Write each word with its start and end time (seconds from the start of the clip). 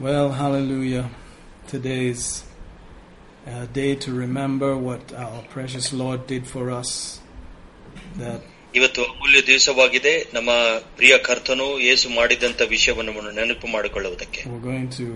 Well, 0.00 0.32
hallelujah. 0.32 1.10
Today 1.68 2.06
is 2.06 2.22
a 3.46 3.66
day 3.72 3.94
to 3.96 4.12
remember 4.14 4.76
what 4.78 5.12
our 5.14 5.42
precious 5.50 5.92
Lord 5.94 6.26
did 6.26 6.46
for 6.46 6.70
us. 6.72 6.92
That 8.18 8.40
ಇವತ್ತು 8.74 9.02
ಅಮೂಲ್ಯ 9.04 9.38
ದಿವಸವಾಗಿದೆ 9.42 10.12
ನಮ್ಮ 10.34 10.50
ಪ್ರಿಯ 10.96 11.14
ಕರ್ತನು 11.28 11.66
ಯೇಸು 11.80 12.08
ಮಾಡಿದಂತ 12.10 12.62
ವಿಷಯವನ್ನು 12.74 13.12
ನಾವು 13.16 13.32
ನೆನಪು 13.38 13.66
ಮಾಡಿಕೊಳ್ಳುವುದಕ್ಕೆ 13.66 14.40
we're 14.50 14.66
going 14.66 14.88
to 14.98 15.08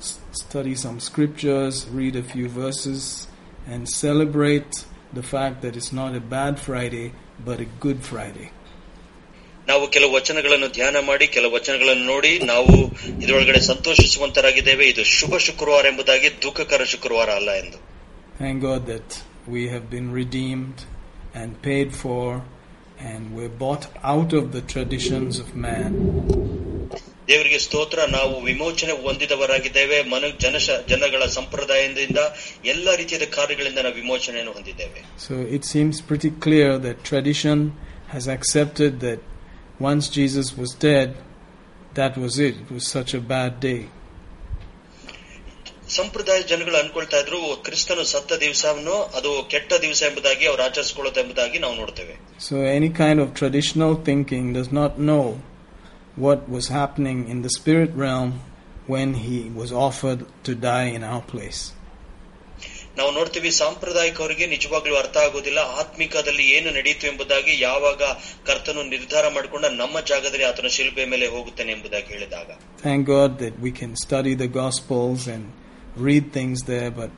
s- 0.00 0.16
study 0.42 0.74
some 0.84 0.98
scriptures, 1.00 1.76
read 2.00 2.16
a 2.16 2.26
few 2.32 2.48
verses, 2.62 3.02
and 3.72 3.80
celebrate 4.04 4.72
the 5.12 5.24
fact 5.34 5.56
that 5.64 5.74
it's 5.80 5.92
not 5.92 6.12
a 6.14 6.24
bad 6.36 6.54
Friday, 6.68 7.06
but 7.48 7.58
a 7.60 7.68
good 7.84 8.00
Friday. 8.12 8.48
ನಾವು 9.68 9.84
ಕೆಲವು 9.94 10.12
ವಚನಗಳನ್ನು 10.12 10.68
ಧ್ಯಾನ 10.68 10.96
ಮಾಡಿ 11.08 11.26
ಕೆಲವು 11.34 11.52
ವಚನಗಳನ್ನು 11.52 12.04
ನೋಡಿ 12.04 12.32
ನಾವು 12.44 12.72
ಇದರೊಳಗಡೆ 13.22 13.60
ಸಂತೋಷಿಸುವಂತರಾಗಿದ್ದೇವೆ 13.68 14.86
ಇದು 14.92 15.02
ಶುಭ 15.18 15.36
ಶುಕ್ರವಾರ 15.46 15.84
ಎಂಬುದಾಗಿ 15.92 16.30
ದುಃಖಕರ 16.46 16.84
ಶುಕ್ರವಾರ 16.94 17.30
ಅಲ್ಲ 17.40 17.50
ಎಂದು 17.62 17.78
Thank 18.38 18.58
God 18.62 18.82
that 18.86 19.10
we 19.54 19.62
have 19.68 19.86
been 19.90 20.08
redeemed 20.12 20.78
and 21.34 21.50
paid 21.62 21.88
for, 21.94 22.24
and 23.08 23.22
we're 23.36 23.56
bought 23.58 23.84
out 24.12 24.32
of 24.32 24.44
the 24.56 24.62
traditions 24.72 25.32
of 25.38 25.48
man. 25.66 25.90
ದೇವರಿಗೆ 27.28 27.58
ಸ್ತೋತ್ರ 27.64 27.98
ನಾವು 28.14 28.34
ವಿಮೋಚನೆ 28.46 28.94
ಹೊಂದಿದವರಾಗಿದ್ದೇವೆ 29.04 29.98
ಮನು 30.12 30.28
ಜನ 30.44 30.56
ಜನಗಳ 30.92 31.24
ಸಂಪ್ರದಾಯದಿಂದ 31.36 32.20
ಎಲ್ಲ 32.72 32.94
ರೀತಿಯಾದ 33.00 33.26
ಕಾರ್ಯಗಳಿಂದ 33.36 33.80
ನಾವು 33.86 33.96
ವಿಮೋಚನೆಯನ್ನು 34.02 34.52
ಹೊಂದಿದ್ದೇವೆ 34.52 35.00
So 35.26 35.34
it 35.58 35.64
seems 35.72 35.98
pretty 36.10 36.32
clear 36.46 36.70
that 36.86 36.98
tradition 37.10 37.60
has 38.14 38.26
accepted 38.36 38.94
that 39.06 39.20
once 39.80 40.08
Jesus 40.08 40.56
was 40.56 40.70
dead, 40.72 41.16
that 41.94 42.16
was 42.16 42.38
it. 42.38 42.54
It 42.56 42.70
was 42.70 42.86
such 42.88 43.12
a 43.14 43.20
bad 43.34 43.60
day. 43.60 43.80
ಸಂಪ್ರದಾಯ 45.96 46.40
ಜನಗಳು 46.50 46.76
ಅನ್ಕೊಳ್ತಾ 46.82 47.18
ಇದ್ರು 47.22 47.38
ಕ್ರಿಸ್ತನು 47.64 48.04
ಸತ್ತ 48.12 48.32
ದಿವಸವನ್ನು 48.42 48.94
ಅದು 49.18 49.30
ಕೆಟ್ಟ 49.52 49.72
ದಿವಸ 49.82 50.00
ಎಂಬುದಾಗಿ 50.08 50.44
ಅವರು 50.50 50.62
ಆಚರಿಸಿಕೊಳ್ಳುತ್ತೆ 50.62 51.20
ಎಂಬುದಾಗಿ 51.20 51.58
ನಾವು 51.58 51.74
ನೋಡ್ತೇವೆ 51.80 52.14
So 52.46 52.54
any 52.78 52.90
kind 53.02 53.18
of 53.24 53.28
traditional 53.40 53.92
thinking 54.08 54.44
does 54.58 54.70
not 54.80 54.92
know 55.08 55.24
what 56.24 56.40
was 56.56 56.68
happening 56.80 57.18
in 57.32 57.38
the 57.42 57.52
spirit 57.58 57.92
realm 58.04 58.30
when 58.94 59.10
he 59.26 59.38
was 59.60 59.70
offered 59.88 60.20
to 60.46 60.52
die 60.70 60.88
in 60.96 61.02
our 61.12 61.22
place. 61.32 61.60
ನಾವು 62.98 63.10
ನೋಡ್ತೀವಿ 63.18 63.50
ಸಾಂಪ್ರದಾಯಿಕವರಿಗೆ 63.62 64.46
ನಿಜವಾಗ್ಲೂ 64.54 64.94
ಅರ್ಥ 65.02 65.16
ಆಗೋದಿಲ್ಲ 65.26 65.60
ಆತ್ಮಿಕದಲ್ಲಿ 65.82 66.46
ಏನು 66.56 66.68
ನಡೆಯಿತು 66.78 67.06
ಎಂಬುದಾಗಿ 67.10 67.54
ಯಾವಾಗ 67.68 68.02
ಕರ್ತನು 68.48 68.82
ನಿರ್ಧಾರ 68.94 69.24
ಮಾಡಿಕೊಂಡ 69.36 69.66
ನಮ್ಮ 69.82 70.00
ಜಾಗದಲ್ಲಿ 70.12 70.46
ಆತನ 70.50 70.70
ಶಿಲ್ಪೆ 70.76 71.06
ಮೇಲೆ 71.14 71.28
ಹೋಗುತ್ತೇನೆ 71.36 71.72
ಎಂಬುದಾಗಿ 71.78 72.10
ಹೇಳಿದಾಗ 72.16 72.50
Thank 72.86 73.02
God 73.16 73.32
that 73.42 73.56
we 73.66 73.70
can 73.80 73.92
study 73.96 74.34
the 74.34 74.50
Gospels 74.62 75.20
and 75.34 75.44
read 75.96 76.24
things 76.32 76.58
there, 76.64 76.90
but 76.90 77.10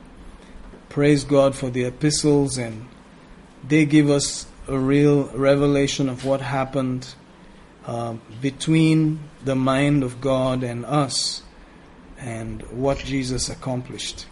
praise 0.89 1.23
God 1.23 1.55
for 1.55 1.69
the 1.69 1.83
epistles, 1.85 2.57
and 2.57 2.75
they 3.63 3.85
give 3.85 4.09
us 4.09 4.27
a 4.67 4.77
real 4.77 5.25
revelation 5.49 6.09
of 6.09 6.25
what 6.25 6.41
happened 6.41 7.03
uh, 7.85 8.13
between 8.41 8.99
the 9.43 9.55
mind 9.55 10.03
of 10.03 10.21
God 10.21 10.63
and 10.63 10.85
us 10.85 11.17
and 12.19 12.61
what 12.71 12.97
Jesus 12.99 13.49
accomplished. 13.49 14.25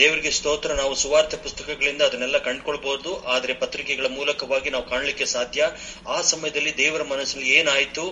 ದೇವರಿಗೆ 0.00 0.30
ಸ್ತೋತ್ರ 0.30 0.70
ನಾವು 0.80 0.92
ಸುವಾರ್ಥ 1.02 1.34
ಪುಸ್ತಕಗಳಿಂದ 1.44 2.02
ಅದನ್ನೆಲ್ಲ 2.08 2.38
ಕಂಡ್ಕೊಳ್ಬಹುದು 2.48 3.12
ಆದ್ರೆ 3.34 3.54
ಪತ್ರಿಕೆಗಳ 3.64 4.08
ಮೂಲಕವಾಗಿ 4.18 4.70
ನಾವು 4.74 4.84
ಕಾಣಲಿಕ್ಕೆ 4.92 5.26
ಸಾಧ್ಯ 5.26 5.62
ಆ 6.14 6.18
ಸಮಯದಲ್ಲಿ 6.32 6.72
ದೇವರ 6.82 7.04
ಮನಸ್ಸಲ್ಲಿ 7.14 7.48
ಏನಾಯ್ತು 7.60 8.04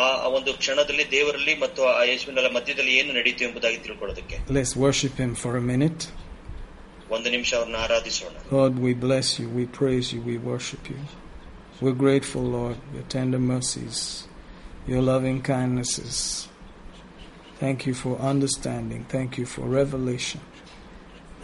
ಆ 0.00 0.04
ಆ 0.24 0.28
ಒಂದು 0.38 0.52
ಕ್ಷಣದಲ್ಲಿ 0.62 1.06
ದೇವರಲ್ಲಿ 1.16 1.54
ಮತ್ತು 1.64 1.82
ಆ 1.92 2.02
ಯೇಸುವಿನ 2.10 2.50
ಮಧ್ಯದಲ್ಲಿ 2.58 2.94
ಏನು 2.98 3.14
ನಡೀತು 3.20 3.44
ಎಂಬುದಾಗಿ 3.48 3.80
ತಿಳ್ಕೊಳ್ಳೋದಕ್ಕೆ 3.86 4.38
Let's 4.58 4.74
worship 4.86 5.16
Him 5.24 5.32
for 5.44 5.54
a 5.62 5.64
minute. 5.72 6.02
ಒಂದು 7.16 7.28
ನಿಮಿಷ 7.30 7.50
ಅವ್ರನ್ನ 7.54 7.78
ಆರಾಧಿಸೋಣ 7.86 8.34
Lord, 8.58 8.74
we 8.86 8.92
bless 9.06 9.28
you, 9.40 9.46
we 9.58 9.64
praise 9.80 10.08
you, 10.14 10.20
we 10.30 10.36
worship 10.52 10.84
you. 10.92 11.00
We're 11.82 11.98
grateful, 12.06 12.42
Lord, 12.58 12.76
your 12.94 13.04
tender 13.08 13.38
mercies, 13.38 13.98
your 14.86 15.02
loving 15.02 15.38
kindnesses. 15.42 16.16
Thank 17.60 17.86
you 17.86 17.94
for 17.94 18.12
understanding. 18.32 19.00
Thank 19.08 19.38
you 19.38 19.46
for 19.46 19.62
revelation. 19.62 20.40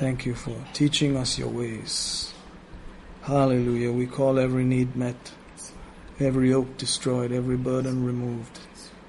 Thank 0.01 0.27
you 0.27 0.35
for 0.35 0.57
teaching 0.73 1.17
us 1.17 1.39
your 1.39 1.49
ways. 1.49 2.33
Hallelujah. 3.23 3.91
We 3.93 4.07
call 4.07 4.39
every 4.39 4.65
need 4.65 4.95
met, 4.95 5.33
every 6.21 6.51
yoke 6.51 6.77
destroyed, 6.77 7.33
every 7.33 7.57
burden 7.57 8.05
removed. 8.05 8.59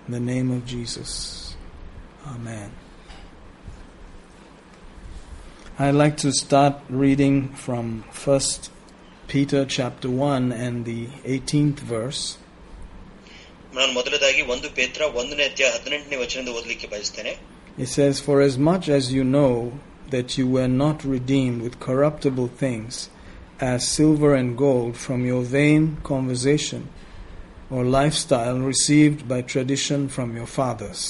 In 0.07 0.13
the 0.13 0.19
name 0.19 0.49
of 0.49 0.65
Jesus. 0.65 1.55
Amen. 2.25 2.71
I'd 5.77 5.91
like 5.91 6.17
to 6.17 6.31
start 6.31 6.75
reading 6.89 7.49
from 7.49 8.03
1 8.25 8.39
Peter 9.27 9.65
chapter 9.65 10.09
1 10.09 10.51
and 10.51 10.85
the 10.85 11.07
18th 11.25 11.79
verse. 11.95 12.21
ನಾನು 13.77 13.91
ಮೊದಲದಾಗಿ 13.97 14.41
ಒಂದು 14.53 14.67
ಪೇತ್ರ 14.77 15.01
ಒಂದನೇ 15.21 15.43
ಅಧ್ಯಾಯ 15.49 15.71
ಹದಿನೆಂಟನೇ 15.77 16.17
ವಚನದ 16.23 16.51
ಓದಲಿಕ್ಕೆ 16.59 16.87
ಬಯಸ್ತೇನೆ 16.95 17.33
It 17.85 17.89
says, 17.95 18.15
For 18.27 18.37
as 18.49 18.55
much 18.69 18.85
as 18.97 19.05
you 19.15 19.23
know 19.35 19.51
that 20.11 20.37
you 20.37 20.47
were 20.47 20.67
not 20.67 21.03
redeemed 21.03 21.61
with 21.61 21.79
corruptible 21.79 22.47
things, 22.47 23.09
as 23.59 23.87
silver 23.87 24.33
and 24.33 24.57
gold, 24.57 24.95
from 24.95 25.25
your 25.25 25.43
vain 25.43 25.97
conversation 26.03 26.89
or 27.69 27.83
lifestyle 27.83 28.59
received 28.59 29.27
by 29.27 29.41
tradition 29.41 30.07
from 30.07 30.35
your 30.37 30.49
fathers. 30.57 31.01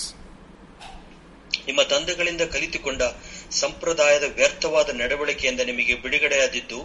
ನಿಮ್ಮ 1.67 1.81
ತಂದೆಗಳಿಂದ 1.91 2.44
ಕಲಿತುಕೊಂಡ 2.51 3.01
ಸಂಪ್ರದಾಯದ 3.61 4.25
ವ್ಯರ್ಥವಾದ 4.38 4.89
ನಡವಳಿಕೆಯಿಂದ 5.00 5.61
ನಿಮಗೆ 5.69 5.95
ಬಿಡುಗಡೆಯಾದಿದ್ದು 6.03 6.79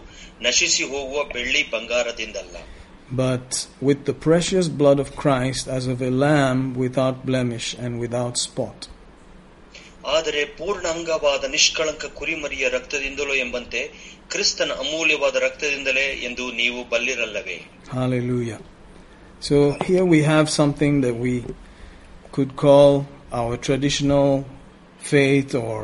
ನಶಿಸಿ 0.46 0.84
ಹೋಗುವ 0.92 1.20
ಬೆಳ್ಳಿ 1.34 1.62
ಬಂಗಾರದಿಂದಲ್ಲ 1.74 2.56
but 3.22 3.66
with 3.86 4.00
the 4.08 4.14
precious 4.14 4.68
blood 4.68 4.98
of 4.98 5.08
Christ 5.22 5.64
as 5.68 5.86
of 5.86 6.00
a 6.00 6.10
lamb 6.10 6.74
without 6.74 7.26
blemish 7.30 7.66
and 7.84 8.00
without 8.04 8.38
spot. 8.38 8.88
ಆದರೆ 10.15 10.41
ಪೂರ್ಣಾಂಗವಾದ 10.59 11.45
ನಿಷ್ಕಳಂಕ 11.55 12.05
ಕುರಿಮರಿಯ 12.19 12.65
ರಕ್ತದಿಂದಲೋ 12.69 13.33
ಎಂಬಂತೆ 13.43 13.81
ಕ್ರಿಸ್ತನ 14.29 14.71
ಅಮೂಲ್ಯವಾದ 14.83 15.35
ರಕ್ತದಿಂದಲೇ 15.45 16.07
ಎಂದು 16.29 16.45
ನೀವು 16.61 16.81
ಬಲ್ಲಿರಲ್ಲವೇ 16.93 17.57
Hallelujah. 17.97 18.59
So 19.41 19.57
here 19.87 20.05
we 20.05 20.19
have 20.23 20.47
something 20.51 20.95
that 21.01 21.15
we 21.25 21.35
could 22.35 22.53
call 22.57 22.91
our 23.31 23.55
traditional 23.67 24.29
faith 25.03 25.53
or 25.65 25.77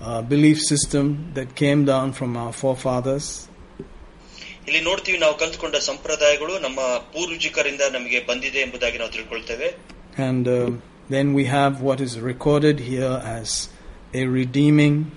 uh, 0.00 0.20
belief 0.24 0.58
system 0.72 1.06
that 1.36 1.48
came 1.54 1.84
down 1.84 2.08
from 2.12 2.36
our 2.42 2.54
forefathers. 2.62 3.28
ಇಲ್ಲಿ 4.66 4.80
ನೋಡ್ತೀವಿ 4.80 5.18
ನಾವು 5.18 5.34
ಕಲ್ತುಕೊಂಡ 5.38 5.76
ಸಂಪ್ರದಾಯಗಳು 5.88 6.54
ನಮ್ಮ 6.58 6.80
ಪೂರ್ವಜಿಕರಿಂದ 7.14 7.82
ನಮಗೆ 7.92 8.20
ಬಂದಿದೆ 8.26 8.60
ಎಂಬುದಾಗಿ 8.60 8.98
ನಾವು 8.98 9.12
ತಿಳ್ಕೊಳ್ತೇವೆ 9.12 9.68
And 10.28 10.46
um 10.56 10.72
then 11.09 11.33
we 11.33 11.45
have 11.45 11.81
what 11.81 11.99
is 12.07 12.19
recorded 12.19 12.79
here 12.91 13.21
as 13.23 13.69
a 14.13 14.25
redeeming 14.25 15.11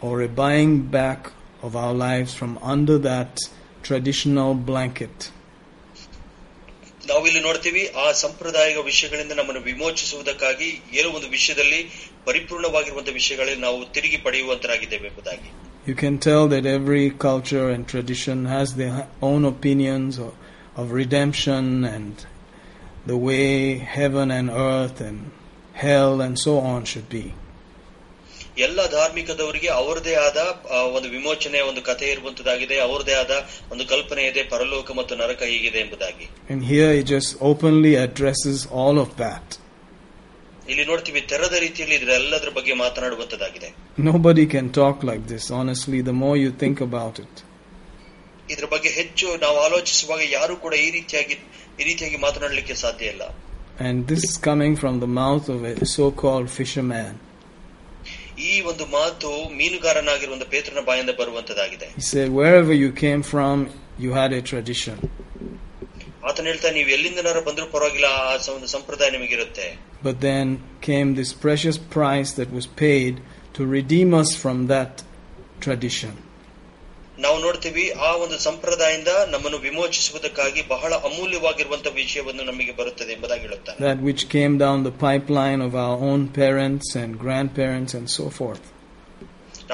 or 0.00 0.14
a 0.22 0.28
buying 0.28 0.82
back 0.98 1.32
of 1.62 1.74
our 1.76 1.94
lives 1.94 2.32
from 2.34 2.58
under 2.74 2.96
that 3.10 3.32
traditional 3.82 4.54
blanket. 4.70 5.16
ನಾವಿಲ್ಲಿ 7.08 7.40
ನೋಡ್ತೀವಿ 7.40 7.82
ಆ 8.02 8.12
ಸಂಪ್ರದಾಯ 8.24 8.76
ವಿಷಯಗಳಿಂದ 8.90 9.32
ನಮ್ಮನ್ನು 9.40 9.62
ವಿಮೋಚಿಸುವುದಕ್ಕಾಗಿ 9.70 10.68
ಏನೋ 10.98 11.08
ಒಂದು 11.18 11.28
ವಿಷಯದಲ್ಲಿ 11.28 11.80
ಪರಿಪೂರ್ಣವಾಗಿರುವಂತಹ 12.28 13.14
ವಿಷಯಗಳಲ್ಲಿ 13.20 13.60
ನಾವು 13.66 13.80
ತಿರುಗಿ 13.96 14.20
ಪಡೆಯುವಂತರಾಗಿದ್ದೇವೆ 14.26 15.08
ಎಂಬುದಾಗಿ 15.12 15.50
You 15.86 15.94
can 16.02 16.14
tell 16.26 16.44
that 16.52 16.64
every 16.78 17.10
culture 17.24 17.64
and 17.72 17.82
tradition 17.92 18.38
has 18.46 18.68
their 18.82 19.00
own 19.28 19.42
opinions 19.44 20.12
of, 20.26 20.30
of 20.80 20.92
redemption 21.00 21.64
and 21.94 22.14
the 23.10 23.18
way 23.26 23.46
heaven 23.96 24.30
and 24.38 24.48
earth 24.68 25.00
and 25.08 25.18
hell 25.78 26.20
and 26.20 26.36
so 26.38 26.54
on 26.66 26.84
should 26.86 27.08
be. 27.10 27.24
ಎಲ್ಲ 28.58 28.80
ಧಾರ್ಮಿಕದವರಿಗೆ 28.90 29.68
ಅವರದೇ 29.78 30.14
ಆದ 30.24 30.38
ಆ, 30.70 30.80
ಒಂದು 30.96 31.08
ವಿಮೋಚನೆ 31.10 31.60
ಒಂದು 31.68 31.80
ಕಥೆ 31.82 32.06
ಇರುವಂತದ್ದಾಗಿದೆ 32.12 32.76
ಅವರದೇ 32.84 33.14
ಆದ 33.22 33.32
ಒಂದು 33.72 33.84
ಕಲ್ಪನೆ 33.92 34.22
ಇದೆ 34.30 34.42
ಪರಲೋಕ 34.52 34.88
ಮತ್ತು 34.98 35.14
ನರಕ 35.22 35.42
ಹೀಗಿದೆ 35.50 35.80
ಎಂಬುದಾಗಿ 35.80 36.26
And 36.50 36.60
here 36.64 36.90
it 37.00 37.06
just 37.08 37.30
openly 37.50 37.92
addresses 38.04 38.58
all 38.82 38.98
of 38.98 39.10
that. 39.16 39.46
ಇಲ್ಲಿ 40.68 40.84
ನೋಡ್ತೀವಿ 40.90 41.20
ತೆರದ 41.32 41.56
ರೀತಿಯಲ್ಲಿ 41.64 41.96
ಇದರೆಲ್ಲದರ 41.98 42.50
ಬಗ್ಗೆ 42.58 42.74
ಮಾತನಾಡುವಂತದ್ದಾಗಿದೆ 42.82 43.70
Nobody 44.04 44.44
can 44.54 44.68
talk 44.78 44.98
like 45.10 45.24
this, 45.26 45.46
honestly, 45.52 45.98
the 46.02 46.16
more 46.22 46.36
you 46.36 46.52
think 46.62 46.78
about 46.88 47.16
it. 47.24 47.34
ಇದ್ರ 48.52 48.66
ಬಗ್ಗೆ 48.72 48.92
ಹೆಚ್ಚು 48.92 49.26
ನಾವು 49.42 49.58
ಆಲೋಚಿಸುವಾಗ 49.66 50.22
ಯಾರು 50.32 50.54
ಕೂಡ 50.64 50.74
ಈ 50.84 50.90
ರೀತಿಯಾಗಿ 50.96 51.36
ಈ 51.80 51.84
ರೀತಿಯಾಗಿ 51.84 52.18
ಮಾತನಾಡಲಿಕ್ಕೆ 52.24 52.74
ಸಾಧ್ಯ 52.82 53.12
ಇಲ್ಲ 53.14 53.24
And 53.78 54.06
this 54.06 54.22
is 54.24 54.34
coming 54.40 54.74
from 54.76 55.00
the 55.00 55.10
mouth 55.20 55.46
of 55.48 55.60
a 55.64 55.86
so 55.94 56.06
called 56.22 56.48
fisherman. 56.50 57.12
ಈ 58.48 58.52
ಒಂದು 58.70 58.84
ಮಾತು 58.94 59.28
ಮೀನುಗಾರನಾಗಿರುವಂತ 59.58 60.44
ಪೇತ್ರನ 60.54 60.80
ಬಾಯಿಂದ 60.88 61.12
ಬರುವಂತದ್ದಾಗಿದೆ 61.20 61.88
He 62.00 62.04
said, 62.12 62.28
Wherever 62.40 62.74
you 62.74 62.90
came 63.04 63.22
from, 63.32 63.56
you 64.04 64.10
had 64.20 64.32
a 64.32 64.42
tradition. 64.50 64.96
ಆತನ 66.28 66.46
ಹೇಳ್ತಾ 66.50 66.68
ನೀವು 66.76 66.90
ಎಲ್ಲಿಂದನಾರ 66.96 67.38
ಬಂದರೂ 67.48 67.66
ಪರವಾಗಿಲ್ಲ 67.74 68.08
ಆ 68.20 68.36
ಸ- 68.44 68.52
ಒಂದು 68.56 68.68
ಸಂಪ್ರದಾಯ 68.74 69.10
ನಿಮಗಿರುತ್ತೆ 69.16 69.66
But 70.06 70.16
then 70.28 70.46
came 70.88 71.08
this 71.20 71.32
precious 71.46 71.76
price 71.96 72.30
that 72.38 72.50
was 72.58 72.66
paid 72.84 73.14
to 73.56 73.62
redeem 73.76 74.10
us 74.22 74.30
from 74.42 74.56
that 74.72 74.94
tradition. 75.66 76.14
ನಾವು 77.24 77.36
ನೋಡ್ತೀವಿ 77.44 77.84
ಆ 78.06 78.10
ಒಂದು 78.22 78.36
ಸಂಪ್ರದಾಯದಿಂದ 78.46 79.10
ನಮ್ಮನ್ನು 79.32 79.58
ವಿಮೋಚಿಸುವುದಕ್ಕಾಗಿ 79.66 80.62
ಬಹಳ 80.72 80.92
ಅಮೂಲ್ಯವಾಗಿರುವಂತಹ 81.08 81.92
ವಿಷಯವನ್ನು 82.00 82.44
ನಮಗೆ 82.50 82.72
ಬರುತ್ತದೆ 82.80 83.12
ಎಂಬುದಾಗಿ 83.16 83.42
ಹೇಳುತ್ತಾನೆ 83.46 83.78
That 83.88 84.00
which 84.08 84.22
came 84.36 84.54
down 84.64 84.78
the 84.88 84.94
pipeline 85.06 85.60
of 85.68 85.74
our 85.84 85.96
own 86.10 86.22
parents 86.40 86.88
and 87.02 87.10
grandparents 87.24 87.94
and 87.98 88.08
so 88.18 88.26
forth. 88.38 88.64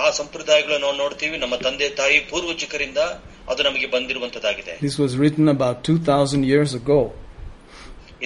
ಆ 0.04 0.10
ಸಂಪ್ರದಾಯಗಳು 0.20 0.76
ನಾವು 0.84 0.96
ನೋಡ್ತೀವಿ 1.02 1.36
ನಮ್ಮ 1.44 1.56
ತಂದೆ 1.66 1.88
ತಾಯಿ 2.00 2.18
ಪೂರ್ವಜಕರಿಂದ 2.32 3.00
ಅದು 3.52 3.62
ನಮಗೆ 3.68 3.88
ಬಂದಿರುವಂತದ್ದಾಗಿದೆ 3.94 4.74
This 4.86 4.96
was 5.04 5.12
written 5.22 5.46
about 5.56 5.76
2000 5.88 6.44
years 6.52 6.72
ago. 6.82 7.00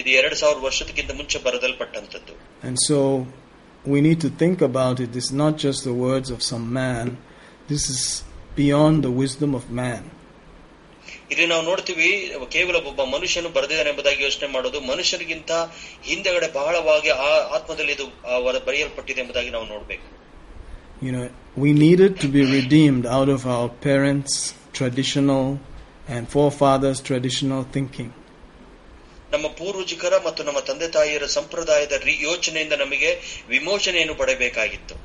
ಇದು 0.01 0.09
ಎರಡ್ 0.19 0.37
ಸಾವಿರ 0.41 0.59
ವರ್ಷದಕ್ಕಿಂತ 0.67 1.11
ಮುಂಚೆ 1.21 1.39
ಬರೆದಲ್ಪಟ್ಟಂತದ್ದು 1.47 2.33
And 2.67 2.77
so 2.89 2.97
we 3.85 3.99
need 4.07 4.19
to 4.21 4.29
think 4.41 4.59
about 4.71 4.99
it. 5.05 5.09
It's 5.19 5.33
not 5.43 5.53
just 5.65 5.81
the 5.89 5.95
words 6.07 6.29
of 6.35 6.39
some 6.51 6.65
man. 6.81 7.07
This 7.71 7.83
is 7.95 8.01
beyond 8.59 9.03
the 9.03 9.13
wisdom 9.21 9.53
of 9.55 9.65
man. 9.75 10.03
ಇಲ್ಲಿ 11.31 11.47
ನಾವು 11.47 11.63
ನೋಡ್ತೀವಿ 11.63 12.07
ಕೇವಲ 12.49 12.75
ಒಬ್ಬ 12.87 13.03
ಮನುಷ್ಯನು 13.03 13.49
ಬರೆದಿದ್ದಾನೆ 13.49 13.89
ಎಂಬುದಾಗಿ 13.89 14.23
ಯೋಚನೆ 14.23 14.47
ಮಾಡೋದು 14.47 14.81
ಮನುಷ್ಯನಿಗಿಂತ 14.81 15.51
ಹಿಂದೆಗಡೆ 16.03 16.53
ಬಹಳವಾಗಿ 16.53 17.09
ಆ 17.09 17.29
ಆತ್ಮದಲ್ಲಿ 17.55 17.91
ಇದು 17.91 18.05
ಆ, 18.25 18.37
ವರ- 18.37 18.65
ಬರೆಯಲ್ಪಟ್ಟಿದೆ 18.65 19.21
ಎಂಬುದಾಗಿ 19.21 19.49
ನಾವು 19.49 19.65
ನೋಡ್ಬೇಕು 19.65 20.07
You 21.05 21.11
know, 21.11 21.25
we 21.57 21.73
needed 21.85 22.19
to 22.19 22.27
be 22.27 22.41
redeemed 22.51 23.05
out 23.17 23.29
of 23.29 23.41
our 23.45 23.67
parents' 23.87 24.35
traditional 24.73 25.45
and 26.07 26.29
forefathers' 26.29 27.01
traditional 27.01 27.63
thinking. 27.75 28.09
ನಮ್ಮ 29.31 29.47
ಪೂರ್ವಜಕರ 29.47 30.13
ಮತ್ತು 30.25 30.43
ನಮ್ಮ 30.43 30.59
ತಂದೆ 30.59 30.87
ತಾಯಿಯರ 30.87 31.25
ಸಂಪ್ರದಾಯದ 31.25 31.91
ರಿ- 32.03 32.21
ಯೋಚನೆಯಿಂದ 32.21 32.73
ನಮಗೆ 32.73 33.09
ವಿಮೋಚನೆಯನ್ನು 33.49 34.15
ಪಡೆಯಬೇಕಾಗಿತ್ತು 34.15 34.95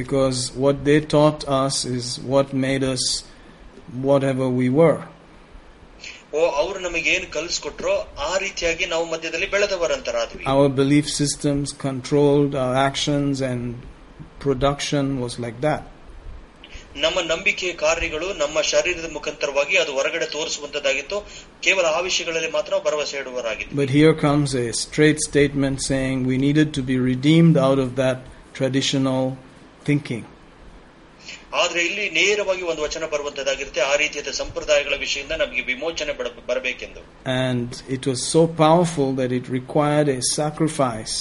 Because 0.00 0.38
what 0.56 0.84
they 0.84 1.00
taught 1.14 1.42
us 1.46 1.84
is 1.96 2.04
what 2.32 2.52
made 2.66 2.82
us 2.84 3.02
whatever 4.08 4.46
we 4.60 4.68
were. 4.80 5.00
ಓ 6.36 6.44
ಅವ್ರು 6.60 6.78
ನಮಗೆ 6.84 7.08
ಏನು 7.16 7.26
ಕಲಿಸ್ಕೊಟ್ರೋ 7.34 7.92
ಆ 8.28 8.30
ರೀತಿಯಾಗಿ 8.44 8.84
ನಾವು 8.92 9.04
ಮಧ್ಯದಲ್ಲಿ 9.12 9.48
ಬೆಳೆದವರಂತರಾದ್ವಿ 9.54 10.42
Our 10.52 10.68
belief 10.80 11.08
systems 11.22 11.66
controlled 11.86 12.54
our 12.64 12.74
actions 12.90 13.34
and 13.50 13.62
production 14.44 15.04
was 15.24 15.34
like 15.44 15.60
that. 15.68 15.82
ನಮ್ಮ 17.04 17.18
ನಂಬಿಕೆ 17.30 17.68
ಕಾರ್ಯಗಳು 17.84 18.26
ನಮ್ಮ 18.42 18.58
ಶರೀರದ 18.72 19.08
ಮುಖಾಂತರವಾಗಿ 19.14 19.74
ಅದು 19.82 19.92
ಹೊರಗಡೆ 19.98 20.26
ತೋರಿಸುವಂತದ್ದಾಗಿತ್ತು 20.34 21.16
ಕೇವಲ 21.64 21.86
ಆ 21.96 22.00
ವಿಷಯಗಳಲ್ಲಿ 22.08 22.50
ಮಾತ್ರ 22.56 22.70
ನಾವು 22.74 22.84
ಭರವಸೆ 22.88 23.16
ಇಡುವರಾಗಿತ್ತು 23.22 23.78
But 23.82 23.90
here 23.98 24.12
comes 24.26 24.50
a 24.64 24.68
straight 24.84 25.18
statement 25.30 25.78
saying 25.90 26.18
we 26.32 26.36
needed 26.46 26.68
to 26.78 26.82
be 26.90 26.98
redeemed 27.12 27.56
out 27.68 27.80
of 27.86 27.90
that 28.02 28.20
traditional 28.58 29.22
thinking. 29.88 30.24
ಆದ್ರೆ 31.54 31.80
ಇಲ್ಲಿ 31.84 32.10
ನೇರವಾಗಿ 32.10 32.62
ಒಂದು 32.62 32.82
ವಚನ 32.82 33.06
ಬರುವಂತದ್ದಾಗಿರುತ್ತೆ 33.06 33.80
ಆ 33.80 33.96
ರೀತಿಯಾದ 33.96 34.28
ಸಂಪ್ರದಾಯಗಳ 34.32 34.94
ವಿಷಯದಿಂದ 34.96 35.32
ನಮಗೆ 35.38 35.62
ವಿಮೋಚನೆ 35.62 36.12
ಬಡ- 36.12 36.46
ಬರಬೇಕೆಂದು 36.46 37.00
And 37.46 37.68
it 37.88 38.06
was 38.06 38.20
so 38.34 38.42
powerful 38.64 39.08
that 39.14 39.32
it 39.32 39.46
required 39.58 40.08
a 40.08 40.20
sacrifice. 40.34 41.16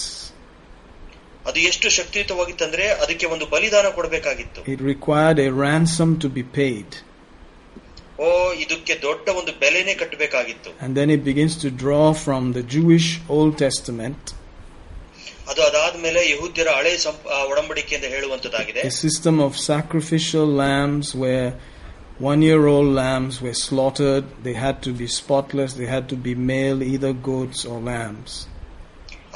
ಅದು 1.45 1.59
ಎಷ್ಟು 1.59 1.89
ಶಕ್ತಿಯುತವಾಗಿತ್ತಂದ್ರೆ 1.89 2.85
ಅದಕ್ಕೆ 3.03 3.25
ಒಂದು 3.25 3.45
ಬಲಿದಾನ 3.45 3.87
ಕೊಡಬೇಕಾಗಿತ್ತು 3.89 4.61
It 4.73 4.81
required 4.93 5.39
a 5.39 5.49
ransom 5.65 6.11
to 6.19 6.29
be 6.37 6.43
paid. 6.59 6.89
ಓ 8.19 8.29
ಇದಕ್ಕೆ 8.63 8.93
ದೊಡ್ಡ 9.01 9.27
ಒಂದು 9.39 9.51
ಬೆಲೆನೇ 9.59 9.93
ಕಟ್ಟಬೇಕಾಗಿತ್ತು 9.93 10.69
And 10.81 10.97
then 10.97 11.09
it 11.09 11.23
begins 11.23 11.55
to 11.65 11.69
draw 11.83 12.07
from 12.25 12.43
the 12.53 12.63
Jewish 12.75 13.07
Old 13.29 13.57
Testament 13.57 14.23
ಅದು 15.51 15.61
ಅದಾದ್ಮೇಲೆ 15.61 16.21
ಯಹೂದ್ಯರ 16.31 16.69
ಹಳೆ 16.77 16.93
ಸಂಪ್- 17.05 17.29
ಆ 17.35 17.39
ಒಡಂಬಡಿಕೆಯಿಂದ 17.51 18.07
ಹೇಳುವಂತದ್ದಾಗಿದೆ 18.15 18.81
a 18.89 18.95
system 19.03 19.37
of 19.47 19.53
sacrificial 19.71 20.47
lambs 20.63 21.07
where 21.23 21.47
one 22.31 22.41
year 22.47 22.63
old 22.73 22.89
lambs 23.01 23.35
were 23.45 23.55
slaughtered. 23.67 24.25
They 24.47 24.55
had 24.65 24.77
to 24.87 24.91
be 24.99 25.07
spotless, 25.21 25.71
they 25.81 25.87
had 25.87 26.05
to 26.13 26.17
be 26.27 26.33
male, 26.51 26.81
either 26.93 27.13
goats 27.29 27.61
or 27.71 27.77
lambs. 27.91 28.33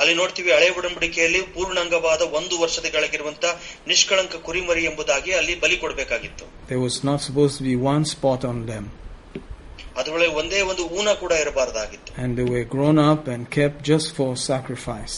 ಅಲ್ಲಿ 0.02 0.14
ನೋಡ್ತೀವಿ 0.14 0.50
ಹಳೆ 0.56 0.68
ಒಡಂಬಡಿಕೆಯಲ್ಲಿ 0.80 1.40
ಪೂರ್ಣಾಂಗವಾದ 1.54 2.24
ಒಂದು 2.40 2.56
ವರ್ಷದ 2.64 2.88
ಕೆಳಗಿರುವಂತ 2.96 3.46
ನಿಷ್ಕಳಂಕ 3.88 4.36
ಕುರಿಮರಿ 4.48 4.84
ಎಂಬುದಾಗಿ 4.90 5.32
ಅಲ್ಲಿ 5.40 5.56
ಬಲಿ 5.64 5.78
ಕೊಡಬೇಕಾಗಿತ್ತು 5.84 6.46
There 6.72 6.82
was 6.88 6.98
not 7.10 7.20
supposed 7.28 7.58
to 7.60 7.66
be 7.72 7.76
one 7.94 8.06
spot 8.14 8.44
on 8.52 8.60
them. 8.72 8.86
ಅದರೊಳಗೆ 10.00 10.34
ಒಂದೇ 10.42 10.60
ಒಂದು 10.72 10.84
ಊನ 11.00 11.10
ಕೂಡ 11.24 11.34
ಇರಬಾರದಾಗಿತ್ತು 11.44 12.12
And 12.24 12.32
they 12.40 12.48
were 12.54 12.66
grown 12.76 13.00
up 13.12 13.24
and 13.34 13.44
kept 13.58 13.80
just 13.94 14.10
for 14.18 14.30
sacrifice. 14.52 15.18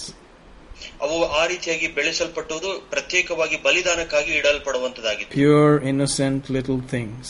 ಅವು 1.05 1.17
ಆ 1.39 1.41
ರೀತಿಯಾಗಿ 1.51 1.87
ಬೆಳೆಸಲ್ಪಟ್ಟುವುದು 1.97 2.69
ಪ್ರತ್ಯೇಕವಾಗಿ 2.93 3.57
ಬಲಿದಾನಕ್ಕಾಗಿ 3.67 4.31
ಇಡಲ್ಪಡುವಂತದ್ದಾಗಿತ್ತು 4.39 5.35
Pure, 5.41 5.73
innocent 5.91 6.41
little 6.57 6.81
things. 6.93 7.25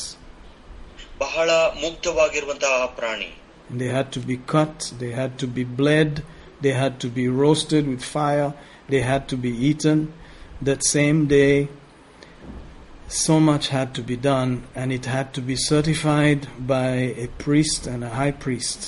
ಬಹಳ 1.23 1.49
ಮುಗ್ಧವಾಗಿರುವಂತಹ 1.83 2.73
ಆ 2.85 2.89
ಪ್ರಾಣಿ 2.99 3.29
And 3.69 3.79
they 3.81 3.89
had 3.97 4.07
to 4.15 4.21
be 4.29 4.35
cut, 4.53 4.75
they 5.01 5.11
had 5.21 5.33
to 5.41 5.47
be 5.57 5.63
bled, 5.79 6.11
they 6.65 6.71
had 6.73 6.93
to 7.03 7.09
be 7.17 7.25
roasted 7.43 7.83
with 7.91 8.03
fire, 8.15 8.47
they 8.89 9.01
had 9.11 9.23
to 9.31 9.37
be 9.45 9.51
eaten. 9.69 9.99
That 10.61 10.81
same 10.97 11.19
day, 11.39 11.53
so 13.17 13.35
much 13.39 13.65
had 13.69 13.93
to 13.97 14.01
be 14.01 14.17
done, 14.31 14.51
and 14.75 14.91
it 14.91 15.05
had 15.07 15.27
to 15.37 15.41
be 15.41 15.55
certified 15.55 16.41
by 16.73 16.89
a 17.17 17.27
priest 17.43 17.81
and 17.87 18.03
a 18.03 18.09
high 18.11 18.31
priest. 18.45 18.79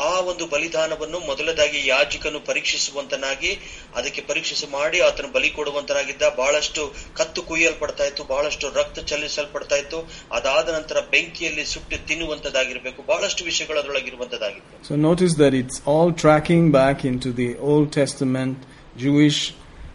ಆ 0.00 0.20
ಒಂದು 0.20 0.46
ಬಲಿದಾನವನ್ನು 0.46 1.18
ಮೊದಲದಾಗಿ 1.18 1.86
ಯಾಜಕನು 1.86 2.40
ಪರೀಕ್ಷಿಸುವಂತನಾಗಿ, 2.40 3.58
ಅದಕ್ಕೆ 3.94 4.20
ಪರೀಕ್ಷಿಸಿ 4.20 4.66
ಮಾಡಿ 4.66 5.00
ಆತನು 5.00 5.32
ಬಲಿ 5.32 5.50
ಕೊಡುವಂತನಾಗಿದ್ದ, 5.50 6.22
ಬಹಳಷ್ಟು 6.36 6.94
ಕತ್ತು 7.14 7.42
ಕುಯ್ಯಲ್ಪಡ್ತಾ 7.42 8.04
ಇತ್ತು, 8.04 8.24
ಬಹಳಷ್ಟು 8.24 8.70
ರಕ್ತ 8.70 8.98
ಚಲಿಸಲ್ಪಡ್ತಾ 8.98 9.76
ಇತ್ತು 9.76 10.10
ಅದಾದ 10.32 10.68
ನಂತರ 10.68 11.00
ಬೆಂಕಿಯಲ್ಲಿ 11.00 11.64
ಸುಟ್ಟು 11.64 12.06
ತಿನ್ನುವಂತದಾಗಿರಬೇಕು 12.06 13.02
ಬಹಳಷ್ಟು 13.02 13.44
ವಿಷಯಗಳು 13.44 13.76
so 13.76 14.94
So 14.94 14.96
notice 14.96 15.34
that 15.34 15.54
it's 15.54 15.80
all 15.86 16.12
tracking 16.12 16.70
back 16.70 17.04
into 17.04 17.32
the 17.32 17.58
Old 17.58 17.92
Testament 17.92 18.56
Jewish 18.98 19.52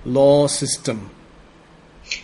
law 0.08 0.46
system. 0.48 1.21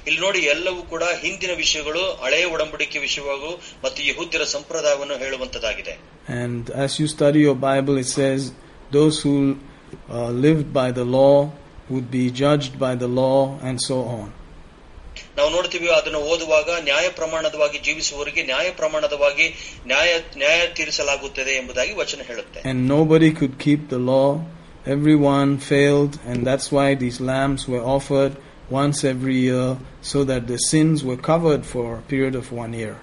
ಇಲ್ಲಿ 0.07 0.19
ನೋಡಿ 0.19 0.41
ಎಲ್ಲವೂ 0.53 0.81
ಕೂಡ 0.93 1.03
ಹಿಂದಿನ 1.23 1.53
ವಿಷಯಗಳು 1.61 2.03
ಹಳೆಯ 2.23 2.45
ಒಡಂಬಡಿಕೆ 2.53 2.99
ವಿಷಯವಾಗೂ 2.99 3.51
ಮತ್ತು 3.85 3.99
ಯಹೂದ್ಯರ 4.09 4.45
ಸಂಪ್ರದಾಯವನ್ನು 4.55 5.17
ಹೇಳುವಂತದಾಗಿದೆ 5.23 5.95
And 6.41 6.63
as 6.85 6.93
you 6.99 7.07
study 7.07 7.39
your 7.39 7.57
Bible, 7.69 7.95
it 7.97 8.09
says 8.17 8.41
those 8.91 9.15
who 9.21 9.35
uh, 10.09 10.29
lived 10.45 10.67
by 10.73 10.89
the 10.91 11.05
law 11.17 11.37
would 11.89 12.09
be 12.11 12.25
judged 12.41 12.73
by 12.79 12.93
the 12.95 13.09
law, 13.21 13.37
and 13.67 13.77
so 13.89 13.97
on. 14.17 14.27
ನಾವು 15.37 15.49
ನೋಡ್ತೀವಿ 15.49 15.87
ಅದನ್ನು 15.95 16.19
ಓದುವಾಗ 16.31 16.69
ನ್ಯಾಯ 16.87 17.07
ಪ್ರಮಾಣದವಾಗಿ 17.19 17.77
ಜೀವಿಸುವವರಿಗೆ 17.87 18.41
ನ್ಯಾಯ 18.43 18.67
ಪ್ರಮಾಣದವಾಗಿ 18.79 19.45
ನ್ಯಾಯ 19.91 20.09
ನ್ಯಾಯ 20.41 20.59
ತೀರಿಸಲಾಗುತ್ತದೆ 20.77 21.53
ಎಂಬುದಾಗಿ 21.61 21.93
ವಚನ 22.01 22.21
ಹೇಳುತ್ತೆ 22.29 22.59
And 22.71 22.79
nobody 22.95 23.29
could 23.39 23.55
keep 23.65 23.83
the 23.95 24.01
law. 24.11 24.29
Everyone 24.87 25.49
failed, 25.69 26.13
and 26.29 26.37
that's 26.47 26.67
why 26.71 26.87
these 26.95 27.17
lambs 27.31 27.63
were 27.67 27.83
offered 27.95 28.33
once 28.80 28.98
every 29.04 29.36
year 29.48 29.68
so 30.10 30.18
that 30.24 30.42
the 30.46 30.58
sins 30.70 30.98
were 31.08 31.20
covered 31.30 31.64
for 31.72 31.86
a 32.00 32.02
period 32.12 32.36
of 32.42 32.46
one 32.64 32.74
year. 32.82 32.94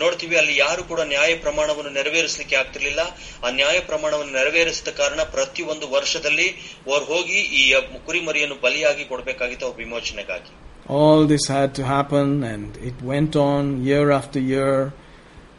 ನೋಡ್ತೀವಿ 0.00 0.34
ಅಲ್ಲಿ 0.40 0.54
ಯಾರು 0.56 0.82
ಕೂಡ 0.90 1.00
ನ್ಯಾಯ 1.12 1.30
ಪ್ರಮಾಣವನ್ನು 1.44 1.90
ನೆರವೇರಿಸಲಿಕ್ಕೆ 1.96 2.56
ಆಗ್ತಿರ್ಲಿಲ್ಲ 2.60 3.02
ಆ 3.46 3.50
ನ್ಯಾಯ 3.60 3.76
ಪ್ರಮಾಣವನ್ನು 3.90 4.32
ನೆರವೇರಿಸಿದ 4.32 4.90
ಕಾರಣ 5.00 5.20
ಪ್ರತಿಯೊಂದು 5.34 5.86
ವರ್ಷದಲ್ಲಿ 5.96 6.46
ಅವ್ರು 6.90 7.04
ಹೋಗಿ 7.12 7.38
ಈ 7.60 7.62
ಕುರಿಮರಿಯನ್ನು 8.08 8.56
ಬಲಿಯಾಗಿ 8.66 9.04
ಕೊಡಬೇಕಾಗಿತ್ತು 9.12 9.66
ಅವ್ರ 9.70 9.78
ವಿಮೋಚನೆಗಾಗಿ 9.84 10.52
All 10.98 11.26
this 11.26 11.44
had 11.48 11.70
to 11.74 11.84
happen, 11.84 12.26
and 12.44 12.76
it 12.88 12.98
went 13.02 13.34
on 13.44 13.62
year 13.84 14.04
after 14.18 14.40
year, 14.54 14.74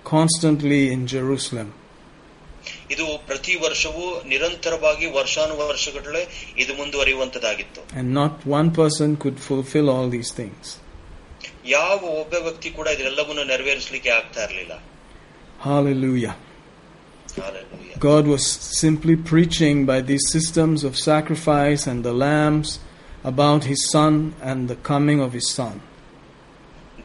constantly 0.06 0.80
in 0.94 1.02
Jerusalem. 1.16 1.68
ಇದು 2.94 3.06
ಪ್ರತಿ 3.30 3.56
ವರ್ಷವೂ 3.66 4.04
ನಿರಂತರವಾಗಿ 4.26 5.06
ವರ್ಷಾನುವರ್ಷಗಳೇ 5.20 6.24
ಇದು 6.64 6.74
ಮುಂದುವರಿಯುವಂತದ್ದಾಗಿತ್ತು 6.76 7.82
And 8.00 8.08
not 8.22 8.34
one 8.60 8.70
person 8.82 9.10
could 9.24 9.40
fulfill 9.50 9.90
all 9.96 10.10
these 10.18 10.32
things. 10.42 10.66
ಯಾವ 11.78 12.00
ಒಬ್ಬ 12.22 12.34
ವ್ಯಕ್ತಿ 12.48 12.70
ಕೂಡ 12.72 12.88
ಇದೆಲ್ಲವನ್ನು 12.98 13.46
ನೆರವೇರಿಸಲಿಕ್ಕೆ 13.54 14.12
ಆಗ್ತಾ 14.20 14.44
ಇರಲಿಲ್ಲ 14.50 14.76
Hallelujah. 15.60 16.36
God 18.00 18.28
was 18.28 18.44
simply 18.80 19.16
preaching 19.32 19.86
by 19.86 20.02
these 20.02 20.26
systems 20.32 20.84
of 20.84 20.98
sacrifice 20.98 21.88
and 21.88 22.04
the 22.04 22.14
lambs 22.14 22.70
about 23.24 23.64
his 23.64 23.82
son 23.90 24.14
and 24.42 24.68
the 24.72 24.76
coming 24.92 25.20
of 25.20 25.34
his 25.34 25.48
son. 25.52 25.76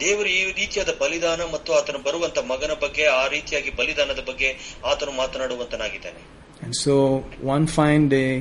ದೇವರು 0.00 0.30
ಈ 0.37 0.42
ರೀತಿಯಾದ 0.61 0.92
ಬಲಿದಾನ 1.00 1.42
ಮತ್ತು 1.52 1.71
ಆತನು 1.78 1.99
ಬರುವಂತ 2.06 2.38
ಮಗನ 2.50 2.75
ಬಗ್ಗೆ 2.85 3.04
ಆ 3.16 3.25
ರೀತಿಯಾಗಿ 3.28 3.71
ಬಲಿದಾನದ 3.80 4.23
ಬಗ್ಗೆ 4.30 4.50
ಆತನು 4.90 5.14
ಮಾತನಾಡುವಂತನಾಗಿದ್ದಾನೆ 5.21 6.23
And 6.62 6.75
so 6.78 6.94
one 7.49 7.64
fine 7.76 8.04
day, 8.11 8.32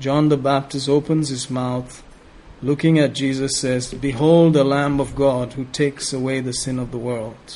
John 0.00 0.24
the 0.28 0.38
Baptist 0.42 0.86
opens 0.88 1.28
his 1.28 1.44
mouth, 1.56 1.92
looking 2.62 2.96
at 2.98 3.12
Jesus, 3.14 3.52
says, 3.62 3.84
Behold 4.04 4.50
the 4.52 4.66
Lamb 4.66 4.98
of 5.00 5.10
God 5.18 5.54
who 5.54 5.64
takes 5.74 6.08
away 6.12 6.36
the 6.40 6.54
sin 6.62 6.78
of 6.78 6.90
the 6.90 7.02
world. 7.08 7.46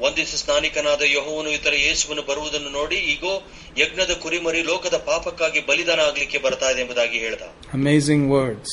ಒಂದಿಸ 0.00 0.32
ಸ್ನಾನಿಕನಾದ 0.40 1.02
ಯಹೋವನು 1.12 1.50
ಇತರ 1.50 1.74
ಯೇಸುವನ್ನು 1.82 2.24
ಬರುವುದನ್ನು 2.30 2.70
ನೋಡಿ 2.70 2.98
ಈಗೋ 3.12 3.34
ಯಜ್ಞದ 3.78 4.12
ಕುರಿಮರಿ 4.24 4.62
ಲೋಕದ 4.70 4.96
ಪಾಪಕ್ಕಾಗಿ 5.08 5.60
ಬಲಿದಾನ 5.68 6.00
ಆಗ್ಲಿಕ್ಕೆ 6.08 6.38
ಬರ್ತಾ 6.46 6.70
ಇದೆ 6.72 6.82
ಎಂಬುದಾಗಿ 6.84 7.18
ಹೇಳ್ದ 7.24 7.44
Amazing 7.80 8.24
words. 8.34 8.70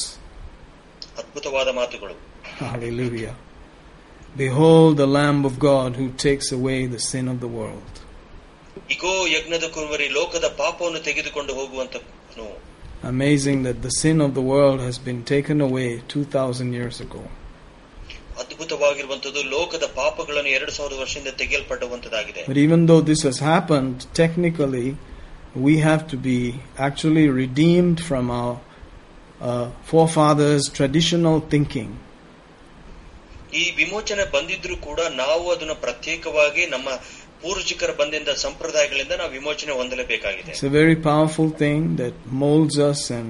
ಅದ್ಭುತವಾದ 1.21 1.69
ಮಾತುಗಳು 1.79 2.15
Hallelujah. 2.55 3.36
Behold 4.36 4.98
the 4.98 5.07
Lamb 5.07 5.45
of 5.45 5.60
God 5.60 5.95
who 5.95 6.10
takes 6.10 6.51
away 6.51 6.86
the 6.88 7.00
sin 7.00 7.27
of 7.27 7.39
the 7.39 7.51
world. 7.60 7.88
ಈಗೋ 8.95 9.12
ಯಜ್ಞದ 9.36 9.65
ಕುರಿಮರಿ 9.75 10.07
ಲೋಕದ 10.17 10.48
ಪಾಪವನ್ನು 10.62 11.00
ತೆಗೆದುಕೊಂಡು 11.10 11.51
ಹೋಗುವಂತನು 11.60 12.48
Amazing 13.12 13.60
that 13.67 13.77
the 13.86 13.91
sin 14.01 14.17
of 14.25 14.31
the 14.38 14.43
world 14.53 14.79
has 14.88 14.98
been 15.07 15.21
taken 15.31 15.57
away 15.67 15.88
2000 16.13 16.74
years 16.79 16.98
ago. 17.05 17.21
ಅದ್ಭುತವಾಗಿರುವಂತದ್ದು 18.41 19.41
ಲೋಕದ 19.53 19.86
ಪಾಪಗಳನ್ನು 20.00 20.51
ಎರಡು 20.57 20.71
ಸಾವಿರದ 20.77 20.98
ವರ್ಷದಿಂದ 21.03 21.31
ತೆಗೆಯಲ್ಪಡುವಂತದಾಗಿದೆ 21.41 22.43
But 22.51 22.60
even 22.65 22.81
though 22.89 23.01
this 23.12 23.21
has 23.29 23.39
happened, 23.53 23.95
technically, 24.24 24.88
we 25.67 25.74
have 25.89 26.03
to 26.13 26.17
be 26.29 26.39
actually 26.88 27.25
redeemed 27.41 28.00
from 28.10 28.25
our 28.39 28.53
uh, 29.50 29.67
forefathers' 29.91 30.67
traditional 30.79 31.38
thinking. 31.53 31.89
ಈ 33.55 33.63
ವಿಮೋಚನೆ 33.79 34.25
ಬಂದಿದ್ರು 34.36 34.75
ಕೂಡ 34.88 35.00
ನಾವು 35.24 35.45
ಅದನ್ನ 35.53 35.75
ಪ್ರತ್ಯೇಕವಾಗಿ 35.86 36.65
ನಮ್ಮ 36.67 36.89
ಪೂರ್ವಜಿಕರ 37.43 37.91
ಬಂದಿಂದ 38.00 38.31
ಸಂಪ್ರದಾಯಗಳಿಂದ 38.43 39.13
ನಾವು 39.21 39.31
ವಿಮೋಚನೆ 39.31 39.71
ಹೊಂದಲೇಬೇಕಾಗಿದೆ 39.79 40.51
It's 40.53 40.67
a 40.71 40.75
very 40.81 40.98
powerful 41.10 41.50
thing 41.63 41.81
that 42.01 42.13
molds 42.43 42.77
us 42.89 43.01
and 43.17 43.29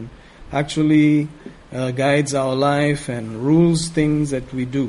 actually 0.53 1.07
uh, 1.19 1.27
guides 1.99 2.33
our 2.41 2.55
life 2.71 3.03
and 3.09 3.25
rules 3.47 3.83
things 3.99 4.25
that 4.35 4.49
we 4.57 4.65
do. 4.79 4.85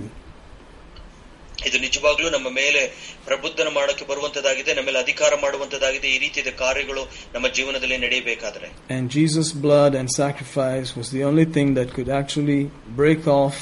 ಇದು 1.67 1.79
ನಿಜವಾಗ್ಲೂ 1.85 2.29
ನಮ್ಮ 2.31 2.49
ಮೇಲೆ 2.53 2.81
ಪ್ರಬುದ್ಧನ 3.27 3.69
ಮಾಡಕ್ಕೆ 3.77 4.05
ಬರುವಂತದಾಗಿದೆ 4.05 4.71
ನಮ್ಮ 4.75 4.87
ಮೇಲೆ 4.87 5.01
ಅಧಿಕಾರ 5.05 5.33
ಮಾಡುವಂತದಾಗಿದೆ 5.43 6.09
ಈ 6.15 6.19
ರೀತಿಯ 6.19 6.53
ಕಾರ್ಯಗಳು 6.63 7.03
ನಮ್ಮ 7.35 7.47
ಜೀವನದಲ್ಲಿ 7.59 7.99
ನಡೆಯಬೇಕಾದ್ರೆ 8.07 8.69
And 8.95 9.05
Jesus' 9.19 9.53
blood 9.67 9.93
and 10.01 10.09
sacrifice 10.23 10.91
was 11.01 11.11
the 11.17 11.23
only 11.29 11.47
thing 11.57 11.71
that 11.79 11.91
could 11.97 12.11
actually 12.21 12.61
break 13.03 13.23
off 13.41 13.59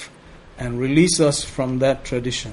and 0.59 0.81
release 0.81 1.19
us 1.21 1.39
from 1.55 1.79
that 1.79 2.05
tradition. 2.05 2.53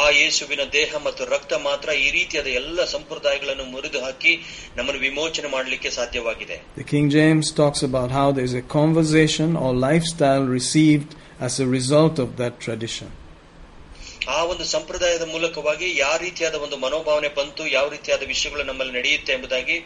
ಆ 0.00 0.04
ಯೇಸುವಿನ 0.18 0.62
ದೇಹ 0.76 0.90
ಮತ್ತು 1.06 1.22
ರಕ್ತ 1.32 1.54
ಮಾತ್ರ 1.66 1.88
ಈ 2.02 2.06
ರೀತಿಯಾದ 2.16 2.48
ಎಲ್ಲ 2.60 2.84
ಸಂಪ್ರದಾಯಗಳನ್ನು 2.92 3.64
ಮುರಿದು 3.72 3.98
ಹಾಕಿ 4.04 4.32
ನಮ್ಮನ್ನು 4.76 5.00
ವಿಮೋಚನೆ 5.08 5.48
ಮಾಡಲಿಕ್ಕೆ 5.56 5.90
ಸಾಧ್ಯವಾಗಿದೆ 5.98 6.56
The 6.80 6.86
King 6.92 7.06
James 7.16 7.46
talks 7.60 7.82
about 7.88 8.10
how 8.18 8.28
there's 8.38 8.54
a 8.62 8.66
conversation 8.78 9.50
or 9.62 9.70
lifestyle 9.88 10.46
received 10.58 11.10
as 11.46 11.54
a 11.64 11.68
result 11.78 12.16
of 12.24 12.30
that 12.40 12.54
tradition. 12.66 13.10
ಆ 14.36 14.40
ಒಂದು 14.52 14.64
ಸಂಪ್ರದಾಯದ 14.72 15.24
ಮೂಲಕವಾಗಿ 15.34 15.86
ಯಾವ 15.98 16.16
ರೀತಿಯಾದ 16.24 16.56
ಒಂದು 16.64 16.76
ಮನೋಭಾವನೆ 16.84 17.30
ಬಂತು 17.38 17.62
ಯಾವ 17.76 17.86
ರೀತಿಯಾದ 17.94 18.24
ವಿಷಯಗಳು 18.32 18.64
ನಮ್ಮಲ್ಲಿ 18.70 18.94
ನಡೆಯುತ್ತೆ 18.98 19.32
ಎಂಬುದಾಗಿ 19.36 19.76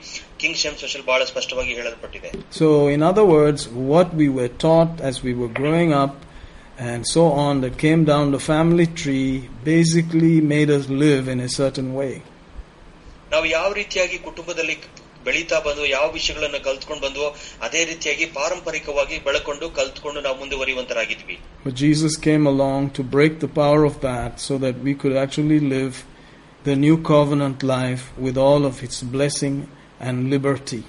ಕಿಂಗ್ 0.43 0.59
ಶೆಮ್ 0.63 0.77
ಸ್ಪೆಷಲ್ 0.81 1.05
ಬಹಳ 1.11 1.23
ಸ್ಪಷ್ಟವಾಗಿ 1.33 1.73
ಹೇಳಲ್ಪಟ್ಟಿದೆ 1.79 2.31
So, 2.59 2.67
in 2.97 3.03
other 3.11 3.27
words, 3.37 3.63
what 3.95 4.09
we 4.23 4.29
were 4.39 4.51
taught 4.67 4.95
as 5.11 5.17
we 5.29 5.35
were 5.41 5.53
growing 5.61 5.93
up 6.05 6.15
and 6.79 7.07
so 7.07 7.25
on 7.45 7.61
that 7.63 7.75
came 7.79 8.05
down 8.05 8.31
the 8.33 8.39
family 8.53 8.87
tree 8.87 9.49
basically 9.65 10.41
made 10.55 10.71
us 10.71 10.89
live 11.05 11.25
in 11.35 11.41
a 11.41 11.51
certain 11.61 11.91
way. 12.01 12.15
ನಾವು 13.33 13.47
ಯಾವ 13.57 13.69
ರೀತಿಯಾಗಿ 13.81 14.17
ಕುಟುಂಬದಲ್ಲಿ 14.27 14.75
ಬೆಳೀತಾ 15.27 15.59
ಬಂದು 15.67 15.83
ಯಾವ 15.95 16.07
ವಿಷಯಗಳನ್ನ 16.17 16.59
ಕಲ್ತ್ಕೊಂಡು 16.67 17.03
ಬಂದ್ವೋ 17.07 17.29
ಅದೇ 17.67 17.81
ರೀತಿಯಾಗಿ 17.91 18.27
ಪಾರಂಪರಿಕವಾಗಿ 18.37 19.17
ಬೆಳಕೊಂಡು 19.29 19.69
ಕಲ್ತ್ಕೊಂಡು 19.79 20.21
ನಾವು 20.27 20.37
ಮುಂದುವರಿಯುವಂತರಾಗಿದ್ವಿ 20.43 21.37
But 21.65 21.75
Jesus 21.85 22.15
came 22.29 22.45
along 22.55 22.83
to 22.99 23.03
break 23.17 23.35
the 23.45 23.53
power 23.63 23.83
of 23.91 23.97
that 24.09 24.33
so 24.49 24.57
that 24.65 24.77
we 24.87 24.95
could 25.01 25.17
actually 25.25 25.61
live 25.77 25.97
the 26.69 26.77
new 26.85 26.97
covenant 27.13 27.59
life 27.77 28.05
with 28.27 28.37
all 28.47 28.63
of 28.71 28.77
its 28.87 28.99
blessing 29.17 29.57
and 30.09 30.31
liberty. 30.35 30.83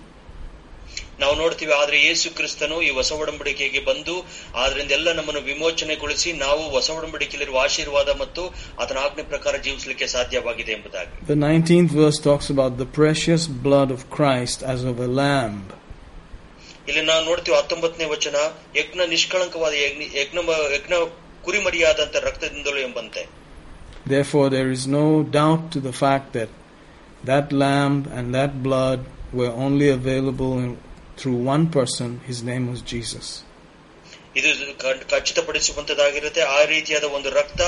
ನಾವು 1.22 1.34
ನೋಡ್ತೀವಿ 1.42 1.74
ಆದ್ರೆ 1.80 1.98
ಯೇಸು 2.06 2.28
ಕ್ರಿಸ್ತನು 2.38 2.78
ಈ 2.88 2.90
ಹೊಸ 2.98 3.12
ಒಡಂಬಡಿಕೆಗೆ 3.24 3.82
ಬಂದು 3.90 4.16
ಆದ್ರಿಂದ 4.64 4.92
ಎಲ್ಲ 4.98 5.10
ನಮ್ಮನ್ನು 5.20 5.42
ವಿಮೋಚನೆಗೊಳಿಸಿ 5.52 6.32
ನಾವು 6.44 6.64
ಹೊಸ 6.76 6.90
ಒಡಂಬಡಿಕೆಯಲ್ಲಿರುವ 6.98 7.60
ಆಶೀರ್ವಾದ 7.64 8.10
ಮತ್ತು 8.22 8.44
ಆತನ 8.84 9.00
ಆಜ್ಞೆ 9.06 9.26
ಪ್ರಕಾರ 9.34 9.56
ಜೀವಿಸಲಿಕ್ಕೆ 9.68 10.08
ಸಾಧ್ಯವಾಗಿದೆ 10.18 10.74
ಎಂಬುದಾಗಿ 10.78 11.14
The 11.34 11.40
19th 11.46 11.94
verse 12.02 12.20
talks 12.28 12.50
about 12.56 12.76
the 12.84 12.90
precious 13.02 13.46
blood 13.68 13.92
of 13.98 14.04
Christ 14.18 14.60
as 14.74 14.84
of 14.92 15.00
a 15.00 15.12
lamb. 15.22 15.58
ಇಲ್ಲಿ 16.90 17.02
ನಾವು 17.06 17.24
ನೋಡ್ತೀವಿ 17.26 17.56
ಹತ್ತೊಂಬತ್ತನೇ 17.58 18.06
ವಚನ 18.12 18.38
ಯಜ್ಞ 18.78 19.08
ನಿಷ್ಕಳಂಕವಾದ 19.16 19.74
ಯಜ್ಞ 19.86 20.04
ಯಜ್ಞ 20.20 20.40
ಯಜ್ಞ 20.76 20.94
ಕುರಿಮರಿಯಾದಂತ 21.48 22.16
ರಕ್ತದಿಂದಲೂ 22.28 22.80
ಎಂಬಂತೆ 22.88 23.24
Therefore, 24.08 24.50
there 24.50 24.70
is 24.72 24.88
no 24.90 25.06
doubt 25.38 25.64
to 25.72 25.80
the 25.82 25.92
fact 25.94 26.28
that 26.34 26.50
that 27.24 27.52
lamb 27.54 27.96
and 28.10 28.34
that 28.34 28.52
blood 28.64 29.00
were 29.34 29.52
only 29.66 29.90
available 29.90 30.54
in, 30.60 30.70
through 31.18 31.38
one 31.54 31.64
person. 31.70 32.10
His 32.28 32.40
name 32.44 32.66
was 32.74 32.82
Jesus. 32.94 33.28
ಇದು 34.36 34.50
ಕ- 34.82 35.06
ಖಚಿತಪಡಿಸುವಂತದಾಗಿರುತ್ತೆ 35.12 36.42
ಆ 36.56 36.60
ರೀತಿಯಾದ 36.66 37.04
ಒಂದು 37.18 37.30
ರಕ್ತ 37.30 37.62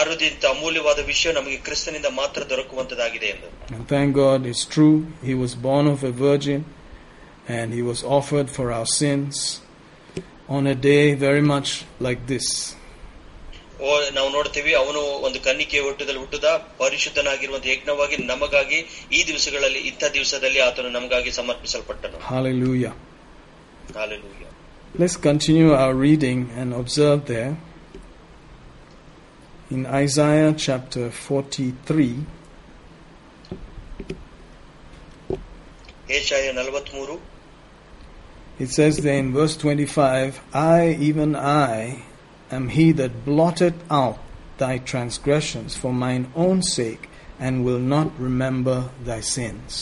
ಆರೋಗ್ಯಂತ 0.00 0.44
ಅಮೂಲ್ಯವಾದ 0.54 1.00
ವಿಷಯ 1.06 1.32
ನಮಗೆ 1.32 1.56
ಕ್ರಿಸ್ತನಿಂದ 1.56 2.08
ಮಾತ್ರ 2.20 2.40
ದೊರಕುವಂತದಾಗಿದೆ 2.52 3.28
ಎಂದು 3.34 3.48
And 3.74 3.84
thank 3.94 4.08
God, 4.24 4.40
it's 4.52 4.64
true. 4.76 4.96
He 5.28 5.34
was 5.44 5.54
born 5.68 5.86
of 5.94 6.02
a 6.10 6.12
virgin 6.28 6.60
and 7.58 7.72
he 7.78 7.82
was 7.90 8.00
offered 8.18 8.48
for 8.56 8.66
our 8.72 8.88
sins 9.00 9.36
on 10.48 10.66
a 10.66 10.76
day 10.90 11.04
very 11.28 11.44
much 11.54 11.68
like 12.00 12.26
this. 12.26 12.48
ನಾವು 14.17 14.29
ನೋಡ್ತೀವಿ 14.29 14.71
ಅವನು 14.81 15.01
ಒಂದು 15.27 15.39
ಕನ್ನಿಕೆಯ 15.41 15.81
ಹುಟ್ಟದಲ್ಲಿ 15.87 16.21
ಹುಟ್ಟದ 16.23 16.49
ಪರಿಶುದ್ಧನಾಗಿರುವಂತಹ 16.77 17.71
ಯಜ್ಞವಾಗಿ 17.73 18.17
ನಮಗಾಗಿ 18.31 18.79
ಈ 19.11 19.21
ದಿವಸಗಳಲ್ಲಿ 19.29 19.81
ಇಂಥ 19.89 20.03
ದಿವಸದಲ್ಲಿ 20.17 20.61
ಆತನು 20.67 20.91
ನಮಗಾಗಿ 20.97 21.31
ಸಮರ್ಪಿಸಲ್ಪಟ್ಟನು 21.39 22.19
Hallelujah. 23.95 24.49
Let's 24.95 25.17
continue 25.19 25.69
our 25.73 25.93
reading 25.97 26.39
and 26.55 26.69
observe 26.73 27.25
there 27.25 27.51
in 29.71 29.81
Isaiah 29.97 30.53
chapter 30.57 31.03
43. 31.09 32.07
Yeshaya 36.17 36.47
ನಲವತ್ಮೂರು 36.59 37.15
It 38.59 38.69
says 38.69 38.95
there 38.97 39.17
in 39.17 39.29
verse 39.33 39.55
25, 39.57 40.33
I, 40.71 40.81
even 41.01 41.29
I, 41.35 41.77
am 42.52 42.68
he 42.68 42.86
that 42.92 43.24
blotted 43.24 43.74
out 43.90 44.18
thy 44.58 44.78
transgressions 44.78 45.76
for 45.76 45.92
mine 45.92 46.24
own 46.34 46.62
sake, 46.62 47.08
and 47.38 47.64
will 47.64 47.84
not 47.94 48.08
remember 48.18 48.76
thy 49.08 49.20
sins. 49.36 49.72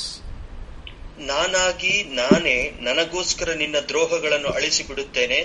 ನಾನಾಗಿ 1.28 1.92
ನಾನೇ 2.18 2.56
ನನಗೋಸ್ಕರ 2.86 3.50
ನಿನ್ನ 3.60 3.78
ದ್ರೋಹಗಳನ್ನು 3.90 4.50
ಅಳಿಸಿ 4.56 4.82
ಬಿಡುತ್ತೇನೆ 4.88 5.38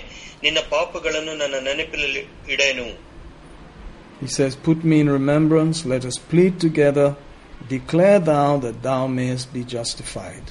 ನಿನ್ನ 0.43 0.59
ಪಾಪಗಳನ್ನು 0.73 1.35
ನನ್ನ 1.43 1.59
ನೆನಪಿನಲ್ಲಿ 1.69 2.23
ಇಡೇನು 2.55 2.87
He 4.21 4.27
says, 4.27 4.55
Put 4.67 4.79
me 4.89 4.97
in 5.03 5.09
remembrance, 5.09 5.77
let 5.91 6.03
us 6.09 6.17
plead 6.31 6.59
together, 6.59 7.07
declare 7.67 8.19
thou 8.19 8.49
that 8.65 8.83
thou 8.83 9.07
mayest 9.07 9.47
be 9.55 9.63
justified. 9.77 10.45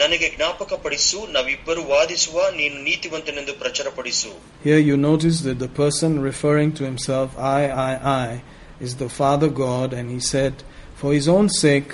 ನನಗೆ 0.00 0.26
ಜ್ಞಾಪಕ 0.36 0.72
ಪಡಿಸು 0.84 1.18
ನಾವಿಬ್ಬರು 1.36 1.82
ವಾದಿಸುವ 1.92 2.46
ನೀನು 2.60 2.76
ನೀತಿವಂತನೆಂದು 2.88 3.54
ಪ್ರಚಾರಪಡಿಸು 3.62 4.30
Here 4.66 4.82
you 4.88 4.96
notice 5.10 5.38
that 5.46 5.58
the 5.64 5.72
person 5.82 6.10
referring 6.30 6.70
to 6.78 6.84
himself, 6.90 7.28
I, 7.58 7.62
I, 7.88 7.92
I, 8.22 8.28
is 8.86 8.94
the 9.02 9.10
Father 9.20 9.50
God, 9.64 9.88
and 9.98 10.06
he 10.16 10.20
said, 10.32 10.54
for 11.00 11.10
his 11.18 11.28
own 11.36 11.48
sake, 11.64 11.90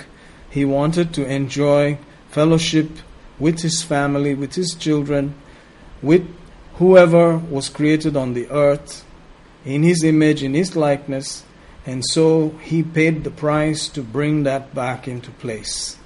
he 0.49 0.63
wanted 0.65 1.07
to 1.17 1.23
enjoy 1.39 1.83
fellowship 2.37 2.89
with 3.39 3.61
his 3.61 3.77
family, 3.83 4.33
with 4.33 4.55
his 4.55 4.73
children, 4.85 5.35
with 6.01 6.25
whoever 6.75 7.37
was 7.37 7.69
created 7.69 8.15
on 8.15 8.33
the 8.33 8.49
earth, 8.49 9.05
in 9.65 9.83
his 9.83 10.03
image, 10.03 10.43
in 10.43 10.53
his 10.53 10.75
likeness, 10.75 11.43
and 11.85 12.03
so 12.05 12.49
he 12.61 12.83
paid 12.83 13.23
the 13.23 13.31
price 13.31 13.87
to 13.89 14.01
bring 14.01 14.43
that 14.43 14.75
back 14.75 15.07
into 15.07 15.31
place. 15.31 15.97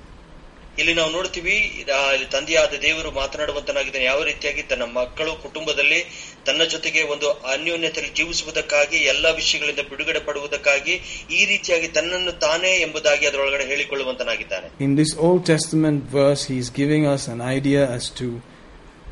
ಇಲ್ಲಿ 0.79 0.95
ನಾವು 0.95 1.13
ನೋಡ್ತೀವಿ 1.13 1.53
ಇಲ್ಲಿ 1.53 2.31
ತಂದೆಯಾದ 2.31 2.73
ದೇವರು 2.83 3.11
ಮಾತನಾಡುವಂತನಾಗಿದ್ದಾನೆ. 3.11 4.05
ಯಾವ 4.05 4.23
ರೀತಿಯಾಗಿ? 4.23 4.63
ತನ್ನ 4.63 4.83
ಮಕ್ಕಳು 4.83 5.33
ಕುಟುಂಬದಲ್ಲಿ 5.43 6.01
ತನ್ನ 6.47 6.65
ಜೊತೆಗೆ 6.65 7.03
ಒಂದು 7.03 7.31
ಅನ್ಯೋನ್ಯತೆಯಲ್ಲಿ 7.31 8.15
ಜೀವಿಸುವುದಕ್ಕಾಗಿ 8.15 8.97
ಎಲ್ಲಾ 8.97 9.31
ವಿಷಯಗಳಿಂದ 9.31 9.79
ಬಿಡುಗಡೆ 9.79 10.19
ಪಡುವುದಕ್ಕಾಗಿ 10.19 11.27
ಈ 11.31 11.45
ರೀತಿಯಾಗಿ 11.45 11.89
ತನ್ನನ್ನು 11.89 12.33
ತಾನೇ 12.33 12.73
ಎಂಬುದಾಗಿ 12.81 13.27
ಅದರೊಳಗಡೆ 13.27 13.65
ಹೇಳಿಕೊಳ್ಳುವಂತನಾಗಿದ್ದಾನೆ. 13.65 14.85
In 14.85 14.97
this 14.99 15.17
Old 15.17 15.43
Testament 15.43 16.01
verse, 16.15 16.43
he's 16.53 16.69
giving 16.81 17.05
us 17.15 17.23
an 17.35 17.41
idea 17.57 17.83
as 17.97 18.05
to 18.23 18.27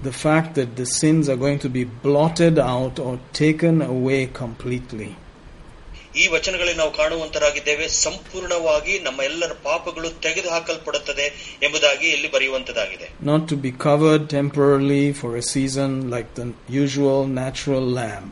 the 0.04 0.14
fact 0.26 0.50
that 0.54 0.70
the 0.80 0.86
sins 1.02 1.28
are 1.28 1.40
going 1.40 1.60
to 1.66 1.70
be 1.74 1.84
blotted 2.06 2.56
out 2.58 3.04
or 3.08 3.14
taken 3.42 3.76
away 3.82 4.22
completely. 4.42 5.10
ಈ 6.15 6.27
ವಚನಗಳಲ್ಲಿ 6.27 6.75
ನಾವು 6.75 6.91
ಕಾಣುವಂತರಾಗಿದ್ದೇವೆ 6.91 7.85
ಸಂಪೂರ್ಣವಾಗಿ 7.99 8.99
ನಮ್ಮ 8.99 9.19
ಎಲ್ಲರ 9.21 9.53
ಪಾಪಗಳು 9.63 10.09
ತೆಗೆದು 10.25 10.49
ಹಾಕಲ್ಪಡುತ್ತದೆ 10.49 11.27
ಎಂಬುದಾಗಿ 11.67 12.07
ಇಲ್ಲಿ 12.15 12.29
ಬರೆಯುವಂತದಾಗಿದೆ 12.29 13.07
Not 13.31 13.43
to 13.51 13.57
be 13.65 13.71
covered 13.87 14.23
temporarily 14.37 15.05
for 15.13 15.31
a 15.35 15.45
season 15.53 15.93
like 16.15 16.29
the 16.39 16.47
usual 16.83 17.19
natural 17.41 17.85
lamb. 17.99 18.27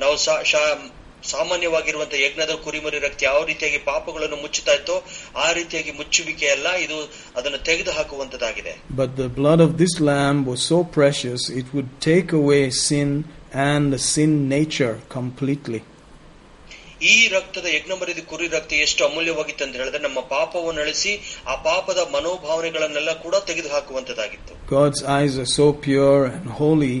ನಾವು 0.00 0.16
ಸಾ- 0.26 0.42
ಶಾ- 0.52 0.90
ಸಾಮಾನ್ಯವಾಗಿರುವಂತಹ 1.34 2.18
ಯಜ್ಞದ 2.22 2.52
ಕುರಿಮರಿ 2.64 2.98
ರಕ್ತ 3.04 3.22
ಯಾವ 3.22 3.38
ರೀತಿಯಾಗಿ 3.44 3.78
ಪಾಪಗಳನ್ನು 3.84 4.36
ಮುಚ್ಚುತ್ತಾ 4.42 4.72
ಇತ್ತೋ 4.72 4.96
ಆ 5.36 5.46
ರೀತಿಯಾಗಿ 5.52 5.92
ಮುಚ್ಚುವಿಕೆ 5.92 6.46
ಅಲ್ಲ 6.56 6.68
ಇದು 6.84 6.98
ಅದನ್ನು 7.38 7.60
ತೆಗೆದು 7.68 7.92
ಹಾಕುವಂತದ್ದಾಗಿದೆ 7.92 8.72
But 9.00 9.10
the 9.22 9.28
blood 9.38 9.60
of 9.66 9.72
this 9.82 9.94
lamb 10.10 10.40
was 10.50 10.60
so 10.72 10.78
precious, 10.98 11.42
it 11.60 11.68
would 11.74 11.90
take 12.02 12.30
away 12.42 12.62
sin 12.82 13.10
and 13.68 13.92
the 13.94 14.02
sin 14.12 14.48
nature 14.48 14.94
completely. 15.10 15.80
ಈ 17.12 17.14
ರಕ್ತದ 17.34 17.66
ಯಜ್ಞಮರಿದ 17.76 18.20
ಕುರಿ 18.30 18.46
ರಕ್ತ 18.54 18.72
ಎಷ್ಟು 18.84 19.02
ಅಮೂಲ್ಯವಾಗಿತ್ತು 19.08 19.62
ಅಂತ 19.66 19.74
ಹೇಳಿದ್ರೆ 19.80 20.00
ನಮ್ಮ 20.06 20.20
ಪಾಪವನ್ನು 20.34 20.80
ಅಳಿಸಿ 20.84 21.12
ಆ 21.52 21.56
ಪಾಪದ 21.66 22.00
ಮನೋಭಾವನೆಗಳನ್ನೆಲ್ಲ 22.14 23.12
ಕೂಡ 23.24 23.34
ತೆಗೆದು 23.50 23.70
ಹಾಕುವಂತದ್ದಾಗಿತ್ತು 23.74 24.52
God's 24.76 25.00
eyes 25.16 25.34
are 25.42 25.50
so 25.58 25.66
pure 25.86 26.22
and 26.34 26.46
holy 26.62 26.96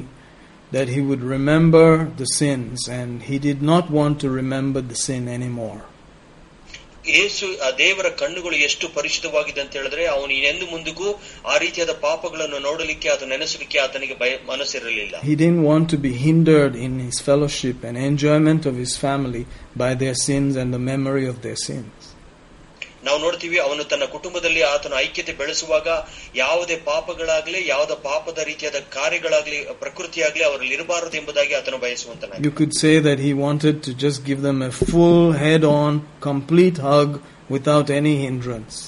that 0.72 0.88
he 0.88 1.00
would 1.08 1.22
remember 1.36 1.88
the 2.20 2.28
sins 2.40 2.78
and 2.98 3.10
he 3.22 3.36
did 3.38 3.60
not 3.62 3.84
want 3.98 4.14
to 4.24 4.28
remember 4.30 4.80
the 4.82 4.98
sin 5.06 5.24
anymore. 5.28 5.80
ಯೇಸು 7.14 7.46
ಆ 7.66 7.70
ದೇವರ 7.80 8.08
ಕಣ್ಣುಗಳು 8.20 8.56
ಎಷ್ಟು 8.66 8.86
ಪರಿಶುದ್ಧವಾಗಿದೆ 8.94 9.60
ಅಂತ 9.64 9.72
ಹೇಳಿದ್ರೆ 9.78 10.04
ಅವನು 10.14 10.34
ಎಂದು 10.50 10.66
ಮುಂದಿಗೂ 10.70 11.08
ಆ 11.52 11.56
ರೀತಿಯಾದ 11.64 11.92
ಪಾಪಗಳನ್ನು 12.04 12.58
ನೋಡಲಿಕ್ಕೆ 12.68 13.08
ಅದು 13.14 13.26
ನೆನೆಸಲಿಕ್ಕೆ 13.32 13.78
ಆತನಿಗೆ 13.78 14.16
ಭಯ 14.22 14.32
ಮನಸ್ಸಿರಲಿಲ್ಲ 14.52 15.14
He 15.30 15.34
didn't 15.42 15.64
want 15.72 15.86
to 15.94 15.98
be 16.06 16.12
hindered 16.28 16.74
in 16.86 16.94
his 17.06 17.18
fellowship 17.28 17.78
and 17.88 17.96
enjoyment 18.10 18.64
of 18.70 18.76
his 18.84 18.94
family 19.06 19.44
by 19.76 19.92
their 20.02 20.16
sins 20.26 20.56
and 20.56 20.70
the 20.76 20.82
memory 20.92 21.26
of 21.32 21.38
their 21.46 21.58
sins. 21.68 21.92
ನಾವು 23.07 23.17
ನೋಡ್ತೀವಿ 23.25 23.57
ಅವನು 23.65 23.83
ತನ್ನ 23.91 24.05
ಕುಟುಂಬದಲ್ಲಿ 24.15 24.61
ಆತನ 24.73 24.93
ಐಕ್ಯತೆ 25.05 25.33
ಬೆಳೆಸುವಾಗ 25.41 25.87
ಯಾವುದೇ 26.35 26.75
ಪಾಪಗಳಾಗ್ಲಿ 26.89 27.61
ಯಾವುದೇ 27.73 27.95
ಪಾಪದ 28.09 28.39
ರೀತಿಯಾದ 28.51 28.79
ಕಾರ್ಯಗಳಾಗ್ಲಿ 28.97 29.59
ಪ್ರಕೃತಿಯಾಗ್ಲಿ 29.83 30.43
ಅವರಲ್ಲಿ 30.49 30.73
ಇರಬಾರದು 30.77 31.17
ಎಂಬುದಾಗಿ 31.21 31.55
ಆತನು 31.59 31.79
ಬಯಸುವಂತನ 31.85 32.43
you 32.47 32.53
could 32.59 32.77
say 32.81 32.91
that 33.09 33.23
he 33.27 33.33
wanted 33.45 33.79
to 33.87 33.93
just 34.05 34.23
give 34.29 34.43
them 34.47 34.61
a 34.69 34.71
full 34.83 35.29
head 35.45 35.67
on 35.73 35.99
complete 36.29 36.79
hug 36.89 37.15
without 37.51 37.91
any 37.99 38.15
hindrance 38.25 38.79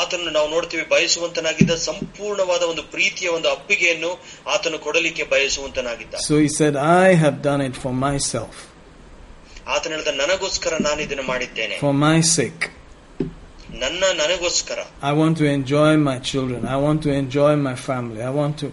ಆತನು 0.00 0.30
ನಾವು 0.36 0.48
ನೋಡ್ತೀವಿ 0.48 0.84
ಬಯಸುವಂತನಾಗಿದ್ದ 0.94 1.74
ಸಂಪೂರ್ಣವಾದ 1.88 2.62
ಒಂದು 2.72 2.82
ಪ್ರೀತಿಯ 2.94 3.28
ಒಂದು 3.28 3.48
ಅಪ್ಪಿಗೆಯನ್ನು 3.50 4.10
ಆತನು 4.54 4.78
ಕೊಡಲಿಕ್ಕೆ 4.78 5.24
ಬಯಸುವಂತನಾಗಿದ್ದ. 5.24 6.14
So 6.28 6.34
he 6.46 6.48
said 6.58 6.76
I 7.06 7.14
have 7.22 7.38
done 7.48 7.62
it 7.68 7.78
for 7.84 7.96
myself 8.32 8.60
ಆತನ 9.68 9.90
ಹೇಳಿದ 9.90 10.12
ನನಗೋಸ್ಕರ 10.22 10.74
ನಾನು 10.80 11.00
ಇದನ್ನು 11.06 11.22
ಮಾಡಿದ್ದೇನೆ. 11.22 11.76
For 11.84 11.98
my 12.06 12.16
ನನ್ನ 13.81 14.03
ನನಗೋಸ್ಕರ 14.21 14.79
I 15.09 15.13
want 15.21 15.35
to 15.41 15.45
enjoy 15.57 15.91
my 16.09 16.17
children. 16.29 16.61
I 16.75 16.77
want 16.85 16.99
to 17.05 17.11
enjoy 17.23 17.53
my 17.69 17.75
family. 17.87 18.21
I 18.29 18.33
want 18.41 18.55
to 18.63 18.67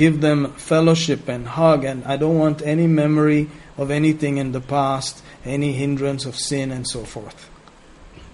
give 0.00 0.14
them 0.26 0.40
fellowship 0.70 1.22
and 1.34 1.42
hug, 1.58 1.80
and 1.90 2.00
I 2.12 2.16
don't 2.22 2.38
want 2.44 2.60
any 2.74 2.88
memory 3.02 3.42
of 3.82 3.90
anything 3.90 4.34
in 4.42 4.52
the 4.56 4.64
past, 4.76 5.22
any 5.56 5.72
hindrance 5.82 6.24
of 6.30 6.36
sin, 6.50 6.70
and 6.76 6.84
so 6.94 7.02
forth. 7.14 7.40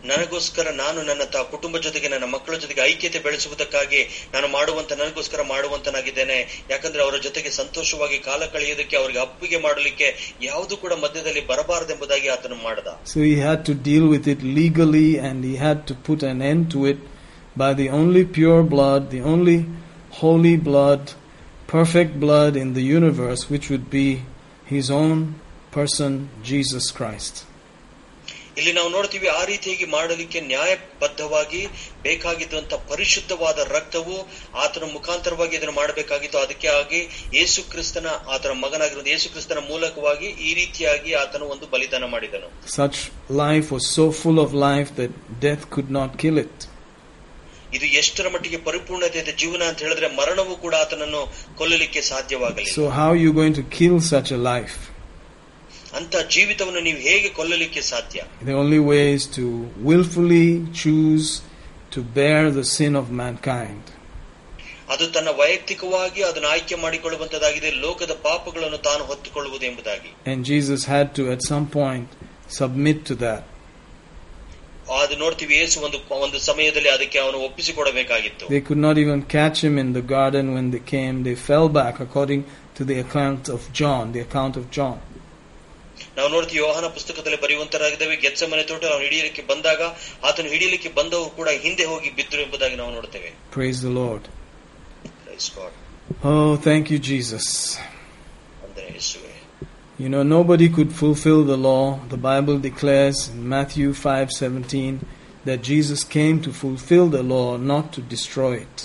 ನನಗೋಸ್ಕರ 0.05 0.69
ನಾನು 0.83 0.99
ನನ್ನ 1.03 1.25
ತ 1.35 1.39
ಕುಟುಂಬ 1.51 1.77
ಜೊತೆಗೆ 1.87 2.09
ನನ್ನ 2.13 2.27
ಮಕ್ಕಳ 2.35 2.55
ಜೊತೆಗೆ 2.63 2.83
ಐಕ್ಯತೆ 2.91 3.19
ಬೆಳೆಸುವುದಕ್ಕಾಗಿ 3.19 4.01
ನಾನು 4.35 4.47
ಮಾಡುವಂತ 4.49 4.93
ನನಗೋಸ್ಕರ 5.01 5.43
ಮಾಡುವಂತನಾಗಿದ್ದೇನೆ 5.51 6.39
ಯಾಕಂದ್ರೆ 6.71 7.03
ಅವರ 7.03 7.17
ಜೊತೆಗೆ 7.27 7.51
ಸಂತೋಷವಾಗಿ 7.51 8.19
ಕಾಲ 8.19 8.41
ಕಳೆಯೋದಕ್ಕೆ 8.55 8.97
ಅವರಿಗೆ 8.97 9.19
ಅಪ್ಪಿಗೆ 9.19 9.61
ಮಾಡಲಿಕ್ಕೆ 9.61 10.09
ಯಾವುದು 10.43 10.77
ಕೂಡ 10.77 10.93
ಮಧ್ಯದಲ್ಲಿ 11.05 11.45
ಬರಬಾರದೆಂಬುದಾಗಿ 11.47 12.29
ಆತನು 12.29 12.59
ಮಾಡದ 12.69 12.89
So 13.13 13.19
he 13.23 13.35
had 13.47 13.61
to 13.65 13.75
deal 13.89 14.07
with 14.15 14.27
it 14.27 14.41
legally, 14.61 15.09
and 15.29 15.39
he 15.45 15.55
had 15.67 15.81
to 15.91 15.95
put 16.09 16.23
an 16.33 16.41
end 16.53 16.65
to 16.75 16.81
it 16.87 17.01
by 17.57 17.71
the 17.75 17.89
only 17.91 18.25
pure 18.39 18.63
blood, 18.65 19.11
the 19.11 19.23
only 19.25 19.59
holy 20.15 20.57
blood, 20.71 21.03
perfect 21.69 22.19
blood 22.21 22.57
in 22.57 22.75
the 22.75 22.83
universe, 22.99 23.49
which 23.51 23.69
would 23.71 23.91
be 23.91 24.09
his 24.67 24.91
own 24.93 25.19
person, 25.73 26.13
Jesus 26.43 26.91
Christ. 26.91 27.35
ಇಲ್ಲಿ 28.58 28.72
ನಾವು 28.78 28.90
ನೋಡ್ತೀವಿ 28.90 29.28
ಆ 29.38 29.42
ರೀತಿಯಾಗಿ 29.50 29.86
ಮಾಡಲಿಕ್ಕೆ 29.94 30.40
ನ್ಯಾಯಬದ್ಧವಾಗಿ 30.50 31.62
ಬೇಕಾಗಿದ್ದಂತ 32.06 32.74
ಪರಿಶುದ್ಧವಾದ 32.92 33.60
ರಕ್ತವು 33.72 34.18
ಆತನ 34.64 34.88
ಮುಖಾಂತರವಾಗಿ 34.94 35.56
ಇದನ್ನು 35.58 35.76
ಮಾಡಬೇಕಾಗಿತ್ತು 35.80 36.40
ಅದಕ್ಕೆ 36.44 36.70
ಆಗಿ 36.78 37.02
ಯೇಸು 37.38 37.64
ಕ್ರಿಸ್ತನ 37.72 38.08
ಆತನ 38.36 38.54
ಮಗನಾಗಿರುವ 38.64 39.12
ಯೇಸು 39.14 39.30
ಕ್ರಿಸ್ತನ 39.34 39.64
ಮೂಲಕವಾಗಿ 39.72 40.30
ಈ 40.48 40.54
ರೀತಿಯಾಗಿ 40.62 41.14
ಆತನು 41.24 41.48
ಒಂದು 41.56 41.68
ಬಲಿದಾನ 41.74 42.08
ಮಾಡಿದನು 42.16 42.50
such 42.78 43.02
life 43.42 43.68
was 43.76 43.86
so 43.98 44.06
full 44.14 44.40
of 44.40 44.52
life 44.62 44.92
that 44.96 45.14
death 45.42 45.66
could 45.70 45.92
not 45.92 46.12
kill 46.24 46.40
it. 46.46 46.56
ಇದು 47.76 47.86
ಎಷ್ಟರ 48.00 48.28
ಮಟ್ಟಿಗೆ 48.34 48.60
ಪರಿಪೂರ್ಣತೆ 48.68 49.20
ಇದೆ 49.22 49.32
ಜೀವನ 49.40 49.64
ಅಂತ 49.70 49.80
ಹೇಳಿದ್ರೆ 49.86 50.08
ಮರಣವು 50.18 50.54
ಕೂಡ 50.58 50.76
ಆತನನ್ನು 50.84 51.22
ಕೊಲ್ಲಲಿಕ್ಕೆ 51.60 52.02
ಸಾಧ್ಯವಾಗಲಿಲ್ಲ 52.12 52.74
so 52.76 52.84
how 52.98 53.10
you 53.24 53.32
going 53.40 53.56
to 53.56 53.66
kill 53.78 53.98
such 54.14 54.32
a 54.32 54.42
life? 54.52 54.76
ಅಂತ 55.99 56.17
ಜೀವಿತವನ್ನು 56.35 56.83
ನೀವು 56.89 57.01
ಹೇಗೆ 57.09 57.29
ಕೊಲ್ಲಲಿಕ್ಕೆ 57.39 57.83
ಸಾಧ್ಯ 57.93 58.19
The 58.51 58.57
only 58.63 58.81
way 58.91 59.05
is 59.19 59.25
to 59.39 59.45
willfully 59.91 60.47
choose 60.83 61.29
to 61.95 62.01
bear 62.19 62.43
the 62.59 62.67
sin 62.77 62.93
of 63.03 63.07
mankind. 63.23 63.85
ಅದು 64.93 65.05
ತನ್ನ 65.17 65.31
ವೈಯಕ್ತಿಕವಾಗಿ 65.41 66.21
ಅದನ್ನು 66.29 66.49
ಆಯ್ಕೆ 66.55 66.77
ಮಾಡಿಕೊಳ್ಳುವಂತದ್ದಾಗಿದೆ 66.85 67.71
ಲೋಕದ 67.85 68.15
ಪಾಪಗಳನ್ನು 68.29 68.79
ತಾನು 68.89 69.03
ಹೊತ್ತುಕೊಳ್ಳುವುದು 69.11 69.65
ಎಂಬುದಾಗಿ 69.71 70.11
And 70.31 70.39
Jesus 70.53 70.81
had 70.95 71.09
to, 71.19 71.23
at 71.35 71.43
some 71.53 71.67
point, 71.79 72.09
submit 72.61 72.99
to 73.11 73.17
that. 73.25 73.43
ಅದು 75.01 75.15
ನೋಡ್ತೀವಿ 75.17 75.55
ಯೇಸು 75.61 75.77
ಒಂದು 75.87 75.99
ಒಂದು 76.27 76.39
ಸಮಯದಲ್ಲಿ 76.51 76.91
ಅದಕ್ಕೆ 76.97 77.19
ಅವನು 77.25 77.39
ಒಪ್ಪಿಸಿಕೊಡಬೇಕಾಗಿತ್ತು 77.49 78.47
They 78.55 78.63
could 78.69 78.83
not 78.89 78.97
even 79.05 79.21
catch 79.37 79.59
him 79.67 79.77
in 79.85 79.91
the 79.99 80.05
garden 80.17 80.47
when 80.57 80.67
they 80.75 80.83
came. 80.97 81.17
They 81.29 81.37
fell 81.51 81.69
back, 81.81 81.95
according 82.07 82.43
to 82.79 82.85
the 82.91 82.97
account 83.05 83.45
of 83.57 83.61
John, 83.81 84.05
the 84.17 84.23
account 84.29 84.57
of 84.61 84.65
John. 84.79 84.97
ನಾವು 86.17 86.29
ನೋಡ್ತೀವಿ 86.35 86.61
ಯೋಹಾನ 86.63 86.87
ಪುಸ್ತಕದಲ್ಲಿ 86.97 87.39
ಬರೆಯುವಂತರಾಗಿದ್ದೇವೆ 87.45 88.17
ಗೆಚ್ಚಮನೆ 88.25 88.65
ತೋಟ 88.71 88.85
ಅವನು 88.93 89.05
ಹಿಡಿಯಲಿಕ್ಕೆ 89.07 89.43
ಬಂದಾಗ 89.51 89.83
ಆತನು 90.29 90.51
ಹಿಡಿಯಲಿಕ್ಕೆ 90.55 90.91
ಬಂದವರು 90.99 91.31
ಕೂಡ 91.39 91.49
ಹಿಂದೆ 91.65 91.87
ಹೋಗಿ 91.93 92.11
ಬಿದ್ದರು 92.19 92.43
ಎಂಬುದಾಗಿ 92.47 92.79
ನಾವು 92.83 92.93
ನೋಡ್ತೇವೆ 92.99 93.31
Praise 93.57 93.81
the 93.87 93.95
Lord. 94.03 94.23
Praise 95.27 95.49
God. 95.59 95.73
Oh, 96.31 96.53
thank 96.69 96.85
you, 96.93 97.01
Jesus. 97.11 97.47
ಅಂದರೆ 98.67 98.87
ಯೇಸುವೆ 98.97 99.29
You 99.99 100.09
know, 100.09 100.23
nobody 100.29 100.67
could 100.71 100.93
fulfill 100.95 101.41
the 101.45 101.59
law. 101.69 101.83
The 102.09 102.21
Bible 102.29 102.57
declares 102.69 103.19
in 103.33 103.41
Matthew 103.55 103.89
5:17 103.95 104.95
that 105.45 105.61
Jesus 105.63 106.01
came 106.17 106.37
to 106.47 106.53
fulfill 106.53 107.07
the 107.09 107.23
law, 107.25 107.49
not 107.73 107.87
to 107.97 108.01
destroy 108.15 108.53
it. 108.67 108.79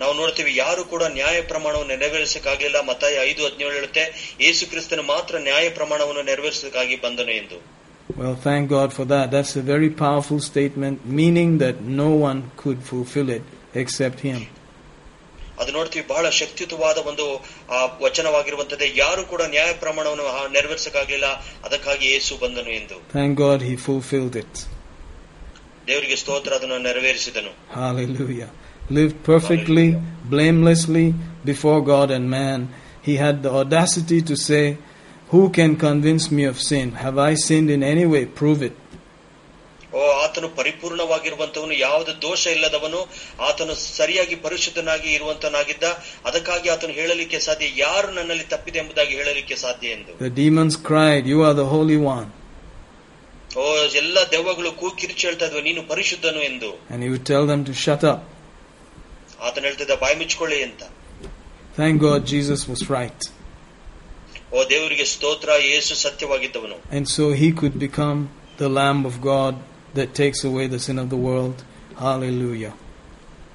ನಾವು 0.00 0.12
ನೋಡ್ತೀವಿ 0.20 0.52
ಯಾರು 0.56 0.82
ಕೂಡ 0.92 1.02
ನ್ಯಾಯ 1.16 1.38
ಪ್ರಮಾಣವನ್ನು 1.50 1.96
ನೆರವೇರಿಸಕ್ಕಾಗಲಿಲ್ಲ 1.96 2.78
ಮತ 2.88 3.02
ಐದು 3.24 3.40
ಹದಿನೇಳು 3.46 3.74
ಹೇಳುತ್ತೆ 3.78 4.04
ಯೇಸು 4.44 4.66
ಕ್ರಿಸ್ತನು 4.70 5.04
ಮಾತ್ರ 5.10 5.42
ನ್ಯಾಯ 5.48 5.66
ಪ್ರಮಾಣವನ್ನು 5.78 6.24
ನೆರವೇರಿಸಕ್ಕಾಗಿ 6.30 6.98
ಬಂದನು 7.04 7.34
ಎಂದು 7.40 7.58
Well, 8.12 8.36
thank 8.44 8.62
God 8.70 8.90
for 8.92 9.04
that. 9.06 9.26
That's 9.30 9.52
a 9.56 9.64
very 9.64 9.88
powerful 9.98 10.38
statement, 10.42 10.96
meaning 11.18 11.58
that 11.58 11.76
no 11.98 12.08
one 12.22 12.40
could 12.56 12.80
fulfill 12.84 13.28
it 13.30 13.44
except 13.74 14.18
Him. 14.20 14.40
ಅದು 15.60 15.70
ನೋಡ್ತೀವಿ 15.72 16.04
ಬಹಳ 16.10 16.26
ಶಕ್ತಿಯುತವಾದ 16.38 16.98
ಒಂದು 17.10 17.24
ವಚನವಾಗಿರುವಂತದ್ದೇ 18.04 18.86
ಯಾರು 18.96 19.22
ಕೂಡ 19.24 19.42
ನ್ಯಾಯ 19.54 19.72
ಪ್ರಮಾಣವನ್ನು 19.82 20.26
ನೆರವೇರಿಸಕ್ಕಾಗಲಿಲ್ಲ 20.56 21.28
ಅದಕ್ಕಾಗಿ 21.66 22.06
ಯೇಸು 22.14 22.38
ಬಂದನು 22.42 22.72
ಎಂದು 22.78 22.96
Thank 23.12 23.32
God 23.44 23.60
He 23.68 23.74
fulfilled 23.88 24.36
it. 24.42 24.54
ದೇವರಿಗೆ 25.88 26.16
ಸ್ತೋತ್ರ 26.22 26.52
ಅದನ್ನು 26.58 26.78
ನೆರವೇರಿಸಿದನು 26.88 27.52
Hallelujah. 27.76 28.50
Lived 28.89 29.23
perfectly, 29.23 29.87
blamelessly 30.25 31.05
before 31.43 31.79
God 31.83 32.11
and 32.11 32.29
man. 32.31 32.59
He 33.01 33.15
had 33.17 33.41
the 33.43 33.51
audacity 33.51 34.21
to 34.23 34.35
say, 34.37 34.77
Who 35.29 35.49
can 35.49 35.75
convince 35.77 36.31
me 36.31 36.43
of 36.45 36.59
sin? 36.61 36.91
Have 36.93 37.17
I 37.19 37.33
sinned 37.35 37.69
in 37.69 37.81
any 37.83 38.05
way? 38.05 38.25
Prove 38.41 38.61
it. 38.63 38.75
ಓ 39.93 40.05
ಆತನು 40.23 40.47
ಪರಿಪೂರ್ಣವಾಗಿರುವಂತವನು 40.57 41.73
ಯಾವುದೇ 41.83 42.13
ದೋಷ 42.25 42.43
ಇಲ್ಲದವನು 42.55 43.01
ಆತನು 43.49 43.73
ಸರಿಯಾಗಿ 43.99 44.35
ಪರಿಶುದ್ಧನಾಗಿ 44.45 45.09
ಇರುವಂತನಾಗಿದ್ದ 45.17 45.85
ಅದಕ್ಕಾಗಿ 46.27 46.67
ಆತನು 46.73 46.93
ಹೇಳಲಿಕ್ಕೆ 46.99 47.37
ಸಾಧ್ಯ 47.45 47.67
ಯಾರು 47.83 48.09
ನನ್ನಲ್ಲಿ 48.17 48.45
ತಪ್ಪಿದೆ 48.53 48.79
ಎಂಬುದಾಗಿ 48.83 49.13
ಹೇಳಲಿಕ್ಕೆ 49.19 49.55
ಸಾಧ್ಯ 49.65 49.95
ಎಂದು 49.97 50.13
The 50.25 50.31
demons 50.41 50.75
cried, 50.89 51.23
You 51.33 51.39
are 51.49 51.55
the 51.61 51.67
Holy 51.75 51.99
One. 52.15 52.27
ಓ 53.63 53.65
ಎಲ್ಲ 54.01 54.17
ದೆವ್ವಗಳು 54.33 54.71
ಕೂ 54.79 54.87
ಕಿರಿಚಿ 54.99 55.23
ಹೇಳ್ತಾ 55.27 55.45
ಇದ್ವು 55.49 55.61
ನೀನು 55.69 55.83
ಪರಿಶುದ್ಧನು 55.93 56.41
ಎಂದು 56.49 56.71
And 56.91 56.99
he 57.05 57.09
would 57.13 57.25
tell 57.33 57.45
them 57.53 57.63
to 57.69 57.75
shut 57.85 58.03
up. 58.13 58.21
ಆತನು 59.41 59.65
ಹೇಳ್ತಿದ್ದ 59.69 59.95
ಬಾಯಿ 60.03 60.17
ಮುಚ್ಕೊಳ್ಳಿ 60.21 60.59
ಅಂತ 60.67 60.83
Thank 61.77 61.95
God 62.01 62.19
Jesus 62.25 62.61
was 62.71 62.81
right. 62.89 63.21
ಓ 64.53 64.59
ದೇವರಿಗೆ 64.69 65.05
ಸ್ತೋತ್ರ 65.13 65.51
ಯೇಸು 65.71 65.93
ಸತ್ಯವಾಗಿದ್ದವನು 66.03 66.77
And 66.97 67.05
so 67.09 67.25
he 67.41 67.49
could 67.51 67.75
become 67.79 68.19
the 68.57 68.69
Lamb 68.79 69.01
of 69.05 69.15
God 69.33 69.53
that 69.93 70.09
takes 70.21 70.41
away 70.49 70.65
the 70.67 70.79
sin 70.79 70.97
of 71.03 71.09
the 71.09 71.21
world. 71.27 71.57
Hallelujah. 71.99 72.73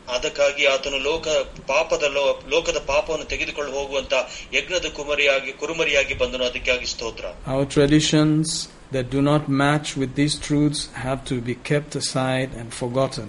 ಅದಕ್ಕಾಗಿ 0.08 0.64
ಆತನು 0.66 0.98
ಲೋಕ 1.00 1.26
ಪಾಪದ 1.66 2.04
ಲೋ- 2.14 2.38
ಲೋಕದ 2.48 2.78
ಪಾಪವನ್ನು 2.86 3.26
ತೆಗೆದುಕೊಂಡು 3.26 3.72
ಹೋಗುವಂತ 3.72 4.14
ಯಜ್ಞದ 4.52 4.88
ಕುಮರಿಯಾಗಿ 4.96 5.52
ಕುರುಮರಿಯಾಗಿ 5.52 6.14
ಬಂದನು 6.14 6.44
ಅದಕ್ಕಾಗಿ 6.44 6.86
ಸ್ತೋತ್ರ 6.86 7.26
Our 7.52 7.66
traditions 7.76 8.46
that 8.92 9.06
do 9.16 9.22
not 9.22 9.42
match 9.62 9.88
with 10.00 10.12
these 10.20 10.36
truths 10.46 10.80
have 11.06 11.20
to 11.30 11.36
be 11.48 11.54
kept 11.70 11.92
aside 12.02 12.50
and 12.60 12.68
forgotten. 12.82 13.28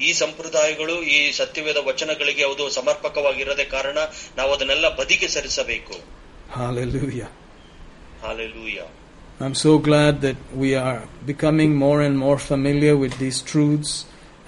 ಈ 0.00 0.10
ಸಂಪ್ರದಾಯಗಳು 0.20 0.94
ಈ 1.14 1.18
ಸತ್ಯವೇದ 1.32 1.78
ವಚನಗಳಿಗೆ 1.84 2.44
ಅದು 2.48 2.64
ಸಮರ್ಪಕವಾಗಿರದೆ 2.76 3.66
ಕಾರಣ 3.68 3.98
ನಾವು 4.36 4.52
ಅದನ್ನೆಲ್ಲ 4.56 4.88
ಬದಿಗೆ 5.00 5.28
ಸರಿಸಬೇಕು 5.36 5.96
Hallelujah. 6.52 7.26
Hallelujah. 8.22 8.86
I'm 9.40 9.54
so 9.56 9.78
glad 9.78 10.14
that 10.22 10.38
we 10.56 10.74
are 10.76 11.00
becoming 11.26 11.76
more 11.76 11.98
and 12.00 12.18
more 12.18 12.38
familiar 12.44 12.94
with 12.96 13.18
these 13.18 13.40
truths 13.42 13.90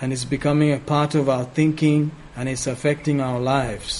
and 0.01 0.13
it's 0.13 0.25
becoming 0.27 0.73
a 0.73 0.81
part 0.87 1.15
of 1.15 1.29
our 1.29 1.45
thinking 1.59 2.01
and 2.37 2.49
it's 2.49 2.67
affecting 2.69 3.21
our 3.23 3.41
lives. 3.49 3.93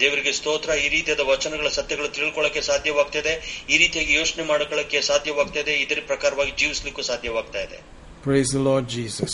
ದೇವರಿಗೆ 0.00 0.32
ಸ್ತೋತ್ರ 0.38 0.70
ಈ 0.82 0.88
ರೀತಿಯಾದ 0.88 1.22
ವಚನಗಳ 1.30 1.68
ಸತ್ಯಗಳು 1.76 2.08
ತಿಳ್ಕೊಳ್ಳಕ್ಕೆ 2.16 2.60
ಸಾಧ್ಯವಾಗ್ತದೆ 2.68 3.32
ಈ 3.72 3.78
ರೀತಿಯಾಗಿ 3.82 4.12
ಯೋಚನೆ 4.14 4.44
ಮಾಡ್ಕೊಳ್ಳಕ್ಕೆ 4.44 4.98
ಸಾಧ್ಯವಾಗ್ತದೆ 5.08 5.72
ಇದರ 5.84 6.02
ಪ್ರಕಾರವಾಗಿ 6.10 6.54
ಜೀವಿಸ್ಲಿಕ್ಕೂ 6.60 7.04
ಸಾಧ್ಯವಾಗ್ತಾ 7.10 7.62
ಇದೆ 7.68 7.78
Praise 8.22 8.50
the 8.50 8.62
Lord 8.68 8.86
Jesus. 8.90 9.32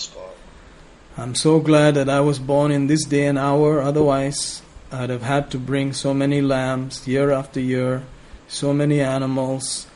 Praise 0.00 0.14
God. 0.14 1.22
I'm 1.22 1.34
so 1.34 1.60
glad 1.60 1.94
that 1.96 2.08
I 2.08 2.20
was 2.20 2.38
born 2.38 2.70
in 2.70 2.86
this 2.86 3.04
day 3.04 3.26
and 3.26 3.36
hour, 3.36 3.82
otherwise, 3.82 4.62
I'd 4.90 5.10
have 5.10 5.22
had 5.22 5.50
to 5.50 5.58
bring 5.58 5.92
so 5.92 6.14
many 6.14 6.40
lambs 6.40 7.06
year 7.06 7.30
after 7.30 7.60
year, 7.60 8.04
so 8.48 8.72
many 8.72 9.02
animals, 9.02 9.86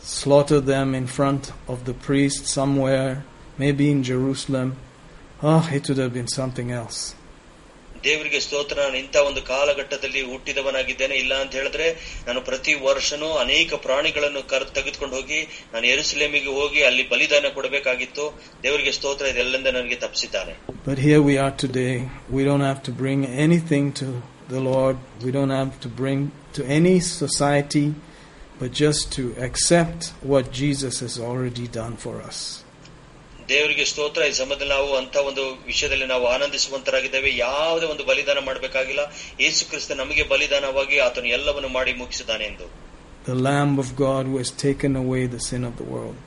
slaughter 0.00 0.60
them 0.60 0.94
in 0.94 1.06
front 1.06 1.50
of 1.66 1.86
the 1.86 1.94
priest 1.94 2.46
somewhere, 2.46 3.24
maybe 3.56 3.90
in 3.90 4.02
Jerusalem. 4.02 4.76
Oh, 5.42 5.66
it 5.72 5.88
would 5.88 5.96
have 5.96 6.12
been 6.12 6.28
something 6.28 6.70
else. 6.70 7.14
ದೇವರಿಗೆ 8.03 8.39
ಸ್ತೋತ್ರ 8.45 8.75
ನಾನು 8.81 8.97
ಇಂಥ 9.01 9.15
ಒಂದು 9.29 9.41
ಕಾಲಘಟ್ಟದಲ್ಲಿ 9.49 10.21
ಹುಟ್ಟಿದವನಾಗಿದ್ದೇನೆ 10.31 11.15
ಇಲ್ಲ 11.23 11.33
ಅಂತ 11.41 11.53
ಹೇಳಿದ್ರೆ 11.59 11.87
ನಾನು 12.27 12.39
ಪ್ರತಿ 12.41 12.73
ವರ್ಷನೂ 12.85 13.29
ಅನೇಕ 13.41 13.73
ಪ್ರಾಣಿಗಳನ್ನು 13.87 14.41
ಕರ್ 14.51 14.65
ತೆಗೆದುಕೊಂಡು 14.77 15.15
ಹೋಗಿ 15.15 15.39
ನಾನು 15.73 15.85
ಎರುಸಲೇಮಿಗೆ 15.93 16.51
ಹೋಗಿ 16.59 16.81
ಅಲ್ಲಿ 16.89 17.03
ಬಲಿದಾನ 17.11 17.49
ಕೊಡಬೇಕಾಗಿತ್ತು 17.57 18.25
ದೇವರಿಗೆ 18.63 18.93
ಸ್ತೋತ್ರ 18.99 19.27
ಇದೆಲ್ಲಿಂದ 19.33 19.71
ನನಗೆ 19.77 19.99
ತಪ್ಪಿಸಿದ್ದಾನೆ 20.05 20.53
But 20.85 20.99
here 20.99 21.21
we 21.21 21.35
are 21.37 21.51
today. 21.65 21.95
We 22.29 22.43
don't 22.43 22.63
have 22.63 22.81
to 22.83 22.93
bring 22.93 23.19
anything 23.45 23.85
to 23.93 24.07
the 24.49 24.61
Lord. 24.61 24.95
We 25.25 25.31
don't 25.31 25.53
have 25.53 25.73
to 25.81 25.89
bring 25.99 26.19
to 26.53 26.61
any 26.77 26.95
society, 27.15 27.87
but 28.59 28.71
just 28.75 29.11
to 29.13 29.23
accept 29.47 30.01
what 30.23 30.45
Jesus 30.53 30.95
has 31.01 31.17
already 31.21 31.67
done 31.75 31.95
for 31.97 32.15
us. 32.21 32.39
ದೇವರಿಗೆ 33.48 33.84
ಸ್ತೋತ್ರ 33.90 34.22
ಈ 34.28 34.34
ಸಮಯದಲ್ಲಿ 34.38 34.72
ನಾವು 34.74 34.90
ಅಂತ 35.00 35.16
ಒಂದು 35.28 35.42
ವಿಷಯದಲ್ಲಿ 35.66 36.06
ನಾವು 36.12 36.24
ಆನಂದಿಸುವಂತರಾಗಿದ್ದೇವೆ 36.34 37.30
ಯಾವುದೇ 37.40 37.86
ಒಂದು 37.92 38.04
ಬಲಿದಾನ 38.10 38.40
ಮಾಡಬೇಕಾಗಿಲ್ಲ 38.48 39.02
ಯೇಸು 39.44 39.62
ಕ್ರಿಸ್ತ 39.70 39.98
ನಮಗೆ 40.00 40.24
ಬಲಿದಾನವಾಗಿ 40.32 40.98
ಆತನು 41.06 41.30
ಎಲ್ಲವನ್ನು 41.38 41.72
ಮಾಡಿ 41.78 41.94
ಮುಗಿಸಿದ್ದಾನೆ 42.02 42.46
ಎಂದು 42.52 42.68
The 43.26 43.36
Lamb 43.44 43.74
of 43.78 43.90
God 43.98 44.22
who 44.26 44.38
has 44.40 44.50
taken 44.62 44.92
away 44.96 45.20
the 45.26 45.42
sin 45.46 45.62
of 45.64 45.74
the 45.76 45.86
world. 45.92 46.26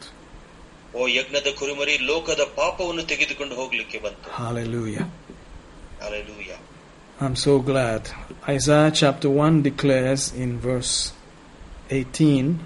ಓ 0.93 1.07
ಯಜ್ಞದ 1.15 1.49
ಕುರಿಮರಿ 1.59 1.95
ಲೋಕದ 2.11 2.43
ಪಾಪವನ್ನು 2.59 3.03
ತೆಗೆದುಕೊಂಡು 3.11 3.55
ಹೋಗ್ಲಿಕ್ಕೆ 3.55 3.99
ಬಂತು 4.05 4.29
Hallelujah. 4.39 5.05
Hallelujah. 5.99 6.57
I'm 7.19 7.35
so 7.37 7.53
glad. 7.61 8.01
Isaiah 8.49 8.91
chapter 9.01 9.29
1 9.43 9.61
declares 9.63 10.23
in 10.43 10.51
verse 10.61 10.95
18 11.91 12.57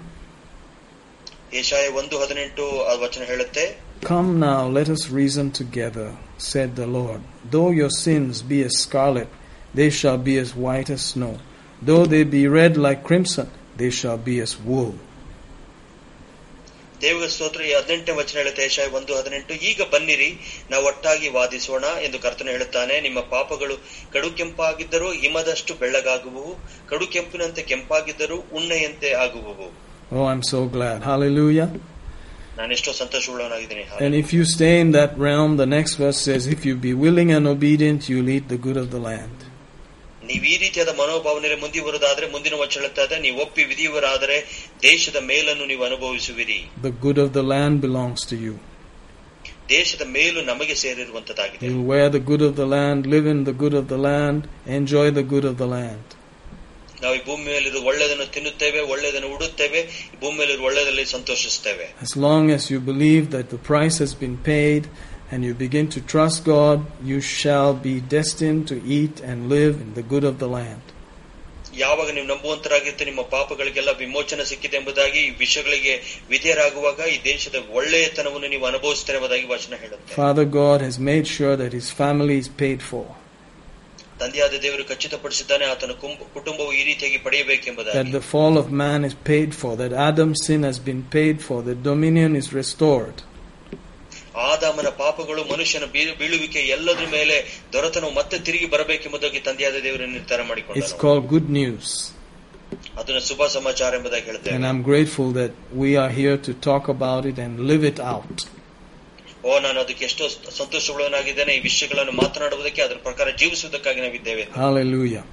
Yeshaya 1.60 1.86
ಒಂದು 2.00 2.14
ಹದಿನೆಂಟು 2.22 2.64
ವಚನ 3.02 3.22
ಹೇಳುತ್ತೆ 3.24 3.64
Come 4.03 4.39
now, 4.41 4.67
let 4.69 4.89
us 4.89 5.09
reason 5.11 5.51
together, 5.51 6.07
said 6.39 6.75
the 6.75 6.87
Lord. 6.87 7.21
Though 7.45 7.71
your 7.71 7.89
sins 7.91 8.41
be 8.43 8.63
as 8.63 8.77
scarlet, 8.77 9.29
they 9.73 9.89
shall 9.89 10.17
be 10.19 10.37
as 10.37 10.55
white 10.55 10.89
as 10.89 11.01
snow. 11.03 11.39
Though 11.81 12.05
they 12.05 12.23
be 12.25 12.47
red 12.49 12.77
like 12.77 13.03
crimson, 13.03 13.49
they 13.77 13.89
shall 13.91 14.17
be 14.19 14.39
as 14.39 14.53
wool. 14.61 14.93
ದೇವರ 17.01 17.25
ಸ್ತೋತ್ರ 17.33 17.61
ಈ 17.69 17.73
ಹದಿನೆಂಟನೇ 17.77 18.13
ವಚನ 18.19 18.37
ಹೇಳುತ್ತೆ 18.41 18.61
ಏಷಾಯ 18.67 18.87
ಒಂದು 18.99 19.11
ಹದಿನೆಂಟು 19.17 19.55
ಈಗ 19.69 19.81
ಬನ್ನಿರಿ 19.91 20.29
ನಾವು 20.71 20.85
ಒಟ್ಟಾಗಿ 20.91 21.27
ವಾದಿಸೋಣ 21.35 21.85
ಎಂದು 22.05 22.17
ಕರ್ತನು 22.23 22.49
ಹೇಳುತ್ತಾನೆ 22.55 22.95
ನಿಮ್ಮ 23.07 23.19
ಪಾಪಗಳು 23.33 23.75
ಕಡು 24.13 24.29
ಕೆಂಪಾಗಿದ್ದರೂ 24.39 25.09
ಹಿಮದಷ್ಟು 25.23 25.75
ಬೆಳ್ಳಗಾಗುವವು 25.81 26.53
ಕಡು 26.91 27.07
ಕೆಂಪಿನಂತೆ 27.15 27.63
ಕೆಂಪಾಗಿದ್ದರೂ 27.73 28.39
ಉಣ್ಣೆಯಂತೆ 28.59 29.11
ಆಗುವವು 29.25 29.69
Oh, 30.11 30.25
I'm 30.31 30.43
so 30.43 30.59
glad. 30.75 30.99
Hallelujah. 31.03 31.65
ನಾನು 31.67 31.90
ಎಷ್ಟೋ 32.75 32.91
ಸಂತೋಷವುಳ್ಳವನಾಗಿದ್ದೀನಿ 32.93 33.83
And 34.05 34.15
if 34.15 34.29
you 34.33 34.43
stay 34.55 34.79
in 34.79 34.91
that 34.91 35.11
realm, 35.17 35.51
the 35.57 35.69
next 35.77 35.93
verse 36.03 36.19
says, 36.27 36.47
If 36.55 36.61
you 36.67 36.75
be 36.87 36.93
willing 37.05 37.31
and 37.31 37.45
obedient, 37.47 38.09
you'll 38.09 38.31
eat 38.37 38.47
the 38.49 38.61
good 38.67 38.77
of 38.83 38.89
the 38.95 39.01
land. 39.09 39.37
ನೀವು 40.29 40.45
ಈ 40.53 40.55
ರೀತಿಯಾದ 40.63 40.91
ಮನೋಭಾವನೆಯಲ್ಲಿ 41.01 41.59
ಮುಂದುವರೆದಾದ್ರೆ 41.61 42.25
ಮುಂದಿನ 42.31 42.55
ವಚನ 42.61 42.79
ಹೇಳುತ್ತಾ 42.81 43.03
ಇದೆ 43.07 43.17
ನೀವು 43.25 43.37
ಒಪ್ಪಿ 43.45 43.63
ವಿಧಿಯವರಾದರೆ 43.63 44.37
ದೇಶದ 44.81 45.17
ಮೇಲನ್ನು 45.31 45.65
ನೀವು 45.65 45.83
ಅನುಭವಿಸುವಿರಿ 45.89 46.57
The 46.87 46.93
good 47.05 47.19
of 47.25 47.29
the 47.33 47.45
land 47.53 47.75
belongs 47.87 48.23
to 48.31 48.37
you. 48.45 48.55
ದೇಶದ 49.69 50.03
ಮೇಲು 50.17 50.41
ನಮಗೆ 50.51 50.75
ಸೇರಿರುವಂತದ್ದಾಗಿದೆ 50.83 51.63
You'll 51.67 51.87
wear 51.93 52.07
the 52.17 52.23
good 52.31 52.43
of 52.49 52.53
the 52.61 52.67
land, 52.75 52.99
live 53.15 53.27
in 53.35 53.43
the 53.49 53.55
good 53.63 53.75
of 53.81 53.87
the 53.93 53.99
land, 54.09 54.41
enjoy 54.79 55.07
the 55.11 55.25
good 55.33 55.45
of 55.51 55.55
the 55.63 55.69
land. 55.77 56.07
ನಾವು 57.01 57.15
ಈ 57.15 57.21
ಭೂಮಿ 57.25 57.43
ಮೇಲಿರೋ 57.49 57.79
ಒಳ್ಳೆಯದನ್ನು 57.89 58.25
ತಿನ್ನುತ್ತೇವೆ 58.35 58.79
ಒಳ್ಳೆಯದನ್ನು 58.93 59.29
ಉಡುತ್ತೇವೆ 59.35 59.81
ಈ 60.07 60.17
ಭೂಮಿ 60.21 60.37
ಮೇಲಿರೋ 60.41 60.63
ಒಳ್ಳೆಯದಲ್ಲಿ 60.69 61.05
ಸಂತೋಷಿಸ್ತೇವೆ 61.15 61.85
As 62.05 62.13
long 62.25 62.43
as 62.57 62.63
you 62.73 62.79
believe 62.91 63.23
that 63.35 63.47
the 63.55 63.61
price 63.71 63.97
has 64.03 64.13
been 64.23 64.37
paid 64.47 64.83
and 65.31 65.39
you 65.47 65.53
begin 65.65 65.87
to 65.95 65.99
trust 66.13 66.37
God, 66.47 66.77
you 67.03 67.19
shall 67.33 67.71
be 67.87 67.95
destined 68.11 68.63
to 68.69 68.77
eat 68.97 69.15
and 69.21 69.37
live 69.49 69.73
in 69.85 69.89
the 69.93 70.05
good 70.13 70.25
of 70.31 70.37
the 70.43 70.49
land. 70.57 70.83
ಯಾವಾಗ 71.81 72.09
ನೀವು 72.15 72.27
ನಂಬುವಂತರಾಗಿರ್ತೀರಿ 72.33 73.07
ನಿಮ್ಮ 73.09 73.23
ಪಾಪಗಳಿಗೆಲ್ಲ 73.33 73.91
ವಿಮೋಚನೆ 73.99 74.43
ಸಿಕ್ಕಿದೆ 74.51 74.75
ಎಂಬುದಾಗಿ 74.79 75.19
ಈ 75.25 75.31
ವಿಷಯಗಳಿಗೆ 75.41 75.93
ವಿಧೇಯರಾಗುವಾಗ 76.31 76.99
ಈ 77.13 77.17
ದೇಶದ 77.23 77.57
ಒಳ್ಳೆಯತನವನ್ನು 77.79 78.49
ನೀವು 78.53 78.65
ಅನುಭವಿಸ್ತಾರೆ 78.71 79.17
ಎಂಬುದಾಗಿ 79.19 79.45
ವಚನ 79.53 79.73
ಹೇಳುತ್ತೆ 79.83 80.15
Father 80.21 80.45
God 80.61 80.77
has 80.87 80.97
made 81.11 81.27
sure 81.35 81.55
that 81.61 81.73
his 81.79 81.89
family 82.01 82.37
is 82.43 82.49
paid 82.63 82.81
for, 82.91 83.05
ತಂದೆಯಾದ 84.21 84.55
ದೇವರು 84.63 84.83
ಖಚಿತಪಡಿಸಿದ್ದಾನೆ 84.83 85.65
ಆತನ 85.65 85.93
ಕುಂಬ- 86.01 86.27
ಕುಟುಂಬವು 86.33 86.71
ಈ 86.73 86.83
ರೀತಿಯಾಗಿ 86.83 87.17
that 87.17 87.25
ಪಡೆಯಬೇಕೆಂಬುದಾಗಿ 87.25 88.13
the 88.13 88.23
fall 88.33 88.55
of 88.61 88.67
man 88.83 89.01
is 89.09 89.15
paid 89.31 89.51
for, 89.61 89.71
that 89.81 89.93
Adam's 90.09 90.41
sin 90.47 90.63
has 90.69 90.79
been 90.89 91.03
paid 91.17 91.37
for, 91.47 91.57
that 91.67 91.81
dominion 91.83 92.33
is 92.41 92.49
restored. 92.61 93.17
ಆದಾಮನ 94.47 94.89
ಪಾಪಗಳು 94.99 95.41
ಮನುಷ್ಯನ 95.51 95.85
ಬೀಳು- 95.93 96.15
ಬೀಳುವಿಕೆ 96.19 96.61
ಎಲ್ಲದ್ರ 96.75 97.05
ಮೇಲೆ 97.09 97.35
ದೊರೆತನವು 97.73 98.11
ಮತ್ತೆ 98.11 98.37
ತಿರುಗಿ 98.47 98.67
ಬರಬೇಕೆಂಬುದಾಗಿ 98.73 99.39
ತಂದೆಯಾದ 99.47 99.77
ದೇವರು 99.83 100.05
ನಿರ್ಧಾರ 100.17 100.39
It's 100.39 100.49
ಮಾಡಿಕೊಂಡನು 100.51 100.99
called 101.05 101.25
good 101.33 101.47
news. 101.59 101.87
ಅದನ್ನ 102.99 103.19
ಶುಭ 103.29 103.41
ಸಮಾಚಾರ 103.57 103.91
ಎಂಬುದಾಗಿ 103.99 104.25
And 104.25 104.31
ಹೇಳ್ತೇವೆ 104.31 104.67
I'm 104.71 104.81
grateful 104.91 105.29
that 105.39 105.53
we 105.83 105.91
are 106.03 106.11
here 106.21 106.37
to 106.47 106.53
talk 106.69 106.85
about 106.95 107.23
it 107.31 107.37
and 107.45 107.53
live 107.71 107.83
it 107.91 107.99
out. 108.15 108.37
ಓ 109.43 109.59
ನಾನು 109.59 109.77
ಅದಕ್ಕೆ 109.83 110.03
ಎಷ್ಟೋ 110.05 110.25
ಸಂತೋಷವುಳ್ಳವನಾಗಿದ್ದೇನೆ 110.59 111.51
ಈ 111.57 111.61
ವಿಷಯಗಳನ್ನು 111.69 112.13
ಮಾತನಾಡುವುದಕ್ಕೆ 112.21 112.81
ಅದರ 112.81 112.99
ಪ್ರಕಾರ 113.07 113.27
ಜೀವಿಸುವುದಕ್ಕಾಗಿ 113.41 114.01
ನಾವಿದ್ದೇವೆ 114.05 114.45
Hallelujah. 114.55 115.23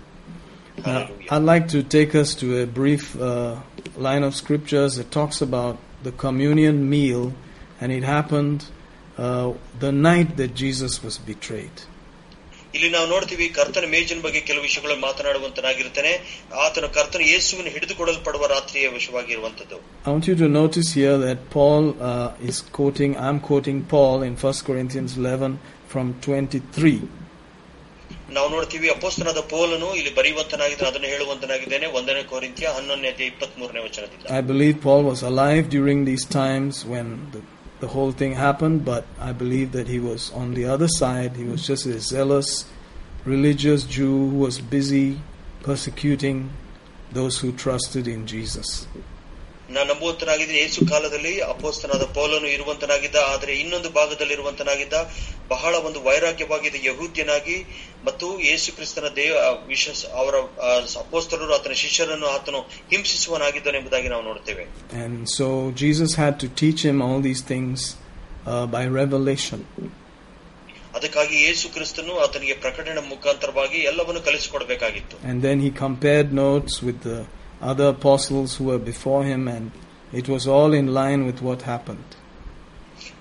Now, 0.79 0.85
Hallelujah. 0.87 1.29
I'd 1.31 1.47
like 1.53 1.67
to 1.69 1.81
take 1.97 2.13
us 2.15 2.31
to 2.41 2.47
a 2.59 2.67
brief 2.79 3.05
uh, 3.17 3.31
line 3.99 4.25
of 4.29 4.33
scriptures 4.35 4.93
that 4.97 5.11
talks 5.13 5.39
about 5.41 5.75
the 6.03 6.13
communion 6.25 6.77
meal, 6.89 7.23
and 7.81 7.89
it 7.93 8.05
happened 8.17 8.61
uh, 9.19 9.47
the 9.81 9.93
night 10.09 10.31
that 10.41 10.53
Jesus 10.57 10.95
was 11.03 11.17
betrayed. 11.31 11.79
ಇಲ್ಲಿ 12.77 12.89
ನಾವು 12.95 13.07
ನೋಡ್ತೀವಿ 13.13 13.47
ಕರ್ತನ 13.57 13.87
ಮೇಜಿನ 13.93 14.21
ಬಗ್ಗೆ 14.25 14.41
ಕೆಲವು 14.47 14.65
ವಿಷಯಗಳನ್ನು 14.65 15.03
ಮಾತನಾಡುವಂತನಾಗಿರ್ತೇನೆ 15.07 16.13
ಆತನ 16.63 16.87
ಕರ್ತನ 16.97 17.23
ಯೇಸುವಿನ 17.33 17.69
ಹಿಡಿದುಕೊಡಲ್ಪಡುವ 17.75 18.47
ರಾತ್ರಿಯ 18.55 18.87
ವಿಷಯವಾಗಿರುವಂತದ್ದು 18.97 19.77
I 20.07 20.15
want 20.15 20.27
you 20.31 20.37
to 20.37 20.49
notice 20.55 20.89
here 21.01 21.17
that 21.19 21.39
Paul 21.51 21.85
uh, 22.03 22.49
is 22.51 22.57
quoting, 22.79 23.13
I'm 23.27 23.39
quoting 23.43 23.79
Paul 23.93 24.17
in 24.29 24.35
1 24.45 24.67
Corinthians 24.69 25.13
11 25.19 25.53
from 25.93 26.09
23. 26.23 26.97
ನಾವು 28.35 28.49
ನೋಡ್ತೀವಿ 28.51 28.89
ಅಪೋಸ್ತನಾದ 28.95 29.41
ಪೋಲನು 29.51 29.89
ಇಲ್ಲಿ 29.99 30.13
ಬರೆಯುವಂತನಾಗಿದ್ದಾನೆ 30.19 30.91
ಅದನ್ನು 30.91 31.09
ಹೇಳುವಂತನಾಗಿದ್ದೇನೆ 31.15 31.87
ಒಂದನೇ 31.99 32.23
ಕೋರಿಂತ್ಯ 32.31 32.73
ಹನ್ನೊಂದನೇ 32.77 33.09
ಅಧ್ಯಾಯ 33.13 33.31
ಇಪ್ಪತ್ತ್ 33.33 33.59
ಮೂರನೇ 33.61 33.83
ವಚನದಿಂದ 33.87 34.25
I 34.39 34.45
believe 34.51 34.77
Paul 34.87 35.03
was 35.13 35.23
alive 35.33 35.65
during 35.77 36.01
these 36.11 36.27
times 36.41 36.75
when 36.93 37.09
the, 37.80 37.88
whole 37.88 38.12
thing 38.12 38.34
happened, 38.34 38.86
but 38.86 39.06
I 39.20 39.32
believe 39.32 39.72
that 39.72 39.88
he 39.88 40.00
was 40.00 40.32
on 40.34 40.54
the 40.54 40.66
other 40.66 40.88
side. 40.88 41.36
He 41.36 41.44
was 41.44 41.66
just 41.66 41.86
a 41.86 42.00
zealous, 42.00 42.66
religious 43.26 43.84
Jew 43.84 44.30
who 44.30 44.38
was 44.38 44.60
busy 44.60 45.20
persecuting 45.62 46.52
those 47.12 47.40
who 47.40 47.52
trusted 47.52 48.08
in 48.08 48.28
Jesus. 48.28 48.88
ನಾನು 49.74 49.88
ನಂಬುವಂತನಾಗಿದ್ದ 49.92 50.54
ಯೇಸು 50.60 50.80
ಕಾಲದಲ್ಲಿ 50.92 51.34
ಅಪೋಸ್ತನಾದ 51.52 52.06
ಪೌಲನು 52.16 52.48
ಇರುವಂತನಾಗಿದ್ದ 52.56 53.18
ಆದರೆ 53.32 53.54
ಇನ್ನೊಂದು 53.62 53.90
ಭಾಗದಲ್ಲಿ 53.98 54.34
ಇರುವಂತನಾಗಿದ್ದ 54.38 54.96
ಬಹಳ 55.52 55.74
ಒಂದು 55.88 56.00
ವೈರಾಗ್ಯವಾಗಿದ್ದ 56.08 56.80
ಯಹೂದ್ಯನಾಗಿ 56.88 57.58
ಮತ್ತು 58.08 58.28
ಯೇಸು 58.48 58.70
ಕ್ರಿಸ್ತನ 58.76 59.08
ದೇವ 59.18 59.36
ವಿಶ್ವಾಸ 59.68 60.12
ಅವರ 60.22 60.36
ಅಪೋಸ್ತರರು 61.04 61.54
ಆತನ 61.58 61.78
ಶಿಷ್ಯರನ್ನು 61.84 62.28
ಆತನು 62.36 62.60
ಹಿಂಸಿಸುವನಾಗಿದ್ದನು 62.92 63.80
ಎಂಬುದಾಗಿ 63.82 64.10
ನಾವು 64.10 64.26
ನೋಡ್ತೇವೆ 64.30 64.66
and 65.04 65.24
so 65.38 65.48
Jesus 65.82 66.16
had 66.22 66.36
to 66.44 66.50
teach 66.62 66.84
him 66.90 67.00
all 67.08 67.22
these 67.22 67.44
things 67.52 67.80
uh, 68.46 68.66
by 68.68 68.84
revelation. 69.02 69.62
ಅದಕ್ಕಾಗಿ 70.94 71.36
ಯೇಸು 71.44 71.68
ಕ್ರಿಸ್ತನು 71.70 72.14
ಆತನಿಗೆ 72.20 72.56
ಪ್ರಕಟಣೆ 72.62 73.02
ಮುಖಾಂತರವಾಗಿ 73.10 73.80
ಎಲ್ಲವನ್ನು 73.92 74.22
ಕಲಿಸಿಕೊಡಬೇಕಾಗಿತ್ತು 74.22 75.18
And 75.30 75.40
then 75.42 75.60
he 75.60 75.70
compared 75.80 76.30
notes 76.40 76.76
with 76.82 77.00
the 77.02 77.18
other 77.71 77.89
apostles 77.89 78.57
who 78.57 78.65
were 78.65 78.79
before 78.79 79.23
him, 79.25 79.43
and 79.49 79.71
it 80.13 80.29
was 80.29 80.47
all 80.47 80.73
in 80.73 80.89
line 80.95 81.23
with 81.27 81.41
what 81.49 81.63
happened. 81.63 82.11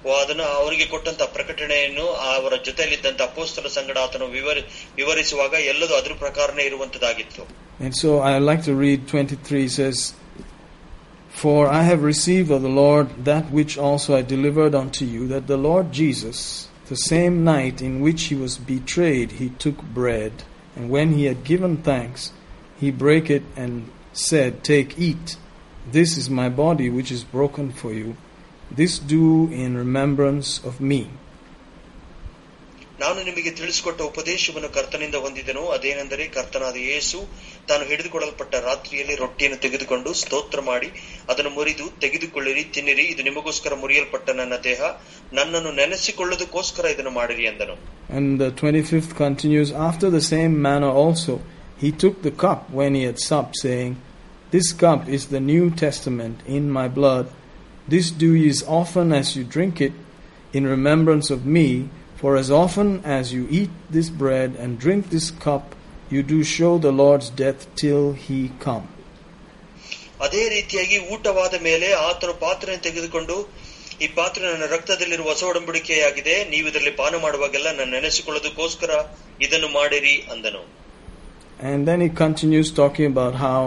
ಓ, 0.05 0.09
ಅದನ್ನು 0.21 0.45
ಅವರಿಗೆ 0.59 0.85
ಕೊಟ್ಟಂತ 0.93 1.23
ಪ್ರಕಟಣೆಯನ್ನು 1.35 2.05
ಅವರ 2.31 2.53
ಜೊತೆಯಲ್ಲಿದ್ದಂತ 2.67 3.21
ಅಪೋಸ್ತಲ 3.29 3.67
ಸಂಗಡ 3.77 3.97
ಆತನು 4.05 4.25
ವಿವರಿ 4.37 4.61
ವಿವರಿಸುವಾಗ 4.99 5.53
ಎಲ್ಲದೂ 5.73 5.93
ಅದ್ರ 5.99 6.15
ಪ್ರಕಾರನೇ 6.23 6.65
ಇರುವಂತದ್ದಾಗಿತ್ತು 6.71 7.43
And 7.85 7.93
so 8.01 8.09
I 8.31 8.33
like 8.49 8.63
to 8.69 8.73
read 8.85 8.99
23 9.07 9.63
It 9.69 9.71
says, 9.77 9.99
For 11.41 11.67
I 11.67 11.83
have 11.83 12.03
received 12.03 12.49
of 12.51 12.61
the 12.61 12.75
Lord 12.83 13.07
that 13.25 13.45
which 13.57 13.77
also 13.77 14.09
I 14.15 14.21
delivered 14.21 14.75
unto 14.75 15.05
you, 15.13 15.21
that 15.27 15.47
the 15.47 15.57
Lord 15.69 15.91
Jesus, 15.91 16.39
the 16.87 16.95
same 16.95 17.43
night 17.43 17.81
in 17.87 17.93
which 18.05 18.23
he 18.25 18.35
was 18.35 18.57
betrayed, 18.57 19.31
he 19.33 19.49
took 19.65 19.81
bread, 19.99 20.33
and 20.75 20.89
when 20.95 21.09
he 21.13 21.23
had 21.25 21.43
given 21.43 21.77
thanks, 21.77 22.31
he 22.81 22.91
brake 22.91 23.29
it 23.37 23.43
and 23.55 23.73
said, 24.17 24.63
Take, 24.63 24.99
eat. 24.99 25.37
This 25.91 26.17
is 26.17 26.29
my 26.31 26.49
body 26.49 26.89
which 26.89 27.11
is 27.11 27.23
broken 27.25 27.71
for 27.73 27.91
you. 27.93 28.15
This 28.71 28.93
do 29.13 29.23
in 29.53 29.77
remembrance 29.77 30.51
of 30.63 30.79
me. 30.81 31.01
ನಾನು 33.01 33.19
ನಿಮಗೆ 33.27 33.51
ತಿಳಿಸಿಕೊಟ್ಟ 33.51 33.99
ಉಪದೇಶವನ್ನು 34.09 34.67
ಕರ್ತನಿಂದ 34.75 35.17
ಹೊಂದಿದೆನು 35.23 35.63
ಅದೇನೆಂದರೆ 35.75 36.25
ಕರ್ತನಾದ 36.35 36.77
ಯೇಸು 36.91 37.19
ತಾನು 37.69 37.83
ಹಿಡಿದುಕೊಡಲ್ಪಟ್ಟ 37.89 38.53
ರಾತ್ರಿಯಲ್ಲಿ 38.67 39.15
ರೊಟ್ಟಿಯನ್ನು 39.21 39.57
ತೆಗೆದುಕೊಂಡು 39.65 40.09
ಸ್ತೋತ್ರ 40.21 40.61
ಮಾಡಿ 40.69 40.89
ಅದನ್ನು 41.31 41.51
ಮುರಿದು 41.57 41.85
ತೆಗೆದುಕೊಳ್ಳಿರಿ 42.03 42.63
ತಿನ್ನಿರಿ 42.75 43.05
ಇದು 43.13 43.23
ನಿಮಗೋಸ್ಕರ 43.29 43.75
ಮುರಿಯಲ್ಪಟ್ಟ 43.83 44.29
ನನ್ನ 44.39 44.57
ದೇಹ 44.69 44.81
ನನ್ನನ್ನು 45.39 45.73
ನೆನೆಸಿಕೊಳ್ಳೋದಕ್ಕೋಸ್ಕರ 45.81 46.85
ಇದನ್ನು 46.95 47.13
ಮಾಡಿರಿ 47.19 47.45
ಎಂದನು 47.51 47.75
And 48.17 48.29
the 48.41 48.49
25th 48.53 49.13
continues, 49.17 49.69
After 49.89 50.09
the 50.09 50.23
same 50.31 50.61
manner 50.61 50.91
also, 51.03 51.33
he 51.83 51.91
took 52.03 52.21
the 52.21 52.33
cup 52.45 52.61
when 52.79 52.93
he 52.95 53.03
had 53.03 53.19
supped, 53.19 53.55
saying, 53.65 53.93
This 54.51 54.71
cup 54.73 55.09
is 55.09 55.27
the 55.27 55.39
New 55.41 55.69
Testament 55.71 56.41
in 56.47 56.69
my 56.71 56.87
blood. 56.89 57.25
This 57.87 58.11
do 58.13 58.33
ye 58.33 58.49
as 58.49 58.63
often 58.79 59.11
as 59.11 59.35
you 59.35 59.43
drink 59.45 59.81
it 59.81 59.93
in 60.53 60.65
remembrance 60.67 61.29
of 61.29 61.45
me. 61.47 61.67
For 62.17 62.37
as 62.37 62.49
often 62.53 62.89
as 63.03 63.33
you 63.33 63.47
eat 63.51 63.71
this 63.89 64.09
bread 64.21 64.55
and 64.57 64.79
drink 64.79 65.09
this 65.09 65.29
cup, 65.45 65.65
you 66.09 66.21
do 66.23 66.43
show 66.45 66.77
the 66.77 66.91
Lord's 66.93 67.29
death 67.41 67.61
till 67.75 68.05
he 68.25 68.39
come. 68.59 68.85
ಅದೇ 70.25 70.43
ರೀತಿಯಾಗಿ 70.53 70.97
ಊಟವಾದ 71.13 71.55
ಮೇಲೆ 71.67 71.87
ಆತನು 72.07 72.33
ಪಾತ್ರೆಯನ್ನು 72.43 72.83
ತೆಗೆದುಕೊಂಡು 72.87 73.35
ಈ 74.03 74.07
ಪಾತ್ರೆ 74.19 74.43
ನನ್ನ 74.51 74.67
ರಕ್ತದಲ್ಲಿರುವ 74.75 75.27
ಹೊಸ 75.31 75.43
ಒಡಂಬಡಿಕೆಯಾಗಿದೆ 75.49 76.35
ನೀವು 76.53 76.65
ಇದರಲ್ಲಿ 76.71 76.93
ಪಾನ 77.01 77.15
ಮಾಡುವಾಗೆಲ್ಲ 77.25 77.69
ನನ್ನ 77.79 77.91
ನೆನೆಸಿಕೊಳ್ಳೋದಕ್ಕೋಸ್ಕರ 77.97 78.91
ಇದನ್ನು 79.45 79.71
ಮಾಡಿರಿ 79.79 80.15
ಅಂದನು 80.35 80.63
And 81.69 81.81
then 81.89 81.99
he 82.05 82.09
continues 82.23 82.69
talking 82.79 83.07
about 83.13 83.35
how 83.45 83.59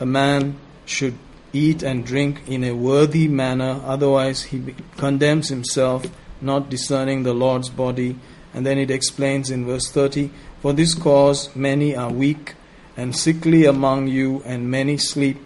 a 0.00 0.06
man 0.06 0.56
should 0.84 1.18
eat 1.52 1.82
and 1.82 2.04
drink 2.04 2.42
in 2.48 2.64
a 2.64 2.72
worthy 2.72 3.28
manner, 3.28 3.80
otherwise, 3.84 4.44
he 4.44 4.74
condemns 4.96 5.48
himself, 5.48 6.06
not 6.40 6.70
discerning 6.70 7.22
the 7.22 7.34
Lord's 7.34 7.68
body. 7.68 8.16
And 8.54 8.66
then 8.66 8.78
it 8.78 8.90
explains 8.90 9.50
in 9.50 9.66
verse 9.66 9.90
30 9.90 10.30
For 10.60 10.72
this 10.72 10.94
cause 10.94 11.54
many 11.54 11.94
are 11.96 12.10
weak 12.10 12.54
and 12.96 13.16
sickly 13.16 13.64
among 13.64 14.08
you, 14.08 14.42
and 14.44 14.70
many 14.70 14.98
sleep, 14.98 15.38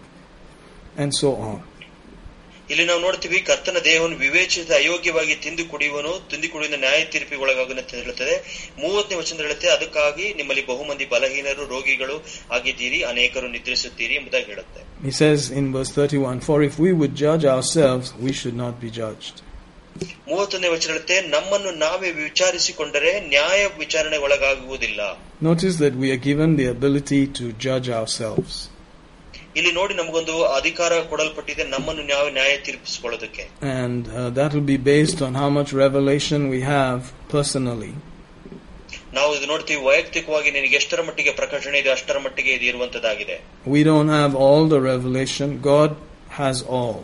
and 0.96 1.14
so 1.14 1.36
on. 1.36 1.62
ಇಲ್ಲಿ 2.69 2.83
ನಾವು 2.89 3.01
ನೋಡ್ತೀವಿ 3.05 3.37
ಕರ್ತನ 3.47 3.77
ದೇಹವನ್ನು 3.87 4.17
ವಿವೇಚಿಸಿದ 4.17 4.71
ಅಯೋಗ್ಯವಾಗಿ 4.79 5.33
ತಿಂದು 5.45 5.63
ಕುಡಿಯುವನು 5.71 6.11
ತಿಂದು 6.29 6.47
ಕುಡಿಯುವ 6.51 6.77
ನ್ಯಾಯ 6.83 6.99
ತೀರ್ಪಿಗೆ 7.13 7.41
ಒಳಗಾಗುವಂತೆ 7.45 7.81
ಅಂತ 7.83 7.91
ಹೇಳುತ್ತದೆ 7.99 8.35
ಮೂವತ್ತನೇ 8.81 9.17
ವಚನ 9.21 9.43
ಹೇಳುತ್ತೆ 9.45 9.67
ಅದಕ್ಕಾಗಿ 9.75 10.27
ನಿಮ್ಮಲ್ಲಿ 10.39 10.63
ಬಹುಮಂದಿ 10.69 11.05
ಬಲಹೀನರು 11.13 11.63
ರೋಗಿಗಳು 11.73 12.15
ಆಗಿದ್ದೀರಿ 12.57 12.99
ಅನೇಕರು 13.11 13.49
ನಿದ್ರಿಸುತ್ತೀರಿ 13.55 14.15
ಎಂಬುದಾಗಿ 14.19 14.49
ಹೇಳುತ್ತೆ 14.53 14.81
He 15.07 15.13
says 15.21 15.41
in 15.59 15.67
verse 15.75 15.91
31 15.97 16.41
For 16.41 16.57
if 16.63 16.75
we 16.85 16.91
would 16.93 17.15
judge 17.17 17.45
ourselves, 17.55 18.09
we 18.25 18.33
should 18.33 18.57
not 18.63 18.75
be 18.83 18.91
judged. 19.01 19.35
ಮೂವತ್ತೊಂದನೇ 20.29 20.69
ವಚನ 20.73 20.89
ಹೇಳುತ್ತೆ 20.91 21.15
ನಮ್ಮನ್ನು 21.33 21.71
ನಾವೇ 21.85 22.09
ವಿಚಾರಿಸಿಕೊಂಡರೆ 22.21 23.11
ನ್ಯಾಯ 23.33 23.61
ವಿಚಾರಣೆ 23.79 24.19
ಒಳಗಾಗುವುದಿಲ್ಲ 24.25 25.01
Notice 25.41 25.75
that 25.77 25.95
we 25.95 26.09
are 26.11 26.21
given 26.29 26.51
the 26.55 26.67
ability 26.75 27.21
to 27.39 27.45
judge 27.65 27.89
ourselves. 27.99 28.53
ಇಲ್ಲಿ 29.57 29.71
ನೋಡಿ 29.77 29.93
ನಮಗೊಂದು 29.93 30.33
ಅಧಿಕಾರ 30.59 30.93
ಕೊಡಲ್ಪಟ್ಟಿದೆ 31.11 31.63
ನಮ್ಮನ್ನು 31.73 32.03
ನಾವು 32.11 32.27
ನ್ಯಾಯ 32.37 32.53
ತೀರ್ಪಿಸಿಕೊಳ್ಳೋದಕ್ಕೆ 32.65 33.43
And 33.77 34.03
uh, 34.11 34.29
that 34.37 34.49
will 34.55 34.69
be 34.73 34.79
based 34.93 35.19
on 35.27 35.33
how 35.41 35.49
much 35.57 35.71
revelation 35.85 36.41
we 36.55 36.61
have 36.73 36.99
personally. 37.35 37.91
ನಾವು 39.13 39.31
ಇದು 39.37 39.47
ನೋಡ್ತೀವಿ 39.51 39.81
ವೈಯಕ್ತಿಕವಾಗಿ 39.89 40.49
ನಿನಗೆ 40.51 40.75
ಎಷ್ಟರ 40.81 41.01
ಮಟ್ಟಿಗೆ 41.07 41.31
ಪ್ರಕಟಣೆ 41.39 41.77
ಇದೆ 41.79 41.89
ಅಷ್ಟರ 41.95 42.17
ಮಟ್ಟಿಗೆ 42.25 42.51
ಇದು 42.57 42.65
ಇರುವಂತದ್ದಾಗಿದೆ 42.71 43.37
We 43.75 43.81
don't 43.89 44.11
have 44.19 44.33
all 44.43 44.63
the 44.75 44.81
revelation, 44.91 45.49
God 45.71 45.91
has 46.39 46.59
all. 46.79 46.99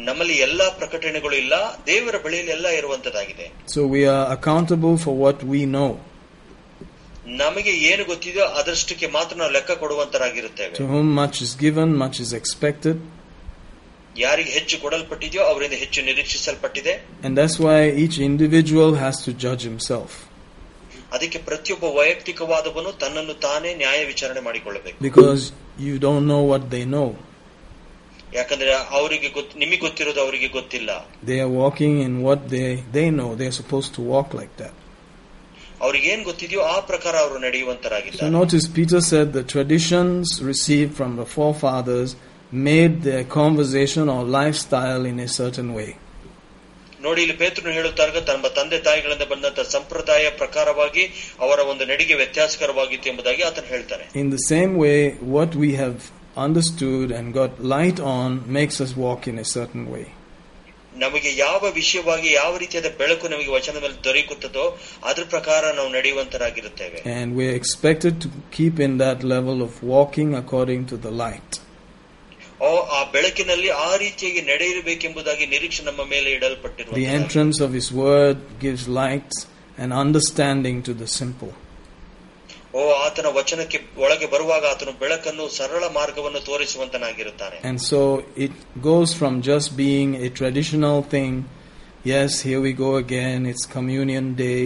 ನಮ್ಮಲ್ಲಿ 0.00 0.36
ಎಲ್ಲಾ 0.38 0.66
ಪ್ರಕಟಣೆಗಳು 0.80 1.36
ಇಲ್ಲ 1.42 1.54
ದೇವರ 1.86 2.16
ಬಳಿಯಲ್ಲಿ 2.24 2.52
ಎಲ್ಲ 2.58 2.68
ಇರುವಂತದ್ದಾಗಿದೆ 2.80 3.46
So 3.74 3.80
we 3.94 4.02
are 4.14 4.24
accountable 4.36 4.96
for 5.04 5.14
what 5.24 5.38
we 5.52 5.60
know. 5.76 5.90
ನಮಗೆ 7.40 7.72
ಏನು 7.90 8.02
ಗೊತ್ತಿದೆಯೋ 8.10 8.46
ಅದರಷ್ಟಕ್ಕೆ 8.60 9.08
ಮಾತ್ರ 9.16 9.34
ನಾವು 9.40 9.52
ಲೆಕ್ಕ 9.56 9.72
ಕೊಡುವಂತರಾಗಿರುತ್ತೇವೆ 9.82 10.72
To 10.80 10.86
whom 10.92 11.08
much 11.20 11.36
is 11.46 11.52
given, 11.64 11.88
much 12.04 12.18
is 12.24 12.32
expected. 12.40 12.96
ಯಾರಿಗೆ 14.16 14.50
ಹೆಚ್ಚು 14.58 14.76
ಕೊಡಲ್ಪಟ್ಟಿದೆಯೋ 14.84 15.42
ಅವರಿಂದ 15.50 15.76
ಹೆಚ್ಚು 15.82 16.00
ನಿರೀಕ್ಷಿಸಲ್ಪಟ್ಟಿದೆ 16.08 16.94
And 17.24 17.32
that's 17.38 17.58
why 17.66 17.78
each 18.04 18.18
individual 18.30 18.92
has 19.04 19.18
to 19.26 19.32
judge 19.44 19.64
himself. 19.70 20.10
ಅದಕ್ಕೆ 21.14 21.38
ಪ್ರತಿಯೊಬ್ಬ 21.48 21.86
ವೈಯಕ್ತಿಕವಾದವನು 21.98 22.90
ತನ್ನನ್ನು 23.02 23.34
ತಾನೇ 23.46 23.70
ನ್ಯಾಯ 23.82 24.00
ವಿಚಾರಣೆ 24.12 24.42
ಮಾಡಿಕೊಳ್ಳಬೇಕು 24.48 24.98
Because 25.08 25.42
you 25.86 25.96
don't 26.06 26.24
know 26.32 26.42
what 26.52 26.64
they 26.74 26.84
know. 26.94 27.08
ಯಾಕಂದ್ರೆ 28.38 28.70
ಅವರಿಗೆ 28.98 29.28
ಗೊತ್ತು 29.38 29.58
ನಿಮಗೆ 29.62 29.80
ಗೊತ್ತಿರೋದು 29.86 30.20
ಅವರಿಗೆ 30.26 30.48
ಗೊತ್ತಿಲ್ಲ 30.58 30.90
They 31.30 31.38
are 31.44 31.52
walking 31.62 31.94
in 32.06 32.14
what 32.28 32.40
they, 32.54 32.68
they 32.96 33.08
know. 33.18 33.30
They're 33.38 33.58
supposed 33.62 33.92
to 33.98 34.02
walk 34.14 34.30
like 34.40 34.54
that. 34.62 34.74
ಅವ್ರಿಗೆ 35.84 36.06
ಏನ್ 36.14 36.22
ಗೊತ್ತಿದೆಯೋ 36.28 36.62
ಆ 36.74 36.76
ಪ್ರಕಾರ 36.90 37.14
ಅವರು 37.24 37.36
So 37.38 37.44
ನಡೆಯುವಂತರಾಗಿದ್ದಾರೆ 37.46 38.30
notice 38.40 38.66
Peter 38.78 39.00
said 39.10 39.26
the 39.32 39.44
traditions 39.54 40.26
received 40.52 40.92
from 41.00 41.12
the 41.20 41.26
forefathers 41.36 42.10
made 42.70 42.94
their 43.08 43.24
conversation 43.40 44.06
or 44.14 44.20
lifestyle 44.40 45.04
in 45.12 45.18
a 45.26 45.30
certain 45.40 45.70
way. 45.78 45.90
ನೋಡಿ 47.04 47.20
ಇಲ್ಲಿ 47.24 47.36
ಪೇತ್ರನು 47.42 47.72
ಹೇಳುತ್ತಾರೆ 47.78 48.20
ತಮ್ಮ 48.30 48.48
ತಂದೆ 48.58 48.78
ತಾಯಿಗಳಿಂದ 48.88 49.24
ಬಂದಂತ 49.32 49.60
ಸಂಪ್ರದಾಯ 49.76 50.24
ಪ್ರಕಾರವಾಗಿ 50.42 51.04
ಅವರ 51.44 51.60
ಒಂದು 51.72 51.84
ನಡಿಗೆ 51.90 52.14
ವ್ಯತ್ಯಾಸಕರವಾಗಿತ್ತು 52.20 53.08
ಎಂಬುದಾಗಿ 53.12 53.42
ಆತನು 53.48 53.68
ಹೇಳ್ತಾನೆ 53.74 54.04
In 54.22 54.28
the 54.36 54.42
same 54.52 54.74
way, 54.84 54.98
what 55.36 55.52
we 55.64 55.70
have 55.82 55.96
understood 56.46 57.10
and 57.18 57.26
got 57.40 57.52
light 57.74 57.98
on 58.16 58.28
makes 58.58 58.76
us 58.84 58.92
walk 59.06 59.22
in 59.32 59.38
a 59.38 59.48
certain 59.56 59.86
way. 59.94 60.04
ನಮಗೆ 60.96 61.30
ಯಾವ 61.36 61.62
ವಿಷಯವಾಗಿ 61.72 62.28
ಯಾವ 62.32 62.52
ರೀತಿಯಾದ 62.62 62.88
ಬೆಳಕು 62.98 63.26
ನಮಗೆ 63.28 63.50
ವಚನದ 63.50 63.80
ಮೇಲೆ 63.84 63.96
ದೊರಕುತ್ತದೋ 64.06 64.64
ಅದ್ರ 65.08 65.24
ಪ್ರಕಾರ 65.34 65.62
ನಾವು 65.78 65.90
ನಡೆಯುವಂತರಾಗಿರುತ್ತೇವೆ 65.96 66.98
And 67.16 67.28
we're 67.38 67.56
expected 67.62 68.14
to 68.24 68.28
keep 68.56 68.76
in 68.86 68.94
that 69.04 69.20
level 69.34 69.58
of 69.68 69.72
walking 69.94 70.30
according 70.42 70.82
to 70.92 70.98
the 71.06 71.12
light. 71.24 71.52
ಓ 72.60 72.70
ಆ 72.96 73.00
ಬೆಳಕಿನಲ್ಲಿ 73.14 73.70
ಆ 73.86 73.90
ರೀತಿಯಾಗಿ 73.96 74.42
ನಡೆಯಬೇಕೆಂಬುದಾಗಿ 74.42 75.46
ನಿರೀಕ್ಷೆ 75.46 75.82
ನಮ್ಮ 75.82 76.02
ಮೇಲೆ 76.04 76.28
The 76.28 76.36
ಇಡಲ್ಪಟ್ಟಿರುವ 76.36 76.98
entrance 77.20 77.58
of 77.66 77.72
His 77.80 77.88
Word 78.02 78.38
gives 78.66 78.84
light 79.02 79.32
and 79.78 79.92
understanding 80.04 80.78
to 80.88 80.94
the 81.02 81.08
simple. 81.20 81.52
ಓ 82.74 82.82
ಆತನ 83.06 83.28
ವಚನಕ್ಕೆ 83.38 83.78
ಒಳಗೆ 84.02 84.26
ಬರುವಾಗ 84.34 84.64
ಆತನು 84.72 84.92
ಬೆಳಕನ್ನು 85.00 85.44
ಸರಳ 85.56 85.84
ಮಾರ್ಗವನ್ನು 85.96 86.40
ತೋರಿಸುವಂತನಾಗಿರುತ್ತಾನೆ 86.48 87.56
And 87.70 87.78
so 87.90 88.00
it 88.46 88.54
goes 88.88 89.10
from 89.20 89.34
just 89.50 89.68
being 89.82 90.10
a 90.26 90.30
traditional 90.40 90.98
thing, 91.14 91.32
yes, 92.12 92.30
here 92.48 92.60
we 92.66 92.72
go 92.84 92.92
again, 92.96 93.40
it's 93.50 93.66
communion 93.76 94.26
day, 94.46 94.64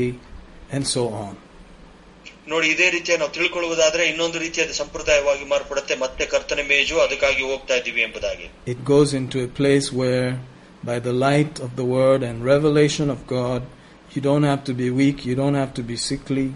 and 0.76 0.84
so 0.94 1.04
on. 1.24 1.32
ನೋಡಿ 2.48 2.66
ಇದೇ 2.74 2.88
ರೀತಿಯ 2.94 3.14
ನಾವು 3.20 3.32
ತಿಳ್ಕೊಳ್ಳುವುದಾದ್ರೆ 3.36 4.02
ಇನ್ನೊಂದು 4.10 4.38
ರೀತಿಯಾದ 4.42 4.72
ಸಂಪ್ರದಾಯವಾಗಿ 4.82 5.44
ಮಾರ್ಪಡುತ್ತೆ 5.52 5.94
ಮತ್ತೆ 6.02 6.24
ಕರ್ತನ 6.32 6.60
ಮೇಜು 6.68 6.96
ಅದಕ್ಕಾಗಿ 7.04 7.42
ಹೋಗ್ತಾ 7.50 7.76
ಇದ್ದೀವಿ 7.80 8.02
ಎಂಬುದಾಗಿ 8.06 8.46
It 8.72 8.80
goes 8.92 9.10
into 9.20 9.38
a 9.46 9.50
place 9.60 9.88
where, 10.00 10.28
by 10.90 10.98
the 11.08 11.14
light 11.26 11.54
of 11.66 11.70
the 11.80 11.86
Word 11.96 12.22
and 12.28 12.36
revelation 12.54 13.08
of 13.16 13.20
God, 13.36 13.60
you 14.14 14.22
don't 14.28 14.46
have 14.52 14.62
to 14.70 14.74
be 14.82 14.88
weak, 15.02 15.18
you 15.30 15.36
don't 15.42 15.58
have 15.62 15.72
to 15.80 15.84
be 15.90 15.96
sickly 16.10 16.46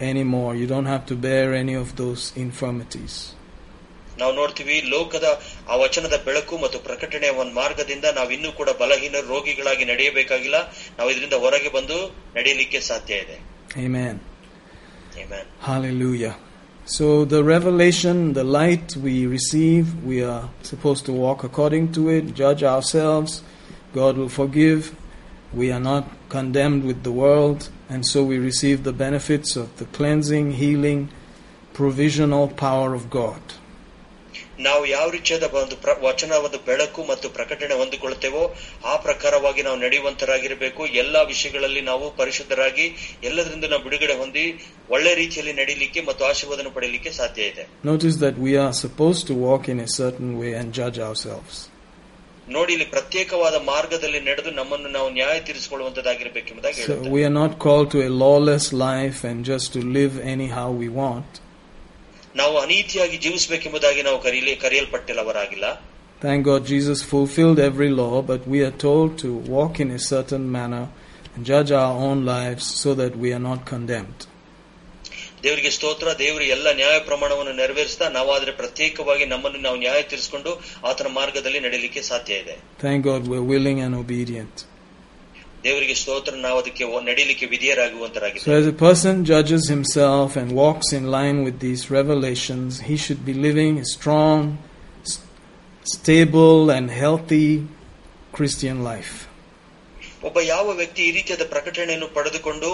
anymore, 0.00 0.50
you 0.60 0.66
don't 0.66 0.86
have 0.86 1.04
to 1.06 1.14
bear 1.26 1.46
any 1.64 1.76
of 1.84 1.88
those 2.02 2.22
infirmities. 2.46 3.14
ನಾವು 4.20 4.32
ನೋಡ್ತೀವಿ 4.38 4.74
ಲೋಕದ 4.94 5.26
ಆ 5.72 5.76
ವಚನದ 5.82 6.16
ಬೆಳಕು 6.26 6.54
ಮತ್ತು 6.64 6.78
ಪ್ರಕಟಣೆಯ 6.88 7.30
ಒಂದು 7.42 7.54
ಮಾರ್ಗದಿಂದ 7.60 8.06
ನಾವು 8.18 8.30
ಇನ್ನೂ 8.36 8.50
ಕೂಡ 8.58 8.70
ಬಲಹೀನ 8.82 9.16
ರೋಗಿಗಳಾಗಿ 9.30 9.84
ನಡೆಯಬೇಕಾಗಿಲ್ಲ 9.92 10.58
ನಾವು 10.98 11.08
ಇದರಿಂದ 11.12 11.36
ಹೊರಗೆ 11.44 11.72
ಬಂದು 11.78 11.98
ನಡೆಯಲಿಕ್ಕೆ 12.38 12.80
ಸಾಧ್ಯ 12.90 13.22
ಇದೆ 13.24 13.38
Amen. 13.76 14.16
Amen. 15.22 15.44
Hallelujah. 15.60 16.34
So 16.86 17.24
the 17.24 17.42
revelation, 17.44 18.16
the 18.34 18.44
light 18.44 18.96
we 18.96 19.26
receive, 19.26 20.04
we 20.04 20.22
are 20.22 20.44
supposed 20.62 21.06
to 21.06 21.12
walk 21.12 21.44
according 21.44 21.92
to 21.92 22.10
it, 22.10 22.34
judge 22.34 22.62
ourselves. 22.64 23.32
God 23.94 24.16
will 24.16 24.28
forgive. 24.28 24.80
We 25.54 25.70
are 25.70 25.80
not 25.80 26.04
condemned 26.28 26.84
with 26.84 27.02
the 27.02 27.12
world, 27.12 27.60
and 27.90 28.06
so 28.06 28.18
we 28.24 28.38
receive 28.50 28.78
the 28.84 28.96
benefits 28.98 29.56
of 29.56 29.66
the 29.76 29.86
cleansing, 29.98 30.52
healing, 30.52 31.00
provisional 31.74 32.46
power 32.66 32.94
of 32.94 33.04
God. 33.10 33.42
ನಾವು 34.60 34.86
ಯಾವ 34.86 35.10
ರೀತಿಯಾದ 35.10 35.42
ಒಂದು 35.52 35.76
ಪ್ರ- 35.76 36.04
ವಚನ 36.04 36.32
ಒಂದು 36.46 36.58
ಬೆಳಕು 36.66 37.04
ಮತ್ತು 37.04 37.30
ಪ್ರಕಟಣೆ 37.30 37.74
ಹೊಂದಿಕೊಳ್ಳುತ್ತೇವೋ 37.74 38.42
ಆ 38.86 38.96
ಪ್ರಕಾರವಾಗಿ 38.96 39.62
ನಾವು 39.62 39.76
ನಡೆಯುವಂತರಾಗಿರಬೇಕು 39.76 40.86
ಎಲ್ಲಾ 40.86 41.22
ವಿಷಯಗಳಲ್ಲಿ 41.22 41.80
ನಾವು 41.80 42.16
ಪರಿಶುದ್ಧರಾಗಿ 42.16 42.86
ಎಲ್ಲದರಿಂದ 43.24 43.64
ನಾವು 43.64 43.82
ಬಿಡುಗಡೆ 43.82 44.18
ಹೊಂದಿ 44.18 44.44
ಒಳ್ಳೆ 44.90 45.14
ರೀತಿಯಲ್ಲಿ 45.14 45.52
ನಡೀಲಿಕ್ಕೆ 45.52 46.00
ಮತ್ತು 46.00 46.24
ಆಶೀರ್ವಾದನ 46.24 46.68
ಪಡೆಯಲಿಕ್ಕೆ 46.74 47.12
ಸಾಧ್ಯ 47.12 47.42
ಇದೆ 47.42 47.64
Notice 47.84 48.16
that 48.24 48.38
we 48.46 48.54
are 48.64 48.72
supposed 48.84 49.24
to 49.26 49.36
walk 49.48 49.68
in 49.74 49.80
a 49.88 49.90
certain 50.00 50.32
way 50.42 50.52
and 50.60 50.68
judge 50.80 50.98
ourselves. 51.08 51.56
ನೋಡಿ 52.48 52.72
ಇಲ್ಲಿ 52.76 52.86
ಪ್ರತ್ಯೇಕವಾದ 52.94 53.56
ಮಾರ್ಗದಲ್ಲಿ 53.72 54.20
ನಡೆದು 54.28 54.50
ನಮ್ಮನ್ನು 54.60 54.88
ನಾವು 54.96 55.08
ನ್ಯಾಯ 55.18 55.36
ತೀರಿಸಿಕೊಳ್ಳುವಂತದ್ದಾಗಿರ್ಬೇಕೆಂಬುದಾಗಿ 55.48 56.80
So 56.82 56.88
ಹೇಳುತ್ತೆ 56.88 57.12
we 57.16 57.22
are 57.28 57.34
not 57.42 57.52
called 57.64 57.88
to 57.94 58.00
a 58.08 58.10
lawless 58.24 58.66
life 58.88 59.20
and 59.30 59.38
just 59.52 59.68
to 59.76 59.80
live 59.98 60.14
anyhow 60.34 60.66
we 60.82 60.88
want. 61.02 61.30
ನಾವು 62.40 62.54
ಅನೀತಿಯಾಗಿ 62.64 63.16
ಜೀವಿಸಬೇಕೆಂಬುದಾಗಿ 63.24 64.02
ನಾವು 64.08 64.20
ಕರೀಲಿ 64.26 64.54
ಕರೆಯಲ್ಪಟ್ಟಿಲ್ಲವರಾಗಿಲ್ಲ 64.66 65.66
Thank 66.22 66.40
God 66.44 66.62
Jesus 66.66 66.98
fulfilled 67.12 67.58
every 67.60 67.88
law, 68.00 68.22
but 68.22 68.42
we 68.46 68.58
are 68.62 68.74
told 68.84 69.08
to 69.18 69.28
walk 69.54 69.80
in 69.80 69.88
a 69.90 70.02
certain 70.12 70.44
manner 70.56 70.84
and 71.34 71.44
judge 71.44 71.72
our 71.72 71.94
own 72.08 72.24
lives 72.24 72.64
so 72.82 72.90
that 73.00 73.16
we 73.22 73.32
are 73.36 73.40
not 73.40 73.60
condemned. 73.66 74.20
ದೇವರಿಗೆ 75.46 75.70
ಸ್ತೋತ್ರ 75.70 76.18
ದೇವರು 76.18 76.44
ಎಲ್ಲ 76.46 76.68
ನ್ಯಾಯ 76.72 76.98
ಪ್ರಮಾಣವನ್ನು 77.00 77.52
ನೆರವೇರಿಸ್ತಾ 77.52 78.08
ನಾವಾದ್ರೆ 78.08 78.52
ಪ್ರತ್ಯೇಕವಾಗಿ 78.52 79.24
ನಮ್ಮನ್ನು 79.26 79.58
ನಾವು 79.58 79.76
ನ್ಯಾಯ 79.76 80.02
ತೀರಿಸಿಕೊಂಡು 80.02 80.52
ಆತನ 80.86 81.06
ಮಾರ್ಗದಲ್ಲಿ 81.12 81.60
ನಡೀಲಿಕ್ಕೆ 81.60 82.02
ಸಾಧ್ಯ 82.02 82.34
ಇದೆ 82.34 82.56
Thank 82.82 83.00
God 83.04 83.22
we're 83.32 83.48
willing 83.54 83.80
and 83.86 83.94
obedient. 83.96 84.54
ದೇವರಿಗೆ 85.64 85.94
ಸ್ತೋತ್ರ 85.94 86.34
ನಾವು 86.38 86.58
ಅದಕ್ಕೆ 86.58 86.84
ಒ- 86.84 87.02
ನಡೀಲಿಕ್ಕೆ 87.02 87.46
So 87.46 87.50
ವಿಧಿಯರಾಗುವಂತರಾಗಿದೆ 87.50 88.54
as 88.54 88.66
a 88.66 88.76
person 88.84 89.24
judges 89.24 89.64
himself 89.68 90.36
and 90.36 90.48
walks 90.54 90.88
in 90.92 91.04
line 91.10 91.38
with 91.44 91.58
these 91.60 91.82
revelations, 91.90 92.80
he 92.80 92.96
should 92.96 93.22
be 93.24 93.34
living 93.46 93.74
a 93.78 93.86
strong, 93.86 94.40
s- 95.06 95.20
stable 95.86 96.70
and 96.70 96.90
healthy 97.02 97.46
Christian 98.32 98.78
life. 98.84 99.12
ಒಬ್ಬ 100.24 100.40
ಯಾವ 100.46 100.70
ವ್ಯಕ್ತಿ 100.72 101.02
ಈ 101.02 101.12
ರೀತಿಯಾದ 101.12 101.44
ಪ್ರಕಟಣೆಯನ್ನು 101.44 102.08
ಪಡೆದುಕೊಂಡು 102.08 102.68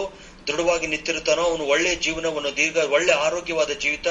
ದೃಢವಾಗಿ 0.48 0.86
ನಿಂತಿರುತ್ತಾನೋ 0.92 1.42
ಅವನು 1.50 1.64
ಒಳ್ಳೆಯ 1.72 1.94
ಜೀವನವನ್ನು 2.06 2.50
ದೀರ್ಘ 2.58 2.84
ಒಳ್ಳೆ 2.96 3.14
ಆರೋಗ್ಯವಾದ 3.26 3.72
ಜೀವಿತ 3.84 4.08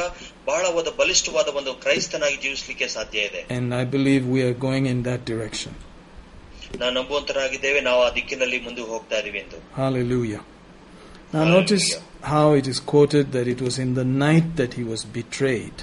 ಬಹಳವಾದ 0.49 0.89
ಬಲಿಷ್ಠವಾದ 0.99 1.55
ಒಂದು 1.59 1.73
ಕ್ರೈಸ್ತನಾಗಿ 1.85 2.37
ಜೀವಿಸಲಿಕ್ಕೆ 2.45 2.87
ಸಾಧ್ಯ 2.95 3.27
ಇದೆ 3.29 3.41
And 3.57 3.67
I 3.81 3.85
believe 3.95 4.23
we 4.35 4.41
are 4.49 4.55
going 4.67 4.85
in 4.93 5.01
that 5.09 5.23
direction. 5.33 5.73
ನಾವು 6.79 6.93
ನಂಬುವಂತರಾಗಿದ್ದೇವೆ 6.99 7.81
ನಾವು 7.89 7.99
ಆ 8.07 8.09
ದಿಕ್ಕಿನಲ್ಲಿ 8.17 8.57
ಮುಂದೆ 8.67 8.85
ಹೋಗ್ತಾ 8.93 9.17
ಇದೀವಿ 9.23 9.39
ಎಂದು 9.43 9.59
Hallelujah. 9.81 10.41
Now 11.33 11.39
Hallelujah. 11.39 11.53
notice 11.57 11.87
how 12.33 12.47
it 12.59 12.67
is 12.73 12.79
quoted 12.91 13.25
that 13.35 13.47
it 13.53 13.61
was 13.67 13.77
in 13.85 13.91
the 13.99 14.07
night 14.25 14.49
that 14.59 14.73
he 14.79 14.83
was 14.93 15.01
betrayed. 15.17 15.77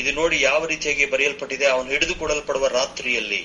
ಇದು 0.00 0.10
ನೋಡಿ 0.18 0.36
ಯಾವ 0.48 0.60
ರೀತಿಯಾಗಿ 0.72 1.06
ಬರೆಯಲ್ಪಟ್ಟಿದೆ 1.14 1.66
ಅವನು 1.74 1.88
ಹಿಡಿದುಕೊಡಲ್ಪಡುವ 1.94 2.68
ರಾತ್ರಿಯಲ್ಲಿ 2.80 3.42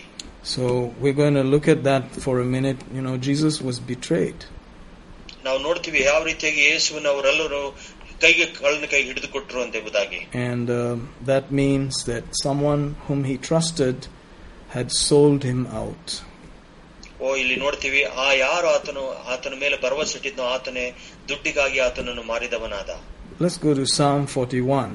So 0.54 0.63
we're 1.01 1.17
going 1.21 1.34
to 1.34 1.45
look 1.54 1.67
at 1.67 1.80
that 1.84 2.04
for 2.23 2.34
a 2.39 2.47
minute. 2.56 2.82
You 2.95 3.04
know, 3.06 3.13
Jesus 3.28 3.56
was 3.67 3.78
betrayed. 3.91 4.41
ನಾವು 5.44 5.59
ನೋಡ್ತೀವಿ 5.66 6.00
ಯಾವ 6.11 6.20
ರೀತಿಯಾಗಿ 6.31 6.62
ಯೇಸುವಿನ 6.70 7.09
ಅವರೆಲ್ಲರೂ 7.14 7.62
ಕೈಗೆ 8.22 8.46
ಕಳ್ಳನ 8.57 8.87
ಹಿಡಿದು 9.09 9.29
ಕೊಟ್ಟರು 9.35 9.61
ಅಂತ 9.64 9.76
ಎಂಬುದಾಗಿ 9.81 10.20
and 10.46 10.72
that 11.31 11.48
means 11.61 12.00
that 12.11 12.26
that 12.31 12.42
someone 12.46 12.83
whom 13.07 13.20
he 13.24 13.37
trusted 13.48 13.98
had 14.74 14.88
sold 15.09 15.40
him 15.50 15.62
out. 15.83 16.09
ಓ 17.22 17.31
ಇಲ್ಲಿ 17.40 17.57
ನೋಡ್ತೀವಿ 17.62 18.03
ಆ 18.24 18.26
ಯಾರು 18.42 18.66
ಆತನು 18.74 19.03
ಆತನ 19.33 19.55
ಮೇಲೆ 19.62 19.76
ಭರವಸೆ 19.83 20.14
ಇಟ್ಟಿದ್ನೋ 20.18 20.44
ಆತನೇ 20.57 20.85
ದುಡ್ಡಿಗಾಗಿ 21.31 21.81
ಆತನನ್ನು 21.88 22.24
ಮಾರಿದವನಾದ 22.33 22.90
Let's 23.40 23.59
go 23.66 23.72
to 23.81 23.85
Psalm 23.96 24.22
41 24.29 24.87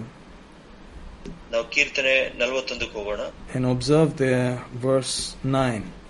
ನಾವು 1.51 1.65
ಕೀರ್ತನೆ 1.73 2.15
ನಲವತ್ತೊಂದಕ್ಕೆ 2.39 2.95
ಹೋಗೋಣ 2.99 3.21
and 3.55 3.65
observe 3.73 4.09
there 4.23 4.49
verse 4.87 5.15
9. 5.43 6.04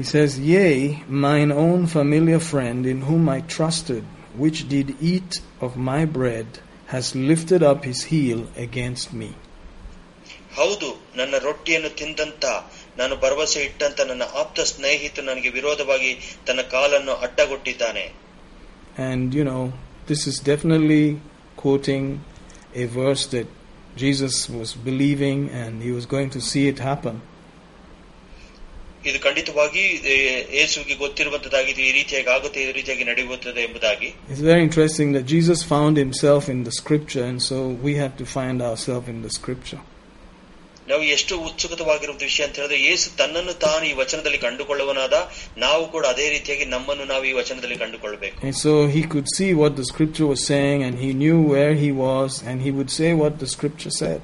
He 0.00 0.02
says, 0.02 0.38
Yea, 0.38 1.02
mine 1.08 1.50
own 1.50 1.86
familiar 1.86 2.38
friend 2.38 2.86
in 2.86 3.02
whom 3.02 3.28
I 3.28 3.40
trusted, 3.56 4.04
which 4.36 4.68
did 4.68 4.94
eat 5.00 5.40
of 5.60 5.76
my 5.76 6.04
bread, 6.04 6.46
has 6.86 7.14
lifted 7.14 7.62
up 7.62 7.84
his 7.84 8.00
heel 8.12 8.40
against 8.66 9.12
me. 9.20 9.30
ಹೌದು 10.58 10.88
ನನ್ನ 11.18 11.34
ರೊಟ್ಟಿಯನ್ನು 11.46 11.90
ತಿಂದಂತ 12.00 12.44
ನಾನು 12.98 13.14
ಭರವಸೆ 13.22 13.60
ಇಟ್ಟಂತ 13.68 13.98
ನನ್ನ 14.10 14.24
ಆಪ್ತ 14.42 14.64
ಸ್ನೇಹಿತ 14.70 15.24
ನನಗೆ 15.28 15.50
ವಿರೋಧವಾಗಿ 15.56 16.12
ತನ್ನ 16.46 16.62
ಕಾಲನ್ನು 16.74 17.14
ಅಡ್ಡಗೊಟ್ಟಿದ್ದಾನೆ 17.26 18.06
And 19.08 19.34
you 19.38 19.44
know, 19.44 19.62
this 20.10 20.22
is 20.30 20.36
definitely 20.52 21.04
quoting 21.62 22.04
a 22.82 22.86
verse 23.00 23.24
that 23.34 23.48
Jesus 24.02 24.36
was 24.58 24.70
believing 24.88 25.40
and 25.62 25.82
he 25.86 25.90
was 25.98 26.06
going 26.14 26.30
to 26.36 26.40
see 26.50 26.62
it 26.72 26.78
happen. 26.90 27.16
ಇದು 29.04 29.18
ಖಂಡಿತವಾಗಿ 29.20 29.82
ಏ, 30.12 30.14
ಯೇಸುವಿಗೆ 30.56 30.94
ಗೊತ್ತಿರುವಂತದ್ದಾಗಿದೆ 31.02 31.82
ಈ 31.88 31.92
ರೀತಿಯಾಗಿ 31.98 32.30
ಆಗುತ್ತೆ 32.36 32.60
ಈ 32.62 32.72
ರೀತಿಯಾಗಿ 32.78 33.04
ನಡೆಯುತ್ತದೆ 33.10 33.60
ಎಂಬುದಾಗಿ 33.66 34.08
It's 34.30 34.44
very 34.50 34.62
interesting 34.68 35.10
that 35.16 35.26
Jesus 35.34 35.60
found 35.74 35.94
himself 36.04 36.44
in 36.54 36.60
the 36.68 36.74
scripture, 36.80 37.24
and 37.30 37.40
so 37.42 37.56
we 37.86 37.92
have 37.96 38.14
to 38.16 38.26
find 38.36 38.58
ourselves 38.70 39.08
in 39.14 39.20
the 39.26 39.32
scripture. 39.38 39.82
ನಾವು 40.90 41.04
ಎಷ್ಟು 41.14 41.34
ಉತ್ಸುಕತವಾಗಿರುವ 41.48 42.16
ವಿಷಯ 42.24 42.42
ಅಂತ 42.46 42.56
ಹೇಳಿದ್ರೆ 42.60 42.76
ಯೇಸು 42.80 43.06
ತನ್ನನ್ನು 43.20 43.54
ತಾನು 43.64 43.84
ಈ 43.88 43.94
ವಚನದಲ್ಲಿ 44.00 44.38
ಕಂಡುಕೊಳ್ಳುವನಾದ 44.44 45.16
ನಾವು 45.64 45.84
ಕೂಡ 45.94 46.04
ಅದೇ 46.14 46.26
ರೀತಿಯಾಗಿ 46.34 46.64
ನಮ್ಮನ್ನು 46.74 47.04
ನಾವು 47.12 47.24
ಈ 47.30 47.34
ವಚನದಲ್ಲಿ 47.40 47.78
ಕಂಡುಕೊಳ್ಳಬೇಕು 47.82 48.36
And 48.46 48.56
so 48.64 48.72
he 48.96 49.02
could 49.12 49.28
see 49.36 49.50
what 49.62 49.72
the 49.80 49.86
scripture 49.92 50.26
was 50.26 50.42
saying, 50.52 50.78
and 50.88 50.96
he 51.04 51.10
knew 51.22 51.38
where 51.54 51.74
he 51.84 51.90
was, 52.04 52.30
and 52.48 52.56
he 52.66 52.72
would 52.78 52.92
say 52.98 53.10
what 53.22 53.34
the 53.42 53.48
scripture 53.56 53.94
said. 54.02 54.20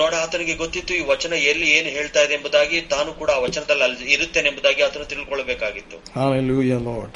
ನೋಡ 0.00 0.12
ಆತನಿಗೆ 0.24 0.54
ಗೊತ್ತಿತ್ತು 0.56 0.92
ಈ 0.94 1.02
ವಚನ 1.10 1.34
ಎಲ್ಲಿ 1.50 1.68
ಏನು 1.76 1.90
ಹೇಳ್ತಾ 1.96 2.20
ಇದೆ 2.26 2.34
ಎಂಬುದಾಗಿ 2.36 2.78
ತಾನು 2.92 3.10
ಕೂಡ 3.20 3.30
ಆ 3.36 3.40
ವಚನದಲ್ಲಿ 3.46 3.84
ಅಲ್ಲಿ 3.86 4.12
ಇರುತ್ತೇನೆ 4.16 4.48
ಎಂಬುದಾಗಿ 4.50 4.82
ಆತನು 4.86 5.06
ತಿಳ್ಕೊಳ್ಬೇಕಾಗಿತ್ತು 5.12 5.96
Hallelujah, 6.18 6.78
Lord. 6.90 7.14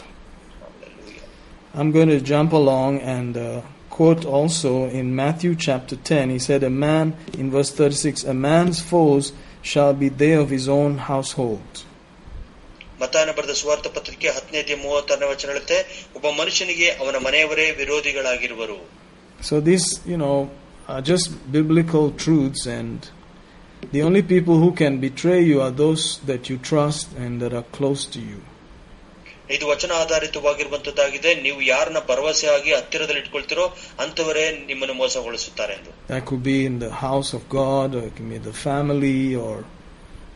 I'm 1.74 1.90
going 1.90 2.10
to 2.10 2.20
jump 2.22 2.52
along 2.54 3.00
and 3.12 3.34
uh, 3.38 3.44
quote 3.90 4.24
also 4.28 4.72
in 4.90 5.06
Matthew 5.16 5.52
chapter 5.58 5.96
10. 6.08 6.30
He 6.30 6.40
said, 6.40 6.62
A 6.62 6.72
man, 6.82 7.06
in 7.34 7.50
verse 7.50 7.70
36, 7.72 8.24
a 8.24 8.34
man's 8.42 8.80
foes 8.82 9.26
shall 9.62 9.94
be 9.94 10.08
they 10.14 10.32
of 10.34 10.50
his 10.50 10.66
own 10.70 10.92
household. 11.06 11.72
ಮತಾನ 13.00 13.30
ಬರೆದ 13.36 13.52
ಸುವಾರ್ಥ 13.60 13.86
ಪತ್ರಿಕೆ 13.94 14.28
ಹತ್ತನೇ 14.34 14.60
ಮೂವತ್ತಾರನೇ 14.82 15.28
ವಚನ 15.30 15.48
ಹೇಳುತ್ತೆ 15.52 15.78
ಒಬ್ಬ 16.16 16.26
ಮನುಷ್ಯನಿಗೆ 16.40 16.88
ಅವನ 17.00 17.16
ಮನೆಯವರೇ 17.26 17.66
ವಿರೋಧಿಗಳಾಗಿರುವರು 17.80 18.76
So 19.40 19.54
this, 19.60 19.84
you 20.06 20.16
know, 20.16 20.36
are 20.87 21.01
just 21.01 21.51
biblical 21.51 22.11
truths, 22.11 22.65
and 22.65 23.09
the 23.91 24.01
only 24.01 24.21
people 24.21 24.57
who 24.59 24.71
can 24.71 24.99
betray 24.99 25.41
you 25.43 25.61
are 25.61 25.71
those 25.71 26.19
that 26.29 26.49
you 26.49 26.57
trust 26.57 27.13
and 27.17 27.41
that 27.41 27.53
are 27.53 27.67
close 27.79 28.05
to 28.15 28.19
you. 28.29 28.39
ಇದು 29.55 29.65
ವಚನ 29.71 29.91
ಆಧಾರಿತವಾಗಿರುವಂತದ್ದಾಗಿದೆ 30.03 31.31
ನೀವು 31.43 31.59
ಯಾರನ್ನ 31.73 31.99
ಭರವಸೆಯಾಗಿ 32.09 32.71
ಹತ್ತಿರದಲ್ಲಿ 32.77 33.21
ಇಟ್ಕೊಳ್ತಿರೋ 33.23 33.65
ಅಂತವರೇ 34.03 34.45
ನಿಮ್ಮನ್ನು 34.69 34.95
ಮೋಸಗೊಳಿಸುತ್ತಾರೆ 35.01 35.73
ಎಂದು 35.79 35.91
That 36.11 36.23
could 36.29 36.43
be 36.53 36.57
in 36.69 36.75
the 36.85 36.91
house 37.05 37.29
of 37.37 37.43
God, 37.59 37.95
or 37.97 38.03
it 38.09 38.15
can 38.17 38.29
be 38.35 38.39
the 38.49 38.55
family, 38.67 39.19
or 39.45 39.53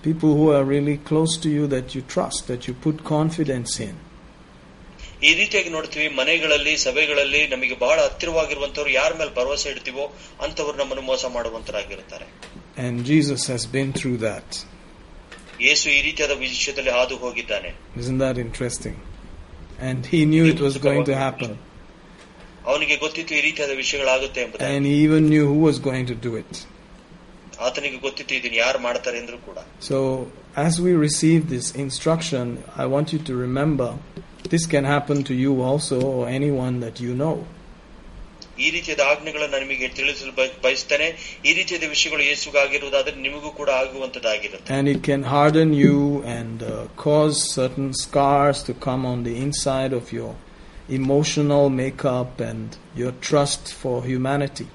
people 0.08 0.32
who 0.40 0.48
are 0.58 0.64
really 0.76 0.98
close 1.10 1.34
to 1.44 1.50
you 1.58 1.66
that 1.76 1.88
you 1.96 2.02
trust, 2.16 2.40
that 2.52 2.64
you 2.68 2.74
put 2.88 3.04
confidence 3.18 3.74
in. 3.88 3.96
ಈ 5.28 5.32
ರೀತಿಯಾಗಿ 5.40 5.70
ನೋಡ್ತೀವಿ 5.76 6.08
ಮನೆಗಳಲ್ಲಿ 6.20 6.74
ಸಭೆಗಳಲ್ಲಿ 6.86 7.42
ನಮಗೆ 7.54 7.76
ಬಹಳ 7.84 7.98
ಹತ್ತಿರವಾಗಿರುವಂತವ್ರು 8.08 8.92
ಯಾರ 9.00 9.12
ಮೇಲೆ 9.20 9.32
ಭರವಸೆ 9.40 9.68
ಇಡ್ತೀವೋ 9.74 10.06
ಅಂತವ್ರು 10.46 10.78
ನಮ್ಮನ್ನು 10.82 11.06
ಮೋಸ 11.12 11.26
ಮಾಡುವಂತರಾಗಿರುತ್ತಾರೆ 11.38 12.28
And 12.78 12.96
Jesus 13.06 13.42
has 13.54 13.64
been 13.76 13.90
through 14.00 14.18
that. 14.28 14.50
ಯೇಸು 15.62 15.88
ಈ 15.96 16.02
ರೀತಿಯಾದ 16.08 16.34
ವಿಷಯದಲ್ಲಿ 16.44 16.94
ಹಾದು 16.98 17.16
ಹೋಗಿದ್ದಾನೆ 17.24 17.72
Isn't 18.02 18.20
that 18.26 18.38
interesting? 18.46 18.96
And 19.90 20.00
he 20.14 20.20
knew 20.32 20.46
it 20.54 20.62
was 20.68 20.76
going 20.88 21.04
to 21.12 21.16
happen. 21.26 21.52
ಅವನಿಗೆ 22.66 22.96
ಗೊತ್ತಿತ್ತು 23.04 23.34
ಈ 23.38 23.42
ರೀತಿಯಾದ 23.48 23.74
ವಿಷಯಗಳಾಗುತ್ತೆ 23.84 24.40
ಎಂಬುದಾಗಿ 24.46 24.74
And 24.76 24.86
he 24.90 24.96
even 25.06 25.24
knew 25.32 25.46
who 25.52 25.60
was 25.70 25.78
going 25.90 26.06
to 26.12 26.18
do 26.28 26.34
it. 26.42 26.52
ಆತನಿಗೆ 27.68 27.98
ಗೊತ್ತಿತ್ತು 28.06 28.34
ಇದನ್ನು 28.40 28.58
ಯಾರು 28.58 28.80
ಮಾಡ್ತಾರೆ 28.88 29.18
ಎಂದ್ರು 29.22 29.38
ಕೂಡ 29.48 29.58
So, 29.90 29.98
as 30.66 30.74
we 30.86 30.92
receive 31.08 31.42
this 31.56 31.68
instruction, 31.84 32.46
I 32.84 32.88
want 32.94 33.08
you 33.14 33.20
to 33.30 33.34
remember 33.46 33.90
this 34.54 34.66
can 34.68 34.86
happen 34.86 35.18
to 35.24 35.34
you 35.36 35.52
also 35.64 35.98
or 36.12 36.22
anyone 36.32 36.78
that 36.82 37.00
you 37.00 37.16
know. 37.16 37.36
ಈ 38.58 38.70
ರೀತಿಯಾದ 38.76 39.02
ಆಜ್ಞೆಗಳನ್ನು 39.12 39.58
ನಿಮಗೆ 39.64 39.88
ತಿಳಿಸಲು 39.98 40.32
ಬಯ- 40.40 40.58
ಬಯಸ್ತೇನೆ 40.64 41.06
ಈ 41.48 41.52
ರೀತಿಯಾದ 41.58 41.86
ವಿಷಯಗಳು 41.94 42.24
ಯೇಸುಗಾಗಿರುವುದಾದ್ರೆ 42.30 43.16
ನಿಮಗೂ 43.26 43.50
ಕೂಡ 43.60 43.70
ಆಗುವಂತದ್ದಾಗಿರುತ್ತೆ 43.82 44.74
And 44.78 44.88
it 44.94 45.00
can 45.10 45.24
harden 45.36 45.70
you 45.84 45.98
and 46.38 46.58
uh, 46.64 46.72
cause 47.06 47.38
certain 47.58 47.90
scars 48.04 48.60
to 48.70 48.74
come 48.88 49.04
on 49.14 49.20
the 49.30 49.36
inside 49.46 49.94
of 50.00 50.08
your 50.18 50.32
emotional 51.00 51.66
makeup 51.82 52.40
and 52.42 52.68
your 52.96 53.14
trust 53.28 53.74
for 53.82 53.96
humanity. 54.06 54.68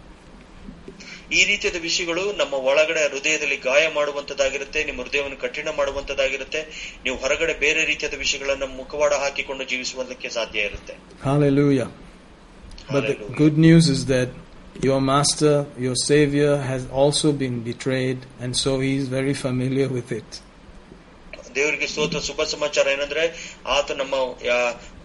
ಈ 1.39 1.43
ರೀತಿಯಾದ 1.51 1.81
ವಿಷಯಗಳು 1.87 2.25
ನಮ್ಮ 2.41 2.55
ಒಳಗಡೆ 2.71 3.03
ಹೃದಯದಲ್ಲಿ 3.09 3.59
ಗಾಯ 3.69 3.85
ಮಾಡುವಂತದ್ದಾಗಿರುತ್ತೆ 3.95 4.83
ನಿಮ್ಮ 4.85 5.01
ಹೃದಯವನ್ನು 5.03 5.39
ಕಠಿಣ 5.39 5.69
ಮಾಡುವಂತದ್ದಾಗಿರುತ್ತೆ 5.77 6.63
ನೀವು 7.05 7.17
ಹೊರಗಡೆ 7.17 7.55
ಬೇರೆ 7.61 7.85
ರೀತಿಯಾದ 7.85 8.17
ವಿಷಯಗಳನ್ನ 8.17 8.69
ಮುಖವಾಡ 8.77 9.13
ಹಾಕಿಕೊಂಡು 9.25 9.67
ಜೀವಿಸುವುದಕ್ಕೆ 9.75 10.31
ಸಾಧ್ಯ 10.31 10.69
ಇರುತ್ತೆ 10.71 10.97
Hallelujah. 11.25 11.89
But 12.89 13.01
the 13.03 13.15
Hallelujah. 13.15 13.37
good 13.37 13.57
news 13.59 13.87
is 13.89 14.03
that 14.07 14.29
Your 14.81 15.01
master, 15.03 15.53
your 15.79 15.95
savior 15.97 16.57
has 16.59 16.89
also 16.93 17.33
been 17.35 17.63
betrayed, 17.63 18.27
and 18.39 18.57
so 18.57 18.81
he 18.81 18.97
is 18.97 19.09
very 19.09 19.35
familiar 19.37 19.89
with 19.89 20.13
it. 20.13 20.41
ದೇವರಿಗೆ 21.56 21.88
ಸ್ತೋತ್ರ 21.88 22.20
ಶುಭ 22.20 22.44
ಸಮಾಚಾರ 22.44 22.88
ಏನಂದ್ರೆ 22.88 23.24
ಆತ 23.68 23.92
ನಮ್ಮ 23.92 24.16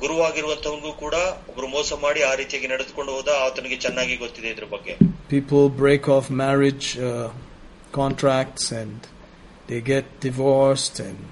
ಗುರುವಾಗಿರುವಂತವನಿಗೂ 0.01 0.93
ಕೂಡ 0.93 1.15
ಒಬ್ರು 1.49 1.67
ಮೋಸ 1.67 1.93
ಮಾಡಿ 2.03 2.23
ಆ 2.23 2.35
ರೀತಿಯಾಗಿ 2.35 2.69
ನಡೆದುಕೊಂಡು 2.69 3.13
ಹೋದ 3.13 3.29
ಆತನಿಗೆ 3.47 3.77
ಚೆನ್ನಾಗಿ 3.77 4.17
ಗೊತ್ತಿದೆ 4.17 4.49
ಇದ್ರ 4.49 4.65
ಬಗ್ಗೆ. 4.65 4.95
People 5.29 5.69
break 5.81 6.09
off 6.09 6.31
marriage 6.31 6.89
contracts 7.95 8.73
and 8.73 9.05
they 9.71 9.81
get 9.81 10.11
divorced 10.23 11.01
and 11.01 11.23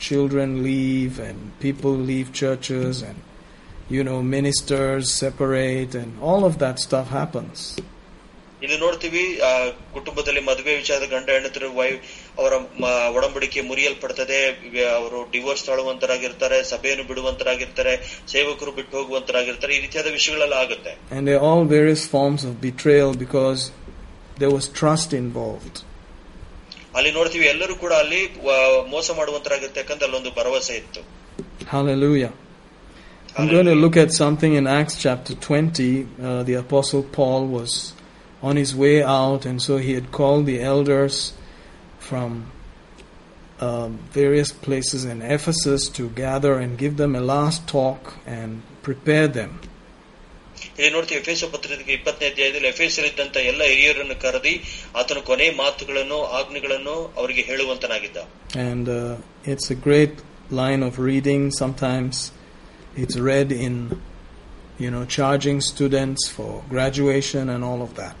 children 0.00 0.56
leave 0.62 1.20
and 1.20 1.42
people 1.62 1.96
leave 2.06 2.28
churches 2.34 3.02
and 3.04 3.22
you 3.92 4.02
know 4.04 4.20
ministers 4.30 5.12
separate 5.20 5.96
and 5.96 6.14
all 6.24 6.44
of 6.44 6.58
that 6.60 6.78
stuff 6.78 7.10
happens 7.10 7.64
ಇಲ್ಲಿ 8.62 8.76
ನೋಡ್ತೀವಿ 8.76 9.22
ಕುಟುಂಬದಲ್ಲಿ 9.94 10.40
ಮದುವೆ 10.40 10.76
ವಿಚಾರದ 10.76 11.06
ಗಂಡ 11.06 11.28
ವೈ 11.74 11.90
ಅವರ 12.39 12.53
ಮ- 12.81 12.87
ಒಡಂಬಡಿಕೆ 13.17 13.59
ಮುರಿಯಲ್ಪಡ್ತದೆ 13.69 14.37
ಇವ- 14.69 14.91
ಅವರು 14.97 15.19
ಡಿವೋರ್ಸ್ 15.31 15.63
ತಾಳುವಂತರಾಗಿರ್ತಾರೆ 15.67 16.57
ಸಭೆಯನ್ನು 16.71 17.05
ಬಿಡುವಂತರಾಗಿರ್ತಾರೆ 17.09 17.93
ಸೇವಕರು 18.33 18.71
ಬಿಟ್ಟು 18.79 18.95
ಹೋಗುವಂತರಾಗಿರ್ತಾರೆ 18.99 19.73
ಈ 19.77 19.81
ರೀತಿಯಾದ 19.85 20.11
ವಿಷಯಗಳೆಲ್ಲ 20.17 20.55
ಆಗುತ್ತೆ 20.65 20.93
And 21.11 21.23
there 21.27 21.39
are 21.39 21.47
all 21.49 21.63
various 21.75 22.03
forms 22.07 22.43
of 22.49 22.55
betrayal 22.61 23.13
because 23.25 23.61
there 24.37 24.53
was 24.57 24.65
trust 24.79 25.11
involved. 25.15 25.75
ಅಲ್ಲಿ 26.97 27.11
ನೋಡ್ತೀವಿ 27.11 27.45
ಎಲ್ಲರೂ 27.53 27.75
ಕೂಡ 27.77 27.93
ಅಲ್ಲಿ 28.03 28.19
ವ- 28.45 28.59
ಮೋಸ 28.91 29.07
ಮಾಡುವಂತರಾಗಿರುತ್ತೆ 29.17 29.81
ಯಾಕಂದ್ರೆ 29.83 30.07
ಅಲ್ಲೊಂದು 30.09 30.31
ಭರವಸೆ 30.31 30.75
ಇತ್ತು 30.83 31.03
Hallelujah. 31.67 32.31
I'm 33.35 33.47
going 33.49 33.65
to 33.65 33.75
look 33.75 33.97
at 33.97 34.11
something 34.13 34.53
in 34.53 34.65
Acts 34.69 34.95
chapter 34.97 35.33
20. 35.37 35.87
Uh, 36.19 36.43
the 36.43 36.53
Apostle 36.55 37.03
Paul 37.11 37.47
was 37.47 37.71
on 38.41 38.55
his 38.55 38.73
way 38.75 39.03
out, 39.15 39.45
and 39.45 39.61
so 39.61 39.77
he 39.77 39.93
had 39.93 40.11
called 40.11 40.45
the 40.45 40.61
elders 40.63 41.15
from 42.09 42.31
um, 43.59 43.91
various 44.11 44.51
places 44.65 45.05
in 45.05 45.21
Ephesus 45.37 45.87
to 45.89 46.09
gather 46.09 46.53
and 46.59 46.77
give 46.77 46.97
them 46.97 47.15
a 47.15 47.21
last 47.21 47.67
talk 47.67 48.01
and 48.27 48.51
prepare 48.83 49.27
them. 49.39 49.53
ಇಲ್ಲಿ 50.77 50.89
ನೋಡ್ತೀವಿ 50.95 51.19
ಎಫೆಸ 51.21 51.43
ಪತ್ರಿಕೆ 51.53 51.91
ಇಪ್ಪತ್ತನೇ 51.95 52.25
ಅಧ್ಯಾಯದಲ್ಲಿ 52.31 52.69
ಎಫೆಸರಿದ್ದಂತ 52.73 53.37
ಎಲ್ಲ 53.49 53.61
ಹಿರಿಯರನ್ನು 53.71 54.15
ಕರೆದಿ 54.23 54.53
ಆತನ 54.99 55.19
ಕೊನೆ 55.29 55.47
ಮಾತುಗಳನ್ನು 55.63 56.19
ಆಜ್ಞೆಗಳನ್ನು 56.39 56.95
ಅವರಿಗೆ 57.21 57.43
ಹೇಳುವಂತನಾಗಿದ್ದ 57.49 58.17
And 58.69 58.85
uh, 58.89 58.97
it's 59.51 59.67
a 59.75 59.79
great 59.87 60.15
line 60.61 60.81
of 60.87 60.93
reading. 61.09 61.41
Sometimes 61.61 62.15
it's 63.03 63.17
read 63.29 63.51
in, 63.65 63.75
you 64.83 64.91
know, 64.93 65.03
charging 65.17 65.59
students 65.71 66.23
for 66.35 66.51
graduation 66.75 67.49
and 67.55 67.63
all 67.69 67.81
of 67.81 67.91
that. 68.01 68.19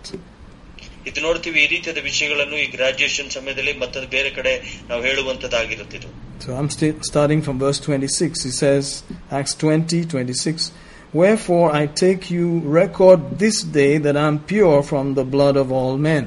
ಇದು 1.09 1.19
ನೋಡ್ತೀವಿ 1.21 1.59
ಈ 1.63 1.67
ರೀತಿಯಾದ 1.73 1.99
ವಿಷಯಗಳನ್ನು 2.05 2.57
ಈ 2.61 2.67
ಗ್ರಾಜುಯೇಷನ್ 2.75 3.29
ಸಮಯದಲ್ಲಿ 3.31 3.73
ಮತ್ತೊಂದು 3.81 4.09
ಬೇರೆ 4.15 4.31
ಕಡೆ 4.37 4.53
ನಾವು 4.91 5.01
ಹೇಳುವಂತದ್ದಾಗಿರುತ್ತಿದ್ದು 5.09 6.11
So 6.39 6.49
I'm 6.59 6.69
sta- 6.69 6.97
starting 7.03 7.41
from 7.41 7.57
verse 7.59 7.79
26. 7.81 8.41
He 8.43 8.51
says, 8.53 8.85
Acts 9.31 9.53
20, 9.57 9.99
26, 10.05 10.65
Wherefore 11.13 11.67
I 11.73 11.85
take 12.01 12.23
you 12.29 12.47
record 12.75 13.21
this 13.39 13.57
day 13.77 13.93
that 13.99 14.17
I 14.17 14.27
am 14.27 14.39
pure 14.45 14.81
from 14.83 15.13
the 15.13 15.25
blood 15.25 15.57
of 15.57 15.69
all 15.71 15.95
men. 16.07 16.25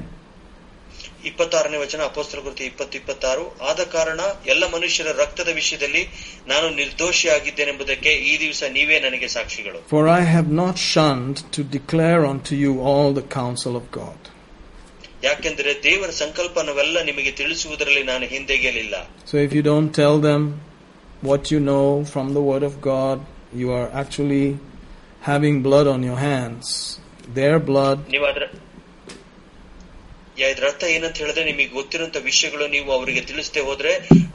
ಇಪ್ಪತ್ತಾರನೇ 1.29 1.77
ವಚನ 1.77 2.01
ಅಪೋಸ್ತರ 2.09 2.39
ಕೃತಿ 2.45 2.63
ಇಪ್ಪತ್ತು 2.69 2.95
ಇಪ್ಪತ್ತಾರು 2.99 3.41
ಆದ 3.69 3.81
ಕಾರಣ 3.95 4.19
ಎಲ್ಲ 4.45 4.63
ಮನುಷ್ಯರ 4.75 5.09
ರಕ್ತದ 5.21 5.49
ವಿಷಯದಲ್ಲಿ 5.57 6.03
ನಾನು 6.47 6.67
ನಿರ್ದೋಷಿಯಾಗಿದ್ದೇನೆಂಬುದಕ್ಕೆ 6.79 8.11
ಈ 8.29 8.33
ದಿವಸ 8.43 8.63
ನೀವೇ 8.77 8.97
ನನಗೆ 9.05 9.27
ಸಾಕ್ಷಿಗಳು 9.35 9.79
For 9.93 10.03
I 10.17 10.23
have 10.35 10.49
not 10.61 10.75
shunned 10.91 11.39
to 11.55 11.63
declare 11.77 12.21
unto 12.33 12.55
you 12.65 12.73
all 12.91 13.09
the 13.19 13.25
counsel 13.39 13.75
of 13.81 13.87
God. 14.01 14.19
ಯಾಕೆಂದರೆ 15.23 15.83
ದೇವರ 15.83 16.09
ಸಂಕಲ್ಪನವೆಲ್ಲ 16.21 16.97
ನಿಮಗೆ 17.03 17.31
ತಿಳಿಸುವುದರಲ್ಲಿ 17.33 18.03
ನಾನು 18.03 18.25
ಹಿಂದೆಗೆಯಲಿಲ್ಲ 18.27 18.95
So 19.25 19.37
if 19.45 19.53
you 19.53 19.63
don't 19.63 19.91
tell 20.01 20.17
them 20.29 20.41
what 21.23 21.51
you 21.53 21.59
know 21.69 21.85
from 22.13 22.27
the 22.37 22.43
Word 22.49 22.63
of 22.63 22.75
God, 22.91 23.17
you 23.53 23.69
are 23.79 23.87
actually 24.01 24.45
having 25.21 25.55
blood 25.61 25.87
on 25.87 26.01
your 26.09 26.19
hands. 26.29 26.67
Their 27.33 27.57
blood 27.69 27.97
ನೀವು 28.13 28.25
ಅದ್ರ 28.31 28.43
ಯಾ- 30.37 30.49
ಇದ್ರ 30.53 30.65
ಅರ್ಥ 30.69 30.83
ಏನಂತ 30.95 31.17
ಹೇಳಿದ್ರೆ 31.21 31.43
ನಿಮಗೆ 31.43 31.71
ಗೊತ್ತಿರುವಂತ 31.77 32.17
ವಿಷಯಗಳು 32.27 32.65
ನೀವು 32.67 32.89
ಅವರಿಗೆ 32.97 33.21
ತಿಳಿಸದೆ 33.29 33.61
ಹೋದ್ರೆ 33.61 33.91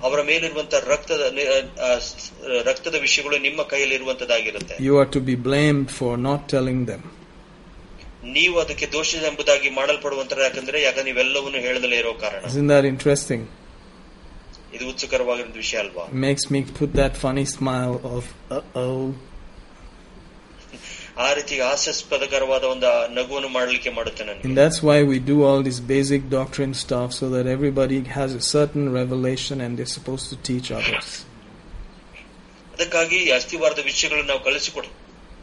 ಅವರ 0.07 0.19
ಮೇಲಿರುವಂತ 0.31 0.75
ರಕ್ತದ 0.93 1.23
ನಿ- 1.37 1.47
ಆ, 1.87 1.91
ಸ್- 2.09 2.31
ರಕ್ತದ 2.69 2.97
ವಿಷಯಗಳು 3.07 3.37
ನಿಮ್ಮ 3.47 3.63
ಕೈಯಲ್ಲಿ 3.73 3.97
ಇರುವಂತದ್ದಾಗಿರುತ್ತೆ 4.01 4.75
you 4.89 4.97
are 5.03 5.09
to 5.17 5.23
be 5.31 5.37
blamed 5.49 5.89
for 5.99 6.13
not 6.29 6.43
telling 6.55 6.81
them. 6.91 7.03
ನೀವು 8.37 8.55
ಅದಕ್ಕೆ 8.61 8.87
ದೋಷ 8.93 9.11
ಎಂಬುದಾಗಿ 9.31 9.71
ಮಾಡಲ್ಪಡುವಂತರ 9.71 10.39
ಯಾಕಂದ್ರೆ 10.43 10.79
ಯಾಕಂದ್ರೆ 10.83 11.11
ನೀವೆಲ್ಲವನ್ನು 11.11 11.61
ಹೇಳದಲೇ 11.67 11.99
ಇರೋ 12.03 12.15
ಕಾರಣ 12.25 12.43
Isn't 12.53 12.71
that 12.75 12.85
interesting? 12.85 13.43
ಇದು 14.77 14.85
ಉತ್ಸುಕರವಾಗಿರೋ 14.93 15.53
ವಿಷಯ 15.65 15.79
ಅಲ್ವಾ 15.79 16.05
It 16.09 16.19
makes 16.29 16.45
me 16.55 16.61
put 16.81 16.93
that 17.03 17.15
funny 17.25 17.47
smile 17.59 17.97
of, 18.17 18.23
uh 18.51 18.63
oh. 18.85 19.05
ಆ 21.17 21.29
ರೀತಿ 21.33 21.57
ಹಾಸ್ಯಾಸ್ಪದಕರವಾದ 21.61 22.65
ಒಂದು 22.65 22.89
ನಗುವನ್ನು 23.19 23.49
ಮಾಡಲಿಕ್ಕೆ 23.49 23.91
ಮಾಡುತ್ತೆ 23.91 24.23
And 24.25 24.31
ನನಗೆ 24.31 24.57
that's 24.61 24.81
why 24.89 24.99
we 25.13 25.19
do 25.33 25.37
all 25.49 25.61
this 25.69 25.79
basic 25.95 26.23
doctrine 26.31 26.75
stuff 26.85 27.09
so 27.13 27.27
that 27.35 27.47
everybody 27.57 27.99
has 28.19 28.31
a 28.35 28.45
certain 28.57 28.87
revelation 29.01 29.61
and 29.61 29.79
they're 29.79 29.95
supposed 29.99 30.27
to 30.33 30.39
teach 30.51 30.69
others. 30.81 31.09
ಅದಕ್ಕಾಗಿ 32.75 33.19
ಈ 33.27 33.31
ಅಸ್ಥಿವಾರದ 33.31 33.79
ವಿಷಯಗಳನ್ನು 33.85 34.29
ನಾವು 34.29 34.43
ಕಲಿಸಿಕೊಡ 34.45 34.85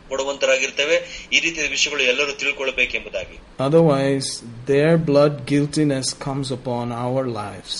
ಕೊಡುವಂತರಾಗಿರ್ತೇವೆ 0.10 0.98
ಈ 1.36 1.39
ರೀತಿಯ 1.39 1.68
ವಿಷಯಗಳು 1.76 2.04
ಎಲ್ಲರೂ 2.14 2.34
ತಿಳ್ಕೊಳ್ಬೇಕೆಂಬುದಾಗಿ 2.42 3.38
Otherwise, 3.60 4.28
their 4.72 4.94
blood 5.10 5.34
guiltiness 5.52 6.08
comes 6.28 6.48
upon 6.58 6.86
our 7.06 7.24
lives. 7.42 7.74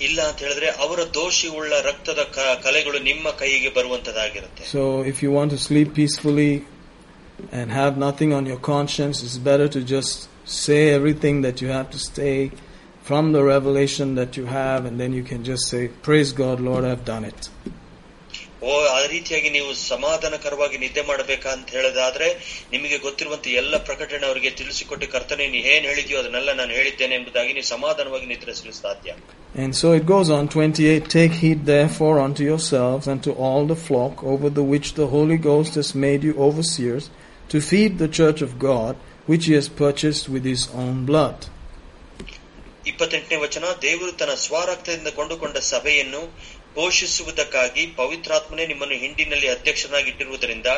ಇಲ್ಲ 0.00 0.18
ಅಂತ 0.28 0.38
ಹೇಳಿದ್ರೆ 0.44 0.68
ಅವರ 0.84 1.00
ದೋಷಿ 1.16 1.48
ಉಳ್ಳ 1.58 1.72
ರಕ್ತದ 1.88 2.20
ಕ- 2.36 2.56
ಕಲೆಗಳು 2.66 2.98
ನಿಮ್ಮ 3.10 3.30
ಕೈಗೆ 3.40 3.70
ಬರುವಂತದಾಗಿರುತ್ತೆ 3.78 4.62
So, 4.74 4.82
if 5.12 5.16
you 5.24 5.30
want 5.38 5.50
to 5.50 5.60
sleep 5.68 5.88
peacefully 6.00 6.52
and 7.58 7.66
have 7.72 7.94
nothing 7.98 8.30
on 8.32 8.44
your 8.46 8.60
conscience, 8.72 9.16
it's 9.26 9.38
better 9.50 9.68
to 9.76 9.80
just 9.94 10.14
say 10.62 10.80
everything 10.90 11.36
that 11.42 11.56
you 11.62 11.68
have 11.78 11.88
to 11.90 12.00
say 12.08 12.34
from 13.04 13.32
the 13.32 13.42
revelation 13.46 14.08
that 14.14 14.32
you 14.38 14.46
have, 14.60 14.80
and 14.84 14.96
then 15.02 15.12
you 15.12 15.24
can 15.24 15.42
just 15.44 15.64
say, 15.72 15.82
Praise 16.02 16.32
God, 16.34 16.58
Lord, 16.60 16.84
I've 16.84 17.04
done 17.06 17.24
it. 17.24 17.40
ಓ 18.64 18.72
ಆ 18.94 18.98
ರೀತಿಯಾಗಿ 19.12 19.50
ನೀವು 19.56 19.70
ಸಮಾಧಾನಕರವಾಗಿ 19.90 20.78
ನಿದ್ದೆ 20.82 21.02
ಮಾಡಬೇಕಾ 21.10 21.50
ಅಂತ 21.56 21.68
ಹೇಳೋದಾದ್ರೆ 21.76 22.28
ನಿಮಗೆ 22.72 22.96
ಗೊತ್ತಿರುವಂತ 22.98 23.46
ಎಲ್ಲ 23.60 23.74
ಪ್ರಕಟಣೆ 23.88 24.24
ಅವರಿಗೆ 24.26 24.50
ತಿಳಿಸಿಕೊಟ್ಟು 24.60 25.06
ಕರ್ತನೆ 25.14 25.46
ನೀ 25.54 25.60
ಏನ್ 25.74 25.86
ಹೇಳಿದ್ಯೋ 25.90 26.18
ಅದನ್ನೆಲ್ಲ 26.22 26.52
ನಾನು 26.60 26.72
ಹೇಳಿದ್ದೇನೆ 26.78 27.14
ಎಂಬುದಾಗಿ 27.20 27.52
ನೀವು 27.58 27.68
ಸಮಾಧಾನವಾಗಿ 27.76 28.28
ನಿದ್ರಿಸಲು 28.34 28.74
ಸಾಧ್ಯ 28.84 29.10
And 29.54 29.72
so 29.74 29.88
it 29.92 30.04
goes 30.06 30.28
on 30.30 30.44
28 30.48 31.08
Take 31.08 31.32
heed 31.34 31.64
therefore 31.66 32.20
unto 32.20 32.42
yourselves 32.44 33.06
and 33.08 33.20
to 33.22 33.32
all 33.44 33.66
the 33.66 33.78
flock 33.86 34.22
over 34.24 34.48
the 34.50 34.62
which 34.64 34.88
the 34.94 35.08
Holy 35.08 35.38
Ghost 35.38 35.74
has 35.74 35.88
made 35.96 36.22
you 36.22 36.34
overseers, 36.38 37.06
to 37.50 37.60
feed 37.60 37.98
the 37.98 38.08
church 38.10 38.42
of 38.42 38.52
God, 38.60 38.92
which 39.26 39.46
he 39.46 39.54
has 39.54 39.68
purchased 39.80 40.28
with 40.28 40.44
his 40.44 40.62
own 40.74 41.04
blood. 41.04 41.38
ಇಪ್ಪತ್ತೆಂಟನೇ 42.86 43.36
ವಚನ 43.36 43.64
ದೇವರು 43.82 44.12
ತನ್ನ 44.12 44.34
ಸ್ವರಕ್ತದಿಂದ 44.44 45.08
ಕೊಂಡುಕೊಂಡ 45.16 45.56
ಸಭೆಯನ್ನು 45.70 46.22
ಪೋಷಿಸುವುದಕ್ಕಾಗಿ 46.74 47.84
ಪವಿತ್ರಾತ್ಮನೇ 47.96 48.64
ನಿಮ್ಮನ್ನು 48.66 48.96
ಹಿಂಡಿನಲ್ಲಿ 48.96 49.48
ಅಧ್ಯಕ್ಷನಾಗಿ 49.48 50.08
ಇಟ್ಟಿರುವುದರಿಂದ 50.10 50.68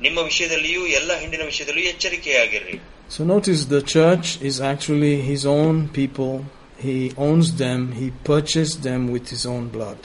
ನಿಮ್ಮ 0.00 0.18
ವಿಷಯದಲ್ಲಿಯೂ 0.30 0.86
ಎಲ್ಲ 0.98 1.12
ಹಿಂಡಿನ 1.18 1.44
ವಿಷಯದಲ್ಲಿಯೂ 1.44 1.90
ಎಚ್ಚರಿಕೆಯಾಗಿರ್ರಿ 1.94 2.78
So 3.10 3.24
notice 3.24 3.60
the 3.66 3.82
church 3.94 4.26
is 4.40 4.56
actually 4.62 5.14
his 5.22 5.44
own 5.52 5.76
people. 5.90 6.34
He 6.78 6.96
owns 7.18 7.48
them. 7.56 7.80
He 7.92 8.06
purchased 8.24 8.78
them 8.82 9.02
with 9.14 9.26
his 9.28 9.44
own 9.46 9.64
blood. 9.68 10.00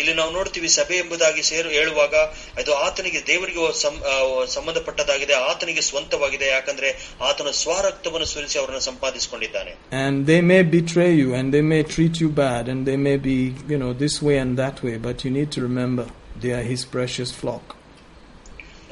ಇಲ್ಲಿ 0.00 0.12
ನಾವು 0.14 0.30
ನೋಡ್ತೀವಿ 0.30 0.68
ಸಭೆ 0.76 0.96
ಎಂಬುದಾಗಿ 1.02 1.42
ಸೇರು 1.48 1.68
ಹೇಳುವಾಗ 1.68 2.14
ಅದು 2.60 2.72
ಆತನಿಗೆ 2.84 3.20
ದೇವರಿಗೆ 3.26 3.62
ಸಂ- 3.80 4.02
ಆ, 4.04 4.14
ಸಂಬಂಧಪಟ್ಟದಾಗಿದೆ 4.54 5.34
ಆತನಿಗೆ 5.48 5.82
ಸ್ವಂತವಾಗಿದೆ 5.82 6.46
ಯಾಕಂದ್ರೆ 6.48 6.88
ಆತನ 7.28 7.50
ಸ್ವರಕ್ತವನ್ನು 7.62 8.28
ಸುರಿಸಿ 8.32 8.58
ಅವರನ್ನು 8.58 8.82
ಸಂಪಾದಿಸಿಕೊಂಡಿದ್ದಾನೆ 8.88 9.72
And 10.02 10.14
they 10.30 10.40
may 10.50 10.60
betray 10.74 11.10
you 11.22 11.30
and 11.38 11.46
they 11.54 11.64
may 11.72 11.82
treat 11.94 12.16
you 12.22 12.28
bad 12.38 12.64
and 12.68 12.82
they 12.90 12.98
may 13.08 13.16
be, 13.26 13.36
you 13.72 13.78
know, 13.82 13.92
this 14.04 14.16
way 14.22 14.36
and 14.38 14.52
that 14.58 14.78
way, 14.82 14.96
but 14.98 15.24
you 15.24 15.32
need 15.38 15.50
to 15.56 15.62
remember 15.62 16.06
they 16.40 16.52
are 16.52 16.66
his 16.72 16.84
precious 16.96 17.32
flock. 17.40 17.64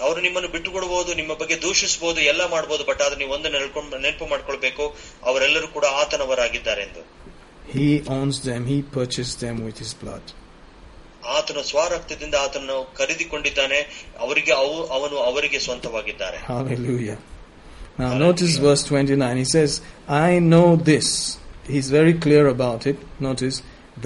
ಅವರು 0.01 0.21
ನಿಮ್ಮನ್ನು 0.21 0.49
ಬಿಟ್ಟುಕೊಡಬಹುದು 0.49 1.11
ನಿಮ್ಮ 1.15 1.35
ಬಗ್ಗೆ 1.35 1.57
ದೂಷಿಸಬಹುದು 1.63 2.21
ಎಲ್ಲ 2.31 2.43
ಮಾಡಬಹುದು 2.47 2.85
but 2.85 3.03
ಆದ್ರೆ 3.03 3.19
ನೀವು 3.19 3.33
ಒಂದು 3.33 3.49
ನೆನ್ಕೊಂಡು 3.51 3.99
ನೆನಪು 3.99 4.27
ಮಾಡ್ಕೊಳ್ಬೇಕು 4.27 4.85
ಅವರೆಲ್ಲರೂ 5.25 5.69
ಕೂಡ 5.77 5.87
ಆತನವರಾಗಿದ್ದಾರೆ 6.03 6.83
ಎಂದು 6.83 7.05
He 7.77 7.87
owns 8.17 8.37
them. 8.41 8.61
He 8.67 8.77
purchased 8.97 9.39
them 9.41 9.57
with 9.67 9.79
his 9.85 9.93
blood. 10.03 10.27
ಆತನ 11.37 11.61
ಸ್ವರಕ್ತದಿಂದ 11.71 12.35
ಆತನನ್ನು 12.47 12.79
ಖರೀದಿಕೊಂಡಿದ್ದಾನೆ 12.99 13.79
ಅವರಿಗೆ 14.25 14.53
ಅವು 14.63 14.77
ಅವನು 14.97 15.17
ಅವರಿಗೆ 15.31 15.59
ಸ್ವಂತವಾಗಿದ್ದಾರೆ 15.67 16.39
Hallelujah. 16.53 17.19
Now 18.01 18.13
notice 18.25 18.55
verse 18.67 18.83
29. 18.85 19.37
He 19.43 19.47
says, 19.57 19.73
I 20.27 20.39
know 20.53 20.69
this. 20.91 21.09
He's 21.75 21.89
very 21.99 22.15
clear 22.25 22.45
about 22.57 22.83
it. 22.91 22.99
Notice 23.29 23.57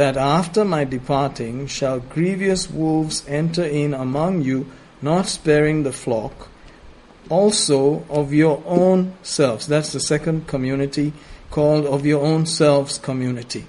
that 0.00 0.16
after 0.38 0.62
my 0.74 0.82
departing 0.96 1.56
shall 1.76 1.98
grievous 2.14 2.62
wolves 2.80 3.16
enter 3.40 3.66
in 3.82 3.92
among 4.06 4.34
you, 4.50 4.58
not 5.02 5.26
sparing 5.38 5.80
the 5.88 5.96
flock. 6.04 6.36
also 7.30 8.04
of 8.10 8.32
your 8.34 8.62
own 8.66 9.14
selves. 9.24 9.66
That's 9.66 9.92
the 9.92 10.00
second 10.00 10.46
community 10.46 11.12
called 11.50 11.86
of 11.86 12.04
your 12.04 12.22
own 12.22 12.46
selves 12.46 12.98
community. 12.98 13.62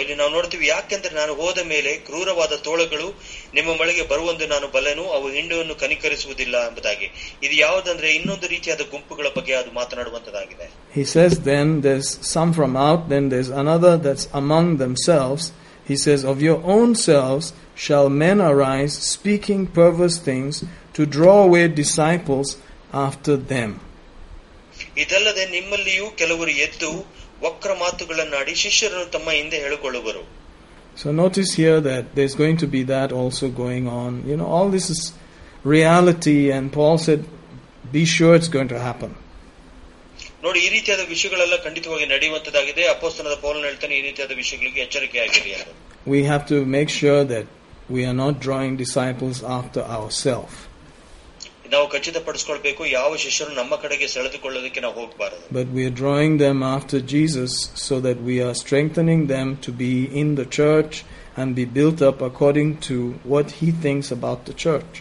ಇಲ್ಲಿ 0.00 0.14
ನಾವು 0.20 0.30
ನೋಡ್ತೀವಿ 0.36 0.66
ಯಾಕೆಂದ್ರೆ 0.72 1.12
ನಾನು 1.18 1.32
ಹೋದ 1.40 1.58
ಮೇಲೆ 1.72 1.90
ಕ್ರೂರವಾದ 2.06 2.54
ತೋಳಗಳು 2.66 3.08
ನಿಮ್ಮ 3.56 3.70
ಮಳೆಗೆ 3.80 4.04
ಬರುವಂದು 4.12 4.46
ನಾನು 4.54 4.66
ಬಲ್ಲೆನು 4.68 5.04
ಅವು 5.16 5.26
ಹಿಂಡುವನ್ನು 5.36 5.74
ಕನಿಕರಿಸುವುದಿಲ್ಲ 5.82 6.54
ಎಂಬುದಾಗಿ 6.68 7.08
ಇದು 7.44 7.54
ಯಾವುದಂದ್ರೆ 7.56 8.08
ಇನ್ನೊಂದು 8.18 8.48
ರೀತಿಯಾದ 8.54 8.84
ಗುಂಪುಗಳ 8.94 9.28
ಬಗ್ಗೆ 9.36 9.54
ಅದು 9.60 9.72
ಮಾತನಾಡುವಂತದಾಗಿದೆ 9.80 10.66
He 10.98 11.04
says 11.14 11.32
then 11.50 11.68
there's 11.86 12.10
some 12.34 12.50
from 12.52 12.74
out, 12.88 13.02
then 13.08 13.24
there's 13.28 13.52
another 13.64 13.94
that's 13.98 14.26
among 14.42 14.66
themselves. 14.76 15.44
He 15.88 15.96
says, 15.96 16.24
Of 16.24 16.40
your 16.40 16.60
own 16.64 16.94
selves 17.08 17.46
shall 17.76 18.08
men 18.08 18.40
arise, 18.42 18.94
speaking 19.14 19.66
perverse 19.68 20.18
things, 20.20 20.54
to 20.94 21.02
draw 21.06 21.42
away 21.42 21.64
disciples 21.82 22.48
after 23.06 23.36
them. 23.52 23.70
ಇದಲ್ಲದೆ 24.96 25.44
ನಿಮ್ಮಲ್ಲಿಯೂ 25.46 26.06
ಕೆಲವರು 26.10 26.52
ಎದ್ದು 26.66 26.90
ವಕ್ರ 27.42 27.70
ಮಾತುಗಳನ್ನಾಡಿ 27.82 28.54
ಶಿಷ್ಯರನ್ನು 28.62 29.10
ತಮ್ಮ 29.16 29.28
ಹಿಂದೆ 29.40 29.58
ಹೇಳಿಕೊಳ್ಳುವರು 29.66 30.22
So 30.96 31.08
notice 31.14 31.52
here 31.54 31.78
that 31.82 32.04
there's 32.16 32.34
going 32.36 32.58
to 32.58 32.68
be 32.68 32.80
that 32.86 33.10
also 33.12 33.46
going 33.62 33.86
on. 34.00 34.10
You 34.28 34.36
know, 34.36 34.48
all 34.48 34.68
this 34.68 34.86
is 34.90 35.00
reality, 35.66 36.50
and 36.52 36.72
Paul 36.72 36.98
said, 36.98 37.20
Be 37.92 38.04
sure 38.06 38.32
it's 38.36 38.48
going 38.48 38.68
to 38.68 38.80
happen. 38.80 39.10
ನೋಡಿ 40.44 40.60
ಈ 40.66 40.70
ರೀತಿಯಾದ 40.74 41.02
ವಿಷಯಗಳೆಲ್ಲ 41.10 41.56
ಖಂಡಿತವಾಗಿ 41.66 42.06
ನಡೆಯುವಂತದಾಗಿದೆ 42.06 42.82
ಅಪೋಸ್ತನದ 42.94 43.36
ಪೌಲನ್ 43.44 43.66
ಹೇಳ್ತಾನೆ 43.68 43.94
ಈ 43.98 44.02
ರೀತಿಯಾದ 44.08 44.32
ವಿಷಯಗಳಿಗೆ 44.40 44.80
ಎಚ್ಚರಿಕೆ 44.86 45.18
ಆಗಿರಿ 45.26 45.52
ಅಂತ 45.58 45.70
We 46.06 46.20
have 46.30 46.44
to 46.46 46.58
make 46.76 46.90
sure 47.00 47.20
that 47.34 47.46
we 47.88 48.02
are 48.04 48.16
not 48.22 48.34
drawing 48.46 48.72
disciples 48.84 49.38
after 49.58 49.82
ourselves. 49.96 50.54
ನಾವು 51.72 51.86
ಖಚಿತಪಡಿಸ್ಕೊಳ್ಬೇಕು 51.88 52.82
ಯಾವ 52.90 53.10
ಶಿಷ್ಯರು 53.22 53.52
ನಮ್ಮ 53.52 53.74
ಕಡೆಗೆ 53.82 54.06
ಸೆಳೆದುಕೊಳ್ಳೋದಕ್ಕೆ 54.14 54.80
ನಾವು 54.80 54.96
ಹೋಗಬಾರದು 55.00 55.42
But 55.58 55.68
we 55.76 55.82
are 55.88 55.94
drawing 56.02 56.34
them 56.38 56.58
after 56.76 56.98
Jesus 57.14 57.52
so 57.86 57.96
that 58.06 58.18
we 58.30 58.36
are 58.46 58.54
strengthening 58.62 59.22
them 59.28 59.48
to 59.66 59.72
be 59.84 59.92
in 60.22 60.28
the 60.40 60.46
church 60.58 60.94
and 61.36 61.48
be 61.54 61.66
built 61.78 62.00
up 62.10 62.20
according 62.22 62.70
to 62.88 62.96
what 63.32 63.48
he 63.60 63.70
thinks 63.84 64.10
about 64.18 64.40
the 64.50 64.56
church. 64.64 64.92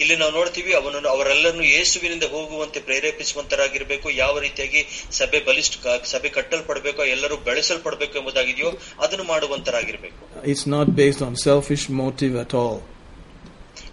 ಇಲ್ಲಿ 0.00 0.16
ನಾವು 0.20 0.32
ನೋಡ್ತೀವಿ 0.38 0.72
ಅವನನ್ನು 0.78 1.08
ಅವರೆಲ್ಲರನ್ನು 1.14 1.64
ಯೇಸುವಿನಿಂದ 1.72 2.26
ಹೋಗುವಂತೆ 2.32 2.80
ಪ್ರೇರೇಪಿಸುವಂತರಾಗಿರ್ಬೇಕು 2.86 4.08
ಯಾವ 4.22 4.34
ರೀತಿಯಾಗಿ 4.38 4.80
ಸಭೆ 5.18 5.40
ಬಲಿಷ್ಠ 5.48 5.74
ಸಭೆ 6.12 6.30
ಕಟ್ಟಲ್ಪಡಬೇಕು 6.36 7.02
ಎಲ್ಲರೂ 7.14 7.36
ಬೆಳೆಸಲ್ಪಡಬೇಕು 7.48 8.16
ಎಂಬುದಾಗಿದೆಯೋ 8.20 8.70
ಅದನ್ನು 9.04 9.26
ಮಾಡುವಂತರಾಗಿರ್ಬೇಕು 9.32 10.18
It's 10.52 10.66
not 10.76 10.88
based 11.02 11.22
on 11.22 11.34
selfish 11.48 11.84
motive 12.02 12.34
at 12.44 12.54
all. 12.62 12.78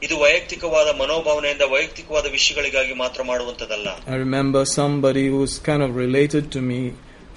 ಇದು 0.03 0.15
ವೈಯಕ್ತಿಕವಾದ 0.19 0.89
ಮನೋಭಾವನೆಯಿಂದ 1.01 1.65
ವೈಯಕ್ತಿಕವಾದ 1.73 2.27
ವಿಷಯಗಳಿಗಾಗಿ 2.37 2.93
ಮಾತ್ರ 3.03 3.23
ಮಾಡುವಂತದಲ್ಲ 3.23 3.87
I 4.13 4.17
remember 4.25 4.61
somebody 4.79 5.25
who's 5.33 5.55
kind 5.69 5.83
of 5.83 5.91
related 6.05 6.45
to 6.55 6.61
me 6.71 6.81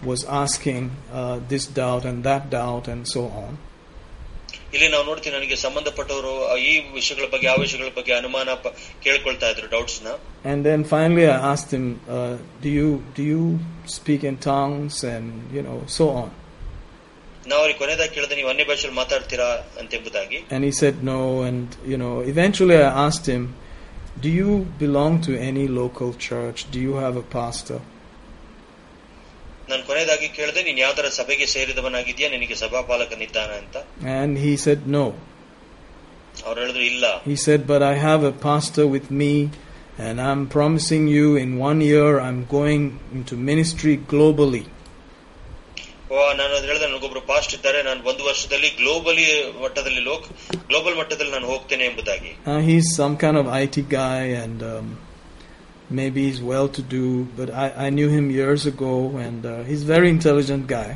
was 0.02 0.20
asking 0.42 0.84
uh, 1.12 1.36
this 1.50 1.66
doubt 1.80 2.04
and 2.10 2.18
that 2.24 2.44
doubt 2.50 2.86
and 2.94 3.02
so 3.14 3.22
on. 3.42 3.52
ಇಲ್ಲಿ 4.74 4.88
ನಾವು 4.88 5.04
ನೋಡ್ತೀವಿ 5.04 5.32
ನನಗೆ 5.36 5.56
ಸಂಬಂಧಪಟ್ಟವರು 5.64 6.30
ಈ 6.66 6.70
ವಿಷಯಗಳ 6.94 7.26
ಬಗ್ಗೆ 7.32 7.46
ಆ 7.48 7.56
ವಿಷಯಗಳ 7.62 7.88
ಬಗ್ಗೆ 7.96 8.12
ಅನುಮಾನ 8.20 8.54
ಪ- 8.62 8.72
ಕೇಳ್ಕೊಳ್ತಾ 9.04 9.48
ಇದ್ರು 9.54 9.68
ಡೌಟ್ಸ್ 9.74 9.98
ನ 10.06 10.12
And 10.50 10.58
then 10.68 10.80
finally 10.92 11.24
I 11.26 11.38
asked 11.50 11.70
him, 11.76 11.84
uh, 12.16 12.32
do 12.62 12.70
you 12.78 12.88
do 13.18 13.24
you 13.32 13.42
speak 13.96 14.22
in 14.30 14.36
tongues 14.46 14.96
and 15.14 15.26
you 15.56 15.62
know 15.66 15.78
so 15.98 16.06
on? 16.22 16.30
And 20.50 20.64
he 20.64 20.72
said 20.72 21.02
no. 21.02 21.42
And 21.42 21.76
you 21.84 21.96
know, 21.96 22.20
eventually 22.20 22.76
I 22.76 23.06
asked 23.06 23.26
him, 23.26 23.54
"Do 24.20 24.28
you 24.28 24.66
belong 24.78 25.20
to 25.22 25.32
any 25.36 25.66
local 25.66 26.14
church? 26.28 26.66
Do 26.70 26.78
you 26.78 26.94
have 26.94 27.16
a 27.16 27.26
pastor?" 27.38 27.80
ನಾನು 29.70 29.82
ಕೊನೆಯದಾಗಿ 29.88 30.28
ಕೇಳಿದೆ 30.36 30.62
ನೀನ್ 30.68 30.78
ಯಾವ್ದಾರ 30.84 31.08
ಸಭೆಗೆ 31.18 31.46
ಸೇರಿದವನಾಗಿದ್ಯಾ 31.46 32.28
ನಿನಗೆ 32.30 32.56
ಸಭಾಪಾಲಕನಿದ್ದಾನ 32.62 33.50
ಅಂತ 33.62 33.76
And 34.20 34.32
he 34.44 34.52
said 34.64 34.80
no. 34.96 35.04
ಅವ್ರು 36.46 36.58
ಹೇಳಿದ್ರು 36.62 36.84
ಇಲ್ಲ 36.92 37.04
He 37.30 37.36
said, 37.46 37.60
"But 37.72 37.82
I 37.92 37.94
have 38.08 38.22
a 38.32 38.34
pastor 38.48 38.86
with 38.96 39.08
me, 39.22 39.32
and 40.06 40.16
I'm 40.28 40.42
promising 40.56 41.04
you, 41.16 41.26
in 41.44 41.50
one 41.70 41.80
year, 41.92 42.12
I'm 42.26 42.40
going 42.58 42.84
into 43.16 43.36
ministry 43.50 43.96
globally." 44.14 44.64
ಓ 44.66 44.75
ನಾನು 46.38 46.52
ಅದ್ 46.56 46.66
ಹೇಳಿದೆ 46.70 46.86
ನನಗೊಬ್ರು 46.86 47.20
ಪಾಸ್ಟ್ 47.30 47.52
ಇದ್ದಾರೆ 47.56 47.78
ನಾನು 47.86 48.00
ಒಂದು 48.10 48.22
ವರ್ಷದಲ್ಲಿ 48.30 48.68
ಗ್ಲೋಬಲಿ 48.80 49.26
ಮಟ್ಟದಲ್ಲಿ 49.62 50.02
ಲೋಕ್ 50.08 50.26
ಗ್ಲೋಬಲ್ 50.70 50.96
ಮಟ್ಟದಲ್ಲಿ 51.00 51.32
ನಾನು 51.36 51.48
ಹೋಗ್ತೇನೆ 51.52 51.84
ಎಂಬುದಾಗಿ 51.90 52.32
Uh, 52.46 52.60
he's 52.68 52.88
some 53.00 53.14
kind 53.22 53.36
of 53.40 53.46
IT 53.62 53.76
guy, 53.94 54.22
and 54.42 54.60
um, 54.72 54.86
maybe 56.00 56.20
he's 56.28 56.40
well-to-do. 56.50 57.06
But 57.38 57.48
I, 57.64 57.68
I 57.86 57.90
knew 57.96 58.08
him 58.16 58.26
years 58.40 58.62
ago, 58.72 58.92
and 59.26 59.42
uh, 59.44 59.62
he's 59.68 59.82
a 59.82 59.90
very 59.94 60.10
intelligent 60.16 60.66
guy. 60.76 60.90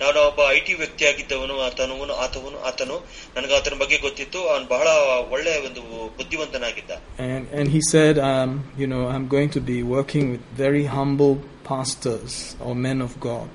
ನಾನು 0.00 0.18
ಒಬ್ಬ 0.28 0.40
ಐ 0.54 0.58
ಟಿ 0.66 0.74
ವ್ಯಕ್ತಿಯಾಗಿದ್ದವನು 0.80 1.54
ಆತನು 1.66 1.94
ಆತವನು 2.24 2.58
ಆತನು 2.68 2.96
ನನಗೆ 3.34 3.54
ಆತನ 3.58 3.76
ಬಗ್ಗೆ 3.82 3.96
ಗೊತ್ತಿತ್ತು 4.06 4.38
ಅವನು 4.52 4.66
ಬಹಳ 4.72 4.88
ಒಳ್ಳೆ 5.34 5.54
ಒಂದು 5.68 5.82
ಬುದ್ಧಿವಂತನಾಗಿದ್ದ 6.18 6.92
And 7.26 7.42
and 7.58 7.68
he 7.76 7.80
said, 7.92 8.16
um, 8.30 8.50
you 8.82 8.88
know, 8.92 9.02
I'm 9.14 9.26
going 9.36 9.50
to 9.56 9.62
be 9.72 9.78
working 9.96 10.24
with 10.34 10.44
very 10.64 10.84
humble 10.98 11.34
pastors 11.70 12.34
or 12.66 12.74
men 12.88 13.00
of 13.08 13.14
God. 13.30 13.50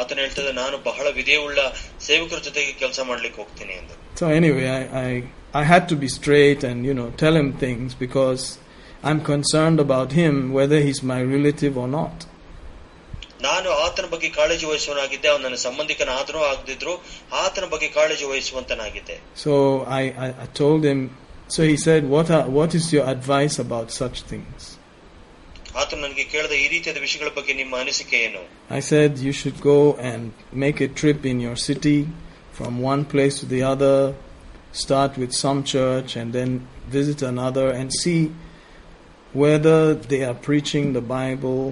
ಆತನ 0.00 0.18
ಹೇಳ್ತದೆ 0.24 0.52
ನಾನು 0.62 0.76
ಬಹಳ 0.88 1.06
ವಿಧೇಯುಳ್ಳ 1.18 1.60
ಸೇವಕರ 2.08 2.38
ಜೊತೆಗೆ 2.48 2.72
ಕೆಲಸ 2.82 3.00
ಮಾಡ್ಲಿಕ್ಕೆ 3.10 3.40
ಹೋಗ್ತೀನಿ 3.42 3.74
ಎಂದು 3.80 3.94
So 4.20 4.26
anyway, 4.40 4.66
I, 4.78 4.82
I 5.06 5.10
I 5.60 5.64
had 5.70 5.84
to 5.92 5.96
be 6.02 6.08
straight 6.18 6.60
and 6.68 6.78
you 6.88 6.94
know 6.98 7.06
tell 7.22 7.34
him 7.40 7.48
things 7.64 7.90
because 8.04 8.42
I'm 9.02 9.20
concerned 9.32 9.80
about 9.86 10.10
him 10.20 10.34
whether 10.58 10.78
he's 10.86 11.00
my 11.12 11.20
relative 11.34 11.76
or 11.84 11.88
not. 11.98 12.16
ನಾನು 13.46 13.68
ಆತನ 13.84 14.06
ಬಗ್ಗೆ 14.12 14.28
ಕಾಳಜಿ 14.36 14.66
ವಹಿಸುವನಾಗಿದ್ದೆ 14.70 15.28
ಅವನು 15.32 15.42
ನನ್ನ 15.46 15.58
ಸಂಬಂಧಿಕನಾದ್ರೂ 15.68 16.38
ಆಗದಿದ್ರು 16.50 16.92
ಆತನ 17.42 17.66
ಬಗ್ಗೆ 17.72 17.88
ಕಾಳಜಿ 17.96 18.26
ವಹಿಸುವಂತನಾಗಿದ್ದೆ 18.30 19.16
So 19.44 19.52
I, 20.00 20.04
I, 20.26 20.28
I 20.44 20.46
told 20.62 20.82
him. 20.90 21.00
So 21.54 21.62
he 21.70 21.76
said, 21.86 22.02
"What 22.14 22.28
are, 22.36 22.46
what 22.58 22.70
is 22.78 22.86
your 22.96 23.06
advice 23.14 23.56
about 23.66 23.88
such 24.02 24.18
things?" 24.32 24.60
ಆತನು 25.80 26.00
ನನಗೆ 26.06 26.24
ಕೇಳಿದ 26.32 26.54
ಈ 26.62 26.66
ರೀತಿಯಾದ 26.74 26.98
ವಿಷಯಗಳ 27.06 27.30
ಬಗ್ಗೆ 27.38 27.54
ನಿಮ್ಮ 27.62 27.80
ಅನಿಸಿಕೆ 27.84 28.18
ಏನು 28.26 28.42
I 28.78 28.82
said, 28.90 29.10
"You 29.26 29.32
should 29.40 29.58
go 29.72 29.78
and 30.10 30.22
make 30.64 30.78
a 30.88 30.90
trip 31.00 31.20
in 31.32 31.38
your 31.46 31.56
city, 31.68 31.98
from 32.54 32.78
one 32.92 33.04
place 33.04 33.40
to 33.40 33.46
the 33.46 33.62
other. 33.64 34.14
Start 34.72 35.12
with 35.16 35.32
some 35.32 35.62
church 35.64 36.16
and 36.16 36.32
then 36.32 36.66
visit 36.88 37.22
another 37.22 37.70
and 37.70 37.92
see 37.92 38.32
whether 39.34 39.94
they 39.94 40.22
are 40.24 40.34
preaching 40.34 40.92
the 40.92 41.00
Bible 41.00 41.62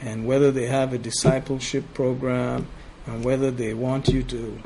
and 0.00 0.26
whether 0.26 0.50
they 0.50 0.66
have 0.66 0.92
a 0.92 0.98
discipleship 0.98 1.84
program 1.94 2.66
and 3.06 3.24
whether 3.24 3.50
they 3.50 3.72
want 3.74 4.08
you 4.08 4.22
to 4.24 4.60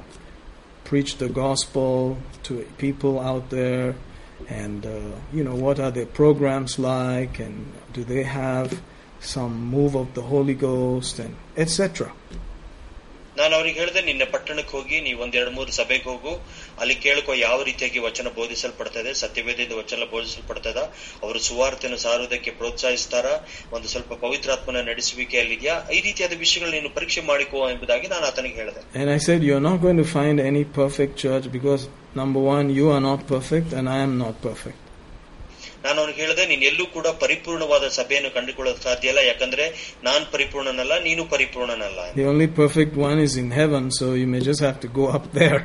preach 0.84 1.16
the 1.18 1.28
gospel 1.28 2.18
to 2.42 2.53
people 2.78 3.20
out 3.20 3.51
there 3.51 3.94
and 4.61 4.86
uh, 4.86 4.96
you 5.32 5.42
know 5.42 5.57
what 5.57 5.78
are 5.78 5.90
their 5.90 6.11
programs 6.14 6.78
like 6.80 7.38
and 7.40 7.57
do 7.92 8.05
they 8.05 8.24
have 8.34 8.68
some 9.28 9.55
move 9.76 9.94
of 9.96 10.14
the 10.14 10.24
holy 10.32 10.59
ghost 10.66 11.16
and 11.20 11.34
etc 11.57 12.11
ನಾನು 13.38 13.53
ಅವ್ರಿಗೆ 13.57 13.78
ಹೇಳಿದೆ 13.80 14.01
ನಿನ್ನೆ 14.07 14.26
ಪಟ್ಟಣಕ್ಕೆ 14.32 14.72
ಹೋಗಿ 14.76 14.96
ನೀವು 15.01 15.18
ಒಂದೆರಡು 15.24 15.51
ಮೂರು 15.57 15.72
ಸಭೆಗೆ 15.76 16.07
ಹೋಗು 16.11 16.30
ಅಲ್ಲಿ 16.80 16.94
ಕೇಳ್ಕೊ 17.05 17.32
ಯಾವ 17.42 17.59
ರೀತಿಯಾಗಿ 17.68 17.99
ವಚನ 18.07 18.28
ಬೋಧಿಸಲ್ಪಡ್ತದೆ 18.38 19.11
ಸತ್ಯವೇದದಿಂದ 19.20 19.74
ವಚನ 19.80 20.07
ಬೋಧಿಸಲ್ಪಡ್ತದ 20.14 20.80
ಅವರು 21.24 21.40
ಸುವಾರ್ತೆಯನ್ನು 21.49 21.99
ಸಾರುವುದಕ್ಕೆ 22.07 22.53
ಪ್ರೋತ್ಸಾಹಿಸ್ತಾರ 22.61 23.26
ಒಂದು 23.76 23.88
ಸ್ವಲ್ಪ 23.92 24.11
ಪವಿತ್ರಾತ್ಮನ 24.24 24.82
ನಡೆಸುವಿಕೆ 24.90 25.38
ಅಲ್ಲಿದೆಯಾ 25.42 25.76
ಈ 25.96 26.01
ರೀತಿಯಾದ 26.09 26.36
ವಿಷಯಗಳು 26.44 26.72
ನೀನು 26.78 26.90
ಪರೀಕ್ಷೆ 26.99 27.24
ಮಾಡಿಕೋ 27.30 27.62
ಎಂಬುದಾಗಿ 27.74 28.09
ನಾನು 28.14 28.26
ಆತನಿಗೆ 28.32 28.59
ಹೇಳಿದೆ 28.62 28.82
and 29.03 29.11
i 29.16 29.20
said 29.28 29.40
you're 29.49 29.64
not 29.70 29.78
going 29.86 30.01
to 30.05 30.09
find 30.18 30.38
any 30.51 30.64
perfect 30.80 31.14
church 31.24 31.46
because 31.59 31.84
number 32.20 32.42
one 32.55 32.66
you 32.78 32.86
are 32.96 33.03
not 33.11 33.22
perfect 33.34 33.72
and 33.78 33.88
i 33.96 34.01
am 34.09 34.14
not 34.24 34.36
perfect 34.49 34.78
ನಾನು 35.84 35.99
ಅವ್ನಿಗೆ 36.03 36.20
ಹೇಳಿದೆ 36.24 36.44
ನೀನ್ 36.51 36.62
ಎಲ್ಲೂ 36.70 36.84
ಕೂಡ 36.94 37.07
ಪರಿಪೂರ್ಣವಾದ 37.24 37.84
ಸಭೆಯನ್ನು 37.96 38.30
ಕಂಡುಕೊಳ್ಳೋಕೆ 38.36 38.82
ಸಾಧ್ಯ 38.86 39.11
ಇಲ್ಲ 39.12 39.20
ಯಾಕಂದ್ರೆ 39.30 39.64
ನಾನ್ 40.09 40.24
ಪರಿಪೂರ್ಣನಲ್ಲ 40.34 40.94
ನೀನು 41.09 41.24
ಪರಿಪೂರ್ಣನಲ್ಲ 41.34 42.01
the 42.20 42.26
only 42.32 42.49
perfect 42.62 42.94
one 43.09 43.18
is 43.26 43.34
in 43.44 43.51
heaven 43.61 43.84
so 43.99 44.07
you 44.20 44.28
may 44.34 44.42
just 44.51 44.62
have 44.68 44.78
to 44.86 44.90
go 45.01 45.07
up 45.18 45.26
there 45.40 45.61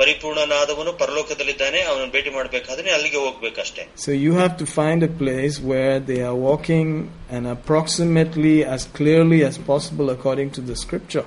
ಪರಿಪೂರ್ಣನಾದವನು 0.00 0.92
ಪರಲೋಕದಲ್ಲಿದ್ದಾನೆ 1.02 1.78
ಅವನನ್ನು 1.88 2.12
ಭೇಟಿ 2.16 2.30
ಮಾಡ್ಬೇಕಾದ್ರೆ 2.36 2.88
ಅಲ್ಲಿಗೆ 2.96 3.18
ಹೋಗ್ಬೇಕಷ್ಟೇ 3.24 3.82
so 4.04 4.10
you 4.24 4.32
have 4.42 4.54
to 4.62 4.66
find 4.78 5.00
a 5.08 5.12
place 5.22 5.56
where 5.70 5.96
they 6.10 6.20
are 6.28 6.36
walking 6.48 6.88
and 7.34 7.46
approximately 7.56 8.56
as 8.76 8.84
clearly 8.98 9.40
as 9.50 9.56
possible 9.72 10.08
according 10.16 10.50
to 10.58 10.62
the 10.70 10.76
scripture 10.84 11.26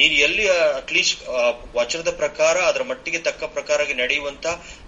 ನೀನು 0.00 0.14
ಎಲ್ಲಿ 0.26 0.46
at least 0.80 1.20
ವಚನದ 1.78 2.10
ಪ್ರಕಾರ 2.22 2.56
ಅದರ 2.70 2.82
ಮಟ್ಟಿಗೆ 2.90 3.20
ತಕ್ಕ 3.28 3.44
ಪ್ರಕಾರ 3.56 3.80
ನಡೆಯುವಂತ 4.02 4.46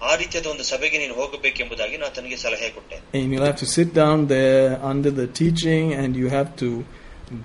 ಆ 0.08 0.14
ರೀತಿಯಾದ 0.22 0.46
ಒಂದು 0.54 0.64
ಸಭೆಗೆ 0.72 0.98
ನೀನು 1.04 1.14
ಹೋಗಬೇಕೆಂಬುದಾಗಿ 1.20 1.96
ನಾನು 2.02 2.14
ತನಗೆ 2.18 2.38
ಸಲಹೆ 2.46 2.70
ಕೊಟ್ಟೆ 2.76 2.96
and 3.18 3.32
you'll 3.32 3.48
have 3.50 3.60
to 3.64 3.70
sit 3.76 3.90
down 4.02 4.18
there 4.36 4.66
under 4.92 5.12
the 5.20 5.28
teaching 5.40 5.86
and 6.00 6.10
you 6.22 6.28
have 6.38 6.50
to 6.64 6.70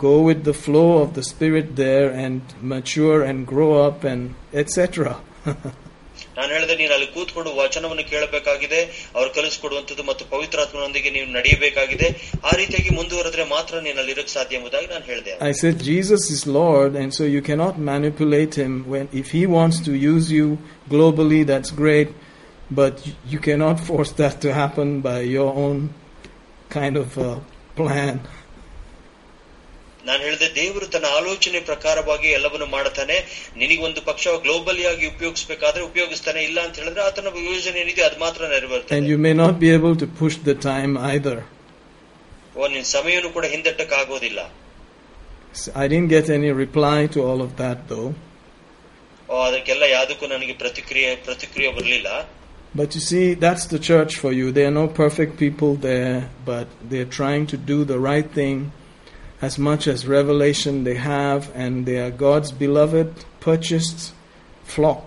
go 0.06 0.16
with 0.22 0.42
the 0.44 0.56
flow 0.66 0.90
of 1.04 1.10
the 1.14 1.24
spirit 1.24 1.70
there 1.76 2.08
and 2.26 2.42
mature 2.74 3.20
and 3.30 3.40
grow 3.54 3.72
up 3.88 4.00
and 4.04 4.22
etc 4.54 5.18
ನಾನು 6.38 6.50
ಹೇಳಿದೆ 6.56 6.76
ನೀನು 6.82 6.94
ಅಲ್ಲಿ 6.98 7.08
ಕೂತ್ಕೊಂಡು 7.16 7.50
ವಚನವನ್ನು 7.62 8.04
ಕೇಳಬೇಕಾಗಿದೆ 8.12 8.80
ಅವ್ರು 9.18 9.30
ಕಲಿಸ್ಕೊಡುವಂಥದ್ದು 9.38 10.04
ಮತ್ತು 10.10 10.24
ಪವಿತ್ರಾತ್ಮನೊಂದಿಗೆ 10.34 11.10
ನೀವು 11.18 11.28
ನಡೆಯಬೇಕಾಗಿದೆ 11.38 12.08
ಆ 12.50 12.54
ರೀತಿಯಾಗಿ 12.62 12.92
ಮುಂದುವರೆದ್ರೆ 13.00 13.46
ಮಾತ್ರ 13.56 13.82
ನೀನು 13.88 14.00
ಅಲ್ಲಿ 14.04 14.14
ಇರಕ್ಕೆ 14.16 14.34
ಸಾಧ್ಯ 14.38 14.58
ಎಂಬುದಾಗಿ 14.60 14.90
ನಾನು 14.94 15.06
ಹೇಳಿದೆ 15.12 15.34
I 15.50 15.54
said 15.62 15.76
Jesus 15.92 16.24
is 16.36 16.42
Lord, 16.60 16.92
and 17.02 17.12
so 17.14 17.24
you 17.36 17.42
cannot 17.42 17.76
manipulate 17.92 18.56
him. 18.64 18.74
When 18.94 19.06
if 19.22 19.30
he 19.38 19.44
wants 19.58 19.80
to 19.88 19.94
use 20.14 20.28
you 20.38 20.48
globally, 20.90 21.42
that's 21.52 21.72
great, 21.84 22.10
but 22.72 22.94
you 23.26 23.40
cannot 23.40 23.80
force 23.90 24.12
that 24.22 24.36
to 24.42 24.50
happen 24.54 24.90
by 25.02 25.20
your 25.38 25.52
own 25.66 25.78
kind 26.70 26.98
of 26.98 27.18
uh, 27.20 27.28
plan. 27.76 28.16
ನಾನು 30.08 30.22
ಹೇಳಿದೆ 30.28 30.48
ದೇವರು 30.58 30.86
ತನ್ನ 30.94 31.08
ಆಲೋಚನೆ 31.18 31.60
ಪ್ರಕಾರವಾಗಿ 31.70 32.30
ಎಲ್ಲವನ್ನು 32.38 32.68
ಮಾಡ್ತಾನೆ 32.74 33.18
ನಿನಗೊಂದು 33.62 34.02
ಪಕ್ಷ 34.10 34.34
ಗ್ಲೋಬಲಿ 34.46 34.84
ಆಗಿ 34.92 35.06
ಉಪಯೋಗಿಸಬೇಕಾದ್ರೆ 35.14 35.84
ಉಪಯೋಗಿಸ್ತಾನೆ 35.90 36.42
ಇಲ್ಲ 36.50 36.60
ಅಂತ 36.66 36.76
ಹೇಳಿದ್ರೆ 36.82 37.04
ಆತನ 37.08 37.32
ಯೋಜನೆ 37.52 37.80
ಏನಿದೆ 37.84 38.04
ಅದು 38.10 38.20
ಮಾತ್ರ 38.26 38.42
And 38.46 38.54
ನೆರವೇರ್ತದೆ 38.56 39.00
you 39.14 39.20
may 39.28 39.34
not 39.44 39.56
be 39.64 39.70
able 39.78 39.96
to 40.04 40.08
push 40.22 40.38
the 40.50 40.58
time 40.70 40.94
either. 41.14 41.38
ಓ 42.58 42.68
ನಿನ್ 42.76 42.88
ಸಮಯನು 42.96 43.32
ಕೂಡ 43.38 43.46
ಹಿಂದಟ್ಟಕ್ 43.56 43.96
ಆಗೋದಿಲ್ಲ 44.02 44.42
I 45.82 45.88
didn't 45.88 46.12
get 46.18 46.28
any 46.30 46.52
reply 46.66 47.00
to 47.14 47.20
all 47.30 47.42
of 47.48 47.52
that 47.64 47.80
though. 47.92 48.10
ಓ 49.30 49.36
ಅದಕ್ಕೆಲ್ಲ 49.48 49.84
ಯಾವ್ದಕ್ಕೂ 49.96 50.26
ನನಗೆ 50.36 50.56
ಪ್ರತಿಕ್ರಿಯೆ 50.64 51.12
ಪ್ರತಿಕ್ರಿಯೆ 51.28 51.72
ಬರಲಿಲ್ಲ 51.80 52.10
But 52.76 52.92
you 52.98 53.02
see, 53.02 53.26
that's 53.44 53.66
the 53.74 53.80
church 53.90 54.14
for 54.22 54.32
you. 54.38 54.46
There 54.56 54.68
are 54.70 54.78
no 54.80 54.88
perfect 55.02 55.34
people 55.38 55.72
there, 55.84 56.16
but 56.46 56.68
they're 56.90 57.12
trying 57.20 57.46
to 57.52 57.58
do 57.72 57.78
the 57.92 58.00
right 58.10 58.30
thing 58.40 58.58
as 59.42 59.56
much 59.60 59.84
as 59.88 60.00
revelation 60.10 60.84
they 60.84 60.98
have, 61.08 61.42
and 61.56 61.86
they 61.88 61.98
are 62.00 62.12
God's 62.20 62.52
beloved, 62.64 63.10
purchased 63.42 64.02
flock. 64.74 65.06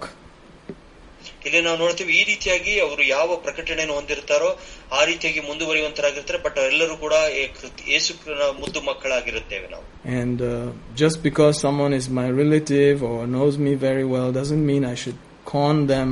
ಇಲ್ಲಿ 1.47 1.61
ನಾವು 1.67 1.79
ನೋಡ್ತೀವಿ 1.83 2.13
ಈ 2.21 2.23
ರೀತಿಯಾಗಿ 2.31 2.73
ಅವರು 2.85 3.03
ಯಾವ 3.09 3.29
ಪ್ರಕಟಣೆಯನ್ನು 3.45 3.95
ಹೊಂದಿರ್ತಾರೋ 3.99 4.49
ಆ 4.93 5.01
ರೀತಿಯಾಗಿ 5.11 5.41
ಮುಂದುವರಿಯುವಂತರಾಗಿರ್ತಾರೆ 5.49 6.39
ಬಟ್ 6.47 6.59
ಎಲ್ಲರೂ 6.71 6.95
ಕೂಡ 7.05 7.15
ಏ- 7.41 7.51
ಕೃತ್- 7.59 7.85
ಯೇಸು 7.93 8.11
ಕ್ರಿಸ್ತನ 8.15 8.47
ಮುದ್ದು 8.63 8.81
ಮಕ್ಕಳಾಗಿರುತ್ತೇವೆ 8.89 9.67
ನಾವು 9.75 9.85
And 10.21 10.39
uh, 10.49 10.67
just 11.03 11.19
because 11.29 11.55
someone 11.67 11.93
is 12.01 12.07
my 12.21 12.27
relative 12.43 12.99
or 13.11 13.19
knows 13.35 13.55
me 13.67 13.75
very 13.89 14.07
well 14.15 14.29
doesn't 14.33 14.65
mean 14.71 14.85
I 14.87 14.97
should 15.03 15.21
con 15.53 15.77
them, 15.95 16.11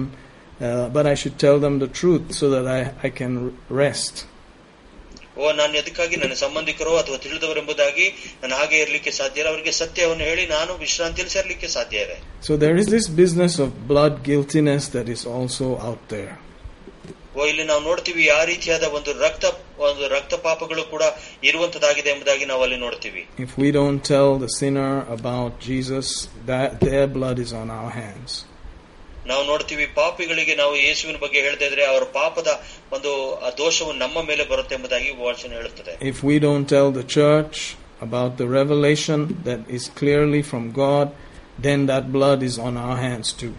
uh, 0.60 0.84
but 0.96 1.04
I 1.12 1.16
should 1.22 1.36
tell 1.44 1.58
them 1.66 1.76
the 1.78 1.90
truth 2.00 2.26
so 2.40 2.48
that 2.54 2.66
I, 2.78 2.80
I 3.02 3.12
can 3.20 3.34
rest. 3.82 4.14
ಓ 5.38 5.52
ನಾನು 5.52 5.78
ಅದಕ್ಕಾಗಿ 5.78 6.16
ನನ್ನ 6.16 6.34
ಸಂಬಂಧಿಕರು 6.42 6.92
ಅಥವಾ 6.98 7.18
ತಿಳಿದವರೆಂಬುದಾಗಿ 7.24 8.06
ನಾನು 8.42 8.54
ಹಾಗೆ 8.56 8.76
ಇರ್ಲಿಕ್ಕೆ 8.84 9.12
ಸಾಧ್ಯ 9.18 9.40
ಇಲ್ಲ 9.42 9.50
ಅವರಿಗೆ 9.50 9.72
ಸತ್ಯವನ್ನು 9.80 10.24
ಹೇಳಿ 10.30 10.44
ನಾನು 10.48 10.72
ವಿಶ್ರಾಂತಿಯಲ್ಲಿ 10.84 11.34
ಸೇರ್ಲಿಕ್ಕೆ 11.36 11.68
ಸಾಧ್ಯ 11.76 12.06
ಇದೆ 12.06 12.16
So 12.42 12.54
there 12.56 12.76
is 12.76 12.88
this 12.96 13.06
business 13.22 13.54
of 13.58 13.70
blood 13.88 14.14
guiltiness 14.22 14.84
that 14.96 15.08
is 15.08 15.22
also 15.36 15.68
out 15.88 16.02
there. 16.08 16.34
ಓ 17.36 17.44
ಇಲ್ಲಿ 17.50 17.64
ನಾವು 17.64 17.82
ನೋಡ್ತೀವಿ 17.88 18.22
ಯಾವ 18.24 18.42
ರೀತಿಯಾದ 18.50 18.84
ಒಂದು 18.98 19.12
ರಕ್ತ 19.24 19.44
ಒಂದು 19.86 20.04
ರಕ್ತ 20.08 20.34
ಪಾಪಗಳು 20.44 20.82
ಕೂಡ 20.92 21.04
ಇರುವಂತದಾಗಿದೆ 21.48 22.10
ಎಂಬುದಾಗಿ 22.12 22.44
ನಾವು 22.46 22.62
ಅಲ್ಲಿ 22.62 22.78
ನೋಡ್ತೀವಿ 22.84 23.22
If 23.46 23.52
we 23.62 23.70
don't 23.78 24.02
tell 24.12 24.30
the 24.38 24.50
sinner 24.58 24.92
about 25.16 25.52
Jesus, 25.68 26.08
that 26.46 26.70
their 26.80 27.06
blood 27.16 27.38
is 27.38 27.52
on 27.62 27.70
our 27.78 27.90
hands. 28.02 28.32
ನಾವು 29.29 29.43
ನೋಡ್ತೀವಿ 29.45 29.85
ಪಾಪಿಗಳಿಗೆ 29.99 30.55
ನಾವು 30.55 30.75
ಯೇಸುವಿನ 30.75 31.17
ಬಗ್ಗೆ 31.17 31.41
ಹೇಳ್ತಾ 31.41 31.65
ಇದ್ರೆ 31.65 31.83
ಅವರ 31.85 32.03
ಪಾಪದ 32.13 32.49
ಒಂದು 32.91 33.11
ದೋಷವು 33.57 33.93
ನಮ್ಮ 33.93 34.23
ಮೇಲೆ 34.23 34.45
ಬರುತ್ತೆ 34.45 34.75
ಎಂಬುದಾಗಿ 34.75 35.11
ವಾಚನ 35.23 35.53
ಹೇಳುತ್ತದೆ 35.53 35.93
if 36.11 36.21
we 36.29 36.37
don't 36.47 36.69
tell 36.69 36.91
the 36.95 37.03
church 37.17 37.61
about 38.01 38.37
the 38.37 38.47
revelation 38.49 39.41
that 39.43 39.69
is 39.69 39.89
clearly 39.89 40.41
from 40.41 40.71
God, 40.73 41.07
then 41.59 41.85
that 41.87 42.11
blood 42.11 42.43
is 42.43 42.57
on 42.59 42.77
our 42.77 42.97
hands 42.97 43.33
too. 43.33 43.55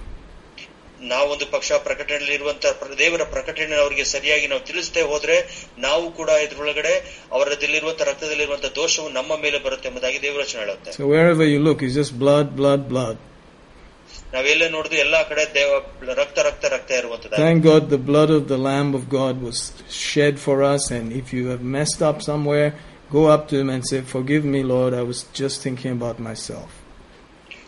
ನಾವೊಂದು 1.02 1.46
ಪಕ್ಷ 1.46 1.72
ಪ್ರಕಟಣೆಯಲ್ಲಿ 1.84 2.34
ಇರುವಂತಹ 2.34 2.94
ದೇವರ 2.98 3.22
ಪ್ರಕಟಣೆ 3.34 3.76
ಅವರಿಗೆ 3.76 4.04
ಸರಿಯಾಗಿ 4.04 4.46
ನಾವು 4.46 4.62
ತಿಳಿಸದೆ 4.64 5.02
ಹೋದ್ರೆ 5.02 5.36
ನಾವು 5.78 6.10
ಕೂಡ 6.10 6.30
ಇದರೊಳಗಡೆ 6.44 6.92
ಅವರದಲ್ಲಿರುವಂತಹ 7.32 8.04
ರಕ್ತದಲ್ಲಿರುವಂತಹ 8.04 8.72
ದೋಷವು 8.76 9.08
ನಮ್ಮ 9.08 9.36
ಮೇಲೆ 9.36 9.58
ಬರುತ್ತೆ 9.58 9.88
ಎಂಬುದಾಗಿ 9.88 10.22
ದೇವರಚನೆ 10.22 10.60
ಹೇಳುತ್ತೆ 10.60 10.92
So 10.98 11.06
wherever 11.06 11.46
you 11.52 11.60
look, 11.68 11.80
it's 11.82 11.94
just 11.94 12.14
blood, 12.18 12.48
blood, 12.56 12.82
blood. 12.88 13.16
ನಾವೆಲ್ಲೇ 14.33 14.67
ನೋಡಿದ್ರು 14.75 14.99
ಎಲ್ಲಾ 15.05 15.19
ಕಡೆ 15.29 15.43
ದೇವ 15.57 15.71
ರಕ್ತ 16.21 16.37
ರಕ್ತ 16.47 16.65
ರಕ್ತ 16.75 16.91
ಇರುವಂತದ 17.01 17.33
Thank 17.43 17.61
God 17.63 17.83
the 17.89 18.01
blood 18.09 18.31
of 18.37 18.43
the 18.53 18.59
Lamb 18.67 18.91
of 18.99 19.05
God 19.19 19.35
was 19.47 19.59
shed 20.05 20.35
for 20.45 20.57
us, 20.73 20.83
and 20.97 21.05
if 21.21 21.27
you 21.37 21.43
have 21.53 21.63
messed 21.77 22.01
up 22.09 22.17
somewhere, 22.21 22.69
go 23.11 23.23
up 23.35 23.43
to 23.49 23.55
Him 23.61 23.69
and 23.75 23.83
say, 23.89 23.99
Forgive 24.15 24.45
me, 24.55 24.61
Lord, 24.75 24.93
I 24.93 25.03
was 25.03 25.19
just 25.41 25.57
thinking 25.65 25.93
about 25.99 26.19
myself. 26.29 26.71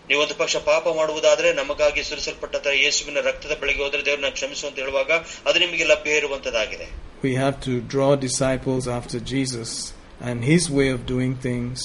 ನೀವೊಂದು 0.10 0.36
ಪಕ್ಷ 0.42 0.58
ಪಾಪ 0.68 0.88
ಮಾಡುವುದಾದ್ರೆ 1.00 1.50
ನಮಗಾಗಿ 1.54 2.02
ಸುರಿಸಲ್ಪಟ್ಟಂತ 2.10 2.68
ಯೇಸುವಿನ 2.84 3.22
ರಕ್ತದ 3.28 3.54
ಬಳಿಗೆ 3.62 3.82
ಹೋದ್ರೆ 3.84 4.02
ದೇವ್ರನ್ನ 4.08 4.30
ಕ್ಷಮಿಸು 4.38 4.64
ಅಂತ 4.68 4.78
ಹೇಳುವಾಗ 4.84 5.12
ಅದು 5.48 5.58
ನಿಮಗೆ 5.66 5.86
ಲಭ್ಯ 5.92 6.20
ಇರುವಂತದಾಗಿದೆ 6.22 6.88
We 7.24 7.34
have 7.44 7.56
to 7.68 7.74
draw 7.94 8.12
disciples 8.28 8.84
after 8.98 9.20
Jesus 9.34 9.72
and 10.28 10.38
His 10.52 10.64
way 10.78 10.88
of 10.96 11.00
doing 11.14 11.34
things, 11.48 11.78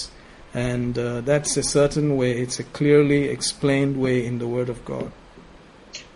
and 0.63 0.95
uh, 0.99 1.05
that's 1.23 1.57
a 1.57 1.67
certain 1.77 2.17
way, 2.17 2.31
it's 2.43 2.59
a 2.59 2.67
clearly 2.79 3.23
explained 3.29 3.97
way 4.07 4.17
in 4.27 4.39
the 4.39 4.49
Word 4.55 4.69
of 4.69 4.81
God. 4.93 5.11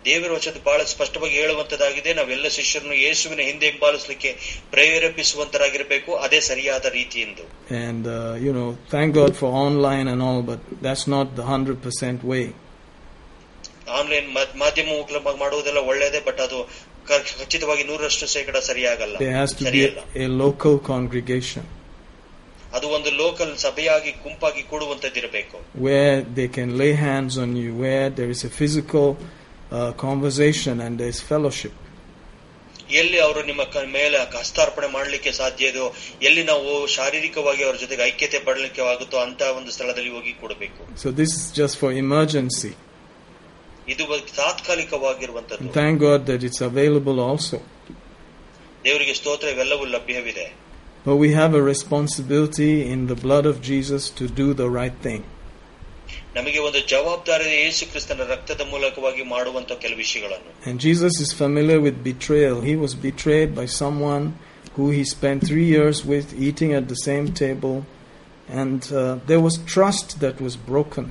ದೇವರ 0.05 0.29
ವಚನ 0.35 0.59
ಬಹಳ 0.67 0.81
ಸ್ಪಷ್ಟವಾಗಿ 0.91 1.35
ಹೇಳುವಂತದಾಗಿದೆ 1.35 2.11
ನಾವೆಲ್ಲ 2.13 2.47
ಶಿಷ್ಯರನ್ನು 2.47 2.95
ಯೇಸುವಿನ 2.97 3.41
ಹಿಂದೆ 3.41 3.65
ಹಿಂಬಾಲಿಸಲಿಕ್ಕೆ 3.71 4.29
ಪ್ರೇರೇಪಿಸುವಂತರಾಗಿರಬೇಕು 4.73 6.11
ಅದೇ 6.25 6.39
ಸರಿಯಾದ 6.49 6.85
ರೀತಿ 6.97 7.19
ಎಂದು 7.21 7.43
And, 7.83 8.03
uh, 8.09 8.15
you 8.45 8.53
know, 8.57 8.69
thank 8.93 9.09
God 9.21 9.33
for 9.41 9.49
online 9.65 10.07
and 10.13 10.21
all, 10.27 10.41
but 10.51 10.61
that's 10.85 11.05
not 11.15 11.27
the 11.39 11.45
100% 11.49 12.23
way. 12.33 12.45
Online 13.97 14.25
ಮಾಧ್ಯಮ 14.61 14.87
ಮುಖಾಂತರ 14.91 15.19
ಮಾಡುವುದೆಲ್ಲ 15.43 15.81
ಒಳ್ಳೆಯದೇ 15.91 16.19
ಬಟ್ 16.19 16.39
ಅದು 16.45 16.57
ಕ- 17.09 17.23
ಖಚಿತವಾಗಿ 17.41 17.83
ನೂರರಷ್ಟು 17.83 18.27
ಶೇಕಡ 18.35 18.57
ಸರಿಯಾಗಲ್ಲ 18.69 19.15
There 19.25 19.37
has 19.41 19.51
to 19.53 19.63
be 19.63 19.67
ಸರಿಯಲ್ಲ 19.69 19.99
a, 20.15 20.25
a 20.25 20.29
local 20.45 20.75
congregation 20.91 21.65
ಅದು 22.73 22.87
ಒಂದು 22.87 23.09
ಲೋಕಲ್ 23.13 23.57
ಸಭೆಯಾಗಿ 23.57 24.11
ಗುಂಪಾಗಿ 24.23 24.63
ಕೂಡುವಂತದ್ದಿರಬೇಕು 24.63 25.57
where 25.85 26.17
they 26.37 26.47
can 26.57 26.77
lay 26.77 26.93
hands 27.07 27.35
on 27.37 27.55
you, 27.55 27.71
where 27.83 28.07
there 28.09 28.31
is 28.35 28.43
a 28.43 28.53
physical 28.59 29.07
uh, 29.71 29.91
conversation 30.05 30.81
and 30.81 30.93
there 30.99 31.13
is 31.15 31.21
fellowship. 31.31 31.75
ಎಲ್ಲಿ 32.91 33.19
ಅವರು 33.19 33.43
ನಿಮ್ಮ 33.45 33.63
ಕ- 33.63 33.85
ಮೇಲೆ 33.93 34.17
ಹಸ್ತಾರ್ಪಣೆ 34.33 34.87
ಮಾಡಲಿಕ್ಕೆ 34.87 35.31
ಸಾಧ್ಯ 35.31 35.67
ಇದೋ 35.67 35.85
ಎಲ್ಲಿ 36.21 36.43
ನಾವು 36.43 36.87
ಶಾರೀರಿಕವಾಗಿ 36.87 37.63
ಅವ್ರ 37.63 37.75
ಜೊತೆಗೆ 37.75 38.03
ಐಕ್ಯತೆ 38.03 38.39
ಪಡಲಿಕ್ಕೆ 38.39 38.81
ಆಗುತ್ತೋ 38.81 39.17
ಅಂತ 39.17 39.41
ಒಂದು 39.59 39.71
ಸ್ಥಳದಲ್ಲಿ 39.71 40.09
ಹೋಗಿ 40.09 40.33
ಕೊಡಬೇಕು 40.33 40.81
So 41.03 41.11
this 41.19 41.31
is 41.39 41.43
just 41.61 41.75
for 41.81 41.89
emergency. 42.05 42.71
ಇದು 43.87 44.03
ಒಂದು 44.05 44.25
ತಾತ್ಕಾಲಿಕವಾಗಿರುವಂತದ್ದು 44.37 45.63
And 45.63 45.73
thank 45.73 45.99
God 45.99 46.21
that 46.25 46.43
it's 46.43 46.61
available 46.61 47.19
also. 47.29 47.59
ದೇವರಿಗೆ 48.85 49.13
ಸ್ತೋತ್ರ 49.13 49.47
ಇವೆಲ್ಲವೂ 49.47 49.85
ಲಭ್ಯವಿದೆ 49.85 50.47
But 51.05 51.15
we 51.23 51.31
have 51.33 51.53
a 51.53 51.61
responsibility 51.61 52.71
in 52.93 53.07
the 53.07 53.15
blood 53.15 53.45
of 53.45 53.61
Jesus 53.61 54.09
to 54.19 54.27
do 54.27 54.47
the 54.53 54.69
right 54.79 54.97
thing. 55.07 55.23
ನಮಗೆ 56.35 56.59
ಒಂದು 56.67 56.79
ಜವಾಬ್ದಾರಿ 56.91 57.45
ಇದೆ 57.47 57.59
ಯೇಸು 57.65 57.83
ಕ್ರಿಸ್ತನ 57.91 58.25
ರಕ್ತದ 58.33 58.63
ಮೂಲಕವಾಗಿ 58.73 59.23
ಮಾಡುವಂತ 59.35 59.71
ಕೆಲವು 59.83 59.99
ವಿಷಯಗಳನ್ನು 60.05 60.51
And 60.69 60.75
Jesus 60.87 61.13
is 61.25 61.31
familiar 61.43 61.79
with 61.87 61.97
betrayal. 62.09 62.57
He 62.69 62.75
was 62.83 62.93
betrayed 63.07 63.51
by 63.61 63.65
someone 63.81 64.25
who 64.77 64.87
he 64.97 65.03
spent 65.15 65.39
three 65.49 65.67
years 65.75 65.97
with, 66.11 66.27
eating 66.47 66.71
at 66.79 66.85
the 66.93 66.99
same 67.09 67.27
table, 67.43 67.75
and 68.61 68.81
uh, 68.91 69.17
there 69.29 69.41
was 69.47 69.55
trust 69.75 70.07
that 70.23 70.37
was 70.47 70.55
broken. 70.71 71.05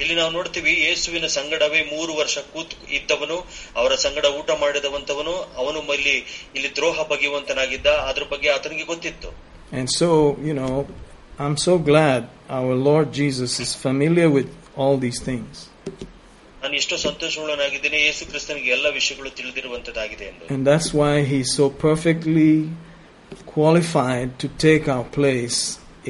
ಇಲ್ಲಿ 0.00 0.14
ನಾವು 0.20 0.30
ನೋಡ್ತೀವಿ 0.36 0.72
ಯೇಸುವಿನ 0.84 1.26
ಸಂಗಡವೇ 1.36 1.80
ಮೂರು 1.92 2.12
ವರ್ಷ 2.20 2.38
ಕೂತ್ 2.52 2.72
ಇದ್ದವನು 2.98 3.36
ಅವರ 3.80 3.92
ಸಂಗಡ 4.04 4.26
ಊಟ 4.38 4.50
ಮಾಡಿದವಂತವನು 4.62 5.34
ಅವನು 5.62 5.80
ಇಲ್ಲಿ 5.98 6.16
ಇಲ್ಲಿ 6.56 6.70
ದ್ರೋಹ 6.78 7.06
ಬಗೆಯುವಂತನಾಗಿದ್ದ 7.12 7.90
ಅದ್ರ 8.10 8.26
ಬಗ್ಗೆ 8.34 8.50
ಆತನಿಗೆ 8.56 8.86
ಗೊತ್ತಿತ್ತು 8.92 9.30
And 9.72 9.88
so, 10.00 10.08
you 10.48 10.54
know, 10.54 10.72
I'm 11.38 11.56
so 11.58 11.74
glad 11.88 12.22
our 12.58 12.74
Lord 12.88 13.06
Jesus 13.20 13.52
is 13.58 13.70
familiar 13.86 14.28
with 14.30 14.50
all 14.76 14.96
these 15.04 15.20
things. 15.28 15.54
ನಾನು 16.62 16.76
ಎಷ್ಟೋ 16.80 16.96
ಸಂತೋಷವುಳ್ಳನಾಗಿದ್ದೇನೆ 17.06 17.98
ಯೇಸು 18.06 18.24
ಕ್ರಿಸ್ತನಿಗೆ 18.30 18.70
ಎಲ್ಲ 18.76 18.86
ವಿಷಯಗಳು 18.98 19.30
ತಿಳಿದಿರುವಂತದ್ದಾಗಿದೆ 19.38 20.26
ಎಂದು 20.30 20.44
And 20.54 20.62
that's 20.70 20.90
why 21.00 21.12
he's 21.30 21.50
so 21.60 21.66
perfectly 21.86 22.52
qualified 23.46 24.30
to 24.38 24.48
take 24.66 24.88
our 24.88 25.04
place 25.18 25.60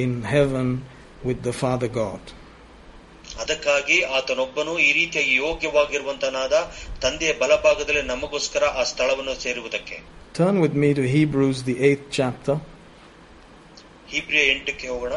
in 0.05 0.23
heaven 0.35 0.69
with 1.25 1.43
the 1.43 1.55
Father 1.55 1.89
God. 2.03 2.23
ಅದಕ್ಕಾಗಿ 3.43 3.97
ಆತನೊಬ್ಬನು 4.19 4.73
ಈ 4.87 4.91
ರೀತಿಯಾಗಿ 4.99 5.33
ಯೋಗ್ಯವಾಗಿರುವಂತನಾದ 5.45 6.55
ತಂದೆಯ 7.05 7.33
ಬಲಭಾಗದಲ್ಲಿ 7.43 8.05
ನಮಗೋಸ್ಕರ 8.15 8.65
ಆ 8.81 8.85
ಸ್ಥಳವನ್ನು 8.93 9.37
ಸೇರುವುದಕ್ಕೆ 9.47 9.99
Turn 10.39 10.57
with 10.63 10.75
me 10.83 10.89
to 10.99 11.03
Hebrews, 11.17 11.59
the 11.71 11.77
eighth 11.89 12.07
chapter. 12.11 12.55
ಹೀಬ್ರಿಯ 14.13 14.45
ಎಂಟಕ್ಕೆ 14.55 14.89
ಹೋಗೋಣ 14.93 15.15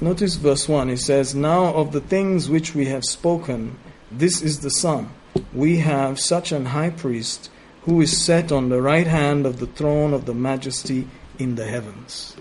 Notice 0.00 0.36
verse 0.36 0.68
1. 0.68 0.90
It 0.90 1.00
says, 1.00 1.34
Now 1.34 1.74
of 1.74 1.90
the 1.92 2.00
things 2.00 2.48
which 2.48 2.72
we 2.74 2.84
have 2.86 3.02
spoken, 3.04 3.78
this 4.12 4.40
is 4.40 4.60
the 4.60 4.70
sum. 4.70 5.10
We 5.52 5.78
have 5.78 6.20
such 6.20 6.52
an 6.52 6.66
high 6.66 6.90
priest 6.90 7.50
who 7.82 8.00
is 8.00 8.24
set 8.24 8.52
on 8.52 8.68
the 8.68 8.80
right 8.80 9.08
hand 9.08 9.44
of 9.44 9.58
the 9.58 9.66
throne 9.68 10.14
of 10.14 10.24
the 10.24 10.34
majesty 10.34 11.00
in 11.38 11.56
the 11.56 11.66
heavens. 11.66 12.31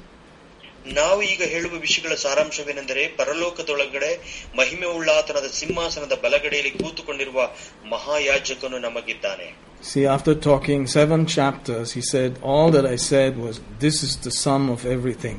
ನಾವು 0.98 1.22
ಈಗ 1.24 1.42
ಹೇಳುವ 1.54 1.76
ವಿಷಯಗಳ 1.86 2.14
ಸಾರಾಂಶವೇನೆಂದರೆ 2.24 3.02
ಪರಲೋಕದೊಳಗಡೆ 3.18 4.12
ಮಹಿಮೆ 4.60 4.88
ಉಳ್ಳಾತನದ 4.98 5.48
ಸಿಂಹಾಸನದ 5.58 6.16
ಬಲಗಡೆಯಲ್ಲಿ 6.26 6.72
ಕೂತುಕೊಂಡಿರುವ 6.82 7.40
ಮಹಾಯಾಜಕನು 7.96 8.80
ನಮಗಿದ್ದಾನೆ 8.88 9.48
See, 9.84 10.04
after 10.08 10.34
talking 10.46 10.82
seven 10.94 11.22
chapters, 11.34 11.88
he 11.98 12.02
said, 12.04 12.30
All 12.52 12.70
that 12.76 12.86
I 12.88 12.98
said 13.10 13.34
was, 13.38 13.56
This 13.80 13.98
is 14.02 14.14
the 14.26 14.34
sum 14.44 14.64
of 14.76 14.82
everything. 14.96 15.38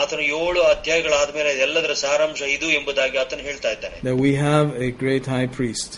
ಆತನು 0.00 0.22
ಏಳು 0.38 0.60
ಅಧ್ಯಾಯಗಳಾದ್ಮೇಲೆ 0.72 1.52
ಎಲ್ಲದರ 1.66 1.94
ಸಾರಾಂಶ 2.02 2.42
ಇದು 2.56 2.68
ಎಂಬುದಾಗಿ 2.78 3.16
ಆತನು 3.22 3.44
ಹೇಳ್ತಾ 3.48 3.70
ಇದ್ದಾನೆ 3.76 3.96
That 4.08 4.18
we 4.26 4.32
have 4.46 4.66
a 4.86 4.90
great 5.02 5.26
high 5.34 5.48
priest. 5.58 5.92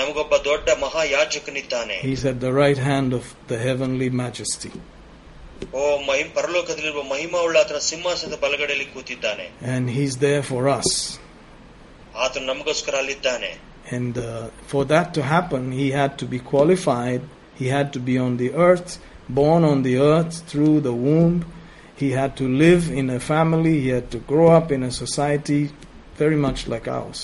ನಮಗೊಬ್ಬ 0.00 0.34
ದೊಡ್ಡ 0.50 0.68
ಮಹಾಯಾಜಕನಿದ್ದಾನೆ 0.84 1.96
He's 2.08 2.24
at 2.32 2.40
the 2.46 2.52
right 2.62 2.80
hand 2.90 3.10
of 3.20 3.24
the 3.52 3.58
heavenly 3.68 4.10
majesty. 4.24 4.72
ಓ 5.80 5.82
ಮಹಿಮ್ 6.08 6.30
ಪರಲೋಕದಲ್ಲಿರುವ 6.38 7.02
ಮಹಿಮಾ 7.12 7.38
ಉಳ್ಳ 7.46 7.56
ಆತನ 7.64 7.80
ಸಿಂಹಾಸನದ 7.90 8.38
ಬಲಗಡೆಯಲ್ಲಿ 8.44 8.88
ಕೂತಿದ್ದಾನೆ 8.94 9.46
And 9.74 9.84
he's 9.98 10.14
there 10.26 10.42
for 10.52 10.62
us. 10.78 10.88
ಆತನು 12.24 12.46
ನಮಗೋಸ್ಕರ 12.52 12.96
ಅಲ್ಲಿದ್ದಾನೆ 13.02 13.52
And 13.96 14.14
uh, 14.18 14.26
for 14.70 14.82
that 14.92 15.08
to 15.16 15.22
happen, 15.34 15.62
he 15.80 15.86
had 15.90 16.12
to 16.20 16.26
be 16.34 16.38
qualified. 16.52 17.22
He 17.60 17.66
had 17.76 17.88
to 17.96 18.00
be 18.08 18.16
on 18.26 18.36
the 18.36 18.50
earth, 18.66 18.90
born 19.38 19.62
on 19.64 19.82
the 19.82 19.96
earth 20.12 20.34
through 20.50 20.76
the 20.80 20.94
womb. 21.06 21.36
He 22.02 22.10
had 22.12 22.32
to 22.36 22.46
live 22.64 22.84
in 23.00 23.10
a 23.10 23.20
family. 23.32 23.74
He 23.80 23.88
had 23.88 24.08
to 24.10 24.20
grow 24.32 24.48
up 24.58 24.68
in 24.76 24.82
a 24.82 24.92
society 25.04 25.62
very 26.16 26.38
much 26.46 26.60
like 26.68 26.86
ours. 26.98 27.20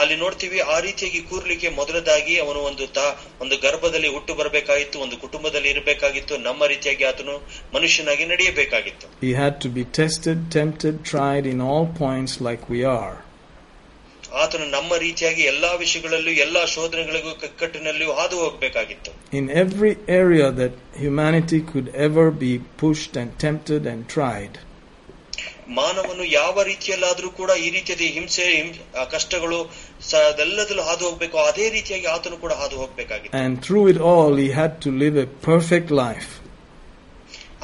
ಅಲ್ಲಿ 0.00 0.16
ನೋಡ್ತೀವಿ 0.16 0.58
ಆ 0.74 0.80
ರೀತಿಯಾಗಿ 0.80 1.20
ಕೂರ್ಲಿಕ್ಕೆ 1.22 1.68
ಮೊದಲದಾಗಿ 1.68 2.38
ಅವನು 2.38 2.58
ಒಂದು 2.58 2.86
ತಾ 2.86 3.06
ಒಂದು 3.40 3.56
ಗರ್ಭದಲ್ಲಿ 3.56 4.08
ಹುಟ್ಟು 4.08 4.34
ಬರಬೇಕಾಗಿತ್ತು 4.34 4.98
ಒಂದು 4.98 5.16
ಕುಟುಂಬದಲ್ಲಿ 5.16 5.70
ಇರಬೇಕಾಗಿತ್ತು 5.70 6.36
ನಮ್ಮ 6.36 6.66
ರೀತಿಯಾಗಿ 6.66 7.04
ಆತನು 7.04 7.34
ಮನುಷ್ಯನಾಗಿ 7.74 8.24
ನಡೆಯಬೇಕಾಗಿತ್ತು. 8.24 9.06
He 9.26 9.32
had 9.42 9.54
to 9.60 9.70
be 9.78 9.84
tested, 10.00 10.38
tempted, 10.60 10.94
tried 11.12 11.46
in 11.46 11.60
all 11.70 11.86
points 12.04 12.34
like 12.48 12.64
we 12.74 12.82
are. 13.00 13.14
ಆತನು 14.42 14.66
ನಮ್ಮ 14.66 14.96
ರೀತಿಯಾಗಿ 14.96 15.42
ಎಲ್ಲಾ 15.42 15.74
ವಿಷಯಗಳಲ್ಲೂ 15.74 16.30
ಎಲ್ಲಾ 16.30 16.64
ಶೋಧನೆಗಳಿಗೂ 16.64 17.32
ಕಕ್ಕಟ್ಟಿನಲ್ಲಿಯೂ 17.40 18.12
ಹಾದು 18.12 18.36
ಹೋಗಬೇಕಾಗಿತ್ತು. 18.36 19.10
In 19.36 19.50
every 19.50 19.90
area 19.90 20.48
that 20.62 20.78
humanity 20.98 21.60
could 21.60 21.90
ever 21.96 22.30
be 22.30 22.58
pushed 22.80 23.18
and 23.18 23.34
tempted 23.40 23.86
and 23.86 24.08
tried, 24.08 24.58
ಮಾನವನು 25.79 26.23
ಯಾವ 26.33 26.63
ರೀತಿಯಲ್ಲಾದ್ರೂ 26.71 27.29
ಕೂಡ 27.39 27.51
ಈ 27.65 27.69
ರೀತಿಯಾದ 27.75 28.03
ಹಿಂಸೆ 28.17 28.45
ಹಿಂ- 28.55 28.73
ಆ 29.01 29.05
ಕಷ್ಟಗಳು 29.15 29.59
ಸ- 30.09 30.25
ಅದೆಲ್ಲದಲ್ಲೂ 30.31 30.83
ಹಾದು 30.89 31.05
ಹೋಗ್ಬೇಕು 31.09 31.37
ಅದೇ 31.49 31.67
ರೀತಿಯಾಗಿ 31.77 32.07
ಆತನು 32.15 32.37
ಕೂಡ 32.45 32.53
ಹಾದು 32.63 32.77
ಹೋಗ್ಬೇಕಾಗಿತ್ತು 32.83 33.39
and 33.43 33.55
through 33.67 33.85
it 33.93 34.01
all, 34.11 34.33
he 34.45 34.49
had 34.61 34.75
to 34.85 34.91
live 35.03 35.17
a 35.17 35.29
perfect 35.51 35.89
life. 36.05 36.29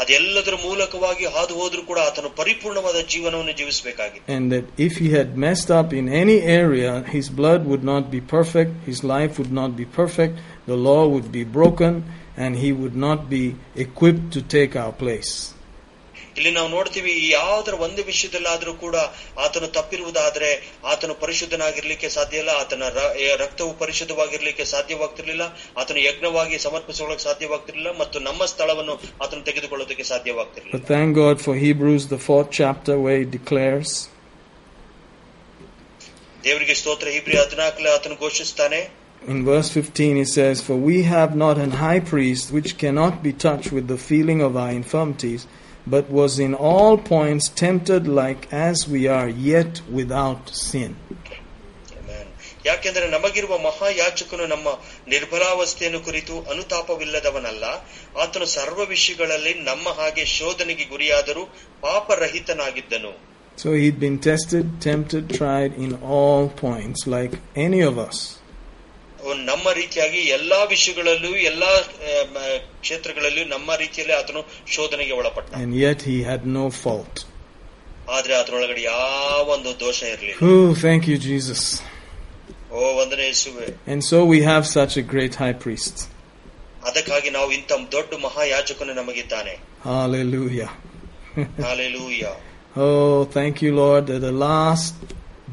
ಅದೆಲ್ಲದರ 0.02 0.56
ಮೂಲಕವಾಗಿ 0.64 1.26
ಹಾದು 1.34 1.54
ಹೋದ್ರೂ 1.60 1.82
ಕೂಡ 1.90 2.00
ಆತನು 2.10 2.30
ಪರಿಪೂರ್ಣವಾದ 2.40 3.00
ಜೀವನವನ್ನು 3.14 3.54
ಜೀವಿಸಬೇಕಾಗಿತ್ತು 3.60 4.32
And 4.36 4.46
that 4.54 4.66
if 4.88 4.94
he 5.04 5.10
had 5.18 5.30
messed 5.46 5.72
up 5.80 5.90
in 6.00 6.06
any 6.22 6.38
area, 6.62 6.92
his 7.16 7.28
blood 7.40 7.62
would 7.72 7.84
not 7.92 8.06
be 8.16 8.22
perfect, 8.36 8.74
his 8.92 9.02
life 9.16 9.34
would 9.40 9.54
not 9.62 9.72
be 9.82 9.86
perfect, 10.02 10.36
the 10.72 10.80
law 10.90 11.04
would 11.14 11.30
be 11.32 11.44
broken, 11.60 11.94
and 12.38 12.52
he 12.64 12.72
would 12.82 12.98
not 13.08 13.20
be 13.30 13.44
equipped 13.86 14.28
to 14.36 14.42
take 14.56 14.74
our 14.76 14.94
place. 15.04 15.34
ಇಲ್ಲಿ 16.38 16.52
ನಾವು 16.52 16.70
ನೋಡ್ತೀವಿ 16.70 17.12
ಯಾವ್ದರ 17.32 17.74
ಒಂದು 17.84 18.02
ವಿಷಯದಲ್ಲಾದ್ರೂ 18.04 18.74
ಕೂಡ 18.84 18.96
ಆತನು 19.46 19.68
ತಪ್ಪಿರುವುದಾದ್ರೆ 19.70 20.50
ಆತನು 20.86 21.14
ಪರಿಶುದ್ಧನಾಗಿರ್ಲಿಕ್ಕೆ 21.24 22.10
ಸಾಧ್ಯ 22.10 22.38
ಇಲ್ಲ 22.38 22.52
ಆತನ 22.62 22.88
ರ- 22.96 23.14
ಏ- 23.24 23.36
ರಕ್ತವು 23.44 23.72
ಪರಿಶುದ್ಧವಾಗಿರ್ಲಿಕ್ಕೆ 23.82 24.66
ಸಾಧ್ಯವಾಗ್ತಿರ್ಲಿಲ್ಲ 24.72 25.46
ಆತನು 25.78 26.02
ಯಜ್ಞವಾಗಿ 26.06 26.58
ಸಮರ್ಪಿಸಿಕೊಳ್ಳಕ್ಕೆ 26.60 27.26
ಸಾಧ್ಯವಾಗ್ತಿರ್ಲಿಲ್ಲ 27.26 27.94
ಮತ್ತು 28.00 28.20
ನಮ್ಮ 28.22 28.46
ಸ್ಥಳವನ್ನು 28.54 28.96
ಆತನು 29.22 29.44
ತೆಗೆದುಕೊಳ್ಳೋದಕ್ಕೆ 29.44 30.08
ಸಾಧ್ಯವಾಗ್ತಿರ್ಲಿಲ್ಲ 30.12 30.76
But 30.78 30.88
thank 30.94 31.12
God 31.18 31.38
for 31.42 31.56
Hebrews, 31.58 32.06
the 32.08 32.22
fourth 32.22 32.52
chapter, 32.54 32.96
where 33.00 33.20
he 33.20 33.30
declares, 33.38 33.92
ದೇವರಿಗೆ 36.44 36.76
ಸ್ತೋತ್ರ 36.76 37.08
ಇಬ್ರಿ 37.18 37.38
ಹದಿನಾಲ್ಕಲೆ 37.38 37.90
ಆತನು 37.96 38.18
ಘೋಷಿಸ್ತಾನೆ 38.22 38.82
in 39.26 39.38
verse 39.46 39.70
15, 39.72 40.16
he 40.18 40.26
says, 40.28 40.56
For 40.62 40.76
we 40.86 40.96
have 41.06 41.34
not 41.36 41.58
an 41.58 41.72
high 41.78 42.02
priest 42.04 42.46
which 42.52 42.72
cannot 42.78 43.14
be 43.24 43.32
touched 43.44 43.72
with 43.72 43.86
the 43.88 43.98
feeling 44.00 44.40
of 44.42 44.58
our 44.58 44.72
infirmities, 44.74 45.42
but 45.88 46.10
was 46.10 46.40
in 46.40 46.54
all 46.70 46.98
points 46.98 47.50
tempted 47.62 48.08
like 48.20 48.52
as 48.52 48.88
we 48.88 49.08
are, 49.08 49.30
yet 49.52 49.74
without 49.92 50.44
sin. 50.68 50.92
Amen. 52.00 52.28
ಯಾಕೆಂದರೆ 52.66 53.08
ನಮಗಿರುವ 53.08 53.54
ಮಹಾಯಾಚಕನು 53.66 54.46
ನಮ್ಮ 54.48 54.68
ನಿರ್ಬಲಾವಸ್ಥೆಯನ್ನು 55.14 56.00
ಕುರಿತು 56.02 56.36
ಅನುತಾಪವಿಲ್ಲದವನಲ್ಲ 56.54 57.66
ಆತನು 58.24 58.46
ಸರ್ವ 58.56 58.86
ವಿಷಯಗಳಲ್ಲಿ 58.94 59.54
ನಮ್ಮ 59.70 59.90
ಹಾಗೆ 60.00 60.26
ಶೋಧನೆಗೆ 60.38 60.88
ಗುರಿಯಾದರೂ 60.96 61.46
ಪಾಪರಹಿತನಾಗಿದ್ದನು 61.86 63.14
So 63.58 63.72
he'd 63.74 64.00
been 64.00 64.18
tested, 64.20 64.82
tempted, 64.82 65.30
tried 65.30 65.74
in 65.78 65.92
all 66.14 66.50
points, 66.62 67.06
like 67.08 67.34
any 67.56 67.82
of 67.82 67.98
us. 68.00 68.18
ಅವನು 69.24 69.42
ನಮ್ಮ 69.44 69.72
ರೀತಿಯಾಗಿ 69.72 70.22
ಎಲ್ಲಾ 70.38 70.64
ವಿಷಯಗಳಲ್ಲೂ 70.66 71.36
ಎಲ್ಲಾ 71.50 71.70
ಆ, 71.76 72.14
ಮ- 72.34 72.58
ಕ್ಷೇತ್ರಗಳಲ್ಲೂ 72.82 73.44
ನಮ್ಮ 73.46 73.76
ರೀತಿಯಲ್ಲಿ 73.76 74.14
ಆತನು 74.14 74.42
ಶೋಧನೆಗೆ 74.68 75.14
ಒಳಪಟ್ಟ 75.14 75.52
And 75.64 75.74
yet 75.86 76.02
he 76.12 76.18
had 76.32 76.44
no 76.60 76.66
fault. 76.84 77.16
ಆದ್ರೆ 78.10 78.34
ಅದರೊಳಗಡೆ 78.36 78.82
ಯಾವ 78.94 79.44
ಒಂದು 79.56 79.80
ದೋಷ 79.80 80.00
ಇರಲಿಲ್ಲ 80.14 80.40
Oh, 80.52 80.70
thank 80.86 81.04
you, 81.12 81.18
Jesus. 81.30 81.62
ಓ 82.72 82.82
ವಂದನೆ 83.00 83.26
ಯೇಸುವೆ 83.26 83.68
And 83.94 84.02
so 84.04 84.18
we 84.34 84.40
have 84.52 84.66
such 84.78 84.94
a 84.98 85.06
great 85.14 85.36
high 85.44 85.56
priest. 85.66 85.96
ಅದಕ್ಕಾಗಿ 86.86 87.30
ನಾವು 87.30 87.50
ಇಂಥ 87.52 87.72
ದೊಡ್ಡ 87.98 88.14
ಮಹಾಯಾಜಕನು 88.26 88.94
ನಮಗಿದ್ದಾನೆ 88.94 89.54
Hallelujah. 89.86 90.72
Hallelujah 91.66 92.24
Oh, 92.76 93.26
thank 93.36 93.56
you, 93.64 93.72
Lord, 93.76 94.04
that 94.08 94.22
the 94.22 94.36
last 94.44 94.96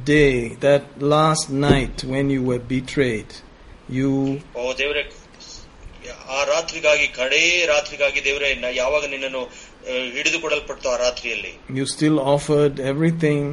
day, 0.07 0.35
that 0.61 0.83
last 1.15 1.47
night 1.69 1.97
when 2.13 2.27
you 2.35 2.43
were 2.43 2.59
betrayed, 2.71 3.31
you 3.99 4.11
ಓ 4.57 4.73
ದೇವರೇ 4.79 5.03
ಆ 6.37 6.45
ರಾತ್ರಿಗಾಗಿ 6.45 7.07
ಕಡೇ 7.17 7.41
ರಾತ್ರಿಗಾಗಿ 7.67 8.21
ದೇವರೇ 8.25 8.55
ನ- 8.55 8.75
ಯಾವಾಗ 8.75 9.05
ನಿನ್ನನ್ನು 9.05 9.43
ಆ, 9.43 9.93
ಹಿಡಿದುಕೊಡಲ್ಪಡ್ತು 10.17 10.89
ಆ 10.91 10.97
ರಾತ್ರಿಯಲ್ಲಿ 11.07 11.53
you 11.79 11.85
still 11.97 12.19
offered 12.37 12.75
everything 12.93 13.45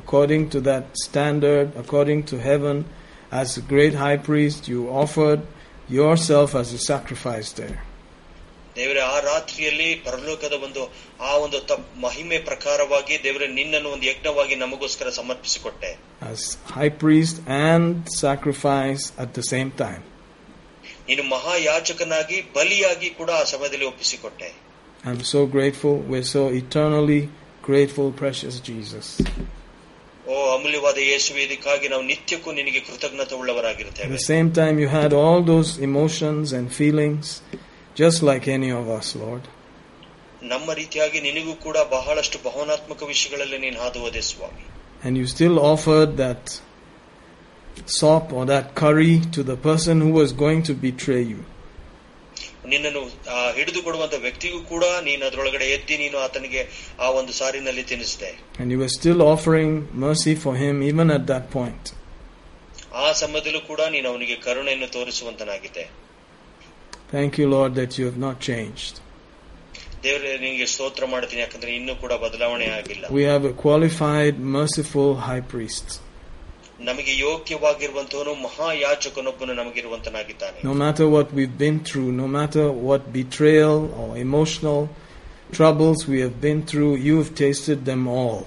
according 0.00 0.44
to 0.54 0.58
that 0.60 0.84
standard, 1.06 1.66
according 1.82 2.20
to 2.30 2.36
heaven. 2.50 2.76
As 3.40 3.50
a 3.56 3.64
great 3.72 3.94
high 3.94 4.18
priest, 4.28 4.60
you 4.72 4.80
offered 5.02 5.42
yourself 5.88 6.50
as 6.54 6.68
a 6.72 6.80
sacrifice 6.90 7.50
there. 7.60 7.78
ದೇವರೇ 8.76 9.00
ಆ 9.14 9.16
ರಾತ್ರಿಯಲ್ಲಿ 9.20 9.94
ಪರಲೋಕದ 10.04 10.52
ಒಂದು 10.66 10.82
ಆ 11.20 11.32
ಒಂದು 11.36 11.58
ತ 11.60 11.72
ಮಹಿಮೆ 11.96 12.38
ಪ್ರಕಾರವಾಗಿ 12.38 13.24
ದೇವರೇ 13.24 13.46
ನಿನ್ನನ್ನು 13.58 13.90
ಒಂದು 13.90 14.06
ಯಜ್ಞವಾಗಿ 14.06 14.56
ನಮಗೋಸ್ಕರ 14.56 15.08
ಸಮರ್ಪಿಸಿಕೊಟ್ಟೆ 15.20 15.90
As 16.32 16.42
high 16.76 16.92
priest 17.02 17.36
and 17.66 17.86
sacrifice 18.22 19.04
at 19.24 19.30
the 19.38 19.44
same 19.52 19.70
time. 19.84 20.02
ನೀನು 21.08 21.22
ಮಹಾಯಾಚಕನಾಗಿ 21.34 22.38
ಬಲಿಯಾಗಿ 22.56 23.10
ಕೂಡ 23.10 23.30
ಆ 23.40 23.44
ಸಮಯದಲ್ಲಿ 23.44 23.84
ಒಪ್ಪಿಸಿಕೊಟ್ಟೆ 23.84 24.50
I'm 25.04 25.22
so 25.34 25.40
grateful. 25.46 25.94
We're 26.10 26.28
so 26.36 26.42
eternally 26.62 27.22
grateful, 27.62 28.08
precious 28.22 28.56
Jesus. 28.70 29.06
ಓ 30.28 30.34
ಅಮೂಲ್ಯವಾದ 30.56 30.98
ಯೇಸುವೆ 31.10 31.40
ಇದಕ್ಕಾಗಿ 31.42 31.86
ನಾವು 31.88 32.02
ನಿತ್ಯಕ್ಕೂ 32.02 32.50
ನಿನಗೆ 32.52 32.80
ಕೃತಜ್ಞತೆ 32.80 33.34
At 33.34 33.40
ಉಳ್ಳವರಾಗಿರ್ತೇವೆ 33.40 34.10
the 34.16 34.26
same 34.32 34.50
time, 34.60 34.76
you 34.82 34.88
had 34.98 35.12
all 35.22 35.40
those 35.52 35.70
emotions 35.88 36.46
and 36.58 36.66
feelings, 36.80 37.26
just 37.96 38.22
like 38.22 38.46
any 38.48 38.70
of 38.72 38.86
us, 38.90 39.08
Lord. 39.16 39.44
ನಮ್ಮ 40.52 40.68
ರೀತಿಯಾಗಿ 40.78 41.18
ನಿನಗೂ 41.26 41.52
ಕೂಡ 41.64 41.78
ಬಹಳಷ್ಟು 41.92 42.38
ಭಾವನಾತ್ಮಕ 42.46 43.02
ವಿಷಯಗಳಲ್ಲಿ 43.10 43.58
ನೀನು 43.64 43.78
ಹಾದು 43.84 44.00
ಹೋದೆ 44.04 44.22
ಸ್ವಾಮಿ 44.30 44.64
And 45.04 45.14
you 45.20 45.26
still 45.28 45.56
offered 45.72 46.10
that 46.18 46.42
sop 47.90 48.26
or 48.32 48.44
that 48.46 48.66
curry 48.74 49.14
to 49.34 49.42
the 49.42 49.56
person 49.68 49.94
who 50.04 50.12
was 50.20 50.30
going 50.42 50.62
to 50.68 50.74
betray 50.84 51.22
you. 51.32 51.40
ನಿನ್ನನ್ನು 52.72 53.00
ಆ 53.36 53.40
ಹಿಡಿದು 53.56 53.80
ಕೊಡುವಂತ 53.86 54.16
ವ್ಯಕ್ತಿಗೂ 54.24 54.58
ಕೂಡ 54.72 54.84
ನೀನು 55.06 55.22
ಅದರೊಳಗಡೆ 55.28 55.66
ಎದ್ದಿ 55.76 55.94
ನೀನು 56.02 56.16
ಆತನಿಗೆ 56.26 56.62
ಆ 57.04 57.08
ಒಂದು 57.20 57.32
ಸಾರಿನಲ್ಲಿ 57.40 57.84
ತಿನ್ನಿಸಿದೆ 57.90 58.30
And 58.60 58.68
you 58.72 58.78
were 58.82 58.92
still 58.98 59.20
offering 59.32 59.72
mercy 60.04 60.34
for 60.44 60.54
him 60.62 60.76
even 60.90 61.08
at 61.18 61.24
that 61.32 61.46
point. 61.56 61.84
ಆ 63.02 63.08
ಸಮಯದಲ್ಲೂ 63.22 63.60
ಕೂಡ 63.70 63.80
ನೀನು 63.94 64.06
ಅವನಿಗೆ 64.12 64.36
ಕರುಣೆಯನ್ನು 64.46 64.88
ತೋರಿಸುವಂತನಾಗಿದ್ದೆ 64.96 65.84
Thank 67.12 67.38
you, 67.38 67.46
Lord, 67.48 67.74
that 67.74 67.98
you 67.98 68.04
have 68.06 68.20
not 68.20 68.36
changed. 68.40 68.94
ದೇವರೇ 70.04 70.30
ನಿನಗೆ 70.44 70.66
ಸ್ತೋತ್ರ 70.70 71.04
ಮಾಡ್ತೀನಿ 71.10 71.40
ಯಾಕಂದ್ರೆ 71.42 71.70
ಇನ್ನೂ 71.78 71.94
ಕೂಡ 71.96 72.12
ಬದಲಾವಣೆ 72.22 72.66
ಆಗಿಲ್ಲ 72.78 73.04
We 73.18 73.24
have 73.32 73.44
a 73.44 73.54
qualified, 73.64 74.36
merciful 74.56 75.10
high 75.28 75.42
priest. 75.52 75.88
ನಮಗೆ 76.88 77.12
ಯೋಗ್ಯವಾಗಿರುವಂತವನು 77.26 78.32
ಮಹಾಯಾಚಕನೊಬ್ಬನು 78.46 79.52
ನಮಗಿರುವಂತನಾಗಿದ್ದಾನೆ 79.60 80.58
No 80.68 80.74
matter 80.82 81.06
what 81.16 81.28
we've 81.38 81.56
been 81.58 81.78
through, 81.88 82.08
no 82.22 82.26
matter 82.38 82.64
what 82.88 83.02
betrayal 83.18 83.78
or 84.00 84.08
emotional 84.26 84.80
troubles 85.52 86.00
we 86.12 86.18
have 86.24 86.36
been 86.46 86.62
through, 86.70 86.92
you 87.06 87.14
have 87.20 87.32
tasted 87.44 87.80
them 87.90 88.02
all. 88.18 88.40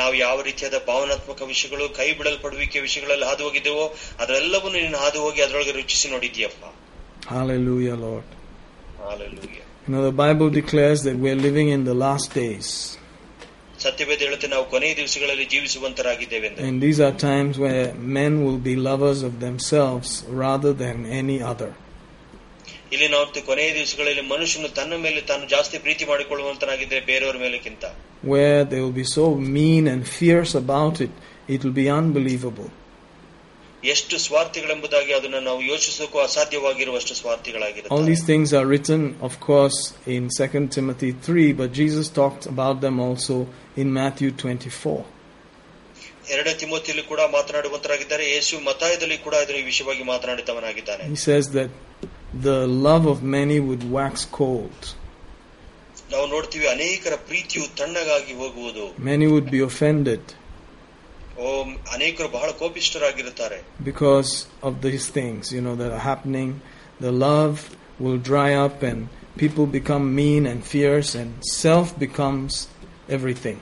ನಾವು 0.00 0.14
ಯಾವ 0.24 0.38
ರೀತಿಯಾದ 0.48 0.78
ಭಾವನಾತ್ಮಕ 0.88 1.42
ವಿಷಯಗಳು 1.52 1.84
ಕೈ 1.98 2.08
ಬಿಡಲ್ಪಡುವಿಕೆ 2.18 2.80
ವಿಷಯಗಳಲ್ಲಿ 2.86 3.26
ಹಾದು 3.30 3.44
ಹೋಗಿದ್ದೇವೋ 3.46 3.84
ಅದೆಲ್ಲವನ್ನು 4.22 4.78
ನೀನು 4.80 4.98
ಹಾದು 5.04 5.20
ಹೋಗಿ 5.24 5.40
ಅದರೊಳಗೆ 5.44 5.72
ರುಚಿಸಿ 5.78 6.08
ನೋಡಿದ್ಯಪ್ಪ 6.14 6.64
Hallelujah, 7.26 7.96
Lord. 7.96 8.24
Hallelujah. 8.98 9.64
You 9.86 9.94
know, 9.94 10.04
the 10.04 10.16
Bible 10.16 10.48
declares 10.50 11.02
that 11.02 11.16
we're 11.16 11.36
living 11.38 11.68
in 11.68 11.84
the 11.84 11.96
last 12.06 12.28
days. 12.34 12.68
ಸತ್ಯವೇದ 13.84 14.20
ಹೇಳುತ್ತೆ 14.26 14.48
ನಾವು 14.52 14.64
ಕೊನೆಯ 14.74 14.92
ದಿವಸಗಳಲ್ಲಿ 15.00 15.46
ಜೀವಿಸುವಂತರಾಗಿದ್ದೇವೆ 15.54 16.46
ಎಂದು 16.48 16.62
And 16.68 16.76
these 16.84 17.00
are 17.06 17.12
times 17.30 17.54
where 17.64 17.82
men 18.18 18.32
will 18.44 18.60
be 18.70 18.74
lovers 18.90 19.20
of 19.28 19.34
themselves 19.46 20.08
rather 20.44 20.72
than 20.82 20.96
any 21.20 21.38
other. 21.52 21.70
ಇಲ್ಲಿ 22.94 23.06
ನಾವು 23.12 23.22
ನೋಡ್ತೀವಿ 23.24 23.46
ಕೊನೆಯ 23.50 23.70
ದಿವಸಗಳಲ್ಲಿ 23.78 24.24
ಮನುಷ್ಯನು 24.34 24.68
ತನ್ನ 24.78 24.96
ಮೇಲೆ 25.04 25.20
ತಾನು 25.30 25.44
ಜಾಸ್ತಿ 25.54 25.76
ಪ್ರೀತಿ 25.86 26.04
ಮಾಡಿಕೊಳ್ಳುವಂತನಾಗಿದ್ದರೆ 26.12 27.00
ಬೇರೆಯವರ 27.10 27.38
ಮೇಲೆಕ್ಕಿಂತ 27.44 27.84
Where 28.32 28.60
they 28.70 28.80
will 28.84 28.96
be 29.02 29.08
so 29.18 29.24
mean 29.56 29.84
and 29.92 30.02
fierce 30.18 30.52
about 30.64 30.96
it, 31.06 31.12
it 31.54 31.58
will 31.64 31.76
be 31.82 31.88
unbelievable. 32.00 32.68
ಎಷ್ಟು 33.84 34.16
ಸ್ವಾರ್ಥಿಗಳೆಂಬುದಾಗಿ 34.18 35.12
ಅದನ್ನು 35.16 35.40
ನಾವು 35.40 35.60
ಯೋಚಿಸೋಕ್ಕೂ 35.72 36.18
ಅಸಾಧ್ಯವಾಗಿರುವಷ್ಟು 36.18 37.12
All 37.12 37.20
ಸ್ವಾರ್ಥಿಗಳಾಗಿರುತ್ತೆ 37.20 37.98
these 38.10 38.24
things 38.30 38.48
are 38.58 38.66
written, 38.72 39.02
of 39.28 39.34
course, 39.48 39.78
in 40.14 40.22
2 40.38 40.62
Timothy 40.76 41.10
3, 41.26 41.44
but 41.60 41.68
Jesus 41.80 42.06
talked 42.20 42.46
about 42.54 42.76
them 42.86 42.96
also 43.06 43.36
in 43.82 43.88
Matthew 44.00 44.30
24. 44.32 44.96
ಎರಡನೇ 46.34 46.54
ತಿಮೋತಿಯಲ್ಲಿ 46.62 47.04
ಕೂಡ 47.10 47.20
ಮಾತನಾಡುವಂತರಾಗಿದ್ದಾರೆ 47.36 48.24
ಯೇಸು 48.34 48.54
ಮತಾಯದಲ್ಲಿ 48.68 49.18
ಕೂಡ 49.26 49.34
ಇದರ 49.44 49.58
ವಿಷಯವಾಗಿ 49.70 50.04
ಮಾತನಾಡಿದವನಾಗಿದ್ದಾನೆ 50.12 51.04
He 51.14 51.20
says 51.28 51.46
that 51.58 51.70
the 52.48 52.58
love 52.88 53.04
of 53.12 53.18
many 53.38 53.58
would 53.68 53.84
wax 53.98 54.14
cold. 54.40 54.80
ನಾವು 56.12 56.26
ನೋಡ್ತೀವಿ 56.34 56.66
ಅನೇಕರ 56.74 57.14
ಪ್ರೀತಿಯು 57.30 57.64
ತಣ್ಣಗಾಗಿ 57.80 58.34
ಹೋಗುವುದು 58.42 58.84
Many 59.10 59.26
would 59.34 59.48
be 59.56 59.60
offended 59.70 60.22
because 63.82 64.46
of 64.62 64.82
these 64.82 65.08
things, 65.08 65.52
you 65.52 65.60
know, 65.60 65.74
that 65.76 65.92
are 65.92 65.98
happening. 65.98 66.60
The 67.00 67.12
love 67.12 67.76
will 67.98 68.18
dry 68.18 68.54
up 68.54 68.82
and 68.82 69.08
people 69.36 69.66
become 69.66 70.14
mean 70.14 70.46
and 70.46 70.64
fierce 70.64 71.14
and 71.14 71.44
self 71.44 71.98
becomes 71.98 72.68
everything. 73.08 73.60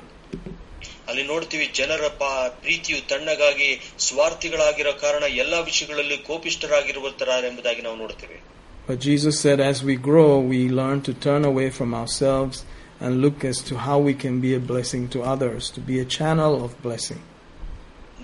ಅಲ್ಲಿ 1.09 1.23
ನೋಡ್ತೀವಿ 1.23 1.67
ಜನರ 1.75 2.05
ಪಾ- 2.21 2.49
ಪ್ರೀತಿಯು 2.49 2.99
ತಣ್ಣಗಾಗಿ 3.09 3.81
ಸ್ವಾರ್ಥಿಗಳಾಗಿರೋ 3.99 4.93
ಕಾರಣ 4.93 5.25
ಎಲ್ಲಾ 5.25 5.61
ವಿಷಯಗಳಲ್ಲಿ 5.61 6.17
ಕೋಪಿಷ್ಠರಾಗಿರುತ್ತಾರೆ 6.17 7.47
ಎಂಬುದಾಗಿ 7.49 7.83
ನಾವು 7.83 7.97
ನೋಡ್ತೀವಿ 7.97 8.39
But 8.87 9.01
Jesus 9.01 9.41
said, 9.41 9.61
as 9.61 9.83
we 9.83 9.95
grow, 9.97 10.39
we 10.53 10.69
learn 10.69 11.01
to 11.01 11.15
turn 11.15 11.45
away 11.45 11.71
from 11.71 11.95
ourselves 11.95 12.65
and 13.01 13.23
look 13.23 13.43
as 13.43 13.63
to 13.69 13.79
how 13.79 13.99
we 13.99 14.13
can 14.13 14.41
be 14.41 14.55
a 14.55 14.61
blessing 14.61 15.09
to 15.09 15.23
others, 15.23 15.71
to 15.71 15.81
be 15.81 15.99
a 16.01 16.05
channel 16.05 16.55
of 16.65 16.83
blessing. 16.83 17.21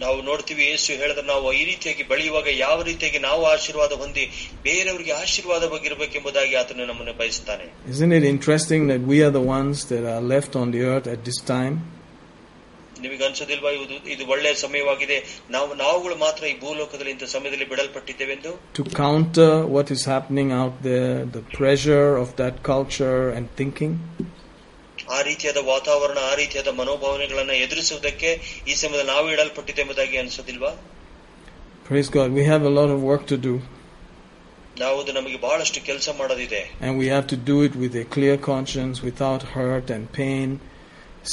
ನಾವು 0.03 0.19
ನೋಡ್ತೀವಿ 0.27 0.63
ಯೇಸು 0.71 0.91
ಹೇಳಿದ್ರೆ 1.01 1.23
ನಾವು 1.31 1.47
ಈ 1.53 1.63
ರೀತಿಯಾಗಿ 1.71 2.03
ಬೆಳೆಯುವಾಗ 2.11 2.49
ಯಾವ 2.59 2.77
ರೀತಿಯಾಗಿ 2.89 3.19
ನಾವು 3.27 3.43
ಆಶೀರ್ವಾದ 3.55 3.93
ಹೊಂದಿ 4.03 4.25
ಬೇರೆಯವರಿಗೆ 4.67 5.13
ಆಶೀರ್ವಾದವಾಗಿರ್ಬೇಕೆಂಬುದಾಗಿ 5.23 6.55
ಆತನು 6.61 6.87
ನಮ್ಮನ್ನು 6.91 7.15
ಬಯಸುತ್ತಾನೆ 7.23 7.67
Isn't 7.95 8.15
it 8.19 8.25
interesting 8.35 8.83
that 8.93 9.03
we 9.13 9.19
are 9.27 9.33
the 9.39 9.47
ones 9.59 9.79
that 9.93 10.05
are 10.15 10.23
left 10.35 10.53
on 10.63 10.69
the 10.77 10.83
earth 10.93 11.09
at 11.15 11.23
this 11.29 11.41
time? 11.55 11.77
ನಿಮಗೆ 13.05 13.25
ಅನ್ಸೋದಿಲ್ವಾ 13.29 13.71
ಇದು 13.77 13.97
ಇದು 14.15 14.25
ಒಳ್ಳೆಯ 14.35 14.55
ಸಮಯವಾಗಿದೆ 14.63 15.17
ನಾವು 15.51 15.69
ನಾವುಗಳು 15.83 16.17
ಮಾತ್ರ 16.25 16.43
ಈ 16.51 16.57
ಭೂಲೋಕದಲ್ಲಿ 16.65 17.13
ಇಂಥ 17.15 17.27
ಸಮಯದಲ್ಲಿ 17.37 17.67
ಬಿಡಲ್ಪಟ್ಟಿದ್ದೇವೆಂದು 17.71 18.51
To 18.79 18.83
counter 19.05 19.51
what 19.77 19.89
is 19.97 20.03
happening 20.15 20.51
out 20.61 20.75
there, 20.89 21.15
the 21.37 21.45
pressure 21.59 22.09
of 22.25 22.29
that 22.41 22.57
culture 22.73 23.21
and 23.37 23.47
thinking? 23.61 23.95
ಆ 25.17 25.19
ರೀತಿಯಾದ 25.29 25.61
ವಾತಾವರಣ 25.73 26.19
ಆ 26.31 26.35
ರೀತಿಯಾದ 26.41 26.71
ಮನೋಭಾವನೆಗಳನ್ನ 26.81 27.53
ಎದುರಿಸುವುದಕ್ಕೆ 27.65 28.31
ಈ 28.71 28.75
ಸಮಯದಲ್ಲಿ 28.83 29.11
ನಾವು 29.15 29.29
ಇಡಲ್ಪಟ್ಟಿದೆ 29.37 29.83
ಎಂಬುದಾಗಿ 29.87 30.19
ಅನ್ಸೋದಿಲ್ವಾ 30.25 30.73
Praise 31.89 32.09
God. 32.09 32.29
We 32.33 32.45
have 32.45 32.63
a 32.63 32.71
lot 32.71 32.91
of 32.95 32.99
work 33.03 33.23
to 33.31 33.37
do, 33.47 33.55
ನಾವು 34.81 34.97
ಅದು 35.03 35.13
ನಮಗೆ 35.13 35.39
ಬಹಳಷ್ಟು 35.47 35.81
ಕೆಲಸ 35.89 36.09
ಮಾಡೋದಿದೆ 36.19 36.61
and 36.85 36.93
we 37.03 37.07
have 37.15 37.27
to 37.33 37.39
do 37.51 37.57
it 37.67 37.75
with 37.83 37.95
a 38.03 38.05
clear 38.17 38.37
conscience, 38.53 38.97
without 39.09 39.43
hurt 39.55 39.89
and 39.97 40.05
pain 40.21 40.51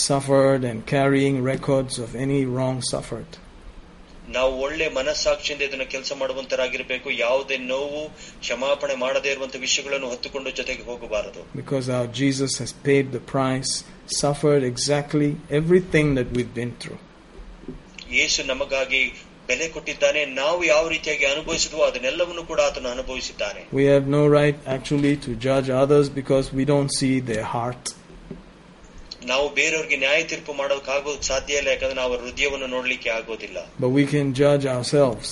suffered, 0.07 0.63
and 0.69 0.85
carrying 0.93 1.35
records 1.43 1.95
of 2.05 2.09
any 2.25 2.41
wrong 2.45 2.77
suffered. 2.93 3.29
ನಾವು 4.35 4.53
ಒಳ್ಳೆ 4.61 4.85
ಮನಸ್ಸಾಕ್ಷಿಯಿಂದ 4.97 5.61
ಇದನ್ನ 5.67 5.85
ಕೆಲಸ 5.93 6.13
ಮಾಡುವಂತರಾಗಿರ್ಬೇಕು 6.21 7.09
ಯಾವುದೇ 7.21 7.57
ನೋವು 7.69 8.01
ಕ್ಷಮಾಪಣೆ 8.41 8.95
ಮಾಡದೇ 9.03 9.29
ಇರುವಂತ 9.35 9.55
ವಿಷಯಗಳನ್ನು 9.65 10.07
ಹೊತ್ತುಕೊಂಡು 10.13 10.51
ಜೊತೆಗೆ 10.59 10.83
ಹೋಗಬಾರದು 10.83 11.41
Because 11.61 11.87
our 11.97 12.07
Jesus 12.21 12.53
has 12.63 12.73
paid 12.89 13.05
the 13.17 13.23
price, 13.35 13.71
suffered 14.23 14.63
exactly 14.73 15.29
everything 15.61 16.09
that 16.17 16.29
we've 16.35 16.53
been 16.53 16.73
through. 16.83 16.99
ಯೇಸು 18.17 18.41
ನಮಗಾಗಿ 18.51 19.01
ಬೆಲೆ 19.49 19.67
ಕೊಟ್ಟಿದ್ದಾನೆ 19.69 20.21
ನಾವು 20.39 20.59
ಯಾವ 20.65 20.83
ರೀತಿಯಾಗಿ 20.93 21.25
ಅನುಭವಿಸಿದ್ವೋ 21.25 21.81
ಅದನ್ನೆಲ್ಲವನ್ನು 21.87 22.43
ಕೂಡ 22.43 22.59
ಆತನು 22.69 22.89
ಅನುಭವಿಸಿದ್ದಾನೆ 22.89 23.61
We 23.77 23.85
have 23.93 24.05
no 24.09 24.23
right 24.37 24.57
actually 24.75 25.13
to 25.25 25.31
judge 25.47 25.69
others 25.83 26.07
because 26.19 26.47
we 26.59 26.65
don't 26.65 26.93
see 26.99 27.15
their 27.31 27.47
heart. 27.55 27.83
ನಾವು 29.25 29.45
ಬೇರೆಯವ್ರಿಗೆ 29.49 29.97
ನ್ಯಾಯ 29.97 30.23
ತೀರ್ಪು 30.23 30.53
ಮಾಡೋದಕ್ಕಾಗೋದು 30.53 31.21
ಸಾಧ್ಯ 31.23 31.59
ಇಲ್ಲ 31.59 31.69
ಯಾಕಂದ್ರೆ 31.73 31.97
ನಾವು 31.99 32.11
ಅವ್ರ 32.13 32.21
ಹೃದಯವನ್ನು 32.25 32.67
ನೋಡ್ಲಿಕ್ಕೆ 32.67 33.09
ಆಗೋದಿಲ್ಲ 33.09 33.57
But 33.83 33.91
we 33.97 34.03
can 34.13 34.27
judge 34.41 34.65
ourselves. 34.75 35.29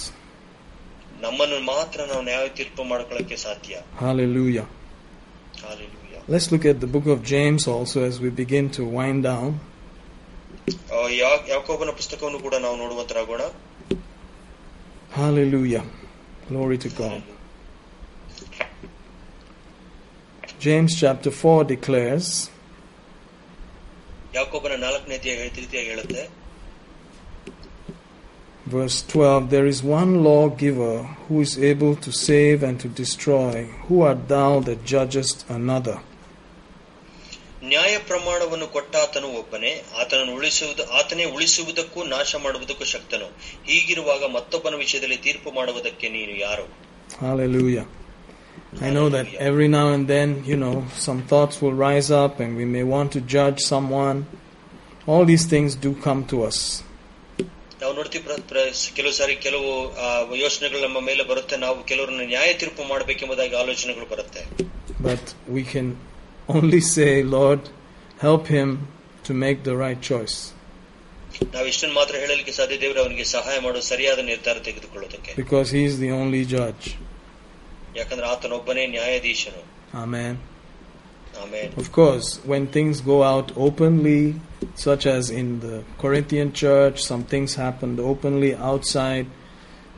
ನಮ್ಮನ್ನು 1.21 1.59
ಮಾತ್ರ 1.73 1.99
ನಾವು 2.05 2.21
ನ್ಯಾಯ 2.21 2.47
ತೀರ್ಪು 2.57 2.83
ಮಾಡ್ಕೊಳ್ಳಕ್ಕೆ 2.93 3.37
ಸಾಧ್ಯ 3.45 3.75
Hallelujah. 3.99 4.65
Hallelujah. 5.65 6.21
Let's 6.27 6.47
look 6.53 6.65
at 6.65 6.79
the 6.79 6.89
book 6.95 7.07
of 7.13 7.19
James 7.33 7.63
also 7.67 7.99
as 8.09 8.15
we 8.19 8.31
begin 8.41 8.65
to 8.77 8.83
wind 8.97 9.21
down. 9.31 9.49
ಆ, 10.95 10.99
ಯಾ- 11.21 11.43
ಯಾಕೋಬನ 11.53 11.91
ಪುಸ್ತಕವನ್ನು 11.91 12.39
ಕೂಡ 12.39 12.55
ನಾವು 12.65 12.75
ನೋಡುವಂತರಾಗೋಣ 12.75 13.43
Hallelujah. 15.11 15.83
Glory 16.49 16.77
to 16.77 16.89
God. 16.91 17.19
James 20.59 20.91
chapter 20.99 21.31
4 21.31 21.63
declares, 21.65 22.27
ಯಾಕೋಬನ 24.34 24.76
ನಾಲ್ಕನೇ 24.84 25.18
ರೀತಿಯಾಗಿ 25.48 25.88
ಹೇಳುತ್ತೆ 25.92 26.22
verse 28.66 28.98
12 29.04 29.48
There 29.48 29.66
is 29.66 29.78
one 29.92 30.10
lawgiver 30.24 30.92
who 31.22 31.36
is 31.40 31.52
able 31.70 31.94
to 31.96 32.10
save 32.18 32.62
and 32.62 32.76
to 32.80 32.88
destroy. 33.00 33.54
Who 33.86 34.02
art 34.02 34.20
thou 34.28 34.50
that 34.68 34.80
judgest 34.92 35.38
another? 35.50 35.96
ನ್ಯಾಯ 37.70 37.94
ಪ್ರಮಾಣವನ್ನು 38.10 38.66
ಕೊಟ್ಟಾತನು 38.76 39.30
ಒಬ್ಬನೇ 39.40 39.72
ಆತನನ್ನು 40.02 40.34
ಉಳಿಸುವುದು 40.38 40.84
ಆತನೇ 40.98 41.24
ಉಳಿಸುವುದಕ್ಕೂ 41.34 42.00
ನಾಶ 42.12 42.36
ಮಾಡುವುದಕ್ಕೂ 42.44 42.86
ಶಕ್ತನು 42.94 43.28
ಹೀಗಿರುವಾಗ 43.70 44.22
ಮತ್ತೊಬ್ಬನ 44.36 44.78
ವಿಷಯದಲ್ಲಿ 44.84 45.18
ತೀರ್ಪು 45.26 45.52
ಮಾಡುವುದಕ್ಕೆ 45.58 46.08
ನೀನು 46.16 46.36
ಯಾರು 46.46 46.66
Hallelujah. 47.20 47.84
I 48.81 48.89
know 48.89 49.07
that 49.09 49.27
every 49.41 49.67
now 49.69 49.87
and 49.89 50.05
then, 50.07 50.29
you 50.45 50.57
know, 50.57 50.73
some 50.99 51.21
thoughts 51.23 51.61
will 51.61 51.75
rise 51.81 52.09
up 52.13 52.39
and 52.39 52.57
we 52.61 52.65
may 52.67 52.83
want 52.85 53.09
to 53.13 53.21
judge 53.35 53.59
someone. 53.65 54.17
All 55.07 55.23
these 55.25 55.45
things 55.45 55.75
do 55.85 55.91
come 56.07 56.21
to 56.25 56.39
us. 56.49 56.57
ನಾವು 57.81 57.93
ನೋಡ್ತೀವಿ 57.95 58.23
ಪ್ರ- 58.27 58.43
ಪ್ರ- 58.49 58.65
ಕೆಲವು 58.97 59.13
ಸಾರಿ 59.13 59.35
ಕೆಲವು 59.45 59.69
ಆ, 60.03 60.09
ಯೋಚನೆಗಳು 60.43 60.79
ನಮ್ಮ 60.87 60.99
ಮೇಲೆ 61.09 61.23
ಬರುತ್ತೆ 61.31 61.55
ನಾವು 61.57 61.77
ಕೆಲವರನ್ನು 61.89 62.25
ನ್ಯಾಯ 62.31 62.51
ತೀರ್ಪು 62.61 62.83
ಮಾಡಬೇಕೆಂಬುದಾಗಿ 62.93 63.55
ಆಲೋಚನೆಗಳು 63.63 64.07
ಬರುತ್ತೆ 64.13 64.41
But 65.07 65.23
we 65.55 65.63
can 65.73 65.87
only 66.49 66.81
say, 66.95 67.11
Lord, 67.37 67.61
help 68.19 68.45
him 68.57 68.69
to 69.27 69.33
make 69.45 69.59
the 69.69 69.75
right 69.83 70.01
choice. 70.11 70.37
ನಾವು 71.55 71.65
ಇಷ್ಟನ್ನು 71.71 71.95
ಮಾತ್ರ 72.01 72.15
ಹೇಳಲಿಕ್ಕೆ 72.23 72.53
ಸಾಧ್ಯ 72.59 72.75
ದೇವರು 72.83 72.99
ಅವನಿಗೆ 73.05 73.25
ಸಹಾಯ 73.35 73.57
ಮಾಡೋ 73.65 73.79
ಸರಿಯಾದ 73.91 74.19
ನಿರ್ಧಾರ 74.31 74.57
ತೆಗೆದುಕೊಳ್ಳೋದಕ್ಕೆ 74.69 75.31
Because 75.43 75.69
he 75.77 75.83
is 75.91 75.95
the 76.05 76.11
only 76.21 76.43
judge. 76.57 76.85
ಯಾಕಂದ್ರೆ 77.99 78.27
ಆತನೊಬ್ಬನೇ 78.33 78.85
ನ್ಯಾಯಾಧೀಶನು 78.95 79.63
Amen. 80.03 80.33
ಆಮೇಲೆ 81.43 81.71
Of 81.81 81.87
course, 81.91 82.27
when 82.51 82.63
things 82.75 82.97
go 83.13 83.17
out 83.23 83.47
openly, 83.67 84.21
such 84.85 85.03
as 85.15 85.23
in 85.41 85.47
the 85.65 85.77
Corinthian 86.03 86.49
church, 86.63 86.97
some 87.11 87.23
things 87.33 87.51
happened 87.65 87.97
openly 88.11 88.51
outside, 88.69 89.27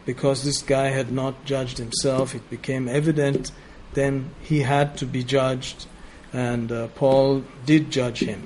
because 0.09 0.43
this 0.43 0.61
guy 0.75 0.88
had 0.99 1.09
not 1.11 1.34
judged 1.51 1.78
himself, 1.86 2.34
it 2.39 2.45
became 2.49 2.86
evident, 2.99 3.51
then 3.93 4.13
he 4.49 4.59
had 4.73 4.97
to 5.01 5.05
be 5.15 5.23
judged, 5.38 5.80
and 6.34 6.71
uh, 6.71 6.88
Paul 7.01 7.30
did 7.65 7.84
judge 7.91 8.21
him. 8.32 8.41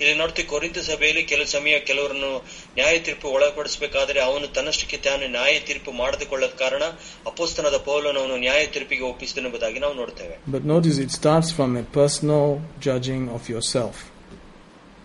ಇಲ್ಲಿ 0.00 0.14
ನೋಡ್ತೀವಿ 0.22 0.48
ಕೊರಿಂತ 0.48 0.78
ಸಭೆಯಲ್ಲಿ 0.88 1.22
ಕೆಲವು 1.30 1.48
ಸಮಯ 1.54 1.76
ಕೆಲವರನ್ನು 1.90 2.30
ನ್ಯಾಯ 2.78 2.94
ತೀರ್ಪು 3.06 3.28
ಒಳಪಡಿಸಬೇಕಾದ್ರೆ 3.36 4.20
ಅವನು 4.28 4.46
ತನ್ನಷ್ಟಕ್ಕೆ 4.56 4.98
ತಾನು 5.06 5.28
ನ್ಯಾಯ 5.36 5.54
ತೀರ್ಪು 5.68 5.92
ಮಾಡಿಕೊಳ್ಳದ 6.00 6.54
ಕಾರಣ 6.62 6.84
ಅಪೋಸ್ತನದ 7.30 7.78
ಪೌಲನು 7.88 8.18
ಅವನು 8.22 8.36
ನ್ಯಾಯ 8.46 8.64
ತೀರ್ಪಿಗೆ 8.74 9.06
ಒಪ್ಪಿಸಿದನೆಂಬುದಾಗಿ 9.12 9.78
ನಾವು 9.84 9.94
ನೋಡ್ತೇವೆ. 9.94 10.36
But 10.54 10.66
notice 10.74 10.98
it 11.04 11.14
starts 11.20 11.52
from 11.58 11.74
a 11.82 11.84
personal 11.98 12.52
judging 12.86 13.28
of 13.38 13.48
yourself 13.74 14.02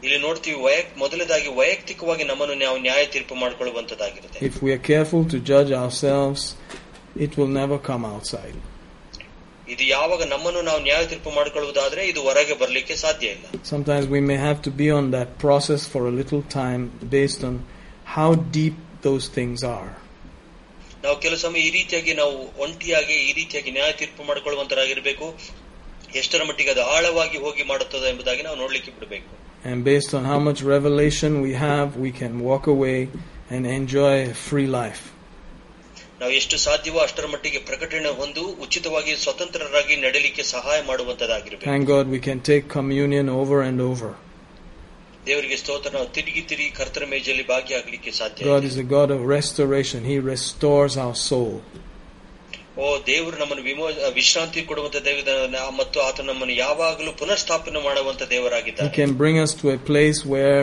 ಇಲ್ಲಿ 0.05 0.19
ನೋಡ್ತೀವಿ 0.27 0.57
ವಯಕ್ 0.67 0.91
ಮೊದಲದಾಗಿ 0.97 1.49
ವೈಯಕ್ತಿಕವಾಗಿ 1.59 2.23
ನಮ್ಮನ್ನು 2.31 2.55
ನಾವು 2.65 2.77
ನ್ಯಾಯ 2.87 3.01
ತೀರ್ಪು 3.15 3.35
ಮಾಡಿಕೊಳ್ಳುವಂತದ್ದಾಗಿರುತ್ತೆ. 3.43 4.39
If 4.47 4.57
we 4.63 4.71
are 4.75 4.83
careful 4.91 5.25
to 5.33 5.39
judge 5.51 5.73
ourselves 6.03 6.45
it 7.25 7.35
will 7.39 7.55
never 7.61 7.81
come 7.89 8.05
outside 8.35 8.57
ಇದು 9.70 9.84
ಯಾವಾಗ 9.88 10.22
ನಮ್ಮನ್ನು 10.32 10.61
ನಾವು 10.62 10.80
ನ್ಯಾಯ 10.82 11.05
ತೀರ್ಪು 11.11 11.30
ಮಾಡಿಕೊಳ್ಳುವುದಾದ್ರೆ 11.38 12.03
ಇದು 12.11 12.20
ಹೊರಗೆ 12.26 12.55
ಬರಲಿಕ್ಕೆ 12.62 12.97
ಸಾಧ್ಯ 13.05 13.28
ಇಲ್ಲ 13.36 13.47
Sometimes 13.74 14.05
we 14.16 14.20
may 14.30 14.38
have 14.49 14.59
to 14.66 14.72
be 14.82 14.88
on 14.99 15.07
that 15.16 15.30
process 15.44 15.82
for 15.92 16.03
a 16.07 16.14
little 16.20 16.42
time 16.55 16.82
based 17.16 17.42
on 17.49 17.55
how 18.16 18.28
deep 18.59 18.76
those 19.07 19.26
things 19.38 19.61
are. 19.78 19.90
ನಾವು 21.05 21.16
ಕೆಲವು 21.24 21.40
ಸಮಯ 21.47 21.61
ಈ 21.68 21.72
ರೀತಿಯಾಗಿ 21.78 22.12
ನಾವು 22.20 22.36
ಒಂಟಿಯಾಗಿ 22.64 23.16
ಈ 23.28 23.32
ರೀತಿಯಾಗಿ 23.40 23.70
ನ್ಯಾಯ 23.76 23.92
ತೀರ್ಪು 24.01 24.22
ಮಾಡಿಕೊಳ್ಳುವಂತರಾಗಿರ್ಬೇಕು 24.30 25.26
ಎಷ್ಟರ 26.20 26.42
ಮಟ್ಟಿಗೆ 26.49 26.70
ಅದು 26.74 26.84
ಆಳವಾಗಿ 26.94 27.38
ಹೋಗಿ 27.44 27.64
ಮಾಡುತ್ತದೆ 27.72 28.09
ಎಂಬುದಾಗಿ 28.12 28.44
ನಾವು 28.49 28.59
ನೋಡ್ಲಿಕ್ಕೆ 28.64 28.92
ಬಿಡಬೇಕು 28.99 29.32
And 29.64 29.78
based 29.84 30.12
on 30.16 30.24
how 30.24 30.38
much 30.49 30.61
revelation 30.74 31.32
we 31.47 31.53
have, 31.62 31.86
we 32.05 32.11
can 32.18 32.34
walk 32.49 32.64
away 32.74 32.99
and 33.55 33.62
enjoy 33.78 34.12
a 34.26 34.34
free 34.47 34.68
life. 34.80 35.01
ನಾವು 36.20 36.32
ಎಷ್ಟು 36.32 36.57
ಸಾಧ್ಯವೋ 36.59 36.99
ಅಷ್ಟರ 36.99 37.26
ಮಟ್ಟಿಗೆ 37.26 37.59
ಪ್ರಕಟಣೆ 37.59 38.11
ಹೊಂದು 38.20 38.42
ಉಚಿತವಾಗಿ 38.64 39.16
ಸ್ವತಂತ್ರರಾಗಿ 39.16 39.97
ನಡೀಲಿಕ್ಕೆ 39.97 40.44
ಸಹಾಯ 40.55 40.78
ಮಾಡುವಂತದ್ದಾಗಿರ್ಬೇಕು 40.82 41.68
Thank 41.72 41.86
God 41.94 42.07
we 42.16 42.20
can 42.28 42.40
take 42.51 42.64
communion 42.78 43.28
over 43.40 43.59
and 43.68 43.80
over. 43.90 44.11
ದೇವರಿಗೆ 45.26 45.57
ಸ್ತೋತ್ರ 45.57 45.90
ನಾವು 45.92 46.09
ತಿರುಗಿ 46.09 46.42
ತಿರುಗಿ 46.42 46.70
ಕರ್ತನ 46.70 47.05
ಮೇಜಲ್ಲಿ 47.05 47.44
ಭಾಗಿಯಾಗಲಿಕ್ಕೆ 47.47 48.11
ಸಾಧ್ಯ 48.11 48.44
God 48.44 48.62
ಇದೆ. 48.62 48.68
is 48.72 48.78
a 48.78 48.88
God 48.97 49.11
of 49.11 49.20
restoration. 49.36 50.01
He 50.05 50.16
restores 50.34 50.94
our 51.05 51.16
soul. 51.30 51.55
ಓ 52.78 52.86
ದೇವರು 53.07 53.36
ನಮ್ಮನ್ನು 53.36 53.62
ವಿಮೋ 53.64 53.86
ವಿಶ್ರಾಂತಿ 54.12 54.62
ಕೊಡುವಂತ 54.62 54.97
ದೇವ 55.05 55.18
ಮತ್ತು 55.76 55.99
ಆತ 56.01 56.20
ನಮ್ಮನ್ನು 56.20 56.55
ಯಾವಾಗಲೂ 56.57 57.12
ಪುನಃಸ್ಥಾಪನೆ 57.12 57.80
ಮಾಡುವಂತ 57.80 58.22
He 58.22 58.30
ದೇವರಾಗಿದ್ದಾನೆ 58.30 58.92
can 59.01 59.12
bring 59.22 59.38
us 59.44 59.55
to 59.62 59.66
a 59.70 59.78
place 59.90 60.20
where 60.34 60.62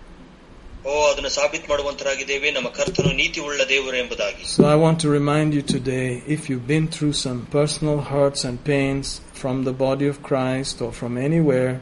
ಓ 0.90 0.92
ಅದನ್ನು 1.10 1.30
ಸಾಬೀತ್ 1.36 1.64
ಮಾಡುವಂತರಾಗಿದ್ದೇವೆ 1.70 2.48
ನಮ್ಮ 2.56 2.68
ಕರ್ತನು 2.78 3.12
ನೀತಿ 3.20 3.38
ಉಳ್ಳ 3.46 3.62
ದೇವರು 3.72 3.96
ಎಂಬುದಾಗಿ 4.02 4.44
So 4.56 4.64
I 4.74 4.76
want 4.84 4.98
to 5.04 5.08
remind 5.20 5.48
you 5.56 5.62
today 5.76 6.06
if 6.36 6.42
you've 6.48 6.68
been 6.74 6.86
through 6.96 7.14
some 7.26 7.40
personal 7.58 7.98
hurts 8.12 8.42
and 8.48 8.56
pains 8.72 9.06
from 9.40 9.56
the 9.68 9.74
body 9.86 10.06
of 10.12 10.18
Christ 10.28 10.76
or 10.84 10.90
from 11.00 11.14
anywhere, 11.28 11.72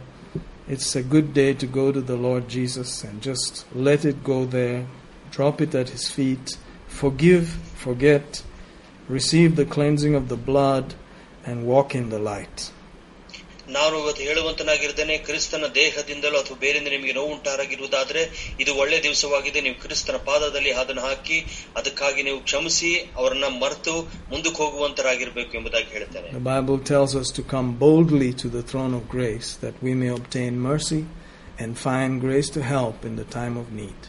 it's 0.74 0.90
a 0.96 1.04
good 1.14 1.28
day 1.42 1.52
to 1.62 1.66
go 1.80 1.86
to 1.96 2.02
the 2.10 2.18
Lord 2.26 2.44
Jesus 2.48 3.04
and 3.06 3.16
just 3.30 3.52
let 3.88 4.02
it 4.10 4.18
go 4.32 4.38
there, 4.46 4.80
drop 5.36 5.60
it 5.60 5.74
at 5.74 5.90
His 5.96 6.06
feet, 6.16 6.46
forgive, 7.02 7.46
forget, 7.86 8.28
receive 9.18 9.50
the 9.56 9.66
cleansing 9.66 10.14
of 10.14 10.28
the 10.28 10.40
blood, 10.50 10.86
and 11.44 11.66
walk 11.66 11.94
in 11.94 12.08
the 12.08 12.18
light. 12.18 12.58
ನಾನು 13.74 13.94
ಇವತ್ತು 14.00 14.22
ಹೇಳುವಂತನಾಗಿರ್ತೇನೆ 14.28 15.14
ಕ್ರಿಸ್ತನ 15.26 15.66
ದೇಹದಿಂದಲೋ 15.78 16.36
ಅಥವಾ 16.40 16.56
ಬೇರೆಯಿಂದ 16.64 16.88
ನಿಮಗೆ 16.88 17.12
ನೋವು 17.12 17.30
ಉಂಟಾಗಿರುವುದಾದ್ರೆ 17.34 18.22
ಇದು 18.62 18.72
ಒಳ್ಳೆ 18.82 18.98
ದಿವಸವಾಗಿದೆ 19.02 19.60
ನೀವು 19.66 19.78
ಕ್ರಿಸ್ತನ 19.84 20.18
ಪಾದದಲ್ಲಿ 20.26 20.72
ಅದನ್ನು 20.80 21.02
ಹಾಕಿ 21.02 21.38
ಅದಕ್ಕಾಗಿ 21.76 22.22
ನೀವು 22.22 22.40
ಕ್ಷಮಿಸಿ 22.40 22.90
ಅವರನ್ನ 23.16 23.48
ಮರೆತು 23.62 23.94
ಮುಂದಕ್ಕೆ 24.32 24.60
ಹೋಗುವಂತರಾಗಿರ್ಬೇಕು 24.64 25.52
ಎಂಬುದಾಗಿ 25.60 25.90
ಹೇಳ್ತೇನೆ 25.96 26.28
The 26.38 26.46
Bible 26.52 26.80
tells 26.92 27.14
us 27.14 27.30
to 27.38 27.44
come 27.54 27.70
boldly 27.84 28.30
to 28.42 28.48
the 28.48 28.64
throne 28.70 28.94
of 28.94 29.04
grace 29.08 29.50
that 29.64 29.78
we 29.82 29.94
may 29.94 30.10
obtain 30.18 30.54
mercy 30.70 31.02
and 31.58 31.72
find 31.78 32.20
grace 32.20 32.50
to 32.50 32.62
help 32.74 33.04
in 33.04 33.16
the 33.16 33.28
time 33.38 33.56
of 33.56 33.66
need. 33.72 34.00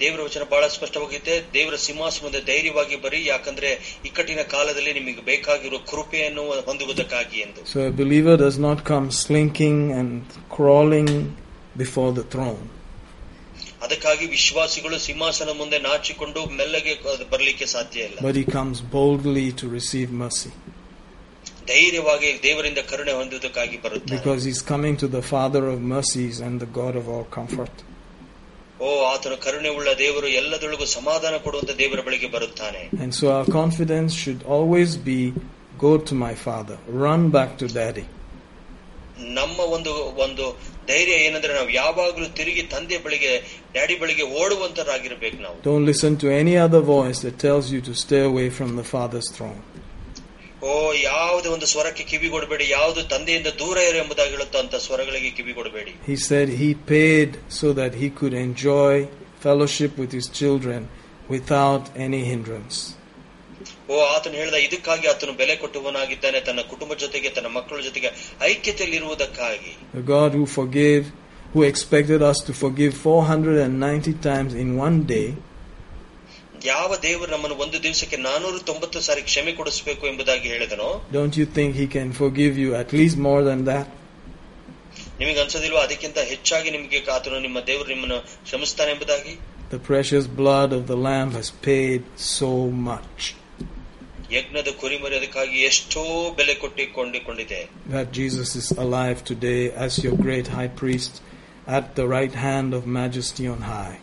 ದೇವರ 0.00 0.20
ವಚನ 0.26 0.44
ಬಹಳ 0.52 0.64
ಸ್ಪಷ್ಟವಾಗಿದೆ 0.74 1.34
ದೇವರ 1.54 1.76
ಸಿಂಹಾಸ 1.84 2.16
ಮುಂದೆ 2.24 2.40
ಧೈರ್ಯವಾಗಿ 2.48 2.96
ಬರಿ 3.04 3.20
ಯಾಕಂದ್ರೆ 3.26 3.68
ಇಕ್ಕಟ್ಟಿನ 4.08 4.42
ಕಾಲದಲ್ಲಿ 4.54 4.92
ನಿಮಗೆ 4.98 5.22
ಬೇಕಾಗಿರುವ 5.28 5.80
ಕೃಪೆಯನ್ನು 5.92 6.44
ಹೊಂದುವುದಕ್ಕಾಗಿ 6.68 7.38
ಎಂದು 7.44 7.60
So 7.72 7.80
a 7.90 7.92
believer 8.00 8.34
does 8.36 8.58
not 8.58 8.78
come 8.90 9.06
slinking 9.22 9.78
and 9.98 10.12
crawling 10.56 11.10
before 11.76 12.10
the 12.12 12.24
throne. 12.34 12.62
ಅದಕ್ಕಾಗಿ 13.84 14.26
ವಿಶ್ವಾಸಿಗಳು 14.34 14.96
ಸಿಂಹಾಸನ 15.06 15.50
ಮುಂದೆ 15.60 15.78
ನಾಚಿಕೊಂಡು 15.86 16.40
ಮೆಲ್ಲಗೆ 16.58 16.92
ಬರಲಿಕ್ಕೆ 17.34 17.66
ಸಾಧ್ಯ 17.74 18.08
ಇಲ್ಲ 18.08 18.18
But 18.28 18.36
he 18.40 18.46
comes 18.58 18.78
boldly 18.96 19.46
to 19.60 19.68
receive 19.78 20.10
mercy 20.24 20.52
ಧೈರ್ಯವಾಗಿ 21.72 22.28
ದೇವರಿಂದ 22.44 22.80
ಕರುಣೆ 22.90 23.12
ಹೊಂದುವುದಕ್ಕಾಗಿ 23.20 23.76
ಬರುತ್ತಾರೆ 23.84 24.18
because 24.18 24.42
he's 24.48 24.62
coming 24.72 24.94
to 25.02 25.08
the 25.16 25.22
Father 25.32 25.62
of 25.72 25.78
mercies 25.96 26.36
and 26.46 26.54
the 26.64 26.70
God 26.80 26.96
of 27.02 27.06
all 27.14 27.26
comfort. 27.38 27.74
ಓ 28.80 28.90
ಆತನು 29.10 29.36
ಕರುಣೆ 29.44 29.70
ಉಳ್ಳ 29.78 29.90
ದೇವರು 30.00 30.28
ಎಲ್ಲದೊಳಗೂ 30.40 30.86
ಸಮಾಧಾನ 30.96 31.34
ಕೊಡುವಂತ 31.44 31.72
ದೇವರ 31.80 32.00
ಬಳಿಗೆ 32.06 32.28
ಬರುತ್ತಾನೆ 32.36 32.80
And 33.02 33.12
so 33.18 33.24
our 33.36 33.46
confidence 33.60 34.12
should 34.22 34.40
always 34.56 34.92
be 35.10 35.20
go 35.78 35.92
to 36.08 36.14
my 36.24 36.34
Father, 36.46 36.76
run 37.04 37.22
back 37.36 37.52
to 37.60 37.66
Daddy. 37.78 38.06
ನಮ್ಮ 39.38 39.58
ಒಂದು 39.76 39.90
ಒಂದು 40.24 40.44
ಧೈರ್ಯ 40.88 41.16
ಏನಂದ್ರೆ 41.26 41.52
ನಾವು 41.58 41.70
ಯಾವಾಗಲೂ 41.80 42.26
ತಿರುಗಿ 42.38 42.62
ತಂದೆ 42.72 42.96
ಬಳಿಗೆ 43.04 43.32
ಡ್ಯಾಡಿ 43.74 43.94
ಬಳಿಗೆ 44.02 44.24
ಓಡುವಂತರಾಗಿರ್ಬೇಕು 44.40 45.38
ನಾವು 45.44 45.56
Don't 45.68 45.86
listen 45.90 46.12
to 46.22 46.28
any 46.42 46.54
other 46.66 46.82
voice 46.96 47.20
that 47.26 47.36
tells 47.46 47.66
you 47.74 47.80
to 47.88 47.94
stay 48.04 48.22
away 48.30 48.48
from 48.58 48.70
the 48.80 48.86
Father's 48.94 49.28
throne. 49.36 49.60
ಓ 50.64 50.74
ಯಾವುದೇ 51.04 51.48
ಒಂದು 51.48 51.66
ಸ್ವರಕ್ಕೆ 51.72 52.04
ಕಿವಿ 52.10 52.28
ಕೊಡಬೇಡಿ 52.34 52.66
ಯಾವುದು 52.70 53.00
ತಂದೆಯಿಂದ 53.12 53.50
ದೂರ 53.60 53.76
ಇರು 53.88 53.98
ಎಂಬುದಾಗಿ 54.02 54.32
ಹೇಳುತ್ತಂತ 54.34 54.74
ಸ್ವರಗಳಿಗೆ 54.86 55.30
ಕಿವಿ 55.38 55.52
ಕೊಡಬೇಡಿ 55.58 55.92
He 56.10 56.16
said 56.28 56.48
he 56.62 56.68
paid 56.92 57.30
so 57.60 57.68
that 57.80 57.92
he 58.02 58.08
could 58.18 58.34
enjoy 58.46 58.94
fellowship 59.46 59.92
with 60.02 60.12
his 60.18 60.26
children 60.40 60.80
without 61.34 61.84
any 62.06 62.22
hindrance. 62.30 62.76
ಓ 63.90 63.96
ಆತನು 64.12 64.36
ಹೇಳಿದ 64.40 64.58
ಇದಕ್ಕಾಗಿ 64.66 65.06
ಆತನು 65.12 65.32
ಬೆಲೆ 65.40 65.54
ಕೊಟ್ಟುವನಾಗಿದ್ದಾನೆ 65.62 66.38
ತನ್ನ 66.48 66.60
ಕುಟುಂಬ 66.72 66.92
ಜೊತೆಗೆ 67.02 67.28
ತನ್ನ 67.36 67.48
ಮಕ್ಕಳ 67.56 67.80
ಜೊತೆಗೆ 67.88 68.10
ಐಕ್ಯತೆಯಲ್ಲಿರುವುದಕ್ಕಾಗಿ 68.52 69.72
The 69.94 70.04
God 70.14 70.30
who 70.34 70.44
forgave, 70.58 71.04
who 71.54 71.62
expected 71.62 72.20
us 72.30 72.38
to 72.48 72.52
forgive 72.54 72.92
490 72.96 74.14
times 74.28 74.52
in 74.54 74.68
one 74.78 74.98
day, 75.14 75.26
ಯಾವ 76.64 76.96
ದೇವರು 77.02 77.30
ನಮ್ಮನ್ನು 77.30 77.56
ಒಂದು 77.56 77.82
ದಿವಸಕ್ಕೆ 77.82 78.16
ನಾನೂರ 78.26 78.58
ತೊಂಬತ್ತು 78.70 79.00
ಸಾರಿ 79.00 79.22
ಕ್ಷಮೆ 79.22 79.52
ಕೊಡಿಸಬೇಕು 79.52 80.06
ಎಂಬುದಾಗಿ 80.06 80.48
ಹೇಳಿದನೋ 80.48 80.90
don't 81.12 81.36
you 81.40 81.46
think 81.56 81.70
he 81.82 81.86
can 81.96 82.10
forgive 82.22 82.54
you 82.64 82.70
at 82.82 82.90
least 83.00 83.16
more 83.28 83.42
than 83.50 83.62
that? 83.70 83.86
ನಿಮಗೆ 85.20 85.40
ಅನ್ಸೋದಿಲ್ವಾ 85.40 85.80
ಅದಕ್ಕಿಂತ 85.80 86.18
ಹೆಚ್ಚಾಗಿ 86.32 86.70
ನಿಮಗೆ 86.70 87.00
ಆತನು 87.16 87.40
ನಿಮ್ಮ 87.40 87.58
ದೇವರು 87.70 87.88
ನಿಮ್ಮನ್ನು 87.94 88.20
ಕ್ಷಮಿಸ್ತಾನೆ 88.44 88.92
ಎಂಬುದಾಗಿ 88.96 89.34
The 89.70 89.82
precious 89.92 90.26
blood 90.40 90.70
of 90.78 90.82
the 90.86 90.96
Lamb 91.06 91.30
has 91.32 91.48
paid 91.68 92.02
so 92.36 92.50
much 92.88 93.22
ಯಜ್ಞದ 94.32 94.70
ಕುರಿಮರಿ 94.82 95.14
ಅದಕ್ಕಾಗಿ 95.16 95.58
ಎಷ್ಟೋ 95.70 96.02
ಬೆಲೆ 96.38 96.54
ಕೊಟ್ಟಿಕೊಂಡಿಕೊಂಡಿದೆ 96.54 97.60
that 97.94 98.06
Jesus 98.20 98.50
is 98.62 98.68
alive 98.84 99.18
today 99.32 99.60
as 99.86 99.92
your 100.04 100.14
great 100.26 100.48
high 100.58 100.70
priest 100.82 101.14
at 101.66 101.94
the 101.98 102.06
right 102.08 102.34
hand 102.34 102.74
of 102.74 102.82
majesty 103.00 103.46
on 103.46 103.60
high. 103.74 103.96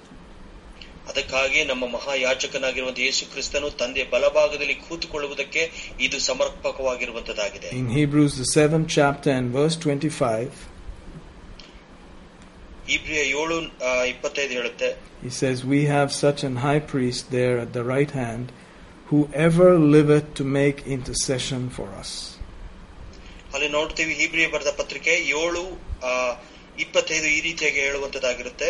ಅದಕ್ಕಾಗಿ 1.10 1.60
ನಮ್ಮ 1.64 1.84
ಮಹಾಯಾಚಕನಾಗಿರುವಂತಹ 1.86 3.04
ಯೇಸು 3.08 3.24
ಕ್ರಿಸ್ತನು 3.32 3.68
ತಂದೆ 3.80 4.04
ಬಲಭಾಗದಲ್ಲಿ 4.12 4.76
ಕೂತುಕೊಳ್ಳುವುದಕ್ಕೆ 4.84 5.62
ಇದು 6.00 6.18
ಸಮರ್ಪಕವಾಗಿರುವಂತದ್ದಾಗಿದೆ 6.28 7.70
in 7.80 7.90
Hebrews 7.98 8.36
seven 8.54 8.86
chapter 8.90 9.34
and 9.36 9.50
verse 9.56 9.78
twenty 9.78 10.12
five 10.20 10.52
ಇಬ್ರಿಯ 12.94 13.20
ಏಳು 13.40 13.56
ಇಪ್ಪತ್ತೈದು 14.12 14.54
ಹೇಳುತ್ತೆ 14.60 14.90
he 15.22 15.30
says, 15.32 15.64
We 15.64 15.80
have 15.86 16.12
such 16.14 16.40
an 16.44 16.56
high 16.56 16.80
priest 16.82 17.30
there 17.30 17.54
at 17.58 17.72
the 17.72 17.84
right 17.84 18.10
hand, 18.12 18.46
who 19.06 19.20
ever 19.46 19.68
liveth 19.94 20.34
to 20.34 20.44
make 20.56 20.78
intercession 20.88 21.62
for 21.70 21.88
us. 22.00 22.10
ಅಲ್ಲಿ 23.54 23.68
ನೋಡ್ತೀವಿ 23.68 24.12
ಹೀಬ್ರಿಯ 24.14 24.46
ಬರೆದ 24.46 24.70
ಪತ್ರಿಕೆ 24.76 25.12
ಏಳು 25.40 25.62
ಇಪ್ಪತ್ತೈದು 26.78 27.28
ಈ 27.28 27.40
ರೀತಿಯಾಗಿ 27.40 27.80
ಹೇಳುವಂತದ್ದಾಗಿರುತ್ತೆ 27.80 28.68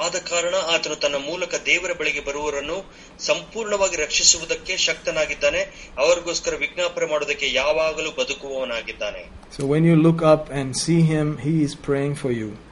ಆದ 0.00 0.14
ಕಾರಣ 0.14 0.54
ಆತನು 0.74 0.96
ತನ್ನ 0.96 1.14
ಮೂಲಕ 1.14 1.54
ದೇವರ 1.66 1.92
ಬಳಿಗೆ 1.92 2.20
ಬರುವವರನ್ನು 2.20 2.94
ಸಂಪೂರ್ಣವಾಗಿ 3.18 3.96
ರಕ್ಷಿಸುವುದಕ್ಕೆ 3.96 4.76
ಶಕ್ತನಾಗಿದ್ದಾನೆ. 4.76 5.92
ಅವರಿಗೋಸ್ಕರ 5.98 6.54
ವಿಜ್ಞಾಪನೆ 6.58 7.06
ಮಾಡುವುದಕ್ಕೆ 7.06 7.52
ಯಾವಾಗಲೂ 7.52 8.10
ಬದುಕುವವನಾಗಿದ್ದಾನೆ. 8.10 9.30
So 9.56 9.72
when 9.72 9.86
you 9.86 9.94
look 9.94 10.22
up 10.22 10.50
and 10.50 10.76
see 10.76 11.00
him 11.00 11.38
he 11.38 11.62
is 11.62 11.76
praying 11.76 12.18
for 12.18 12.34
you 12.34 12.66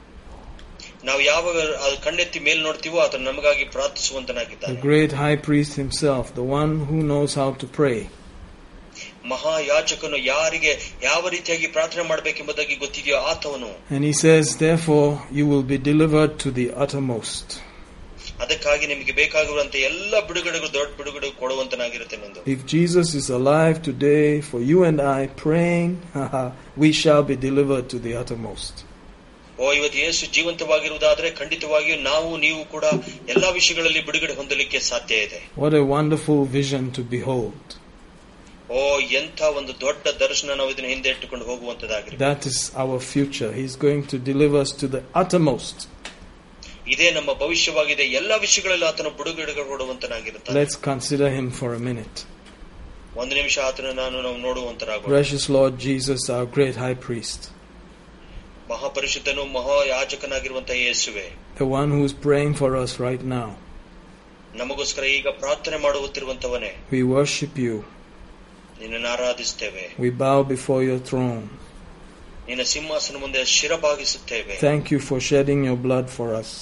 ನಾವು 1.05 1.21
ಯಾವಾಗ 1.21 1.57
ಅದು 1.57 2.03
ಕಣ್ಣೆತ್ತಿ 2.03 2.39
ಮೇಲ್ 2.39 2.61
ನೋಡ್ತೀವೋ 2.61 2.99
ಆತನು 2.99 3.31
ನಮಗಾಗಿ 3.31 3.65
ಪ್ರಾರ್ಥಿಸುವಂತನಾಗಿದ್ದಾನೆ. 3.65 4.75
Great 4.75 5.13
high 5.13 5.35
priest 5.35 5.75
himself 5.75 6.35
the 6.35 6.37
one 6.37 6.85
who 6.85 6.95
knows 6.95 7.37
how 7.37 7.51
to 7.51 7.67
pray 7.67 8.07
ಮಹಾಯಾಚಕನು 9.32 10.18
ಯಾರಿಗೆ 10.32 10.72
ಯಾವ 11.02 11.22
ರೀತಿಯಾಗಿ 11.28 11.66
ಪ್ರಾರ್ಥನೆ 11.76 12.04
ಮಾಡಬೇಕೆಂಬುದಾಗಿ 12.10 12.76
ಗೊತ್ತಿದೆಯೋ 12.76 13.18
ಆತವನು 13.32 13.70
And 13.90 14.04
he 14.04 14.14
says, 14.24 14.44
Therefore, 14.58 15.08
you 15.38 15.46
will 15.46 15.66
be 15.74 15.78
delivered 15.90 16.34
to 16.44 16.50
the 16.50 16.68
uttermost. 16.84 17.48
ಅದಕ್ಕಾಗಿ 18.42 18.84
ನಿಮಗೆ 18.86 19.12
ಬೇಕಾಗಿರುವಂತ 19.12 19.74
ಎಲ್ಲ 19.88 20.14
ಬಿಡುಗಡೆಗಳು 20.28 20.68
ದೊಡ್ಡ 20.76 20.90
ಬಿಡುಗಡೆ 20.98 21.28
ಕೊಡುವಂತನಾಗಿರುತ್ತೇನೆಂದು 21.40 22.40
If 22.54 22.60
Jesus 22.74 23.08
is 23.14 23.26
alive 23.38 23.78
today 23.82 24.28
for 24.42 24.60
you 24.70 24.78
and 24.88 25.00
I 25.12 25.22
praying, 25.42 25.92
we 26.76 26.90
shall 26.92 27.24
be 27.24 27.36
delivered 27.48 27.88
to 27.94 27.98
the 28.06 28.14
uttermost. 28.22 28.74
ಓ 29.58 29.66
ಇವತ್ತು 29.78 29.98
ಯೇಸು 30.04 30.24
ಜೀವಂತವಾಗಿರುವುದಾದ್ರೆ 30.36 31.28
ಖಂಡಿತವಾಗಿಯೂ 31.40 31.96
ನಾವು 32.02 32.28
ನೀವು 32.44 32.60
ಕೂಡ 32.64 32.84
ಎಲ್ಲಾ 33.34 33.48
ವಿಷಯಗಳಲ್ಲಿ 33.58 34.02
ಬಿಡುಗಡೆ 34.06 34.34
ಹೊಂದಲಿಕ್ಕೆ 34.38 34.78
ಸಾಧ್ಯ 34.90 35.16
ಇದೆ 35.26 35.40
What 35.62 35.74
a 35.74 35.84
wonderful 35.96 36.40
vision 36.58 36.84
to 36.98 37.02
behold. 37.16 37.66
ಓ 38.70 38.82
ಎಂಥ 39.20 39.40
ಒಂದು 39.58 39.72
ದೊಡ್ಡ 39.80 40.04
ದರ್ಶನ 40.20 40.56
ನಾವು 40.58 40.70
ಇದನ್ನ 40.70 40.88
ಹಿಂದೆ 40.88 41.08
ಇಟ್ಟುಕೊಂಡು 41.14 41.44
ಹೋಗುವಂತದಾಗಿರುತ್ತೆ 41.44 42.24
That 42.26 42.42
is 42.50 42.58
our 42.82 42.98
future. 43.12 43.50
He's 43.60 43.76
going 43.86 44.02
to 44.12 44.18
deliver 44.30 44.58
us 44.64 44.72
to 44.82 44.88
the 44.96 45.02
uttermost. 45.22 45.78
ಇದೇ 46.92 47.08
ನಮ್ಮ 47.16 47.30
ಭವಿಷ್ಯವಾಗಿದೆ 47.42 48.04
ಎಲ್ಲ 48.20 48.32
ವಿಷಯಗಳಲ್ಲಿ 48.44 48.86
ಆತನ 48.90 49.08
ಬಿಡುಗಡೆ 49.18 49.52
ಕೊಡುವಂತನಾಗಿರುತ್ತಾನೆ 49.72 50.54
Let's 50.60 50.76
consider 50.90 51.28
him 51.38 51.48
for 51.60 51.70
a 51.74 51.82
minute. 51.90 52.18
ಒಂದು 53.16 53.34
ನಿಮಿಷ 53.40 53.56
ಆತನ 53.68 53.88
ನಾನು 54.02 54.16
ನಾವು 54.22 54.38
ನೋಡುವಂತರಾಗೋಣ 54.46 55.10
Precious 55.16 55.46
Lord 55.58 55.74
Jesus, 55.88 56.20
our 56.36 56.46
great 56.56 56.76
high 56.84 56.98
priest, 57.06 57.40
ಮಹಾಪರಿಶುದ್ಧನು 58.70 59.44
ಮಹಾಯಾಜಕನಾಗಿರುವಂತಹ 59.56 60.78
ಯೇಸುವೆ 60.86 61.26
the 61.60 61.68
one 61.80 61.90
who's 61.96 62.14
praying 62.26 62.54
for 62.54 62.70
us 62.82 62.92
right 63.06 63.24
now. 63.38 63.48
ನಮಗೋಸ್ಕರ 64.60 65.04
ಈಗ 65.18 65.28
ಪ್ರಾರ್ಥನೆ 65.42 65.78
ಮಾಡುತ್ತಿರುವಂತವನೇ 65.86 66.70
We 66.92 67.02
worship 67.16 67.56
you. 67.66 67.74
ನಿನ್ನನ್ನು 68.80 69.08
ಆರಾಧಿಸ್ತೇವೆ 69.08 69.84
We 69.98 70.10
bow 70.24 70.38
before 70.54 70.80
your 70.90 71.00
throne. 71.10 71.42
ನಿನ್ನ 72.48 72.62
ಸಿಂಹಾಸನ 72.74 73.16
ಮುಂದೆ 73.24 73.42
ಶಿರಭಾಗಿಸುತ್ತೇವೆ 73.56 74.54
Thank 74.68 74.84
you 74.92 75.00
for 75.08 75.18
shedding 75.30 75.60
your 75.68 75.78
blood 75.86 76.06
for 76.18 76.28
us. 76.42 76.52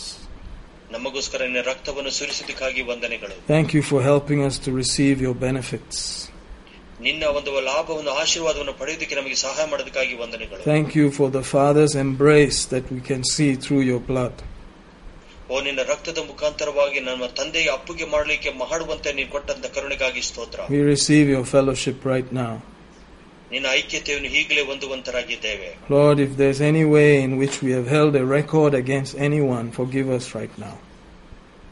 ನಮಗೋಸ್ಕರ 0.92 1.40
ನಿನ್ನ 1.48 1.62
ರಕ್ತವನ್ನು 1.70 2.12
ಸುರಿಸಿದ್ದಕ್ಕಾಗಿ 2.18 2.82
ವಂದನೆಗಳು 2.90 3.36
Thank 3.54 3.68
you 3.76 3.82
for 3.90 4.00
helping 4.02 4.40
us 4.48 4.56
to 4.64 4.70
receive 4.82 5.16
your 5.26 5.36
benefits. 5.46 5.96
ನಿನ್ನ 7.00 7.24
ಒಂದು 7.38 7.50
ಲಾಭವನ್ನು 7.70 8.12
ಆಶೀರ್ವಾದವನ್ನು 8.22 8.74
ಪಡೆಯೋದಕ್ಕೆ 8.80 9.14
ನಮಗೆ 9.14 9.36
ಸಹಾಯ 9.44 9.66
ಮಾಡೋದಕ್ಕಾಗಿ 9.72 10.14
ವಂದನೆಗಳು 10.22 10.62
Thank 10.72 10.88
you 11.00 11.06
for 11.18 11.28
the 11.38 11.44
Father's 11.54 11.94
embrace 12.06 12.60
that 12.74 12.86
we 12.94 13.00
can 13.10 13.22
see 13.34 13.50
through 13.64 13.84
your 13.92 14.00
blood. 14.10 14.36
ಓ 15.52 15.60
ನಿನ್ನ 15.60 15.82
ರಕ್ತದ 15.82 16.18
ಮುಖಾಂತರವಾಗಿ 16.26 17.00
ನಮ್ಮ 17.00 17.26
ತಂದೆಗೆ 17.38 17.70
ಅಪ್ಪುಗೆ 17.70 18.04
ಮಾಡಲಿಕ್ಕೆ 18.06 18.50
ಮಾಡುವಂತೆ 18.64 19.12
ನೀನು 19.12 19.30
ಕೊಟ್ಟಂತ 19.30 19.66
ಕರುಣೆಗಾಗಿ 19.76 20.22
ಸ್ತೋತ್ರ 20.22 20.66
We 20.70 20.80
receive 20.90 21.28
your 21.36 21.46
fellowship 21.54 21.98
right 22.06 22.30
now. 22.42 22.52
ನಿನ್ನ 23.52 23.66
ಐಕ್ಯತೆಯನ್ನು 23.72 24.28
ಈಗಲೇ 24.40 24.62
ಹೊಂದುವಂತರಾಗಿದ್ದೇವೆ 24.62 25.68
Lord, 25.90 26.18
if 26.20 26.32
there's 26.36 26.60
any 26.72 26.84
way 26.96 27.10
in 27.22 27.32
which 27.38 27.56
we 27.62 27.70
have 27.70 27.88
held 27.88 28.14
a 28.16 28.26
record 28.32 28.74
against 28.74 29.14
anyone, 29.28 29.66
forgive 29.72 30.10
us 30.18 30.26
right 30.34 30.56
now. 30.58 30.74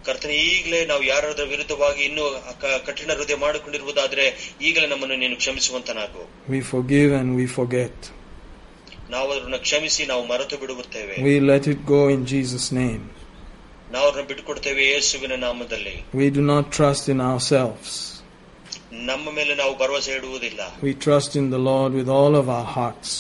ಕರ್ತನೆ 0.04 0.34
ಈಗಲೇ 0.48 0.86
ನಾವು 0.86 1.02
ಯಾರಾದ್ರ 1.04 1.44
ವಿರುದ್ಧವಾಗಿ 1.44 2.02
ಇನ್ನೂ 2.04 2.24
ಕ- 2.62 2.80
ಕಠಿಣ 2.86 3.10
ಹೃದಯ 3.12 3.34
ಮಾಡಿಕೊಂಡಿರುವುದಾದ್ರೆ 3.36 4.24
ಈಗಲೇ 4.60 4.86
ನಮ್ಮನ್ನು 4.86 5.16
ನೀನು 5.16 5.36
ಕ್ಷಮಿಸುವಂತನಾಗು 5.36 6.22
We 6.50 6.60
forgive 6.72 7.12
and 7.20 7.30
we 7.40 7.46
forget. 7.58 7.96
ನಾವು 9.10 9.28
ಅದನ್ನ 9.32 9.56
ಕ್ಷಮಿಸಿ 9.66 10.06
ನಾವು 10.06 10.26
ಮರೆತು 10.26 10.56
ಬಿಡುತ್ತೇವೆ 10.56 11.16
We 11.28 11.34
let 11.52 11.66
it 11.66 11.82
go 11.86 12.02
in 12.08 12.22
Jesus' 12.26 12.68
name. 12.82 13.02
ನಾವು 13.92 14.04
ಅವ್ರನ್ನ 14.06 14.26
ಬಿಟ್ಟುಕೊಡ್ತೇವೆ 14.30 14.84
ಯೇಸುವಿನ 14.92 15.34
ನಾಮದಲ್ಲಿ 15.46 15.96
We 16.20 16.28
do 16.38 16.44
not 16.52 16.64
trust 16.78 17.06
in 17.14 17.20
ourselves. 17.30 17.90
ನಮ್ಮ 19.10 19.26
ಮೇಲೆ 19.38 19.54
ನಾವು 19.54 19.72
ಭರವಸೆ 19.82 20.12
ಇಡುವುದಿಲ್ಲ 20.20 20.60
We 20.86 20.94
trust 21.06 21.32
in 21.40 21.46
the 21.54 21.62
Lord 21.70 21.92
with 22.00 22.10
all 22.18 22.34
of 22.42 22.48
our 22.56 22.68
hearts. 22.78 23.10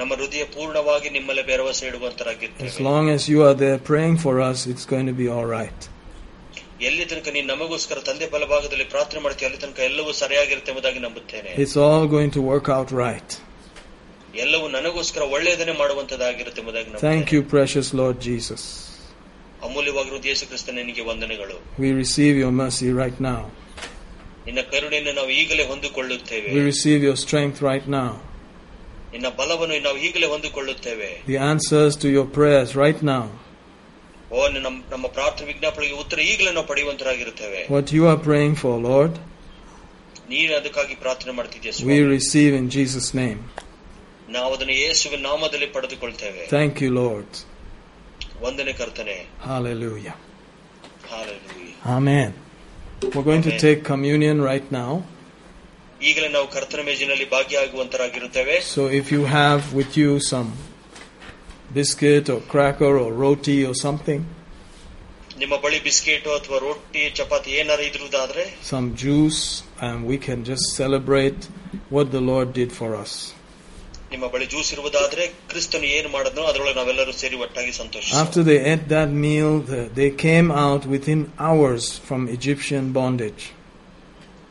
ನಮ್ಮ 0.00 0.12
ಹೃದಯ 0.20 0.44
ಪೂರ್ಣವಾಗಿ 0.54 1.08
ನಿಮ್ಮಲ್ಲಿ 1.16 1.44
ಭರವಸೆ 1.50 1.84
As 1.84 1.90
ಇಡುವಂತರಾಗಿರ್ತೇವೆ 1.90 2.82
long 2.88 3.04
as 3.16 3.22
you 3.32 3.38
are 3.48 3.56
there 3.64 3.78
praying 3.90 4.16
for 4.24 4.34
us, 4.50 4.58
it's 4.72 4.86
going 4.94 5.08
to 5.12 5.16
be 5.22 5.28
all 5.36 5.46
right. 5.58 5.80
ಎಲ್ಲಿ 6.88 7.04
ತನಕ 7.10 7.28
ನೀನು 7.36 7.48
ನಮಗೋಸ್ಕರ 7.52 7.98
ತಂದೆ 8.08 8.26
ಬಲಭಾಗದಲ್ಲಿ 8.34 8.86
ಪ್ರಾರ್ಥನೆ 8.94 9.20
ಮಾಡ್ತೀವಿ 9.26 9.46
ಅಲ್ಲಿ 9.48 9.60
ತನಕ 9.62 9.78
ಎಲ್ಲವೂ 9.90 10.10
ಸರಿಯಾಗಿರುತ್ತೆ 10.22 10.70
ಎಂಬುದಾಗಿ 10.72 11.00
ನಂಬುತ್ತೇನೆ 11.06 11.50
It's 11.64 11.76
all 11.86 12.04
going 12.16 12.32
to 12.36 12.42
work 12.52 12.68
out 12.76 12.90
right. 13.04 13.30
ಎಲ್ಲವೂ 14.44 14.66
ನನಗೋಸ್ಕರ 14.78 15.22
ಒಳ್ಳೆಯದನ್ನೇ 15.36 15.76
ಮಾಡುವಂತದ್ದಾಗಿರುತ್ತೆ 15.84 16.60
ಎಂಬುದಾಗಿ 16.64 16.88
Thank 16.88 16.96
ನಂಬುತ್ತೇನೆ 17.04 17.36
you, 17.36 17.42
precious 17.56 17.88
Lord 18.02 18.18
Jesus. 19.60 19.64
ಅಮೂಲ್ಯವಾಗಿರುವ 19.66 20.18
Yesu 20.30 20.44
Krista 20.50 20.70
ನಿನಗೆ 20.78 21.02
ವಂದನೆಗಳು 21.10 21.56
We 21.78 21.90
receive 22.02 22.34
your 22.42 22.52
mercy 22.62 22.88
right 23.02 23.18
now. 23.30 23.40
ನಿನ್ನ 24.46 24.60
ಕರುಣೆಯನ್ನು 24.72 25.12
ನಾವು 25.20 25.30
ಈಗಲೇ 25.40 25.64
ಹೊಂದಿಕೊಳ್ಳುತ್ತೇವೆ 25.64 26.48
We 26.56 26.62
receive 26.72 27.00
your 27.08 27.16
strength 27.24 27.58
right 27.70 27.86
now. 27.98 28.10
ನಿನ್ನ 29.12 29.28
ಬಲವನ್ನು 29.40 29.78
ನಾವು 29.88 29.98
ಈಗಲೇ 30.08 30.26
ಹೊಂದಿಕೊಳ್ಳುತ್ತೇವೆ 30.26 31.10
The 31.26 31.38
answers 31.52 31.94
to 32.04 32.08
your 32.16 32.26
prayers 32.38 32.70
right 32.84 33.02
now. 33.14 33.24
ಓ 34.30 34.38
ನಮ್ಮ 34.56 34.78
ನಮ್ಮ 34.92 35.06
ಪ್ರಾರ್ಥನೆ 35.18 35.46
ವಿಜ್ಞಾಪನೆಗೆ 35.46 35.96
ಉತ್ತರ 36.02 36.18
ಈಗಲೇ 36.32 36.52
ನಾವು 36.52 36.66
ಪಡೆಯುವಂತರಾಗಿರುತ್ತೇವೆ 36.72 37.60
What 37.76 37.88
you 37.96 38.04
are 38.12 38.20
praying 38.28 38.54
for, 38.62 38.74
Lord, 38.90 39.14
ನೀನು 40.28 40.52
ಅದಕ್ಕಾಗಿ 40.54 40.94
ಪ್ರಾರ್ಥನೆ 41.04 41.32
ಮಾಡ್ತಿದ್ದೀಯ 41.32 41.72
we 41.72 41.76
Swami. 41.78 41.98
receive 42.16 42.52
in 42.62 42.66
Jesus' 42.76 43.10
name. 43.22 43.40
ನಾವು 44.28 44.50
ಅದನ್ನು 44.54 44.74
ಯೇಸುವಿನ 44.84 45.22
ನಾಮದಲ್ಲಿ 45.30 45.66
ಪಡೆದುಕೊಳ್ತೇವೆ 45.66 46.42
Thank 46.56 46.74
you, 46.84 46.90
Lord. 47.02 47.28
ವಂದನೆ 48.44 48.72
ಕರ್ತನೆ 48.80 49.16
Hallelujah. 49.48 50.16
Hallelujah. 51.12 51.74
Amen. 51.96 52.30
We're 53.14 53.26
going 53.30 53.44
to 53.48 53.52
Amen. 53.54 53.62
take 53.66 53.80
communion 53.92 54.36
right 54.50 54.68
now. 54.80 54.92
ಈಗಲೇ 56.08 56.28
ನಾವು 56.36 56.46
ಕರ್ತನ 56.54 56.80
ಮೇಜಿನಲ್ಲಿ 56.88 57.26
ಭಾಗಿಯಾಗುವಂತರಾಗಿರುತ್ತೇವೆ 57.34 58.56
So 58.74 58.82
if 59.00 59.06
you 59.14 59.22
have 59.38 59.62
with 59.78 59.92
you 60.02 60.10
some 60.30 60.48
biscuit 61.78 62.28
or 62.34 62.40
cracker 62.52 62.92
or 63.04 63.10
roti 63.24 63.58
or 63.68 63.74
something, 63.86 64.20
ನಿಮ್ಮ 65.42 65.54
ಬಳಿ 65.64 65.78
ಬಿಸ್ಕೆಟ್ 65.86 66.26
ಅಥವಾ 66.36 66.58
ರೊಟ್ಟಿ 66.66 67.02
ಚಪಾತಿ 67.18 67.50
ಏನಾರ 67.60 67.80
ಇದ್ರುದಾದ್ರೆ 67.88 68.44
some 68.72 68.86
juice, 69.04 69.40
and 69.86 69.96
we 70.10 70.16
can 70.26 70.38
just 70.50 70.66
celebrate 70.82 71.40
what 71.94 72.06
the 72.16 72.22
Lord 72.30 72.48
did 72.60 72.70
for 72.80 72.90
us. 73.04 73.14
ನಿಮ್ಮ 74.12 74.26
ಬಳಿ 74.32 74.46
ಜ್ಯೂಸ್ 74.46 74.68
ಇರುವುದಾದ್ರೆ 74.72 75.22
ಕ್ರಿಸ್ತನು 75.50 75.86
ಏನು 75.96 76.08
ಮಾಡಿದ್ನೋ 76.08 76.42
ಅದರೊಳಗೆ 76.48 76.76
ನಾವೆಲ್ಲರೂ 76.80 77.12
ಸೇರಿ 77.22 77.36
ಒಟ್ಟಾಗಿ 77.44 77.72
ಸಂತೋಷ 77.80 78.06
After 78.22 78.42
they 78.50 78.58
ate 78.72 78.86
that 78.94 79.10
meal, 79.24 79.52
the- 79.72 79.86
they 79.98 80.10
came 80.26 80.48
out 80.66 80.82
within 80.94 81.20
hours 81.46 81.84
from 82.08 82.22
Egyptian 82.38 82.84
bondage. 82.98 83.44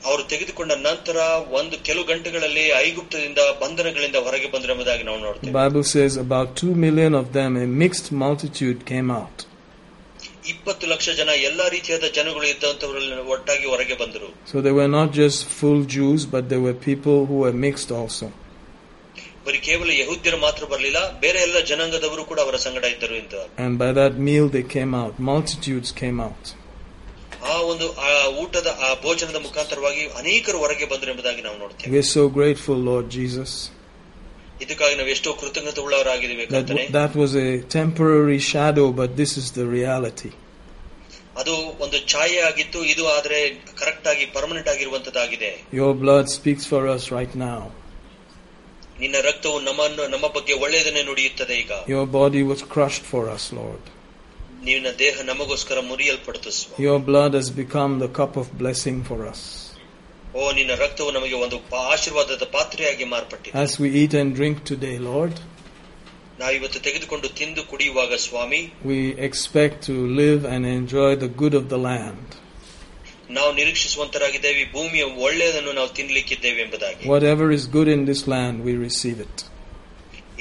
ಅವರು 0.03 0.23
ತೆಗೆದುಕೊಂಡ 0.31 0.71
ನಂತರ 0.87 1.17
ಒಂದು 1.59 1.75
ಕೆಲವು 1.87 2.05
ಗಂಟೆಗಳಲ್ಲಿ 2.05 2.65
ಐಗುಪ್ತದಿಂದ 2.83 3.41
ಬಂಧನಗಳಿಂದ 3.61 4.17
ಹೊರಗೆ 4.25 4.47
ಬಂದ್ರೆ 4.55 4.71
ಎಂಬುದಾಗಿ 4.73 5.03
ನಾವು 5.07 5.17
The 5.19 5.25
ನೋಡ್ತೇವೆ 5.27 5.53
Bible 5.61 5.83
says 5.93 6.13
about 6.25 6.49
two 6.61 6.73
million 6.85 7.13
of 7.21 7.27
them, 7.37 7.51
a 7.63 7.67
mixed 7.83 8.09
multitude, 8.23 8.79
came 8.91 9.11
out. 9.21 9.37
ಇಪ್ಪತ್ತು 10.53 10.85
ಲಕ್ಷ 10.93 11.09
ಜನ 11.19 11.29
ಎಲ್ಲಾ 11.49 11.65
ರೀತಿಯಾದ 11.75 12.07
ಜನಗಳು 12.17 12.45
ಇದ್ದಂತವರಲ್ಲಿ 12.53 13.15
ಒಟ್ಟಾಗಿ 13.35 13.65
ಹೊರಗೆ 13.73 13.95
ಬಂದರು 14.03 14.27
So 14.51 14.61
they 14.65 14.73
were 14.79 14.91
not 14.99 15.09
just 15.21 15.39
full 15.59 15.79
Jews, 15.95 16.23
but 16.35 16.43
there 16.51 16.63
were 16.67 16.77
people 16.89 17.17
who 17.29 17.37
were 17.45 17.55
mixed 17.67 17.91
also. 18.01 18.27
ಬರೀ 19.49 19.59
ಕೇವಲ 19.67 19.89
ಯಹೂದ್ಯರು 20.01 20.37
ಮಾತ್ರ 20.45 20.63
ಬರಲಿಲ್ಲ 20.71 20.99
ಬೇರೆ 21.23 21.39
ಎಲ್ಲ 21.47 21.57
ಜನಾಂಗದವರು 21.71 22.23
ಕೂಡ 22.31 22.39
ಅವರ 22.45 22.57
ಸಂಗಡ 22.65 22.85
ಇದ್ದರು 22.95 23.17
ಅಂತ 23.23 23.35
And 23.63 23.73
by 23.83 23.89
that 23.99 24.15
meal 24.27 24.47
they 24.55 24.65
came 24.75 24.93
out. 25.01 25.13
Multitudes 25.31 25.91
came 26.01 26.19
out. 26.27 26.45
ಆ 27.45 27.55
ಒಂದು 27.71 27.87
ಆ 28.03 28.11
ಊಟದ 28.43 28.69
ಆ 28.85 28.89
ಭೋಜನದ 29.03 29.39
ಮುಖಾಂತರವಾಗಿ 29.43 30.03
ಅನೇಕರು 30.19 30.57
ಹೊರಗೆ 30.63 30.85
ಬಂದರು 30.93 31.09
ಎಂಬುದಾಗಿ 31.13 31.41
ನಾವು 31.47 31.57
ನೋಡ್ತೇವೆ 31.63 31.91
We're 31.95 32.11
so 32.17 32.23
grateful, 32.37 32.77
Lord 32.91 33.07
Jesus. 33.17 33.51
ಇದಕ್ಕಾಗಿ 34.61 34.95
ನಾವು 34.95 35.09
ಎಷ್ಟೋ 35.15 35.29
ಕೃತಜ್ಞತೆ 35.41 35.81
ಉಳ್ಳವರಾಗಿದ್ದೇವೆ 35.85 36.43
That, 36.45 36.53
ಕರ್ತನೆ 36.55 36.83
that 36.97 37.13
was 37.21 37.31
a 37.43 37.49
temporary 37.79 38.39
shadow, 38.51 38.87
but 39.01 39.11
this 39.21 39.31
is 39.41 39.47
the 39.59 39.65
reality. 39.77 40.31
ಅದು 41.41 41.53
ಒಂದು 41.85 41.97
ಛಾಯೆ 42.11 42.39
ಆಗಿತ್ತು 42.49 42.79
ಇದು 42.91 43.03
ಆದ್ರೆ 43.15 43.39
ಕರೆಕ್ಟ್ 43.81 44.07
ಆಗಿ 44.11 44.25
ಪರ್ಮನೆಂಟ್ 44.35 44.69
ಆಗಿರುವಂತದ್ದಾಗಿದೆ 44.73 45.49
Your 45.81 45.93
blood 46.03 46.27
speaks 46.37 46.65
for 46.73 46.81
us 46.95 47.05
right 47.17 47.33
now. 47.49 47.59
ನಿನ್ನ 48.99 49.17
ರಕ್ತವು 49.21 49.59
ನಮ್ಮನ್ನು 49.59 50.03
ನಮ್ಮ 50.07 50.27
ಬಗ್ಗೆ 50.27 50.53
ಒಳ್ಳೆಯದನ್ನೇ 50.55 51.03
ನುಡಿಯುತ್ತದೆ 51.03 51.55
ಈಗ 51.63 51.71
Your 51.87 52.05
body 52.19 52.41
was 52.51 52.61
crushed 52.75 53.05
for 53.13 53.23
us, 53.35 53.45
Lord. 53.61 53.83
ನಿನ್ನ 54.63 54.89
ದೇಹ 54.99 55.15
ನಮಗೋಸ್ಕರ 55.23 55.79
ಮುರಿಯಲ್ಪಡ್ತು 55.89 56.51
ಸ್ವಾಮಿ. 56.51 56.77
Your 56.85 56.99
blood 57.09 57.33
has 57.33 57.49
become 57.63 57.91
the 57.99 58.11
cup 58.19 58.33
of 58.35 58.47
blessing 58.63 58.99
for 59.09 59.19
us. 59.33 59.41
ಓ 60.35 60.45
ನಿನ್ನ 60.51 60.73
ರಕ್ತವು 60.75 61.11
ನಮಗೆ 61.11 61.35
ಒಂದು 61.35 61.57
ಪಾ- 61.71 61.83
ಆಶೀರ್ವಾದದ 61.93 62.45
ಪಾತ್ರೆಯಾಗಿ 62.55 63.05
ಮಾರ್ಪಟ್ಟಿದೆ 63.05 63.53
As 63.65 63.73
we 63.81 63.89
eat 64.01 64.13
and 64.21 64.31
drink 64.39 64.57
today, 64.71 64.95
Lord, 65.11 65.35
ನಾವಿವತ್ತು 66.39 66.79
ತೆಗೆದುಕೊಂಡು 66.79 67.27
ತಿಂದು 67.39 67.61
ಕುಡಿಯುವಾಗ 67.63 68.13
ಸ್ವಾಮಿ 68.25 68.61
we 68.85 68.97
expect 69.27 69.77
to 69.89 69.95
live 70.21 70.41
and 70.53 70.65
enjoy 70.79 71.11
the 71.15 71.29
good 71.41 71.53
of 71.53 71.67
the 71.73 71.79
land. 71.89 72.25
ನಾವು 73.37 73.51
ನಿರೀಕ್ಷಿಸುವಂತರಾಗಿದ್ದೇವೆ 73.59 74.59
ಈ 74.63 74.67
ಭೂಮಿಯ 74.75 75.03
ಒಳ್ಳೆಯದನ್ನು 75.27 75.71
ನಾವು 75.79 75.89
ತಿನ್ಲಿಕ್ಕಿದ್ದೇವೆ 75.99 76.59
ಎಂಬುದಾಗಿ 76.65 77.09
Whatever 77.13 77.47
is 77.57 77.65
good 77.77 77.89
in 77.95 78.01
this 78.11 78.21
land, 78.33 78.55
we 78.67 78.73
receive 78.87 79.19
it. 79.27 79.35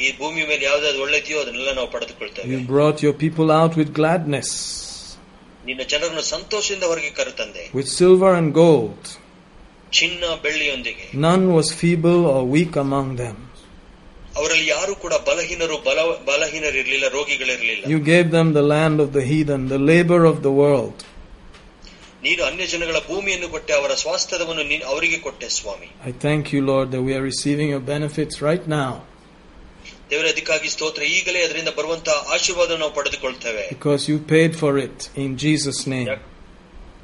ಈ 0.04 0.08
ಭೂಮಿ 0.20 0.42
ಮೇಲೆ 0.50 0.64
ಯಾವ್ದಾದ್ರು 0.70 1.02
ಒಳ್ಳೆದಿಯೋ 1.06 1.38
ಅದನ್ನೆಲ್ಲ 1.42 1.72
ನಾವು 1.80 1.90
ಪಡೆದುಕೊಳ್ತೇವೆ 1.94 2.48
You 2.48 2.60
brought 2.74 3.00
your 3.06 3.14
people 3.24 3.50
out 3.60 3.74
with 3.80 3.90
gladness, 4.00 4.50
ನಿನ್ನ 5.68 5.82
ಜನರನ್ನು 5.92 6.24
ಸಂತೋಷದಿಂದ 6.34 6.84
ಹೊರಗೆ 6.92 7.12
ಕರೆತಂದೆ 7.20 7.62
with 7.78 7.90
silver 8.00 8.32
and 8.40 8.50
gold. 8.62 9.02
ಚಿನ್ನ 9.92 10.24
ಬೆಳ್ಳಿಯೊಂದಿಗೆ 10.44 11.04
None 11.26 11.44
was 11.56 11.68
feeble 11.82 12.20
or 12.34 12.42
weak 12.56 12.76
among 12.86 13.08
them. 13.24 13.36
ಅವರಲ್ಲಿ 14.38 14.68
ಯಾರು 14.68 14.94
ಕೂಡ 15.02 15.14
ಬಲಹೀನರು 15.28 15.76
ಬಲ 15.88 15.98
ಬಲಹೀನರಿರ್ಲಿಲ್ಲ 16.30 17.06
ರೋಗಿಗಳಿರ್ಲಿಲ್ಲ 17.16 17.84
You 17.92 18.00
gave 18.12 18.26
them 18.36 18.48
the 18.52 18.64
land 18.74 18.96
of 19.04 19.10
the 19.18 19.24
heathen, 19.30 19.60
the 19.68 19.82
labor 19.92 20.20
of 20.32 20.38
the 20.46 20.54
world. 20.62 20.98
ನೀನು 22.22 22.42
ಅನ್ಯ 22.44 22.66
ಜನಗಳ 22.66 22.98
ಭೂಮಿಯನ್ನು 23.08 23.48
ಕೊಟ್ಟೆ 23.48 23.72
ಅವರ 23.72 23.94
ಸ್ವಾಸ್ಥ್ಯವನ್ನು 23.94 24.64
ನೀನು 24.64 24.84
ಅವರಿಗೆ 24.84 25.18
ಕೊಟ್ಟೆ 25.18 25.48
ಸ್ವಾಮಿ 25.58 25.88
I 26.04 26.14
thank 26.26 26.44
you, 26.54 26.60
Lord, 26.72 26.86
that 26.92 27.02
we 27.08 27.14
are 27.18 27.24
receiving 27.32 27.68
your 27.74 27.84
benefits 27.94 28.36
right 28.50 28.66
now 28.80 28.92
ದೇವರ 30.10 30.26
ಅದಕ್ಕಾಗಿ 30.32 30.68
ಸ್ತೋತ್ರ 30.68 31.02
ಈಗಲೇ 31.16 31.40
ಅದರಿಂದ 31.44 31.70
ಬರುವಂತಹ 31.70 32.16
ಆಶೀರ್ವಾದ 32.34 32.76
ನಾವು 32.78 32.92
ಪಡೆದುಕೊಳ್ತೇವೆ 32.94 33.64
because 33.74 34.02
you 34.10 34.18
paid 34.34 34.52
for 34.62 34.72
it 34.78 34.98
in 35.16 35.30
Jesus' 35.44 35.82
name. 35.94 36.08
ಯಾಕ್- 36.08 36.28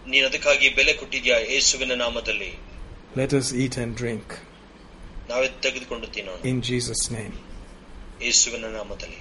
ನೀನು 0.06 0.26
ಅದಕ್ಕಾಗಿ 0.26 0.68
ಬೆಲೆ 0.78 0.92
ಕೊಟ್ಟಿದ್ಯಾ 0.92 1.36
ಯೇಸುವಿನ 1.52 1.94
ನಾಮದಲ್ಲಿ 2.04 2.50
Let 3.16 3.32
us 3.40 3.48
eat 3.64 3.76
and 3.82 3.92
drink 4.02 4.28
ನಾವೇ 5.30 5.48
ತೆಗೆದುಕೊಂಡು 5.66 6.06
ತಿನ್ನೋಣ 6.06 6.38
in 6.52 6.58
Jesus' 6.70 7.04
name. 7.10 7.34
ಯೇಸುವಿನ 8.22 8.66
ನಾಮದಲ್ಲಿ 8.78 9.20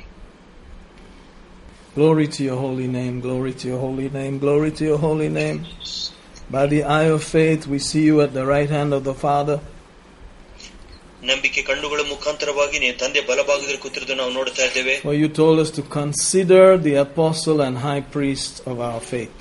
Glory 1.96 2.28
to 2.28 2.44
your 2.44 2.58
holy 2.58 2.88
name, 2.88 3.20
glory 3.20 3.54
to 3.54 3.68
your 3.68 3.80
holy 3.80 4.10
name, 4.10 4.40
glory 4.40 4.72
to 4.72 4.84
your 4.86 4.98
holy 4.98 5.30
name. 5.30 5.66
By 6.50 6.66
the 6.68 6.84
eye 6.84 7.10
of 7.16 7.24
faith, 7.24 7.68
we 7.68 7.80
see 7.80 8.04
you 8.04 8.22
at 8.22 8.34
the 8.34 8.46
right 8.46 8.70
hand 8.70 8.94
of 8.94 9.04
the 9.04 9.16
Father. 9.26 9.60
ನಂಬಿಕೆ 11.30 11.62
ಕಣ್ಣುಗಳ 11.70 12.02
ಮುಖಾಂತರವಾಗಿ 12.12 12.78
ನೀನು 12.84 12.96
ತಂದೆ 13.02 13.22
ಬಲಭಾಗದಲ್ಲಿ 13.30 13.80
ಕೂತಿರೋದು 13.86 14.16
ನಾವು 14.22 14.32
ನೋಡ್ತಾ 14.38 14.66
ಇದ್ದೇವೆ 14.70 14.96
For 15.08 15.16
you 15.22 15.28
told 15.42 15.58
us 15.64 15.72
to 15.78 15.84
consider 16.00 16.66
the 16.88 16.96
apostle 17.08 17.60
and 17.68 17.78
high 17.88 18.04
priest 18.16 18.54
of 18.72 18.78
our 18.90 19.02
faith. 19.12 19.38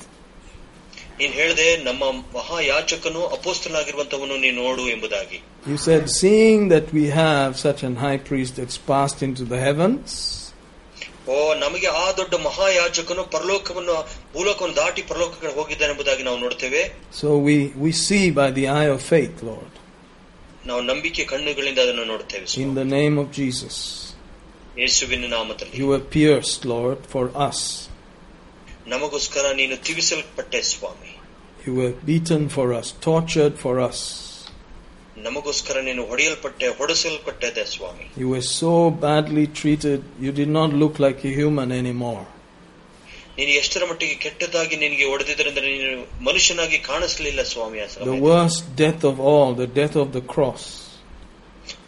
ನೀನ್ 1.20 1.32
ಹೇಳ್ದೆ 1.40 1.68
ನಮ್ಮ 1.88 2.02
ಮಹಾಯಾಚಕನು 2.38 3.22
ಅಪೋಸ್ತನಾಗಿರುವಂತವನು 3.36 4.34
ನೀನು 4.46 4.58
ನೋಡು 4.66 4.84
ಎಂಬುದಾಗಿ 4.94 5.38
You 5.70 5.78
said, 5.86 6.02
seeing 6.20 6.60
that 6.74 6.86
we 6.98 7.04
have 7.22 7.50
such 7.66 7.80
an 7.88 7.96
high 8.04 8.18
priest 8.28 8.52
that's 8.58 8.78
passed 8.92 9.20
into 9.28 9.44
the 9.52 9.58
heavens, 9.66 10.10
ಓ 11.26 11.36
ನಮಗೆ 11.54 11.88
ಆ 12.02 12.06
ದೊಡ್ಡ 12.18 12.34
ಮಹಾಯಾಚಕನು 12.46 13.24
ಪರಲೋಕವನ್ನು 13.34 13.96
ಭೂಲೋಕವನ್ನು 14.34 14.76
ದಾಟಿ 14.76 15.02
ಪರಲೋಕಕ್ಕೆ 15.02 15.50
ಹೋಗಿದ್ದಾನೆ 15.58 15.92
ಎಂಬುದಾಗಿ 15.92 16.22
ನಾವು 16.22 16.38
ನೋಡ್ತೇವೆ 16.38 16.82
so 17.20 17.28
we, 17.48 17.56
we 17.84 17.90
see 18.06 18.24
by 18.40 18.48
the 18.58 18.66
eye 18.78 18.90
of 18.96 19.00
faith, 19.14 19.36
Lord, 19.50 19.72
ನಾವು 20.66 20.80
ನಂಬಿಕೆ 20.90 21.24
ಕಣ್ಣುಗಳಿಂದ 21.24 21.78
ಅದನ್ನು 21.78 22.04
ನೋಡ್ತೇವೆ 22.04 22.46
ಸ್ವಾಮಿ. 22.46 22.64
in 22.66 22.72
the 22.80 22.86
name 22.98 23.16
of 23.24 23.28
Jesus. 23.40 23.76
ಯೇಸುವಿನ 24.78 25.28
ನಾಮದಲ್ಲಿ 25.36 25.76
You 25.82 25.88
were 25.92 26.04
pierced, 26.16 26.60
Lord, 26.74 26.98
for 27.14 27.24
us. 27.48 27.60
ನಮಗೋಸ್ಕರ 28.86 29.46
ನೀನು 29.60 29.76
ತಿವಿಸಲ್ಪಟ್ಟೆ 29.88 30.62
ಸ್ವಾಮಿ 30.72 31.12
You 31.66 31.74
were 31.80 31.92
beaten 32.08 32.42
for 32.48 32.66
us, 32.80 32.88
tortured 33.06 33.56
for 33.64 33.74
us. 33.88 33.98
ನಮಗೋಸ್ಕರ 35.26 35.76
ನೀನು 35.82 36.02
ಹೊಡೆಯಲ್ಪಟ್ಟೆ 36.06 36.66
ಹೊಡೆಸಲ್ಪಟ್ಟಿದೆ 36.80 37.64
ಸ್ವಾಮಿ 37.74 38.04
You 38.22 38.28
were 38.34 38.46
so 38.60 38.74
badly 39.06 39.46
treated, 39.60 40.00
you 40.24 40.32
did 40.32 40.50
not 40.58 40.72
look 40.82 40.96
like 41.06 41.20
a 41.30 41.34
human 41.40 41.70
anymore. 41.82 42.24
ನೀನು 43.38 43.52
ಎಷ್ಟರ 43.60 43.82
ಮಟ್ಟಿಗೆ 43.90 44.14
ಕೆಟ್ಟದಾಗಿ 44.24 44.76
ನಿನಗೆ 44.76 45.04
ಹೊಡೆದಿದ್ದರಿಂದ 45.04 45.60
ನೀನು 45.66 45.90
ಮನುಷ್ಯನಾಗಿ 46.28 46.78
ಕಾಣಿಸ್ಲಿಲ್ಲ 46.88 47.42
ಸ್ವಾಮಿ 47.52 47.78
ಆ 47.80 47.86
The 47.86 47.92
ಸಮಯದಲ್ಲಿ. 47.94 48.22
worst 48.28 48.62
death 48.82 49.02
of 49.10 49.16
all, 49.30 49.50
the 49.62 49.68
death 49.80 49.96
of 50.04 50.08
the 50.18 50.24
cross. 50.34 50.64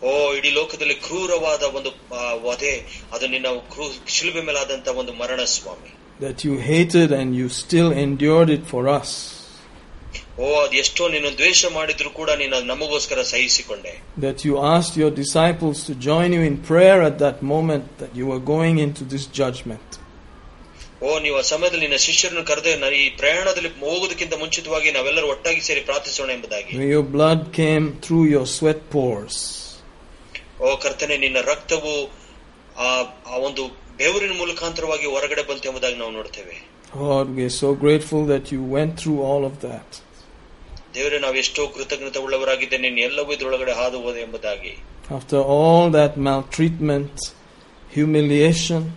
ಓ 0.03 0.11
ಇಡೀ 0.39 0.51
ಲೋಕದಲ್ಲಿ 0.59 0.97
ಕ್ರೂರವಾದ 1.07 1.63
ಒಂದು 1.79 1.91
ಆ, 2.19 2.25
ವಧೆ 2.47 2.75
ಅದು 3.15 3.27
ನಿನ್ನ 3.35 3.47
ಕ್ರೂ 3.73 3.87
ಶಿಲುಬೆ 4.17 4.43
ಮೇಲಾದಂತ 4.49 4.89
ಒಂದು 5.03 5.15
ಮರಣ 5.23 5.41
ಸ್ವಾಮಿ 5.57 5.91
That 6.21 6.39
you 6.47 6.55
hated 6.71 7.11
and 7.19 7.31
you 7.41 7.47
still 7.61 7.91
endured 8.03 8.51
it 8.51 8.65
for 8.73 8.83
us. 8.91 9.11
ಓ 10.39 10.49
ಅದು 10.65 10.77
ಎಷ್ಟೋ 10.77 11.05
ನೀನು 11.15 11.29
ದ್ವೇಷ 11.39 11.71
ಮಾಡಿದ್ರು 11.71 12.11
ಕೂಡ 12.11 12.31
ನೀನು 12.41 12.55
ಅದು 12.57 12.67
ನಮಗೋಸ್ಕರ 12.67 13.23
ಸಹಿಸಿಕೊಂಡೆ 13.33 13.93
That 14.27 14.39
you 14.47 14.55
asked 14.75 14.95
your 15.03 15.13
disciples 15.23 15.79
to 15.89 15.95
join 16.09 16.29
you 16.37 16.43
in 16.51 16.57
prayer 16.71 16.99
at 17.11 17.17
that 17.25 17.39
moment 17.55 17.87
that 18.03 18.13
you 18.21 18.27
were 18.33 18.43
going 18.55 18.79
into 18.87 19.05
this 19.15 19.27
judgment. 19.41 19.89
ಓ 21.03 21.11
ನೀವು 21.19 21.37
ಆ 21.39 21.45
ಸಮಯದಲ್ಲಿ 21.51 21.87
ನಿನ್ನ 21.87 21.99
ಶಿಷ್ಯರನ್ನು 22.07 22.45
ಕರೆದೆ 22.45 22.73
ನಾನು 22.77 22.97
ಈ 23.03 23.07
ಪ್ರಯಾಣದಲ್ಲಿ 23.21 23.71
ಹೋಗೋದಕ್ಕಿಂತ 23.85 24.35
ಮುಂಚಿತವಾಗಿ 24.37 24.89
ನಾವೆಲ್ಲರೂ 24.93 25.29
ಒಟ್ಟಾಗಿ 25.35 25.61
ಸೇರಿ 25.61 25.81
ಪ್ರಾರ್ಥಿಸೋಣ 25.81 26.31
ಎಂಬುದಾಗಿ 26.37 26.73
Where 26.79 26.93
your 26.97 27.07
blood 27.19 27.41
came 27.61 27.87
through 28.07 28.27
your 28.35 28.47
sweat 28.57 28.83
pores. 28.97 29.37
ಓ 30.63 30.77
ಕರ್ತನೆ 30.85 31.17
ನಿನ್ನ 31.17 31.39
ರಕ್ತವು 31.53 31.95
ಆ 32.79 32.91
ಆ 33.33 33.39
ಒಂದು 33.49 33.63
ಬೆವರಿನ 33.97 34.35
ಮುಖಾಂತರವಾಗಿ 34.43 35.07
ಹೊರಗಡೆ 35.07 35.43
ಬಂತು 35.43 35.69
ಎಂಬುದಾಗಿ 35.71 35.99
ನಾವು 36.03 36.13
ನೋಡ್ತೇವೆ 36.19 36.57
Lord, 36.95 37.37
we 37.37 37.43
are 37.45 37.57
so 37.57 37.69
grateful 37.75 38.23
that 38.27 38.51
you 38.53 38.61
went 38.77 38.93
through 39.01 39.19
all 39.23 39.45
of 39.45 39.61
that. 39.61 39.89
ದೇವರೇ 40.96 41.18
ನಾವು 41.20 41.36
ಎಷ್ಟೋ 41.36 41.62
ಕೃತಜ್ಞತೆ 41.68 42.20
ಉಳ್ಳವರಾಗಿದ್ದೆ 42.20 42.78
ನೀನು 42.78 43.00
ಎಲ್ಲವೂ 43.08 43.34
ಇದರೊಳಗಡೆ 43.34 43.74
ಹಾದು 43.80 43.98
ಹೋದೆ 44.02 44.22
ಎಂಬುದಾಗಿ. 44.22 44.74
After 45.16 45.42
all 45.58 45.90
that 45.94 46.18
maltreatment 46.56 47.20
humiliation 47.96 48.88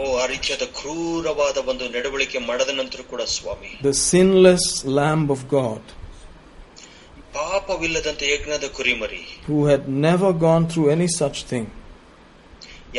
ಓ 0.00 0.02
ಆ 0.16 0.26
ರೀತಿಯಾದ 0.26 0.64
ಕ್ರೂರವಾದ 0.78 1.56
ಒಂದು 1.68 1.84
ನಡವಳಿಕೆ 1.88 2.38
ಮಾಡದ 2.38 2.70
ನಂತರ 2.80 3.00
ಕೂಡ 3.10 3.22
ಸ್ವಾಮಿ. 3.36 3.70
The 3.86 3.90
sinless 4.10 4.68
lamb 4.98 5.30
of 5.30 5.44
God 5.54 5.88
ಪಾಪವಿಲ್ಲದಂತೆ 7.34 8.24
ಯಜ್ಞದ 8.34 8.66
ಕುರಿಮರಿ. 8.78 9.22
Who 9.48 9.56
had 9.66 9.88
never 9.88 10.36
gone 10.46 10.64
through 10.70 10.82
any 10.90 11.08
such 11.18 11.42
thing 11.44 11.70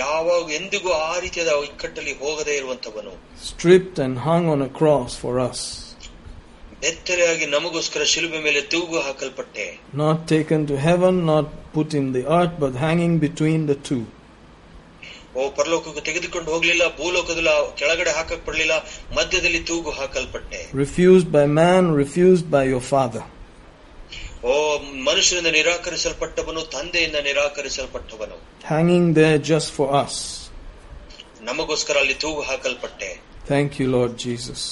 ಯಾವಾಗ 0.01 0.47
ಎಂದಿಗೂ 0.59 0.90
ಆ 1.05 1.12
ರೀತಿಯಾದ 1.24 1.51
ಇಕ್ಕಟ್ಟಲ್ಲಿ 1.68 2.14
ಹೋಗದೇ 2.22 2.55
ಇರುವಂತವನು 2.60 3.12
stripped 3.47 3.98
and 4.05 4.14
hung 4.26 4.47
on 4.55 4.62
a 4.62 4.72
cross 4.78 5.12
for 5.22 5.34
us, 5.48 5.60
ಬೆತ್ತರೆಯಾಗಿ 6.82 7.47
ನಮಗೋಸ್ಕರ 7.52 8.02
ಶಿಲುಬೆ 8.12 8.40
ಮೇಲೆ 8.47 8.60
ತೂಗು 8.72 8.98
ಹಾಕಲ್ಪಟ್ಟೆ 9.06 9.66
not 10.02 10.18
taken 10.32 10.60
to 10.70 10.76
heaven, 10.88 11.14
not 11.32 11.47
put 11.76 11.90
in 12.01 12.06
the 12.16 12.24
earth, 12.38 12.55
but 12.64 12.74
hanging 12.84 13.14
between 13.24 13.62
the 13.70 13.78
two. 13.88 14.02
ಓ 15.36 15.47
ಪರಲೋಕಕ್ಕೆ 15.56 16.02
ತೆಗೆದುಕೊಂಡು 16.09 16.48
ಹೋಗ್ಲಿಲ್ಲ 16.55 16.84
ಭೂಲೋಕದಲ್ಲಿ 16.98 17.51
ಆ 17.55 17.62
ಕೆಳಗಡೆ 17.80 18.12
ಹಾಕಲ್ಪಡ್ಲಿಲ್ಲ 18.18 18.74
ಮಧ್ಯದಲ್ಲಿ 19.16 19.62
ತೂಗು 19.70 19.90
ಹಾಕಲ್ಪಟ್ಟೆ 20.01 20.60
Refused 20.84 21.28
by 21.36 21.47
man, 21.59 21.82
refused 22.02 22.47
by 22.56 22.64
your 22.72 22.84
Father. 22.93 23.24
ಓ 24.44 24.55
ಮನುಷ್ಯರಿಂದ 25.09 25.51
ನಿರಾಕರಿಸಲ್ಪಟ್ಟವನು 25.59 26.62
ತಂದೆಯಿಂದ 26.74 27.18
ನಿರಾಕರಿಸಲ್ಪಟ್ಟವನು 27.28 28.36
Hanging 28.64 29.14
there 29.14 29.38
just 29.52 29.70
for 29.70 29.88
us. 30.05 30.14
ನಮಗೋಸ್ಕರ 31.43 31.97
ಅಲ್ಲಿ 31.98 32.14
ತೂಗು 32.14 32.40
ಹಾಕಲ್ಪಟ್ಟೆ 32.43 33.10
Thank 33.48 33.70
you, 33.80 33.86
Lord 33.97 34.12
Jesus. 34.26 34.62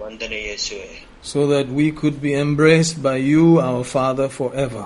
ವಂದನೆ 0.00 0.40
ಯೇಸುವೆ 0.48 0.90
So 1.32 1.40
that 1.46 1.68
we 1.80 1.86
could 1.92 2.16
be 2.22 2.32
embraced 2.46 2.96
by 3.02 3.16
you, 3.32 3.44
our 3.68 3.84
Father, 3.96 4.28
forever. 4.40 4.84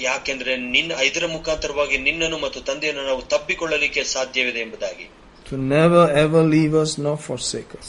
ಯಾಕೆಂದ್ರೆ 0.00 0.56
ನಿನ್ನ 0.74 0.92
ಇದರ 1.08 1.26
ಮುಖಾಂತರವಾಗಿ 1.26 1.98
ನಿನ್ನನ್ನು 1.98 2.38
ಮತ್ತು 2.38 2.60
ತಂದೆಯನ್ನು 2.60 3.02
ನಾವು 3.02 3.22
ತಪ್ಪಿಕೊಳ್ಳಲಿಕ್ಕೆ 3.34 4.04
ಸಾಧ್ಯವಿದೆ 4.14 4.60
ಎಂಬುದಾಗಿ 4.60 5.06
To 5.50 5.56
never 5.76 6.02
ever 6.24 6.42
leave 6.54 6.74
us 6.84 6.92
nor 6.98 7.16
forsake 7.28 7.72
us. 7.82 7.88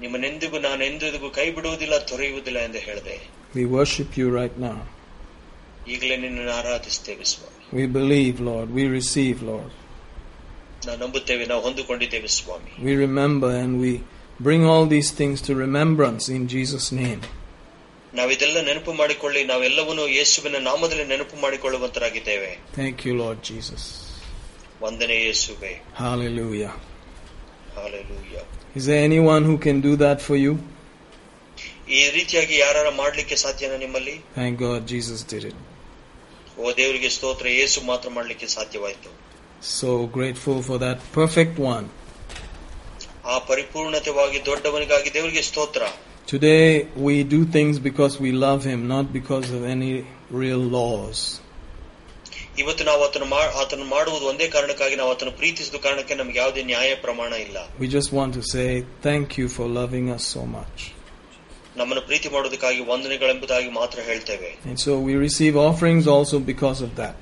ನಿಮ್ಮನೆಂದಿಗೂ 0.00 0.58
ನಾನು 0.58 0.84
ಎಂದಿಗೂ 0.84 1.30
ಕೈ 1.30 1.50
ಬಿಡುವುದಿಲ್ಲ 1.50 1.98
ತೊರೆಯುವುದಿಲ್ಲ 2.10 2.58
ಎಂದು 2.58 2.78
ಹೇಳಿದೆ 2.78 3.16
We 3.54 3.64
worship 3.78 4.10
you 4.20 4.28
right 4.40 4.56
now. 4.68 4.76
ಈಗಲೇ 5.88 6.16
ನಿನ್ನನ್ನು 6.16 6.52
ಆರಾಧಿಸ್ತೇವೆ 6.52 7.24
ಸ್ವಾಮಿ 7.24 7.57
We 7.72 7.84
believe, 7.98 8.34
Lord. 8.50 8.66
We 8.78 8.84
receive, 8.98 9.36
Lord. 9.52 9.70
ನಾವು 10.86 10.98
ನಂಬುತ್ತೇವೆ 11.04 11.44
ನಾವು 11.52 11.62
ಹೊಂದಿಕೊಂಡಿದ್ದೇವೆ 11.66 12.30
ಸ್ವಾಮಿ 12.38 12.72
We 12.88 12.94
remember 13.06 13.50
and 13.62 13.72
we 13.84 13.92
bring 14.40 14.62
all 14.70 14.84
these 14.94 15.10
things 15.20 15.38
to 15.48 15.52
remembrance 15.66 16.24
in 16.36 16.42
Jesus' 16.54 16.88
name. 17.02 17.22
ನಾವಿದೆಲ್ಲ 18.18 18.58
ನೆನಪು 18.68 18.92
ಮಾಡಿಕೊಳ್ಳಿ 19.02 19.40
ನಾವೆಲ್ಲವನ್ನೂ 19.52 20.04
ಯೇಸುವಿನ 20.16 20.58
ನಾಮದಲ್ಲಿ 20.68 21.06
ನೆನಪು 21.12 21.36
ಮಾಡಿಕೊಳ್ಳುವಂತರಾಗಿದ್ದೇವೆ 21.44 22.50
Thank 22.80 22.96
you, 23.06 23.14
Lord 23.24 23.38
Jesus. 23.50 23.84
ವಂದನೆ 24.84 25.16
ಯೇಸುವೆ 25.26 25.72
Hallelujah. 26.04 26.74
Hallelujah 27.78 28.36
Is 28.78 28.84
there 28.90 29.02
anyone 29.10 29.42
who 29.48 29.56
can 29.66 29.78
do 29.88 29.92
that 30.04 30.18
for 30.28 30.36
you? 30.44 30.52
ಈ 31.98 32.02
ರೀತಿಯಾಗಿ 32.16 32.54
ಯಾರ 32.64 32.76
ಮಾಡ್ಲಿಕ್ಕೆ 33.02 33.36
ಸಾಧ್ಯನಾ 33.44 33.76
ನಿಮ್ಮಲ್ಲಿ 33.84 34.14
Thank 34.40 34.54
God 34.66 34.80
Jesus 34.94 35.20
did 35.32 35.44
it. 35.50 35.56
ಓ 36.58 36.72
ದೇವರಿಗೆ 36.76 37.10
ಸ್ತೋತ್ರ 37.10 37.46
ಯೇಸು 37.60 37.80
ಮಾತ್ರ 37.82 38.10
ಮಾಡ್ಲಿಕ್ಕೆ 38.10 38.46
ಸಾಧ್ಯವಾಯಿತು 38.56 39.10
So 39.74 39.90
grateful 40.16 40.58
for 40.62 40.76
that 40.78 40.98
perfect 41.12 41.54
one. 41.74 41.86
ಆ 43.26 43.38
ಪರಿಪೂರ್ಣತೆವಾಗಿ 43.50 44.46
ದೊಡ್ಡವನಿಗಾಗಿ 44.46 45.14
ದೇವರಿಗೆ 45.14 45.42
ಸ್ತೋತ್ರ 45.42 45.84
Today 46.28 46.66
we 47.06 47.14
do 47.34 47.40
things 47.56 47.78
because 47.88 48.14
we 48.18 48.30
love 48.44 48.60
Him, 48.64 48.80
not 48.88 49.06
because 49.12 49.48
of 49.50 49.62
any 49.74 49.90
real 50.40 50.62
laws. 50.76 51.18
ಇವತ್ತು 52.58 52.84
ನಾವು 52.84 53.00
ಆತನ 53.04 53.24
ಮಾ- 53.24 53.52
ಆತನ 53.62 53.82
ಮಾಡುವುದು 53.88 54.26
ಒಂದೇ 54.26 54.46
ಕಾರಣಕ್ಕಾಗಿ 54.48 54.96
ನಾವು 54.96 55.10
ಆತನ 55.10 55.30
ಪ್ರೀತಿಸಿದ 55.30 55.76
ಕಾರಣಕ್ಕೆ 55.76 56.14
ನಮ್ಗೆ 56.14 56.38
ಯಾವುದೇ 56.38 56.62
ನ್ಯಾಯ 56.62 56.94
ಪ್ರಮಾಣ 56.96 57.32
ಇಲ್ಲ 57.46 57.56
We 57.80 57.88
just 57.96 58.12
want 58.12 58.32
to 58.34 58.44
say 58.54 58.68
thank 59.08 59.28
you 59.40 59.48
for 59.56 59.66
loving 59.80 60.06
us 60.16 60.26
so 60.36 60.44
much. 60.58 60.78
ನಮ್ಮನ್ನು 61.78 62.02
ಪ್ರೀತಿ 62.08 62.28
ಮಾಡೋದಕ್ಕಾಗಿ 62.34 62.80
ವಂದನೆಗಳೆಂಬುದಾಗಿ 62.90 63.70
ಮಾತ್ರ 63.80 64.00
ಹೇಳ್ತೇವೆ 64.10 64.50
And 64.70 64.78
so 64.86 64.92
we 65.06 65.14
receive 65.26 65.54
offerings 65.68 66.06
also 66.16 66.38
because 66.52 66.80
of 66.86 66.92
that. 67.00 67.14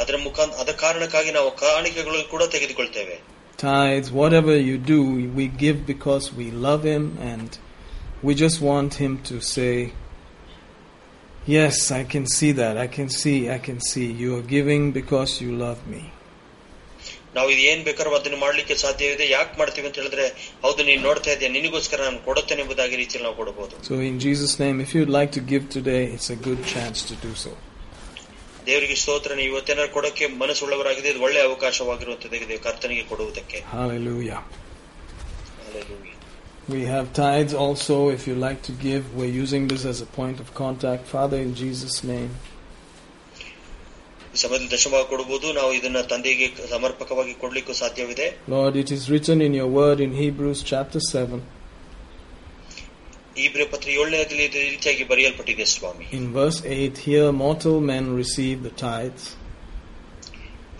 ಅದರ 0.00 0.16
ಮುಖಾಂತರ 0.26 0.58
ಅದ 0.64 0.72
ಕಾರಣಕ್ಕಾಗಿ 0.84 1.30
ನಾವು 1.38 1.50
ಕಾಣಿಕೆಗಳು 1.64 2.18
ಕೂಡ 2.34 2.42
ತೆಗೆದುಕೊಳ್ತೇವೆ 2.56 3.18
Tithes, 3.58 4.08
whatever 4.12 4.54
you 4.56 4.76
do, 4.90 4.98
we 5.38 5.48
give 5.62 5.78
because 5.92 6.26
we 6.32 6.44
love 6.66 6.82
Him 6.84 7.04
and 7.30 7.48
we 8.26 8.32
just 8.42 8.58
want 8.60 8.90
Him 9.02 9.12
to 9.30 9.36
say, 9.54 9.72
Yes, 11.46 11.90
I 11.90 12.04
can 12.04 12.26
see 12.26 12.52
that. 12.52 12.76
I 12.76 12.86
can 12.86 13.08
see, 13.08 13.50
I 13.50 13.58
can 13.58 13.80
see. 13.80 14.06
You 14.22 14.36
are 14.38 14.42
giving 14.42 14.92
because 14.92 15.40
you 15.40 15.50
love 15.56 15.80
me. 15.86 16.02
ನಾವು 17.36 17.48
ಇದು 17.54 17.62
ಏನ್ 17.70 17.82
ಬೇಕಾದ್ರೂ 17.86 18.14
ಅದನ್ನು 18.18 18.38
ಮಾಡ್ಲಿಕ್ಕೆ 18.44 18.74
ಸಾಧ್ಯವಿದೆ 18.82 19.24
ಯಾಕೆ 19.34 19.54
ಮಾಡ್ತೀವಿ 19.60 19.86
ಅಂತ 19.88 19.98
ಹೇಳಿದ್ರೆ 20.00 20.26
ಹೌದು 20.62 20.84
ನೀನ್ 20.88 21.02
ನೋಡ್ತಾ 21.02 21.30
ಇದೆಯಾ 21.36 21.50
ನಿನಗೋಸ್ಕರ 21.56 22.00
ನಾನು 22.08 22.20
ಕೊಡುತ್ತೇನೆ 22.28 22.62
ಎಂಬುದಾಗಿ 22.64 22.96
ರೀತಿಯಲ್ಲಿ 23.02 23.26
ನಾವು 23.28 23.38
ಕೊಡಬಹುದು 23.42 23.74
So, 23.88 23.96
in 24.10 24.16
Jesus' 24.26 24.54
name, 24.64 24.76
if 24.86 24.92
you'd 24.96 25.14
like 25.20 25.32
to 25.32 25.44
give 25.52 25.64
today, 25.78 26.02
it's 26.14 26.30
a 26.30 26.40
good 26.48 26.62
chance 26.74 27.00
to 27.10 27.16
do 27.26 27.32
so. 27.44 27.52
ದೇವರಿಗೆ 28.66 28.96
ಸ್ತೋತ್ರ 29.02 29.32
ನೀವು 29.34 29.50
ಇವತ್ತೇನಾದ್ರು 29.52 29.92
ಕೊಡಕ್ಕೆ 29.92 30.24
ಮನಸ್ಸುಳ್ಳವರಾಗಿದೆ 30.40 31.08
ಇದು 31.12 31.22
ಒಳ್ಳೆ 31.26 31.40
ಅವಕಾಶವಾಗಿರುವಂತದ್ದಾಗಿದೆ 31.48 32.56
ಕರ್ತನಿಗೆ 32.66 33.04
ಕೊಡುವುದಕ್ಕೆ 33.12 33.58
Hallelujah. 33.72 34.40
Hallelujah. 35.62 36.14
We 36.68 36.82
have 36.86 37.06
tithes 37.14 37.54
also. 37.56 37.94
If 38.10 38.26
you 38.28 38.34
like 38.38 38.60
to 38.62 38.72
give, 38.80 39.14
we're 39.18 39.36
using 39.44 39.68
this 39.68 39.84
as 39.86 40.00
a 40.02 40.08
point 40.18 40.38
of 40.38 40.48
contact. 40.54 41.02
Father, 41.08 41.38
in 41.38 41.52
Jesus' 41.54 41.98
name, 42.04 42.32
ಈ 42.51 42.51
ಸಮಯದಲ್ಲಿ 44.42 44.72
ದಶಭಾಗ 44.74 45.04
ಕೊಡಬಹುದು 45.12 45.46
ನಾವು 45.58 45.70
ಇದನ್ನ 45.78 46.00
ತಂದೆಗೆ 46.12 46.46
ಸಮರ್ಪಕವಾಗಿ 46.74 47.34
ಕೊಡ್ಲಿಕ್ಕೂ 47.42 47.74
ಸಾಧ್ಯವಿದೆ 47.82 48.26
Lord, 48.48 48.74
it 48.82 48.90
is 48.96 49.04
written 49.10 49.38
in 49.46 49.54
your 49.60 49.70
word 49.80 50.00
in 50.06 50.12
Hebrews 50.22 50.60
chapter 50.72 51.00
7, 51.12 51.40
ಈ 53.36 53.48
ಪತ್ರ 53.72 53.88
ಏಳನೇದಲ್ಲಿ 53.96 54.44
ಇದೇ 54.50 54.62
ರೀತಿಯಾಗಿ 54.74 55.04
ಬರೆಯಲ್ಪಟ್ಟಿದೆ 55.10 55.66
ಸ್ವಾಮಿ 55.74 56.06
in 56.18 56.26
verse 56.38 56.60
8 56.76 57.02
Here 57.06 57.28
mortal 57.44 57.76
men 57.90 58.04
receive 58.22 58.58
the 58.68 58.74
tithes, 58.86 59.24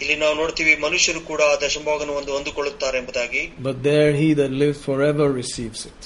ಇಲ್ಲಿ 0.02 0.16
ನಾವು 0.16 0.34
ನೋಡ್ತೀವಿ 0.34 0.72
ಮನುಷ್ಯರು 0.86 1.20
ಕೂಡ 1.30 1.40
ಆ 1.52 1.54
ದಶಭಾಗನ 1.64 2.10
ಒಂದು 2.20 2.30
ಹೊಂದಿಕೊಳ್ಳುತ್ತಾರೆ 2.36 2.96
ಎಂಬುದಾಗಿ 3.02 3.42
but 3.68 3.78
there 3.88 4.10
he 4.20 4.28
that 4.40 4.52
lives 4.62 4.80
forever 4.88 5.26
receives 5.42 5.82
it. 5.92 6.00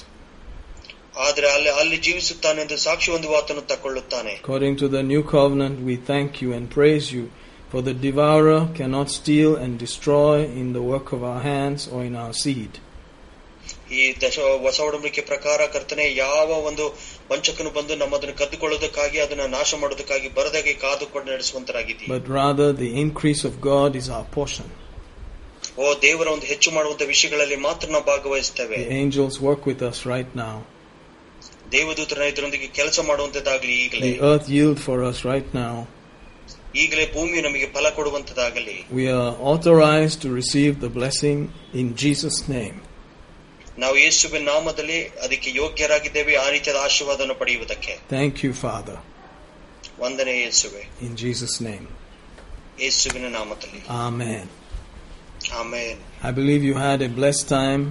ಆದ್ರೆ 1.24 1.46
ಅಲ್ಲಿ 1.54 1.70
ಅಲ್ಲಿ 1.80 1.98
ಜೀವಿಸುತ್ತಾನೆಂದು 2.06 2.76
ಸಾಕ್ಷಿ 2.84 3.08
ಹೊಂದುವ 3.14 3.38
ಆತನು 3.40 3.62
ತಕೊಳ್ಳುತ್ತಾನೆ 3.72 4.32
According 4.42 4.76
to 4.82 4.88
the 4.96 5.02
new 5.12 5.22
covenant, 5.36 5.76
we 5.90 5.96
thank 6.10 6.30
you 6.42 6.50
and 6.56 6.64
praise 6.78 7.06
you, 7.16 7.24
for 7.72 7.80
the 7.82 7.94
devourer 8.06 8.60
cannot 8.78 9.08
steal 9.18 9.52
and 9.64 9.72
destroy 9.78 10.36
in 10.62 10.68
the 10.78 10.84
work 10.92 11.08
of 11.16 11.20
our 11.30 11.42
hands 11.50 11.82
or 11.94 12.00
in 12.10 12.16
our 12.22 12.34
seed. 12.42 12.72
ಈ 13.96 14.02
ದಶ 14.22 14.36
ಹೊಸ 14.64 14.78
ಒಡಂಬಡಿಕೆ 14.86 15.22
ಪ್ರಕಾರ 15.30 15.60
ಕರ್ತನೆ 15.74 16.04
ಯಾವ 16.24 16.48
ಒಂದು 16.68 16.84
ವಂಚಕನು 17.32 17.70
ಬಂದು 17.76 17.94
ನಮ್ಮದನ್ನು 18.02 18.34
ಕದ್ದುಕೊಳ್ಳೋದಕ್ಕಾಗಿ 18.40 19.18
ಅದನ್ನ 19.24 19.44
ನಾಶ 19.56 19.74
ಮಾಡೋದಕ್ಕಾಗಿ 19.82 20.28
ಬರದಾಗೆ 20.38 20.74
ಕಾದುಕೊಂಡು 20.84 21.28
ನಡೆಸುವಂತರಾಗಿದ್ದೀವಿ 21.34 22.10
but 22.14 22.26
rather 22.40 22.68
the 22.82 22.90
increase 23.04 23.42
of 23.50 23.54
God 23.70 23.90
is 24.02 24.08
our 24.16 24.26
portion. 24.38 24.68
ಓ 25.82 25.84
ದೇವರ 26.06 26.28
ಒಂದು 26.36 26.46
ಹೆಚ್ಚು 26.52 26.70
ಮಾಡುವಂತ 26.76 27.02
ವಿಷಯಗಳಲ್ಲಿ 27.14 27.58
ಮಾತ್ರ 27.68 27.88
ನಾವು 27.96 28.06
ಭಾಗವಹಿಸ್ತೇವೆ 28.12 28.78
The 28.84 28.96
angels 29.04 29.36
work 29.48 29.62
with 29.72 29.82
us 29.90 30.00
right 30.14 30.32
now. 31.66 31.70
ದೇವದೂತರನ್ನ 31.72 32.30
ಇದರೊಂದಿಗೆ 32.32 32.68
ಕೆಲಸ 32.78 32.98
ಮಾಡುವಂತದ್ದಾಗ್ಲಿ 33.08 33.74
ಈಗಲೇ 33.84 34.08
The 34.08 34.20
earth 34.30 34.48
yield 34.48 34.78
for 34.80 34.96
us 35.10 35.18
right 35.24 35.50
now. 35.54 35.74
ಈಗಲೇ 36.74 37.04
ಭೂಮಿ 37.14 37.38
ನಮಗೆ 37.42 37.66
ಫಲ 37.66 37.86
ಕೊಡುವಂತದ್ದಾಗಲಿ 37.98 38.76
We 39.00 39.06
are 39.18 39.32
authorized 39.52 40.18
to 40.24 40.28
receive 40.40 40.80
the 40.80 40.92
blessing 40.98 41.38
in 41.80 41.88
Jesus' 42.04 42.40
name. 42.48 42.76
ನಾವು 43.78 43.96
ಯೇಸುವಿನ 43.96 44.44
ನಾಮದಲ್ಲಿ 44.44 44.98
ಅದಕ್ಕೆ 45.24 45.50
ಯೋಗ್ಯರಾಗಿದ್ದೇವೆ 45.50 46.34
ಆ 46.36 46.46
ರೀತಿಯಾದ 46.50 46.80
ಆಶೀರ್ವಾದವನ್ನು 46.88 47.34
ಪಡೆಯುವುದಕ್ಕೆ 47.34 47.94
Thank 48.10 48.34
you, 48.44 48.52
Father, 48.64 48.96
ವಂದನೆ 50.00 50.34
ಯೇಸುವೆ 50.42 50.82
in 51.06 51.12
Jesus' 51.16 51.56
name. 51.68 51.86
ಯೇಸುವಿನ 52.78 53.28
ನಾಮದಲ್ಲಿ 53.38 53.80
Amen. 54.06 54.44
Amen 55.60 56.00
I 56.28 56.30
believe 56.30 56.62
you 56.70 56.74
had 56.88 57.00
a 57.02 57.10
blessed 57.20 57.46
time. 57.48 57.82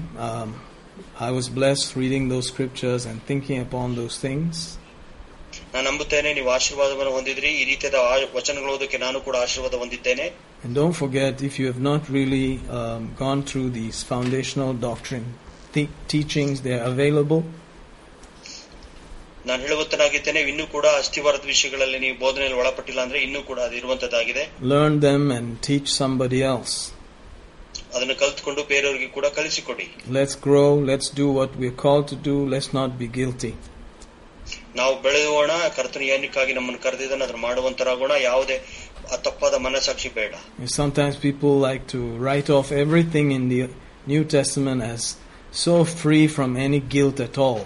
Um, 0.96 1.28
I 1.28 1.32
was 1.32 1.46
blessed 1.50 1.90
reading 1.96 2.24
those 2.30 2.48
scriptures 2.48 3.04
and 3.06 3.18
thinking 3.24 3.60
upon 3.62 3.96
those 3.96 4.18
things. 4.26 4.54
ನಾನು 5.74 5.86
ನಂಬುತ್ತೇನೆ 5.90 6.30
ನೀವು 6.34 6.50
ಆಶೀರ್ವಾದವನ್ನು 6.50 7.12
ಹೊಂದಿದ್ರಿ 7.12 7.50
ಈ 7.60 7.64
ರೀತಿಯಾದ 7.66 7.98
ಆ- 8.10 8.30
ವಚನಗಳು 8.36 8.72
ಓದೋಕೆ 8.72 8.98
ನಾನು 8.98 9.18
ಕೂಡ 9.22 9.36
ಆಶೀರ್ವಾದ 9.46 9.76
ಹೊಂದಿದ್ದೇನೆ 9.76 10.28
And 10.64 10.72
don't 10.76 10.96
forget, 11.04 11.34
if 11.42 11.54
you 11.60 11.66
have 11.72 11.82
not 11.82 12.02
really 12.18 12.48
um, 12.80 13.04
gone 13.22 13.42
through 13.50 13.70
these 13.72 13.98
foundational 14.12 14.72
doctrine 14.84 15.26
te- 15.74 15.92
teachings, 16.14 16.58
they 16.66 16.74
are 16.74 16.86
available. 16.94 17.42
ನಾನು 19.46 19.62
ಹೇಳುವತ್ತನಾಗಿದ್ದೇನೆ 19.64 20.40
ಇನ್ನೂ 20.52 20.66
ಕೂಡ 20.68 20.86
ಅಸ್ಥಿವಾರದ 21.02 21.46
ವಿಷಯಗಳಲ್ಲಿ 21.46 22.00
ನೀವು 22.00 22.18
ಬೋಧನೆಯಲ್ಲಿ 22.20 22.58
ಒಳಪಟ್ಟಿಲ್ಲ 22.60 23.02
ಅಂದ್ರೆ 23.02 23.20
ಇನ್ನೂ 23.20 23.42
ಕೂಡ 23.42 23.60
ಅದು 23.60 23.76
ಇರುವಂತದ್ದಾಗಿದೆ 23.76 24.44
Learn 24.74 24.96
them 25.08 25.24
and 25.38 25.48
teach 25.70 25.88
somebody 26.02 26.42
else. 26.54 26.76
ಅದನ್ನು 27.96 28.16
ಕಲ್ತ್ಕೊಂಡು 28.22 28.62
ಬೇರೆಯವರಿಗೆ 28.72 29.10
ಕೂಡ 29.18 29.26
ಕಲಿಸಿಕೊಡಿ 29.38 29.86
Let's 30.18 30.36
grow. 30.48 30.70
Let's 30.92 31.10
do 31.22 31.28
what 31.40 31.52
we're 31.62 31.78
called 31.86 32.06
to 32.14 32.18
do. 32.30 32.36
Let's 32.54 32.72
not 32.80 32.92
be 33.02 33.08
guilty. 33.20 33.54
ನಾವು 34.80 34.94
ಬೆಳೆಯೋಣ 35.06 35.52
ಕರ್ತನ 35.78 36.04
ಏನಕ್ಕಾಗಿ 36.14 36.52
ನಮ್ಮನ್ನು 36.58 36.80
ಕರೆದಿದ್ದಾನೆ 36.86 37.24
ಅದನ್ನು 37.26 37.42
ಮಾಡುವಂತರಾಗೋಣ 37.48 38.14
ಯಾವುದೇ 38.30 38.58
ಆ 39.14 39.18
ತಪ್ಪಾದ 39.28 39.56
ಮನಸ್ಸಾಕ್ಷಿ 39.68 40.10
ಬೇಡ 40.20 40.34
And 40.62 40.72
sometimes 40.80 41.16
people 41.28 41.54
like 41.68 41.86
to 41.96 42.02
write 42.26 42.50
off 42.58 42.68
everything 42.86 43.28
in 43.38 43.46
the 43.54 43.62
New 44.08 44.24
Testament 44.38 44.82
as 44.94 45.04
so 45.66 45.76
free 46.02 46.26
from 46.38 46.52
any 46.68 46.82
guilt 46.96 47.20
at 47.28 47.38
all. 47.46 47.62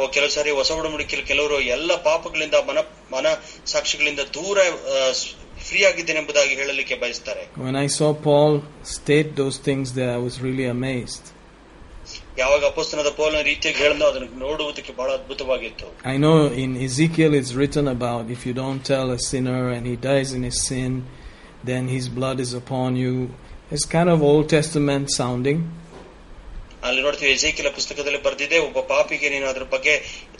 ಓ 0.00 0.04
ಕೆಲವು 0.14 0.32
ಸಾರಿ 0.36 0.50
ಹೊಸ 0.58 0.70
ಒಡಂಬಡಿಕೆಯಲ್ಲಿ 0.80 1.26
ಕೆಲವರು 1.30 1.56
ಎಲ್ಲ 1.76 1.92
ಪಾಪಗಳಿಂದ 2.06 2.56
ಮನ 2.68 2.78
ಮನ 3.14 3.26
ಸಾಕ್ಷಿಗಳಿಂದ 3.72 4.22
ದೂರ 4.36 4.58
ಫ್ರೀ 5.68 5.80
ಆಗಿದ್ದೇನೆ 5.88 6.18
ಎಂಬುದಾಗಿ 6.22 6.54
ಹೇಳಲಿಕ್ಕೆ 6.60 6.96
ಬಯಸ್ತಾರೆ 7.04 7.42
When 7.66 7.76
I 7.84 7.88
saw 7.98 8.08
Paul 8.26 8.52
state 8.96 9.30
those 9.42 9.58
things 9.68 9.86
there, 9.98 10.10
I 10.18 10.22
was 10.28 10.36
really 10.46 10.66
amazed. 10.78 11.24
ಯಾವಾಗ 12.38 12.62
ಅಪೋಸ್ತನದ 12.72 13.10
ಪೌಲನ 13.18 13.40
ರೀತಿಯಾಗಿ 13.50 13.78
ಹೇಳಿದ್ನೋ 13.82 14.06
ಅದನ್ನು 14.10 14.38
ನೋಡುವುದಕ್ಕೆ 14.46 14.92
ಬಹಳ 15.00 15.10
ಅದ್ಭುತವಾಗಿತ್ತು 15.18 15.86
I 16.12 16.16
know 16.24 16.36
in 16.64 16.70
Ezekiel 16.86 17.32
it's 17.40 17.52
written 17.60 17.86
about 17.96 18.24
if 18.36 18.40
you 18.48 18.54
don't 18.62 18.82
tell 18.92 19.08
a 19.18 19.20
sinner 19.30 19.62
and 19.74 19.84
he 19.90 19.96
dies 20.10 20.30
in 20.38 20.44
his 20.50 20.58
sin, 20.70 20.92
then 21.64 21.84
his 21.96 22.06
blood 22.18 22.38
is 22.46 22.52
upon 22.62 22.90
you. 23.04 23.14
It's 23.70 23.86
kind 23.96 24.10
of 24.14 24.18
Old 24.30 24.46
Testament 24.56 25.06
sounding, 25.20 25.60
ಅಲ್ಲಿ 26.86 27.00
ನೋಡ್ತೀವಿ 27.02 27.32
ಎಸೇಕಿಲ 27.32 27.68
ಪುಸ್ತಕದಲ್ಲಿ 27.76 28.20
ಬರೆದಿದೆ 28.24 28.56
ಒಬ್ಬ 28.68 28.78
ಪಾಪಿಗೆ 28.92 29.28
ನೀನು 29.34 29.46
ಅದ್ರ 29.50 29.64
ಬಗ್ಗೆ 29.74 29.92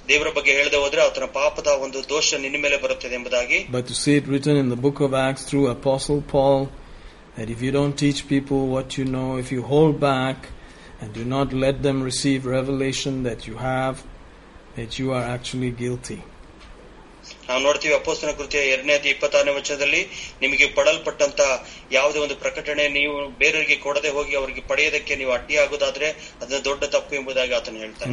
ದೇವರ 0.09 0.29
ಬಗ್ಗೆ 0.37 0.53
ಹೇಳದೆ 0.59 0.79
ಹೋದ್ರೆ 0.85 1.01
ಆತನ 1.07 1.27
ಪಾಪದ 1.37 1.71
ಒಂದು 1.85 1.99
ದೋಷ 2.09 2.39
ನಿನ್ನ 2.45 2.59
ಮೇಲೆ 2.65 2.79
ಬರುತ್ತದೆ 2.85 3.15
ಎಂಬುದಾಗಿ 3.15 3.59
but 3.75 3.85
to 3.87 3.97
see 4.03 4.15
it 4.21 4.27
written 4.27 4.57
in 4.63 4.69
the 4.69 4.81
book 4.87 5.01
of 5.01 5.13
Acts 5.27 5.45
through 5.49 5.67
Apostle 5.71 6.21
Paul 6.33 6.61
that 7.37 7.49
if 7.51 7.61
you 7.63 7.71
don't 7.73 7.97
teach 7.97 8.21
people 8.29 8.61
what 8.69 8.99
you 8.99 9.05
know, 9.07 9.29
if 9.39 9.51
you 9.53 9.63
hold 9.65 9.95
back 10.01 10.39
and 11.01 11.09
do 11.13 11.25
not 11.27 11.49
let 11.65 11.77
them 11.83 11.99
receive 12.03 12.41
revelation 12.59 13.23
that 13.23 13.41
you 13.49 13.57
have, 13.63 13.97
that 14.77 14.99
you 14.99 15.07
are 15.13 15.25
actually 15.37 15.73
guilty. 15.83 16.21
ನಾವು 17.49 17.61
ನೋಡ್ತೀವಿ 17.63 17.95
ಅಪೋಸ್ತನ 17.95 18.31
ಕೃತಿಯ 18.39 18.61
ಎರಡನೇ 18.73 18.93
ಅಧ್ಯಾಯ 18.95 19.13
ಇಪ್ಪತ್ತಾರನೇ 19.13 19.53
ವಚನದಲ್ಲಿ 19.59 20.01
ನಿಮಗೆ 20.43 20.67
ಪಡಲ್ಪಟ್ಟಂತ 20.79 21.41
ಯಾವುದೇ 21.93 22.19
ಒಂದು 22.19 22.37
ಪ್ರಕಟಣೆ 22.37 22.85
ನೀವು 22.89 23.15
ಬೇರೆಯವರಿಗೆ 23.43 23.77
ಕೊಡದೆ 23.87 24.11
ಹೋಗಿ 24.11 24.35
ಅವರಿಗೆ 24.37 24.63
ಪಡೆಯೋದಕ್ಕೆ 24.71 25.17
ನೀವು 25.21 25.33
ಅಡ್ಡಿಯಾಗೋದಾದ್ರೆ 25.33 26.09
ಅದನ್ನ 26.41 26.61
ದೊಡ್ಡ 26.71 26.83
ತಪ್ಪು 26.97 27.15
ಎಂಬುದಾಗಿ 27.21 27.55
ಆತನು 27.61 27.81
ಹೇಳ್ತಾನೆ 27.85 28.11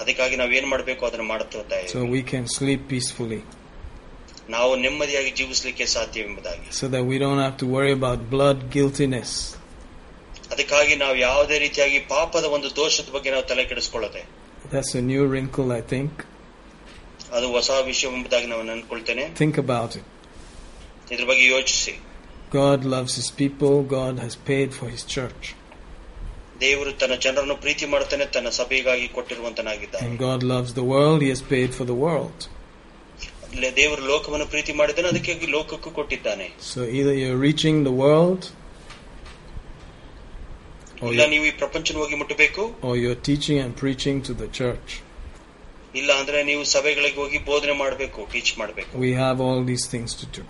ಅದಕ್ಕಾಗಿ 0.00 0.36
ನಾವು 0.36 0.52
ಏನ್ 0.52 0.66
ಮಾಡ್ಬೇಕು 0.66 1.06
ಅದನ್ನ 1.06 1.26
ಮಾಡುತ್ತಾ 1.32 1.80
So 1.94 2.00
we 2.16 2.22
can 2.32 2.46
sleep 2.58 2.82
peacefully. 2.92 3.40
ನಾವು 4.50 4.76
ನೆಮ್ಮದಿಯಾಗಿ 4.76 5.30
ಜೀವಿಸಲಿಕ್ಕೆ 5.30 5.86
ಸಾಧ್ಯವೆಂಬುದಾಗಿ 5.86 6.66
so 6.80 6.88
that 6.94 7.04
we 7.10 7.18
don't 7.24 7.42
have 7.46 7.56
to 7.62 7.66
worry 7.76 7.92
about 8.00 8.18
blood 8.34 8.58
guiltiness. 8.76 9.30
ಅದಕ್ಕಾಗಿ 10.52 10.96
ನಾವು 10.96 11.16
ಯಾವುದೇ 11.16 11.58
ರೀತಿಯಾಗಿ 11.58 11.98
ಪಾಪದ 12.14 12.44
ಒಂದು 12.56 12.76
ದೋಷದ 12.76 13.10
ಬಗ್ಗೆ 13.10 13.30
ನಾವು 13.30 13.46
ತಲೆ 13.52 13.64
ಕೆಡಿಸ್ಕೊಳ್ಳದೆ 13.64 14.22
That's 14.72 14.92
a 14.94 15.04
new 15.12 15.22
wrinkle, 15.30 15.70
I 15.80 15.82
think. 15.92 16.12
ಅದು 17.36 17.46
ಹೊಸ 17.48 17.70
ವಿಷಯ 17.86 18.08
ಎಂಬುದಾಗಿ 18.08 18.46
ನಾವು 18.46 18.62
ಅನ್ಕೊಳ್ತೇನೆ 18.70 19.24
Think 19.42 19.56
about 19.64 19.92
it. 20.00 20.04
ಇದ್ರ 21.12 21.24
ಬಗ್ಗೆ 21.24 21.46
ಯೋಚಿಸಿ 21.46 21.94
God 22.52 22.80
loves 22.94 23.12
His 23.20 23.28
people, 23.42 23.74
God 23.98 24.14
has 24.24 24.34
paid 24.50 24.68
for 24.78 24.86
His 24.94 25.02
church, 25.16 25.44
ದೇವರು 26.60 26.90
ತನ್ನ 27.00 27.14
ಜನರನ್ನು 27.24 27.56
ಪ್ರೀತಿ 27.62 27.86
ಮಾಡ್ತಾನೆ 27.92 28.24
ತನ್ನ 28.34 28.48
ಸಭೆಗಾಗಿ 28.58 29.06
ಕೊಟ್ಟಿರುವಂತನಾಗಿದ್ದಾನೆ 29.16 30.04
and 30.08 30.18
God 30.28 30.42
loves 30.54 30.72
the 30.74 30.86
world, 30.92 31.18
He 31.24 31.30
has 31.34 31.42
paid 31.54 31.70
for 31.78 31.86
the 31.92 31.98
world. 32.06 32.38
ಇಲ್ಲೇ 33.54 33.70
ದೇವರು 33.80 34.02
ಲೋಕವನ್ನು 34.12 34.46
ಪ್ರೀತಿ 34.52 34.72
ಮಾಡಿದ್ದಾನೆ 34.80 35.08
ಅದಕ್ಕೆ 35.12 35.48
ಲೋಕಕ್ಕೂ 35.56 35.90
ಕೊಟ್ಟಿದ್ದಾನೆ 35.98 36.46
So 36.72 36.80
either 36.98 37.14
you're 37.22 37.40
reaching 37.48 37.76
the 37.88 37.94
world, 38.04 38.42
or 41.02 41.08
ಇಲ್ಲ 41.10 41.20
you're, 41.20 41.32
ನೀವು 41.34 41.46
ಈ 41.50 41.54
ಪ್ರಪಂಚನ 41.62 41.96
ಹೋಗಿ 42.02 42.16
ಮುಟ್ಟಬೇಕು 42.22 42.62
or 42.88 42.94
you're 43.02 43.20
teaching 43.30 43.58
and 43.64 43.72
preaching 43.84 44.18
to 44.28 44.34
the 44.42 44.48
church. 44.60 44.90
ಇಲ್ಲ 46.00 46.10
ಅಂದ್ರೆ 46.20 46.38
ನೀವು 46.50 46.62
ಸಭೆಗಳಿಗೆ 46.74 47.18
ಹೋಗಿ 47.22 47.38
ಬೋಧನೆ 47.50 47.74
ಮಾಡಬೇಕು 47.82 48.20
ಟೀಚ್ 48.34 48.52
ಮಾಡಬೇಕು 48.62 48.92
We 49.06 49.12
have 49.24 49.38
all 49.46 49.60
these 49.72 49.86
things 49.94 50.12
to 50.22 50.26
do. 50.38 50.44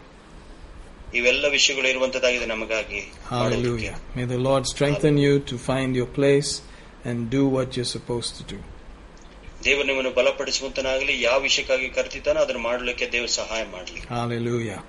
ಇವೆಲ್ಲ 1.12 1.46
ವಿಷಯಗಳು 1.56 1.88
ಇರುವಂತದ್ದಾಗಿದೆ 1.92 2.46
ನಮಗಾಗಿ 2.52 3.00
Hallelujah. 3.32 3.94
May 4.16 4.26
the 4.26 4.40
Lord 4.48 4.62
strengthen 4.66 5.16
you 5.24 5.34
to 5.50 5.56
find 5.68 5.90
your 6.00 6.10
place 6.18 6.50
and 7.08 7.18
do 7.36 7.42
what 7.56 7.68
you're 7.76 7.92
supposed 7.96 8.32
to 8.40 8.44
do. 8.54 8.58
ದೇವರು 9.66 9.86
ನಿಮ್ಮನ್ನು 9.90 10.12
ಬಲಪಡಿಸುವಂತನಾಗಲಿ 10.16 11.14
ಯಾವ 11.26 11.36
ವಿಷಯಕ್ಕಾಗಿ 11.46 11.86
ಕರೆತಿದ್ದಾನೋ 11.98 12.40
ಅದನ್ನು 12.44 12.62
ಮಾಡಲಿಕ್ಕೆ 12.68 13.06
ದೇವರು 13.14 13.32
ಸಹಾಯ 13.40 13.62
ಮಾಡಲಿ 13.76 14.00
Hallelujah. 14.16 14.80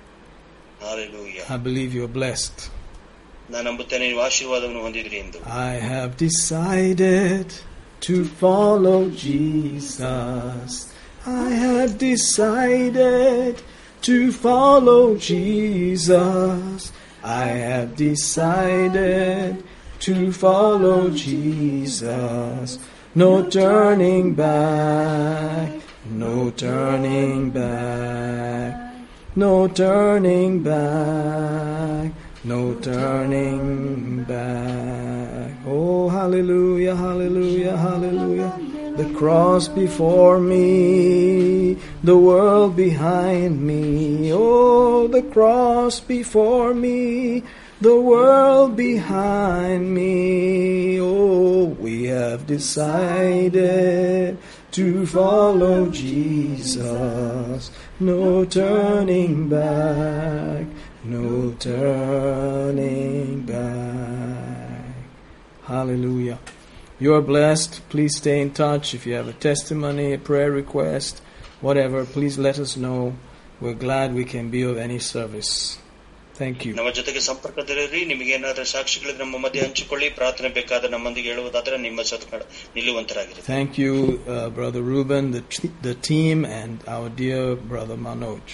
hallelujah 0.80 1.38
I 1.54 1.58
believe 1.68 1.90
you're 1.98 2.14
blessed. 2.20 2.58
ನಾನು 3.52 3.64
ನಂಬುತ್ತೇನೆ 3.68 4.04
ನೀವು 4.10 4.22
ಆಶೀರ್ವಾದವನ್ನು 4.28 4.82
ಹೊಂದಿದ್ರಿ 4.86 5.16
ಎಂದು 5.22 5.38
I 5.68 5.74
have 5.92 6.10
decided 6.26 7.48
to 8.02 8.16
follow 8.42 8.98
Jesus. 9.26 10.72
I 11.44 11.50
have 11.64 11.90
decided 12.10 13.54
to 14.01 14.31
follow 14.31 15.15
Jesus. 15.17 16.91
I 17.23 17.45
have 17.45 17.95
decided 17.95 19.63
to 19.99 20.31
follow 20.31 21.09
Jesus. 21.11 22.79
No 23.13 23.47
turning 23.49 24.33
back, 24.33 25.81
no 26.05 26.49
turning 26.51 27.51
back, 27.51 28.95
no 29.35 29.67
turning 29.67 30.63
back. 30.63 32.11
No 32.43 32.73
turning 32.73 34.23
back. 34.23 35.51
Oh, 35.63 36.09
hallelujah, 36.09 36.95
hallelujah, 36.95 37.77
hallelujah. 37.77 38.60
The 38.97 39.09
cross 39.15 39.67
before 39.69 40.39
me, 40.39 41.77
the 42.03 42.17
world 42.17 42.75
behind 42.75 43.61
me. 43.61 44.31
Oh, 44.33 45.07
the 45.07 45.23
cross 45.23 46.01
before 46.01 46.73
me, 46.73 47.43
the 47.79 47.99
world 47.99 48.75
behind 48.75 49.93
me. 49.95 50.99
Oh, 50.99 51.65
we 51.79 52.03
have 52.05 52.45
decided 52.45 54.37
to 54.71 55.05
follow 55.05 55.89
Jesus. 55.89 57.71
No 57.99 58.43
turning 58.45 59.47
back, 59.47 60.65
no 61.03 61.55
turning 61.59 63.41
back. 63.41 64.95
Hallelujah. 65.63 66.37
You 67.00 67.14
are 67.14 67.24
blessed. 67.24 67.72
Please 67.90 68.16
stay 68.16 68.40
in 68.40 68.50
touch. 68.54 68.94
If 68.94 69.06
you 69.06 69.14
have 69.14 69.28
a 69.28 69.38
testimony, 69.42 70.12
a 70.12 70.20
prayer 70.20 70.50
request, 70.52 71.14
whatever, 71.60 72.04
please 72.06 72.38
let 72.38 72.58
us 72.58 72.76
know. 72.76 73.00
We're 73.60 73.80
glad 73.86 74.14
we 74.14 74.24
can 74.26 74.46
be 74.50 74.62
of 74.62 74.76
any 74.78 74.98
service. 75.08 75.52
Thank 76.34 76.58
you. 76.66 76.72
ನಮ್ಮ 76.74 76.90
ಜೊತೆಗೆ 76.90 77.20
ಸಂಪರ್ಕದಲ್ಲಿರಿ 77.28 78.00
ನಿಮಗೆ 78.10 78.32
ಏನಾದ್ರೂ 78.36 78.64
ಸಾಕ್ಷಿಗಳಿದ್ರೆ 78.72 79.20
ನಮ್ಮ 79.24 79.36
ಮಧ್ಯೆ 79.44 79.60
ಹಂಚಿಕೊಳ್ಳಿ 79.66 80.08
ಪ್ರಾರ್ಥನೆ 80.10 80.48
ಬೇಕಾದ್ರೆ 80.58 80.90
ನಮ್ಮೊಂದಿಗೆ 80.94 81.28
ಹೇಳುವುದಾದ್ರೆ 81.32 81.76
ನಿಮ್ಮ 81.78 82.02
ಸತ್ಕಡ 82.10 82.40
ನಿಲ್ಲುವಂತರಾಗಿರಿ 82.76 83.42
Thank 83.52 83.72
you, 83.82 83.94
uh, 84.26 84.48
Brother 84.58 84.82
Ruben, 84.92 85.24
the, 85.30 85.42
t- 85.54 85.72
the 85.88 85.94
team, 86.10 86.38
and 86.60 86.76
our 86.94 87.08
dear 87.22 87.42
Brother 87.72 87.98
Manoj. 88.08 88.44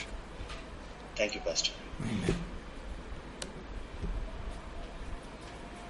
thank 1.19 1.37
you 1.39 1.43
pastor 1.49 1.75
Amen. 2.11 2.37